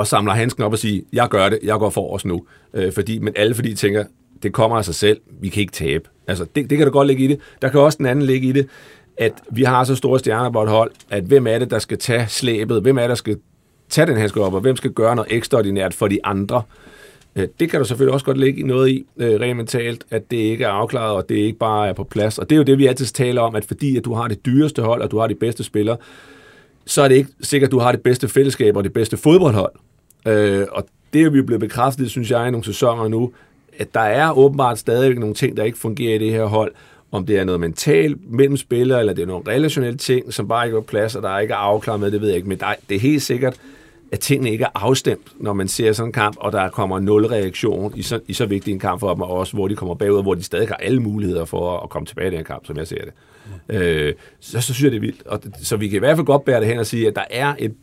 og 0.00 0.06
samler 0.06 0.32
handsken 0.32 0.62
op 0.62 0.72
og 0.72 0.78
siger, 0.78 1.02
jeg 1.12 1.28
gør 1.28 1.48
det, 1.48 1.58
jeg 1.62 1.78
går 1.78 1.90
for 1.90 2.14
os 2.14 2.24
nu. 2.24 2.44
Øh, 2.74 2.92
fordi, 2.92 3.18
men 3.18 3.32
alle 3.36 3.54
fordi 3.54 3.74
tænker, 3.74 4.04
det 4.42 4.52
kommer 4.52 4.76
af 4.76 4.84
sig 4.84 4.94
selv, 4.94 5.20
vi 5.40 5.48
kan 5.48 5.60
ikke 5.60 5.72
tabe. 5.72 6.08
Altså, 6.26 6.46
det, 6.54 6.70
det 6.70 6.78
kan 6.78 6.86
du 6.86 6.92
godt 6.92 7.08
ligge 7.08 7.24
i 7.24 7.26
det. 7.26 7.38
Der 7.62 7.68
kan 7.68 7.80
også 7.80 7.98
den 7.98 8.06
anden 8.06 8.26
ligge 8.26 8.48
i 8.48 8.52
det, 8.52 8.66
at 9.16 9.32
vi 9.50 9.62
har 9.62 9.84
så 9.84 9.94
store 9.94 10.18
stjerner 10.18 10.50
på 10.50 10.62
et 10.62 10.68
hold, 10.68 10.90
at 11.10 11.24
hvem 11.24 11.46
er 11.46 11.58
det, 11.58 11.70
der 11.70 11.78
skal 11.78 11.98
tage 11.98 12.26
slæbet? 12.28 12.82
Hvem 12.82 12.98
er 12.98 13.02
det, 13.02 13.08
der 13.08 13.14
skal 13.14 13.36
tage 13.88 14.06
den 14.06 14.16
handske 14.16 14.40
op, 14.40 14.54
og 14.54 14.60
hvem 14.60 14.76
skal 14.76 14.90
gøre 14.90 15.16
noget 15.16 15.32
ekstraordinært 15.32 15.94
for 15.94 16.08
de 16.08 16.18
andre? 16.24 16.62
Øh, 17.36 17.48
det 17.60 17.70
kan 17.70 17.80
der 17.80 17.86
selvfølgelig 17.86 18.14
også 18.14 18.26
godt 18.26 18.38
ligge 18.38 18.62
noget 18.62 18.88
i, 18.88 19.06
øh, 19.16 19.40
rent 19.40 19.56
mentalt, 19.56 20.04
at 20.10 20.30
det 20.30 20.36
ikke 20.36 20.64
er 20.64 20.68
afklaret, 20.68 21.16
og 21.16 21.28
det 21.28 21.34
ikke 21.34 21.58
bare 21.58 21.88
er 21.88 21.92
på 21.92 22.04
plads. 22.04 22.38
Og 22.38 22.50
det 22.50 22.56
er 22.56 22.58
jo 22.58 22.64
det, 22.64 22.78
vi 22.78 22.86
altid 22.86 23.06
taler 23.06 23.40
om, 23.40 23.54
at 23.54 23.64
fordi 23.64 23.96
at 23.96 24.04
du 24.04 24.14
har 24.14 24.28
det 24.28 24.46
dyreste 24.46 24.82
hold, 24.82 25.02
og 25.02 25.10
du 25.10 25.18
har 25.18 25.26
de 25.26 25.34
bedste 25.34 25.64
spillere, 25.64 25.96
så 26.86 27.02
er 27.02 27.08
det 27.08 27.14
ikke 27.14 27.30
sikkert, 27.40 27.68
at 27.68 27.72
du 27.72 27.78
har 27.78 27.92
det 27.92 28.02
bedste 28.02 28.28
fællesskab 28.28 28.76
og 28.76 28.84
det 28.84 28.92
bedste 28.92 29.16
fodboldhold. 29.16 29.72
Øh, 30.26 30.66
og 30.72 30.86
det 31.12 31.22
er 31.22 31.30
vi 31.30 31.42
blevet 31.42 31.60
bekræftet, 31.60 32.10
synes 32.10 32.30
jeg, 32.30 32.48
i 32.48 32.50
nogle 32.50 32.64
sæsoner 32.64 33.08
nu, 33.08 33.32
at 33.78 33.94
der 33.94 34.00
er 34.00 34.38
åbenbart 34.38 34.78
stadigvæk 34.78 35.18
nogle 35.18 35.34
ting, 35.34 35.56
der 35.56 35.64
ikke 35.64 35.78
fungerer 35.78 36.14
i 36.14 36.18
det 36.18 36.32
her 36.32 36.44
hold. 36.44 36.72
Om 37.12 37.26
det 37.26 37.38
er 37.38 37.44
noget 37.44 37.60
mentalt 37.60 38.32
mellem 38.32 38.56
spillere, 38.56 39.00
eller 39.00 39.12
det 39.12 39.22
er 39.22 39.26
nogle 39.26 39.44
relationelle 39.48 39.98
ting, 39.98 40.34
som 40.34 40.48
bare 40.48 40.66
ikke 40.66 40.76
er 40.76 40.80
på 40.80 40.86
plads, 40.86 41.16
og 41.16 41.22
der 41.22 41.28
er 41.28 41.38
ikke 41.38 41.54
er 41.54 41.58
afklaret 41.58 42.00
med, 42.00 42.10
det 42.10 42.20
ved 42.20 42.28
jeg 42.28 42.36
ikke. 42.36 42.48
Men 42.48 42.58
der, 42.58 42.74
det 42.88 42.94
er 42.94 43.00
helt 43.00 43.22
sikkert, 43.22 43.60
at 44.12 44.20
tingene 44.20 44.50
ikke 44.50 44.64
er 44.64 44.68
afstemt, 44.74 45.32
når 45.42 45.52
man 45.52 45.68
ser 45.68 45.92
sådan 45.92 46.08
en 46.08 46.12
kamp, 46.12 46.36
og 46.40 46.52
der 46.52 46.68
kommer 46.68 46.98
nul 46.98 47.26
reaktion 47.26 47.92
i 47.96 48.02
så, 48.02 48.20
i 48.26 48.32
så 48.32 48.46
vigtig 48.46 48.72
en 48.72 48.78
kamp 48.78 49.00
for 49.00 49.14
dem, 49.14 49.22
og 49.22 49.30
også 49.30 49.54
hvor 49.54 49.68
de 49.68 49.76
kommer 49.76 49.94
bagud, 49.94 50.22
hvor 50.22 50.34
de 50.34 50.42
stadig 50.42 50.68
har 50.68 50.74
alle 50.74 51.00
muligheder 51.00 51.44
for 51.44 51.78
at 51.78 51.90
komme 51.90 52.06
tilbage 52.06 52.32
i 52.32 52.36
den 52.36 52.44
kamp, 52.44 52.66
som 52.66 52.76
jeg 52.76 52.86
ser 52.86 53.04
det. 53.04 53.12
Mm. 53.68 53.74
Øh, 53.76 54.14
så, 54.40 54.60
så 54.60 54.74
synes 54.74 54.82
jeg, 54.82 54.90
det 54.90 54.96
er 54.96 55.00
vildt. 55.00 55.26
Og, 55.26 55.40
så 55.62 55.76
vi 55.76 55.88
kan 55.88 55.96
i 55.96 55.98
hvert 55.98 56.16
fald 56.16 56.26
godt 56.26 56.44
bære 56.44 56.60
det 56.60 56.68
hen 56.68 56.78
og 56.78 56.86
sige, 56.86 57.08
at 57.08 57.14
der 57.14 57.24
er 57.30 57.54
et 57.58 57.74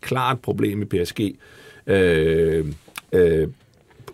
klart 0.00 0.40
problem 0.40 0.82
i 0.82 0.84
PSG. 0.84 1.20
Øh, 1.86 2.64
øh, 3.12 3.48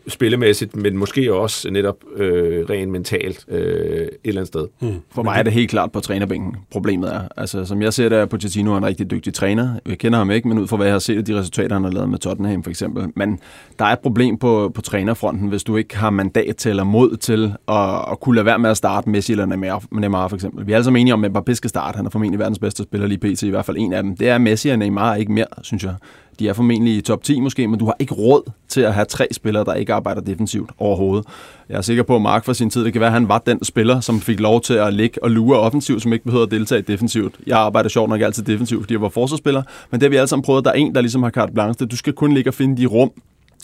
spillemæssigt, 0.09 0.77
men 0.77 0.97
måske 0.97 1.35
også 1.35 1.71
netop 1.71 1.97
øh, 2.16 2.64
rent 2.71 2.91
mentalt 2.91 3.45
øh, 3.49 3.61
et 3.61 4.11
eller 4.25 4.41
andet 4.41 4.47
sted. 4.47 4.66
Hmm. 4.81 4.95
For 5.11 5.23
mig 5.23 5.39
er 5.39 5.43
det 5.43 5.53
helt 5.53 5.71
klart 5.71 5.93
på 5.93 6.01
trænerbænken, 6.01 6.57
problemet 6.71 7.14
er. 7.14 7.21
Altså, 7.37 7.64
som 7.64 7.83
jeg 7.83 7.93
ser 7.93 8.09
det, 8.09 8.18
er 8.18 8.27
Pochettino 8.27 8.77
en 8.77 8.87
rigtig 8.87 9.11
dygtig 9.11 9.35
træner. 9.35 9.75
Jeg 9.89 9.99
kender 9.99 10.18
ham 10.18 10.31
ikke, 10.31 10.49
men 10.49 10.59
ud 10.59 10.66
fra 10.66 10.77
hvad 10.77 10.87
jeg 10.87 10.95
har 10.95 10.99
set 10.99 11.27
de 11.27 11.39
resultater, 11.39 11.75
han 11.75 11.85
har 11.85 11.91
lavet 11.91 12.09
med 12.09 12.18
Tottenham 12.18 12.62
for 12.62 12.71
eksempel. 12.71 13.07
Men 13.16 13.39
der 13.79 13.85
er 13.85 13.93
et 13.93 13.99
problem 13.99 14.39
på, 14.39 14.73
på 14.75 14.83
trænerfronten, 14.83 15.49
hvis 15.49 15.64
du 15.64 15.77
ikke 15.77 15.97
har 15.97 16.11
mandat 16.11 16.57
til 16.57 16.68
eller 16.68 16.85
mod 16.85 17.16
til 17.16 17.53
at, 17.68 18.12
at 18.12 18.21
kunne 18.21 18.35
lade 18.35 18.47
være 18.47 18.59
med 18.59 18.71
at 18.71 18.77
starte 18.77 19.11
Messi 19.11 19.33
eller 19.33 19.47
Neymar, 19.47 19.85
Neymar 19.93 20.29
for 20.29 20.37
eksempel. 20.37 20.66
Vi 20.66 20.73
er 20.73 20.77
altså 20.77 20.91
enige 20.91 21.14
om, 21.14 21.25
at 21.25 21.31
Mbappé 21.31 21.55
skal 21.55 21.71
starte. 21.71 21.97
Han 21.97 22.07
er 22.07 22.11
formentlig 22.11 22.39
verdens 22.39 22.59
bedste 22.59 22.83
spiller 22.83 23.07
lige 23.07 23.18
pt. 23.18 23.43
i 23.43 23.51
hvert 23.51 23.64
fald 23.64 23.77
en 23.77 23.93
af 23.93 24.03
dem. 24.03 24.16
Det 24.16 24.29
er 24.29 24.39
Messi 24.39 24.68
og 24.68 24.79
Neymar 24.79 25.14
ikke 25.14 25.33
mere, 25.33 25.47
synes 25.62 25.85
jeg. 25.85 25.95
De 26.41 26.49
er 26.49 26.53
formentlig 26.53 26.97
i 26.97 27.01
top 27.01 27.22
10 27.22 27.41
måske, 27.41 27.68
men 27.68 27.78
du 27.78 27.84
har 27.84 27.97
ikke 27.99 28.14
råd 28.14 28.51
til 28.68 28.80
at 28.80 28.95
have 28.95 29.05
tre 29.05 29.28
spillere, 29.32 29.64
der 29.64 29.74
ikke 29.74 29.93
arbejder 29.95 30.20
defensivt 30.20 30.70
overhovedet. 30.78 31.26
Jeg 31.68 31.76
er 31.76 31.80
sikker 31.80 32.03
på, 32.03 32.16
at 32.16 32.22
Mark 32.22 32.45
for 32.45 32.53
sin 32.53 32.70
tid, 32.70 32.84
det 32.84 32.93
kan 32.93 33.01
være, 33.01 33.09
at 33.09 33.12
han 33.12 33.28
var 33.28 33.38
den 33.38 33.64
spiller, 33.64 34.01
som 34.01 34.20
fik 34.20 34.41
lov 34.41 34.61
til 34.61 34.74
at 34.74 34.95
ligge 34.95 35.24
og 35.24 35.30
lure 35.30 35.59
offensivt, 35.59 36.03
som 36.03 36.12
ikke 36.12 36.24
behøver 36.24 36.45
at 36.45 36.51
deltage 36.51 36.82
defensivt. 36.82 37.34
Jeg 37.47 37.59
arbejder 37.59 37.88
sjovt 37.88 38.09
nok 38.09 38.20
altid 38.20 38.43
defensivt, 38.43 38.82
fordi 38.82 38.95
jeg 38.95 39.01
var 39.01 39.09
forsvarsspiller, 39.09 39.62
men 39.91 40.01
det 40.01 40.07
har 40.07 40.11
vi 40.11 40.16
alle 40.16 40.28
sammen 40.28 40.45
prøvet. 40.45 40.64
Der 40.64 40.70
er 40.70 40.74
en, 40.74 40.95
der 40.95 41.01
ligesom 41.01 41.22
har 41.22 41.30
carte 41.30 41.53
blanche. 41.53 41.86
Du 41.86 41.97
skal 41.97 42.12
kun 42.12 42.32
ligge 42.32 42.51
og 42.51 42.55
finde 42.55 42.82
de 42.82 42.86
rum, 42.86 43.11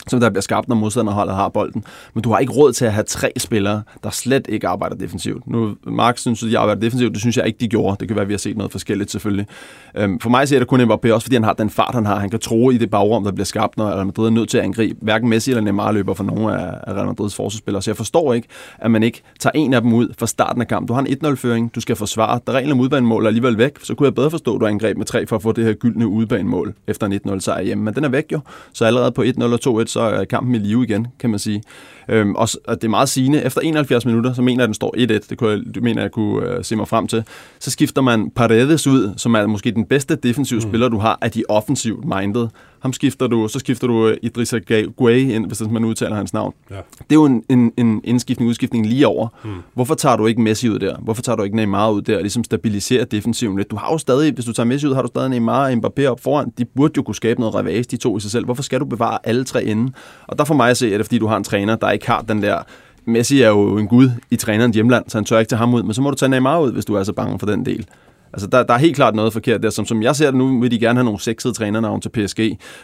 som 0.07 0.19
der 0.19 0.29
bliver 0.29 0.41
skabt, 0.41 0.67
når 0.67 0.75
modstanderholdet 0.75 1.35
har 1.35 1.49
bolden. 1.49 1.83
Men 2.13 2.23
du 2.23 2.31
har 2.31 2.39
ikke 2.39 2.53
råd 2.53 2.73
til 2.73 2.85
at 2.85 2.93
have 2.93 3.03
tre 3.03 3.31
spillere, 3.37 3.83
der 4.03 4.09
slet 4.09 4.47
ikke 4.49 4.67
arbejder 4.67 4.95
defensivt. 4.95 5.47
Nu, 5.47 5.75
Mark 5.85 6.17
synes, 6.17 6.43
at 6.43 6.49
de 6.49 6.57
arbejder 6.59 6.81
defensivt. 6.81 7.13
Det 7.13 7.21
synes 7.21 7.37
jeg 7.37 7.47
ikke, 7.47 7.57
de 7.59 7.67
gjorde. 7.67 7.97
Det 7.99 8.07
kan 8.07 8.15
være, 8.15 8.21
at 8.21 8.27
vi 8.27 8.33
har 8.33 8.37
set 8.37 8.57
noget 8.57 8.71
forskelligt 8.71 9.11
selvfølgelig. 9.11 9.47
Øhm, 9.95 10.19
for 10.19 10.29
mig 10.29 10.47
ser 10.47 10.59
det 10.59 10.67
kun 10.67 10.81
Mbappé, 10.81 11.11
også 11.11 11.25
fordi 11.25 11.35
han 11.35 11.43
har 11.43 11.53
den 11.53 11.69
fart, 11.69 11.93
han 11.95 12.05
har. 12.05 12.19
Han 12.19 12.29
kan 12.29 12.39
tro 12.39 12.69
i 12.71 12.77
det 12.77 12.89
bagrum, 12.89 13.23
der 13.23 13.31
bliver 13.31 13.45
skabt, 13.45 13.77
når 13.77 13.85
Real 13.85 14.05
Madrid 14.05 14.25
er 14.25 14.29
nødt 14.29 14.49
til 14.49 14.57
at 14.57 14.63
angribe. 14.63 14.99
Hverken 15.01 15.29
Messi 15.29 15.51
eller 15.51 15.61
Neymar 15.61 15.91
løber 15.91 16.13
for 16.13 16.23
nogen 16.23 16.49
af 16.49 16.93
Real 16.93 17.05
Madrids 17.05 17.35
forsvarsspillere. 17.35 17.81
Så 17.81 17.91
jeg 17.91 17.97
forstår 17.97 18.33
ikke, 18.33 18.47
at 18.77 18.91
man 18.91 19.03
ikke 19.03 19.21
tager 19.39 19.51
en 19.55 19.73
af 19.73 19.81
dem 19.81 19.93
ud 19.93 20.13
fra 20.19 20.27
starten 20.27 20.61
af 20.61 20.67
kampen. 20.67 20.87
Du 20.87 20.93
har 20.93 21.01
en 21.01 21.07
1-0-føring, 21.07 21.75
du 21.75 21.81
skal 21.81 21.95
forsvare. 21.95 22.39
Der 22.47 22.53
regler 22.53 22.73
om 22.73 22.79
udbanemål 22.79 23.23
er 23.23 23.27
alligevel 23.27 23.57
væk. 23.57 23.71
Så 23.83 23.95
kunne 23.95 24.05
jeg 24.05 24.15
bedre 24.15 24.31
forstå, 24.31 24.55
at 24.55 24.61
du 24.61 24.65
angreb 24.65 24.97
med 24.97 25.05
tre 25.05 25.27
for 25.27 25.35
at 25.35 25.41
få 25.41 25.51
det 25.51 25.65
her 25.65 25.73
gyldne 25.73 26.07
udbanemål 26.07 26.73
efter 26.87 27.07
en 27.07 27.19
1-0 27.27 27.39
sejr 27.39 27.61
hjemme. 27.61 27.83
Men 27.83 27.93
den 27.93 28.03
er 28.03 28.09
væk 28.09 28.31
jo. 28.31 28.39
Så 28.73 28.85
allerede 28.85 29.11
på 29.11 29.23
1-0 29.23 29.43
og 29.43 29.81
2-1, 29.81 29.86
så 29.87 29.99
er 29.99 30.25
kampen 30.25 30.55
i 30.55 30.57
live 30.57 30.83
igen, 30.83 31.07
kan 31.19 31.29
man 31.29 31.39
sige. 31.39 31.61
Øhm, 32.09 32.35
og, 32.35 32.49
og 32.67 32.75
det 32.75 32.83
er 32.83 32.89
meget 32.89 33.09
sigende. 33.09 33.43
Efter 33.43 33.61
71 33.61 34.05
minutter, 34.05 34.33
så 34.33 34.41
mener 34.41 34.57
jeg, 34.57 34.63
at 34.63 34.67
den 34.67 34.73
står 34.73 34.95
1-1. 34.97 35.29
Det 35.29 35.37
kunne 35.37 35.51
jeg, 35.51 35.83
mener 35.83 36.01
jeg 36.01 36.11
kunne 36.11 36.57
uh, 36.57 36.63
se 36.63 36.75
mig 36.75 36.87
frem 36.87 37.07
til. 37.07 37.23
Så 37.59 37.71
skifter 37.71 38.01
man 38.01 38.29
Paredes 38.29 38.87
ud, 38.87 39.13
som 39.17 39.33
er 39.33 39.47
måske 39.47 39.71
den 39.71 39.85
bedste 39.85 40.15
defensive 40.15 40.57
mm. 40.57 40.61
spiller, 40.61 40.89
du 40.89 40.97
har, 40.97 41.17
af 41.21 41.31
de 41.31 41.43
offensivt 41.49 42.05
minded. 42.05 42.47
Ham 42.79 42.93
skifter 42.93 43.27
du, 43.27 43.47
så 43.47 43.59
skifter 43.59 43.87
du 43.87 44.07
øh, 44.07 44.17
Idrissa 44.21 44.59
Gueye 44.97 45.33
ind, 45.33 45.45
hvis 45.47 45.61
man 45.61 45.85
udtaler 45.85 46.15
hans 46.15 46.33
navn. 46.33 46.53
Ja. 46.69 46.75
Det 46.75 47.11
er 47.11 47.15
jo 47.15 47.25
en, 47.25 47.43
en, 47.49 47.73
en 47.77 48.01
indskiftning, 48.03 48.49
udskiftning 48.49 48.85
lige 48.85 49.07
over. 49.07 49.27
Mm. 49.43 49.49
Hvorfor 49.73 49.95
tager 49.95 50.17
du 50.17 50.25
ikke 50.25 50.41
Messi 50.41 50.69
ud 50.69 50.79
der? 50.79 50.97
Hvorfor 50.97 51.21
tager 51.21 51.35
du 51.35 51.43
ikke 51.43 51.55
Neymar 51.55 51.89
ud 51.89 52.01
der 52.01 52.15
og 52.15 52.21
ligesom 52.21 52.43
stabiliserer 52.43 53.05
defensiven 53.05 53.57
lidt? 53.57 53.71
Du 53.71 53.75
har 53.75 53.91
jo 53.91 53.97
stadig, 53.97 54.33
hvis 54.33 54.45
du 54.45 54.53
tager 54.53 54.67
Messi 54.67 54.87
ud, 54.87 54.93
har 54.93 55.01
du 55.01 55.07
stadig 55.07 55.29
Neymar 55.29 55.65
og 55.65 55.71
Mbappé 55.71 56.05
op 56.05 56.19
foran. 56.19 56.51
De 56.57 56.65
burde 56.65 56.93
jo 56.97 57.03
kunne 57.03 57.15
skabe 57.15 57.39
noget 57.39 57.55
revage, 57.55 57.83
de 57.83 57.97
to 57.97 58.17
i 58.17 58.19
sig 58.19 58.31
selv. 58.31 58.45
Hvorfor 58.45 58.63
skal 58.63 58.79
du 58.79 58.85
bevare 58.85 59.19
alle 59.23 59.43
tre 59.43 59.63
inden? 59.63 59.95
Og 60.27 60.37
der 60.37 60.43
for 60.45 60.53
mig 60.53 60.69
at 60.69 60.77
se, 60.77 60.93
er 60.93 60.97
det 60.97 61.05
fordi, 61.05 61.17
du 61.17 61.27
har 61.27 61.37
en 61.37 61.43
træner, 61.43 61.75
der 61.75 61.87
ikke 61.97 62.07
har 62.07 62.21
den 62.21 62.43
der 62.43 62.63
Messi 63.05 63.41
er 63.41 63.49
jo 63.49 63.77
en 63.77 63.87
gud 63.87 64.09
i 64.31 64.35
trænerens 64.35 64.75
hjemland, 64.75 65.05
så 65.07 65.17
han 65.17 65.25
tør 65.25 65.39
ikke 65.39 65.49
tage 65.49 65.57
ham 65.57 65.73
ud, 65.73 65.83
men 65.83 65.93
så 65.93 66.01
må 66.01 66.09
du 66.09 66.15
tage 66.15 66.29
Neymar 66.29 66.59
ud, 66.59 66.71
hvis 66.71 66.85
du 66.85 66.95
er 66.95 67.03
så 67.03 67.13
bange 67.13 67.39
for 67.39 67.45
den 67.45 67.65
del. 67.65 67.85
Altså, 68.33 68.47
der, 68.47 68.63
der 68.63 68.73
er 68.73 68.77
helt 68.77 68.95
klart 68.95 69.15
noget 69.15 69.33
forkert 69.33 69.63
der. 69.63 69.69
Som, 69.69 69.85
som 69.85 70.03
jeg 70.03 70.15
ser 70.15 70.25
det 70.25 70.35
nu, 70.35 70.59
vil 70.59 70.71
de 70.71 70.79
gerne 70.79 70.97
have 70.99 71.05
nogle 71.05 71.19
sexede 71.19 71.53
trænernavn 71.53 72.01
til 72.01 72.09
PSG. 72.09 72.39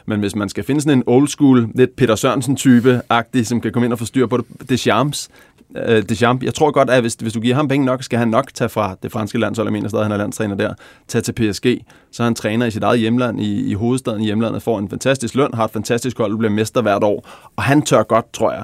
Men 0.06 0.20
hvis 0.20 0.36
man 0.36 0.50
skal 0.50 0.64
finde 0.64 0.82
sådan 0.82 0.98
en 0.98 1.04
old 1.08 1.28
school, 1.28 1.68
lidt 1.76 1.96
Peter 1.96 2.16
Sørensen-type-agtig, 2.16 3.46
som 3.46 3.62
kan 3.62 3.72
komme 3.72 3.86
ind 3.86 3.94
og 3.94 4.00
forstyrre 4.00 4.28
på 4.28 4.38
det, 4.38 4.70
det 4.70 4.80
charms, 4.80 5.30
øh, 5.78 6.04
Deschamps. 6.10 6.46
Jeg 6.46 6.54
tror 6.54 6.72
godt, 6.72 6.90
at 6.90 7.02
hvis, 7.02 7.14
hvis 7.14 7.34
du 7.34 7.40
giver 7.40 7.56
ham 7.56 7.68
penge 7.68 7.86
nok, 7.86 8.04
skal 8.04 8.20
han 8.20 8.28
nok 8.28 8.54
tage 8.54 8.70
fra 8.70 8.96
det 9.04 9.12
franske 9.12 9.40
landshold, 9.40 9.68
jeg 9.68 9.74
mener 9.74 9.90
stadig, 9.90 10.06
han 10.06 10.12
er 10.12 10.18
landstræner 10.18 10.56
der, 10.56 10.74
tage 11.08 11.22
til 11.22 11.32
PSG. 11.34 11.66
Så 12.12 12.24
han 12.24 12.36
træner 12.36 12.66
i 12.66 12.72
sit 12.72 12.84
eget 12.84 13.00
hjemland, 13.00 13.42
i, 13.42 13.72
i 13.72 13.74
hovedstaden 13.74 14.22
i 14.22 14.26
hjemlandet, 14.26 14.62
får 14.62 14.80
en 14.80 14.90
fantastisk 14.90 15.36
løn, 15.36 15.54
har 15.54 15.66
et 15.66 15.72
fantastisk 15.72 16.18
hold, 16.18 16.38
bliver 16.38 16.52
mester 16.52 16.82
hvert 16.82 17.04
år. 17.04 17.28
Og 17.56 17.64
han 17.64 17.82
tør 17.82 18.04
godt, 18.04 18.34
tror 18.34 18.52
jeg, 18.52 18.64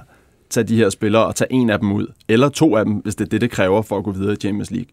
tage 0.50 0.64
de 0.64 0.76
her 0.76 0.90
spillere 0.90 1.26
og 1.26 1.36
tage 1.36 1.54
en 1.54 1.70
af 1.70 1.80
dem 1.80 1.92
ud. 1.92 2.08
Eller 2.28 2.50
to 2.50 2.76
af 2.76 2.86
dem, 2.86 2.94
hvis 2.94 3.16
det 3.16 3.26
er 3.26 3.30
det, 3.30 3.42
det 3.42 3.52
kræver 3.52 3.82
for 3.82 3.98
at 3.98 4.04
gå 4.04 4.12
videre 4.12 4.34
i 4.34 4.36
Champions 4.36 4.72
League. 4.72 4.90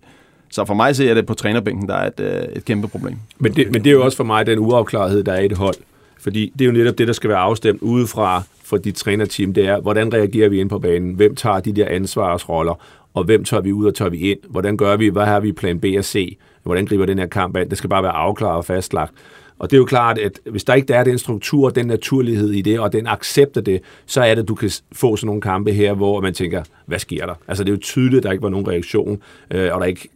Så 0.51 0.65
for 0.65 0.75
mig 0.75 0.97
ser 0.97 1.07
jeg 1.07 1.17
det 1.17 1.27
på 1.27 1.35
trænerbænken, 1.35 1.89
der 1.89 1.95
er 1.95 2.07
et, 2.07 2.21
øh, 2.21 2.43
et 2.57 2.65
kæmpe 2.65 2.89
problem. 2.89 3.17
Men 3.39 3.53
det, 3.57 3.73
men 3.73 3.85
det 3.85 3.91
er 3.91 3.95
jo 3.95 4.05
også 4.05 4.17
for 4.17 4.25
mig 4.25 4.47
den 4.47 4.59
uafklarethed, 4.59 5.25
der 5.25 5.33
er 5.33 5.41
i 5.41 5.49
det 5.49 5.59
hold. 5.59 5.75
Fordi 6.19 6.53
det 6.59 6.65
er 6.65 6.67
jo 6.67 6.73
netop 6.73 6.99
det, 6.99 7.07
der 7.07 7.13
skal 7.13 7.31
være 7.31 7.39
afstemt 7.39 7.83
udefra 7.83 8.43
for 8.65 8.77
dit 8.77 8.95
trænerteam, 8.95 9.55
det 9.55 9.67
er, 9.67 9.81
hvordan 9.81 10.15
reagerer 10.15 10.49
vi 10.49 10.61
ind 10.61 10.69
på 10.69 10.79
banen? 10.79 11.15
Hvem 11.15 11.35
tager 11.35 11.61
de 11.61 11.73
der 11.73 11.89
ansvarsroller? 11.89 12.75
Og 13.15 13.25
hvem 13.25 13.45
tager 13.45 13.61
vi 13.61 13.73
ud 13.73 13.87
og 13.87 13.95
tager 13.95 14.09
vi 14.09 14.19
ind? 14.19 14.39
Hvordan 14.49 14.77
gør 14.77 14.97
vi? 14.97 15.09
Hvad 15.09 15.25
har 15.25 15.41
vi 15.41 15.53
plan 15.53 15.81
B 15.81 15.85
og 15.99 16.05
C? 16.05 16.39
Hvordan 16.63 16.87
griber 16.87 17.07
den 17.07 17.19
her 17.19 17.27
kamp 17.27 17.57
an? 17.57 17.71
Det 17.71 17.79
skal 17.79 17.91
bare 17.91 18.03
være 18.03 18.13
afklaret 18.13 18.57
og 18.57 18.65
fastlagt. 18.65 19.13
Og 19.59 19.71
det 19.71 19.77
er 19.77 19.79
jo 19.79 19.85
klart, 19.85 20.19
at 20.19 20.41
hvis 20.51 20.65
der 20.65 20.75
ikke 20.75 20.95
er 20.95 21.05
den 21.05 21.19
struktur, 21.19 21.71
den 21.71 21.87
naturlighed 21.87 22.51
i 22.51 22.61
det, 22.61 22.81
og 22.81 22.93
den 22.93 23.07
accept 23.07 23.57
af 23.57 23.65
det, 23.65 23.81
så 24.07 24.21
er 24.21 24.35
det, 24.35 24.43
at 24.43 24.49
du 24.49 24.55
kan 24.55 24.71
få 24.93 25.17
sådan 25.17 25.27
nogle 25.27 25.43
kampe 25.43 25.73
her, 25.73 25.95
hvor 25.95 26.21
man 26.21 26.35
tænker, 26.35 26.63
hvad 26.87 26.99
sker 26.99 27.27
der? 27.27 27.35
Altså 27.49 27.65
det 27.65 27.71
er 27.71 27.75
jo 27.75 27.81
tydeligt, 27.81 28.19
at 28.19 28.23
der 28.23 28.33
ikke 28.33 28.43
var 28.43 28.49
nogen 28.49 28.69
reaktion, 28.69 29.23
øh, 29.51 29.75
og 29.75 29.81
der 29.81 29.87
ikke 29.87 30.09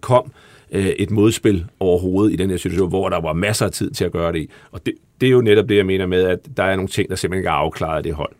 kom 0.00 0.32
øh, 0.70 0.86
et 0.86 1.10
modspil 1.10 1.66
overhovedet 1.80 2.32
i 2.32 2.36
den 2.36 2.50
her 2.50 2.56
situation, 2.56 2.88
hvor 2.88 3.08
der 3.08 3.20
var 3.20 3.32
masser 3.32 3.66
af 3.66 3.72
tid 3.72 3.90
til 3.90 4.04
at 4.04 4.12
gøre 4.12 4.32
det 4.32 4.38
i. 4.38 4.50
Og 4.72 4.86
det, 4.86 4.94
det 5.20 5.26
er 5.26 5.30
jo 5.30 5.40
netop 5.40 5.68
det, 5.68 5.76
jeg 5.76 5.86
mener 5.86 6.06
med, 6.06 6.22
at 6.22 6.38
der 6.56 6.62
er 6.62 6.76
nogle 6.76 6.88
ting, 6.88 7.08
der 7.08 7.16
simpelthen 7.16 7.40
ikke 7.40 7.48
er 7.48 7.52
afklaret 7.52 7.96
af 7.96 8.02
det 8.02 8.14
hold. 8.14 8.32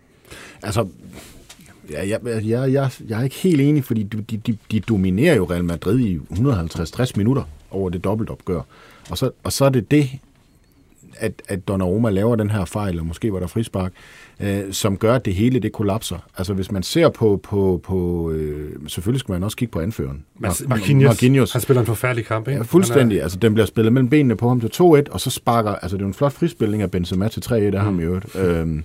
Altså, 0.62 0.86
Ja, 1.90 2.08
jeg, 2.08 2.20
jeg, 2.24 2.72
jeg, 2.72 2.90
jeg 3.08 3.20
er 3.20 3.24
ikke 3.24 3.36
helt 3.36 3.60
enig, 3.60 3.84
fordi 3.84 4.02
de, 4.02 4.36
de, 4.36 4.56
de 4.70 4.80
dominerer 4.80 5.34
jo 5.34 5.44
Real 5.44 5.64
Madrid 5.64 5.98
i 5.98 6.18
150-60 6.18 7.12
minutter 7.16 7.42
over 7.70 7.90
det 7.90 8.04
dobbeltopgør. 8.04 8.60
Og 9.10 9.18
så, 9.18 9.30
og 9.42 9.52
så 9.52 9.64
er 9.64 9.68
det 9.68 9.90
det, 9.90 10.10
at, 11.16 11.42
at 11.48 11.68
Donnarumma 11.68 12.10
laver 12.10 12.36
den 12.36 12.50
her 12.50 12.64
fejl, 12.64 12.98
og 12.98 13.06
måske 13.06 13.32
var 13.32 13.40
der 13.40 13.46
frispark, 13.46 13.92
øh, 14.40 14.72
som 14.72 14.96
gør, 14.96 15.14
at 15.14 15.24
det 15.24 15.34
hele 15.34 15.58
det 15.58 15.72
kollapser. 15.72 16.18
Altså 16.38 16.54
hvis 16.54 16.72
man 16.72 16.82
ser 16.82 17.08
på, 17.08 17.40
på, 17.42 17.80
på 17.82 18.30
øh, 18.30 18.70
selvfølgelig 18.86 19.20
skal 19.20 19.32
man 19.32 19.42
også 19.42 19.56
kigge 19.56 19.72
på 19.72 19.80
anføreren. 19.80 20.24
Mar- 20.44 20.68
Marquinhos, 20.68 21.08
Marquinhos. 21.08 21.52
Han 21.52 21.60
spiller 21.60 21.80
en 21.80 21.86
forfærdelig 21.86 22.26
kamp, 22.26 22.48
ikke? 22.48 22.58
Ja, 22.58 22.64
fuldstændig. 22.64 23.18
Er... 23.18 23.22
Altså 23.22 23.38
den 23.38 23.54
bliver 23.54 23.66
spillet 23.66 23.92
mellem 23.92 24.10
benene 24.10 24.36
på 24.36 24.48
ham 24.48 24.60
til 24.60 24.70
2-1, 24.74 24.82
og 25.10 25.20
så 25.20 25.30
sparker, 25.30 25.70
altså 25.70 25.96
det 25.96 26.02
er 26.02 26.06
en 26.06 26.14
flot 26.14 26.32
frispilning 26.32 26.82
af 26.82 26.90
Benzema 26.90 27.28
til 27.28 27.40
3-1 27.40 27.52
af 27.54 27.72
mm. 27.72 27.78
ham 27.78 28.00
i 28.00 28.02
øvrigt. 28.02 28.36
Øhm, 28.36 28.84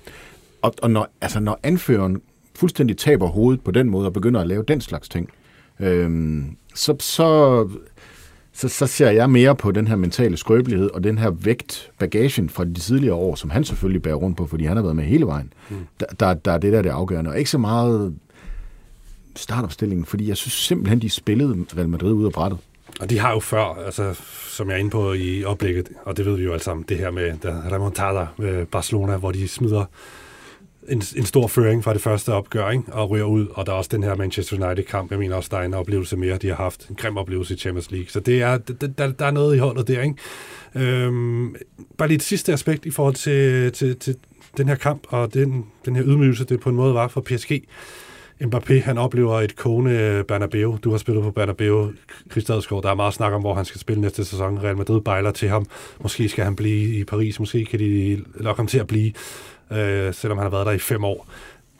og, 0.61 0.73
og 0.81 0.91
når, 0.91 1.07
altså, 1.21 1.39
når 1.39 1.59
anføreren 1.63 2.21
fuldstændig 2.55 2.97
taber 2.97 3.27
hovedet 3.27 3.61
på 3.61 3.71
den 3.71 3.89
måde 3.89 4.05
og 4.05 4.13
begynder 4.13 4.41
at 4.41 4.47
lave 4.47 4.63
den 4.67 4.81
slags 4.81 5.09
ting, 5.09 5.29
øhm, 5.79 6.55
så, 6.75 6.95
så 6.99 7.69
så, 8.59 8.67
så 8.67 8.87
ser 8.87 9.11
jeg 9.11 9.29
mere 9.29 9.55
på 9.55 9.71
den 9.71 9.87
her 9.87 9.95
mentale 9.95 10.37
skrøbelighed 10.37 10.89
og 10.93 11.03
den 11.03 11.17
her 11.17 11.29
vægt, 11.29 11.91
bagagen 11.99 12.49
fra 12.49 12.65
de 12.65 12.73
tidligere 12.73 13.15
år, 13.15 13.35
som 13.35 13.49
han 13.49 13.63
selvfølgelig 13.63 14.01
bærer 14.01 14.15
rundt 14.15 14.37
på, 14.37 14.47
fordi 14.47 14.65
han 14.65 14.77
har 14.77 14.83
været 14.83 14.95
med 14.95 15.03
hele 15.03 15.25
vejen. 15.25 15.53
Mm. 15.69 15.75
Der, 15.99 16.05
der, 16.05 16.33
der 16.33 16.51
er 16.51 16.57
det 16.57 16.73
der, 16.73 16.81
det 16.81 16.89
afgørende. 16.89 17.31
Og 17.31 17.37
ikke 17.37 17.49
så 17.49 17.57
meget 17.57 18.15
startopstillingen, 19.35 20.05
fordi 20.05 20.29
jeg 20.29 20.37
synes 20.37 20.53
simpelthen, 20.53 21.01
de 21.01 21.09
spillede 21.09 21.65
Real 21.77 21.89
Madrid 21.89 22.11
ud 22.11 22.25
af 22.25 22.31
brættet. 22.31 22.59
Og 22.99 23.09
de 23.09 23.19
har 23.19 23.31
jo 23.31 23.39
før, 23.39 23.85
altså, 23.85 24.19
som 24.47 24.69
jeg 24.69 24.75
er 24.75 24.79
inde 24.79 24.89
på 24.89 25.13
i 25.13 25.43
oplægget, 25.43 25.89
og 26.05 26.17
det 26.17 26.25
ved 26.25 26.37
vi 26.37 26.43
jo 26.43 26.51
alle 26.51 26.63
sammen, 26.63 26.85
det 26.89 26.97
her 26.97 27.11
med 27.11 27.37
der 27.43 27.73
remontada 27.73 28.27
med 28.37 28.65
Barcelona, 28.65 29.17
hvor 29.17 29.31
de 29.31 29.47
smider 29.47 29.85
en, 30.89 31.03
en 31.15 31.25
stor 31.25 31.47
føring 31.47 31.83
fra 31.83 31.93
det 31.93 32.01
første 32.01 32.33
opgør, 32.33 32.69
ikke? 32.69 32.83
og 32.91 33.09
ryger 33.09 33.25
ud, 33.25 33.47
og 33.53 33.65
der 33.65 33.71
er 33.71 33.75
også 33.75 33.89
den 33.93 34.03
her 34.03 34.15
Manchester 34.15 34.65
United-kamp, 34.65 35.11
jeg 35.11 35.19
mener 35.19 35.35
også, 35.35 35.49
der 35.51 35.57
er 35.57 35.65
en 35.65 35.73
oplevelse 35.73 36.17
mere, 36.17 36.37
de 36.37 36.47
har 36.47 36.55
haft 36.55 36.89
en 36.89 36.95
grim 36.95 37.17
oplevelse 37.17 37.53
i 37.53 37.57
Champions 37.57 37.91
League, 37.91 38.09
så 38.09 38.19
det 38.19 38.41
er, 38.41 38.57
der, 38.57 39.11
der 39.11 39.25
er 39.25 39.31
noget 39.31 39.55
i 39.55 39.59
holdet 39.59 39.87
der, 39.87 40.01
ikke? 40.01 40.15
Øhm, 40.75 41.55
bare 41.97 42.07
lige 42.07 42.15
et 42.15 42.23
sidste 42.23 42.53
aspekt 42.53 42.85
i 42.85 42.91
forhold 42.91 43.15
til, 43.15 43.71
til, 43.71 43.95
til 43.95 44.15
den 44.57 44.67
her 44.67 44.75
kamp, 44.75 45.03
og 45.07 45.33
den, 45.33 45.65
den 45.85 45.95
her 45.95 46.03
ydmygelse, 46.05 46.45
det 46.45 46.59
på 46.59 46.69
en 46.69 46.75
måde 46.75 46.93
var 46.93 47.07
for 47.07 47.21
PSG. 47.21 47.51
Mbappé, 48.43 48.73
han 48.83 48.97
oplever 48.97 49.41
et 49.41 49.55
kone 49.55 49.99
øh, 49.99 50.23
Bernabeu. 50.23 50.77
Du 50.83 50.91
har 50.91 50.97
spillet 50.97 51.23
på 51.23 51.31
Bernabeu, 51.31 51.91
Kristadskov. 52.29 52.83
Der 52.83 52.89
er 52.89 52.95
meget 52.95 53.13
snak 53.13 53.33
om, 53.33 53.41
hvor 53.41 53.53
han 53.53 53.65
skal 53.65 53.81
spille 53.81 54.01
næste 54.01 54.25
sæson. 54.25 54.63
Real 54.63 54.77
Madrid 54.77 55.01
bejler 55.01 55.31
til 55.31 55.49
ham. 55.49 55.65
Måske 56.01 56.29
skal 56.29 56.43
han 56.43 56.55
blive 56.55 56.99
i 56.99 57.03
Paris. 57.03 57.39
Måske 57.39 57.65
kan 57.65 57.79
de 57.79 58.23
lokke 58.35 58.59
ham 58.59 58.67
til 58.67 58.79
at 58.79 58.87
blive 58.87 59.13
øh, 59.71 60.13
selvom 60.13 60.37
han 60.37 60.45
har 60.45 60.49
været 60.49 60.65
der 60.65 60.71
i 60.71 60.79
fem 60.79 61.03
år. 61.03 61.27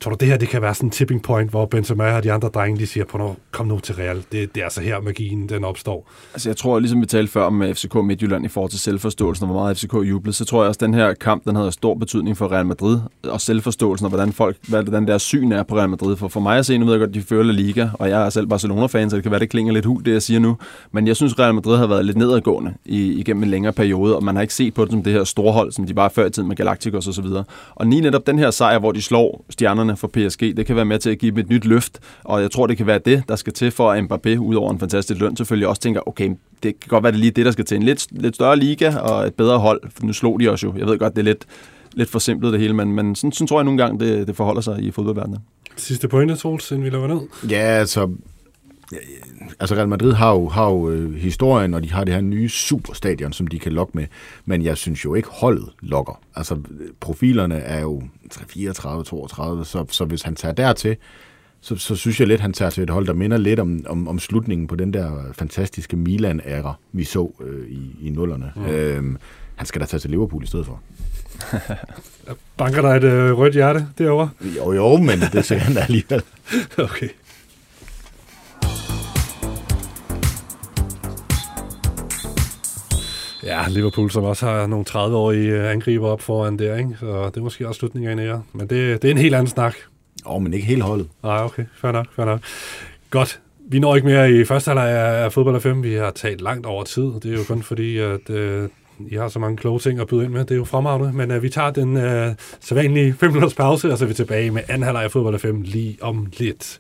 Tror 0.02 0.12
du, 0.12 0.18
det 0.20 0.28
her 0.28 0.38
det 0.38 0.50
kan 0.50 0.62
være 0.62 0.74
sådan 0.74 0.88
en 0.88 0.92
tipping 0.92 1.22
point, 1.22 1.50
hvor 1.50 1.66
Benzema 1.66 2.16
og 2.16 2.24
de 2.24 2.32
andre 2.32 2.48
drenge, 2.48 2.80
de 2.80 2.88
siger, 2.88 3.06
på 3.06 3.18
nu, 3.18 3.36
kom 3.52 3.68
nu 3.68 3.80
til 3.80 3.96
Real. 3.96 4.18
Det, 4.32 4.56
det 4.56 4.58
er 4.58 4.64
altså 4.64 4.82
her, 4.82 5.02
magien 5.02 5.50
den 5.50 5.64
opstår. 5.64 6.10
Altså 6.34 6.50
jeg 6.50 6.58
tror, 6.58 6.80
ligesom 6.80 7.02
vi 7.02 7.06
talte 7.06 7.32
før 7.32 7.44
om 7.44 7.62
øh, 7.62 7.76
FCK 7.76 7.96
Midtjylland 7.96 8.46
i 8.46 8.48
forhold 8.48 8.72
til 8.72 8.80
selvforståelsen, 8.80 9.44
og 9.44 9.52
hvor 9.52 9.62
meget 9.62 9.78
FCK 9.78 9.94
jublede, 9.94 10.36
så 10.36 10.46
tror 10.46 10.62
jeg 10.62 10.68
også, 10.68 10.78
at 10.78 10.82
den 10.82 10.94
her 10.94 11.14
kamp, 11.14 11.46
den 11.46 11.56
havde 11.56 11.72
stor 11.72 11.96
betydning 11.96 12.38
for 12.38 12.52
Real 12.52 12.66
Madrid, 12.66 13.00
og 13.24 13.42
selvforståelsen, 13.42 14.06
og 14.06 14.10
hvordan 14.10 14.34
folk, 14.34 14.58
hvordan 14.68 15.08
deres 15.08 15.22
syn 15.22 15.52
er 15.52 15.64
på 15.64 15.78
Real 15.78 15.90
Madrid. 15.90 16.16
For 16.16 16.28
for 16.28 16.40
mig 16.40 16.58
at 16.58 16.66
se, 16.66 16.78
nu 16.78 16.86
ved 16.86 16.94
jeg 16.94 17.00
godt, 17.00 17.14
de 17.14 17.22
fører 17.22 17.44
La 17.44 17.52
Liga, 17.52 17.90
og 17.94 18.10
jeg 18.10 18.26
er 18.26 18.30
selv 18.30 18.48
Barcelona-fan, 18.48 19.10
så 19.10 19.16
det 19.16 19.24
kan 19.24 19.32
være, 19.32 19.40
det 19.40 19.50
klinger 19.50 19.74
lidt 19.74 19.86
hul, 19.86 20.06
det 20.06 20.14
jeg 20.14 20.22
siger 20.22 20.40
nu. 20.40 20.58
Men 20.92 21.08
jeg 21.08 21.16
synes, 21.16 21.40
Real 21.40 21.56
Madrid 21.56 21.78
har 21.78 21.88
været 21.88 22.06
lidt 22.06 22.18
nedadgående 22.18 22.74
i, 22.86 23.14
igennem 23.14 23.44
en 23.44 23.50
længere 23.50 23.74
periode, 23.74 24.16
og 24.16 24.24
man 24.24 24.36
har 24.36 24.42
ikke 24.42 24.54
set 24.54 24.74
på 24.74 24.86
det 24.86 24.92
som 24.92 25.04
det 25.04 25.14
her 25.14 25.24
storhold, 25.24 25.72
som 25.72 25.86
de 25.86 25.96
var 25.96 26.10
før 26.10 26.26
i 26.26 26.30
tiden 26.30 26.48
med 26.48 26.56
Galacticos 26.56 27.08
og 27.08 27.14
så 27.14 27.22
videre. 27.22 27.44
Og 27.76 27.86
lige 27.86 28.02
netop 28.02 28.28
den 28.28 28.40
her 28.40 28.52
sejr, 28.52 28.80
hvor 28.80 28.92
de 28.92 29.02
slår 29.02 29.46
stjernerne 29.50 29.89
for 29.98 30.08
PSG. 30.08 30.42
Det 30.58 30.66
kan 30.66 30.76
være 30.76 30.86
med 30.86 31.00
til 31.00 31.10
at 31.10 31.18
give 31.18 31.32
dem 31.32 31.40
et 31.40 31.50
nyt 31.50 31.66
løft, 31.66 32.00
og 32.24 32.42
jeg 32.42 32.52
tror, 32.52 32.68
det 32.68 32.78
kan 32.78 32.88
være 32.88 33.00
det, 33.06 33.24
der 33.28 33.36
skal 33.36 33.54
til 33.54 33.72
for 33.72 33.92
at 33.92 34.04
Mbappé, 34.04 34.38
ud 34.38 34.56
over 34.56 34.72
en 34.72 34.80
fantastisk 34.80 35.22
løn, 35.22 35.36
selvfølgelig 35.36 35.68
også 35.68 35.82
tænker, 35.82 36.08
okay, 36.08 36.30
det 36.64 36.80
kan 36.80 36.90
godt 36.90 37.04
være, 37.04 37.12
det 37.12 37.20
lige 37.20 37.32
det, 37.32 37.46
der 37.46 37.52
skal 37.52 37.66
til. 37.66 37.78
En 37.78 37.84
lidt, 37.84 38.08
lidt 38.12 38.36
større 38.36 38.58
liga 38.58 38.96
og 38.98 39.28
et 39.28 39.34
bedre 39.34 39.60
hold, 39.60 39.82
for 39.96 40.06
nu 40.06 40.14
slog 40.14 40.40
de 40.40 40.52
også 40.52 40.68
jo. 40.68 40.74
Jeg 40.78 40.88
ved 40.88 40.98
godt, 41.00 41.16
det 41.16 41.20
er 41.22 41.26
lidt, 41.26 41.46
lidt 41.94 42.10
forsimplet 42.10 42.54
det 42.54 42.62
hele, 42.62 42.74
men, 42.74 42.94
men 42.94 43.16
sådan, 43.16 43.32
sådan 43.32 43.48
tror 43.48 43.60
jeg 43.60 43.66
nogle 43.66 43.84
gange, 43.84 44.06
det, 44.06 44.28
det 44.28 44.36
forholder 44.36 44.62
sig 44.62 44.80
i 44.80 44.92
fodboldverdenen. 44.92 45.40
Sidste 45.78 46.08
pointe, 46.08 46.36
Troels, 46.36 46.72
inden 46.72 46.86
vi 46.86 46.90
laver 46.90 47.08
ned. 47.08 47.50
Ja, 47.50 47.58
altså, 47.58 48.10
altså 49.60 49.76
Real 49.76 49.88
Madrid 49.88 50.14
har 50.14 50.32
jo, 50.34 50.48
har 50.48 50.70
jo 50.70 50.90
øh, 50.90 51.14
historien, 51.14 51.74
og 51.74 51.84
de 51.84 51.92
har 51.92 52.04
det 52.04 52.14
her 52.14 52.22
nye 52.22 52.50
superstadion, 52.50 53.34
som 53.34 53.48
de 53.48 53.60
kan 53.60 53.72
lokke 53.72 53.92
med, 53.98 54.06
men 54.46 54.64
jeg 54.64 54.78
synes 54.78 55.06
jo 55.06 55.14
ikke, 55.14 55.30
holdet 55.32 55.70
lokker. 55.82 56.22
Altså, 56.36 56.62
profilerne 57.00 57.56
er 57.56 57.82
jo 57.82 58.04
34, 58.48 59.04
32, 59.04 59.66
så, 59.66 59.86
så 59.90 60.06
hvis 60.06 60.22
han 60.22 60.36
tager 60.36 60.54
dertil, 60.54 60.98
så, 61.62 61.76
så 61.76 61.96
synes 61.96 62.20
jeg 62.20 62.28
lidt, 62.28 62.42
han 62.42 62.54
tager 62.54 62.70
til 62.70 62.84
et 62.84 62.90
hold, 62.90 63.08
der 63.08 63.14
minder 63.14 63.38
lidt 63.38 63.60
om, 63.60 63.86
om, 63.88 64.08
om 64.08 64.20
slutningen 64.20 64.68
på 64.68 64.76
den 64.76 64.94
der 64.94 65.24
fantastiske 65.34 65.98
Milan-æra, 65.98 66.74
vi 66.92 67.04
så 67.04 67.32
øh, 67.42 67.70
i, 67.70 67.96
i 68.02 68.10
nullerne. 68.10 68.52
Mm. 68.56 68.66
Øhm, 68.66 69.18
han 69.56 69.66
skal 69.66 69.82
da 69.82 69.86
tage 69.86 70.00
til 70.00 70.10
Liverpool 70.10 70.44
i 70.44 70.48
stedet 70.48 70.66
for. 70.66 70.82
Banker 72.58 72.82
der 72.82 72.90
et 72.90 73.04
øh, 73.04 73.38
rødt 73.38 73.54
hjerte 73.54 73.88
derovre? 73.98 74.30
Jo, 74.58 74.74
jo, 74.74 74.98
men 74.98 75.20
det 75.34 75.46
ser 75.46 75.58
han 75.58 75.76
da 75.76 75.80
alligevel. 75.80 76.22
okay. 76.78 77.10
Ja, 83.44 83.66
Liverpool, 83.70 84.12
som 84.12 84.24
også 84.24 84.46
har 84.46 84.68
nogle 84.68 84.86
30-årige 84.90 85.52
øh, 85.52 85.72
angriber 85.72 86.08
op 86.08 86.22
foran 86.22 86.60
der, 86.60 86.76
ikke? 86.76 86.96
så 87.00 87.26
det 87.26 87.38
er 87.38 87.42
måske 87.42 87.68
også 87.68 87.80
slutningen 87.80 88.10
af 88.10 88.14
en 88.14 88.20
ære. 88.20 88.44
Men 88.54 88.62
det, 88.62 89.02
det 89.02 89.08
er 89.08 89.12
en 89.12 89.18
helt 89.18 89.36
anden 89.36 89.48
snak. 89.48 89.76
Åh, 90.26 90.36
oh, 90.36 90.42
men 90.42 90.54
ikke 90.54 90.66
hele 90.66 90.82
holdet. 90.82 91.08
Nej, 91.24 91.44
okay. 91.44 91.66
Fair 91.82 91.92
nok, 91.92 92.06
fair 92.16 92.26
nok. 92.26 92.40
Godt. 93.10 93.40
Vi 93.72 93.80
når 93.80 93.96
ikke 93.96 94.08
mere 94.08 94.32
i 94.32 94.46
første 94.46 94.70
halvleg 94.70 94.90
af 94.90 95.34
fodbold 95.34 95.62
5. 95.62 95.84
Vi 95.84 95.94
har 95.94 96.12
talt 96.12 96.42
langt 96.42 96.66
over 96.66 96.84
tid. 96.84 97.04
Det 97.04 97.26
er 97.26 97.38
jo 97.38 97.44
kun 97.48 97.64
fordi, 97.64 97.98
at 97.98 98.30
øh, 98.30 98.70
I 99.08 99.16
har 99.16 99.28
så 99.28 99.40
mange 99.40 99.58
kloge 99.58 99.80
ting 99.80 100.00
at 100.00 100.08
byde 100.08 100.24
ind 100.24 100.34
med. 100.34 100.40
Det 100.40 100.52
er 100.52 100.56
jo 100.56 100.66
fremragende. 100.66 101.14
Men 101.14 101.32
øh, 101.32 101.44
vi 101.44 101.50
tager 101.50 101.72
den 101.72 101.98
øh, 101.98 102.36
sædvanlige 102.60 103.16
5 103.20 103.30
minutters 103.30 103.54
pause, 103.54 103.92
og 103.92 103.98
så 103.98 104.06
er 104.06 104.08
vi 104.08 104.14
tilbage 104.14 104.52
med 104.52 104.62
anden 104.68 104.84
halvleg 104.84 105.04
af 105.04 105.12
fodbold 105.12 105.40
5 105.40 105.62
lige 105.62 105.98
om 106.02 106.28
lidt. 106.38 106.80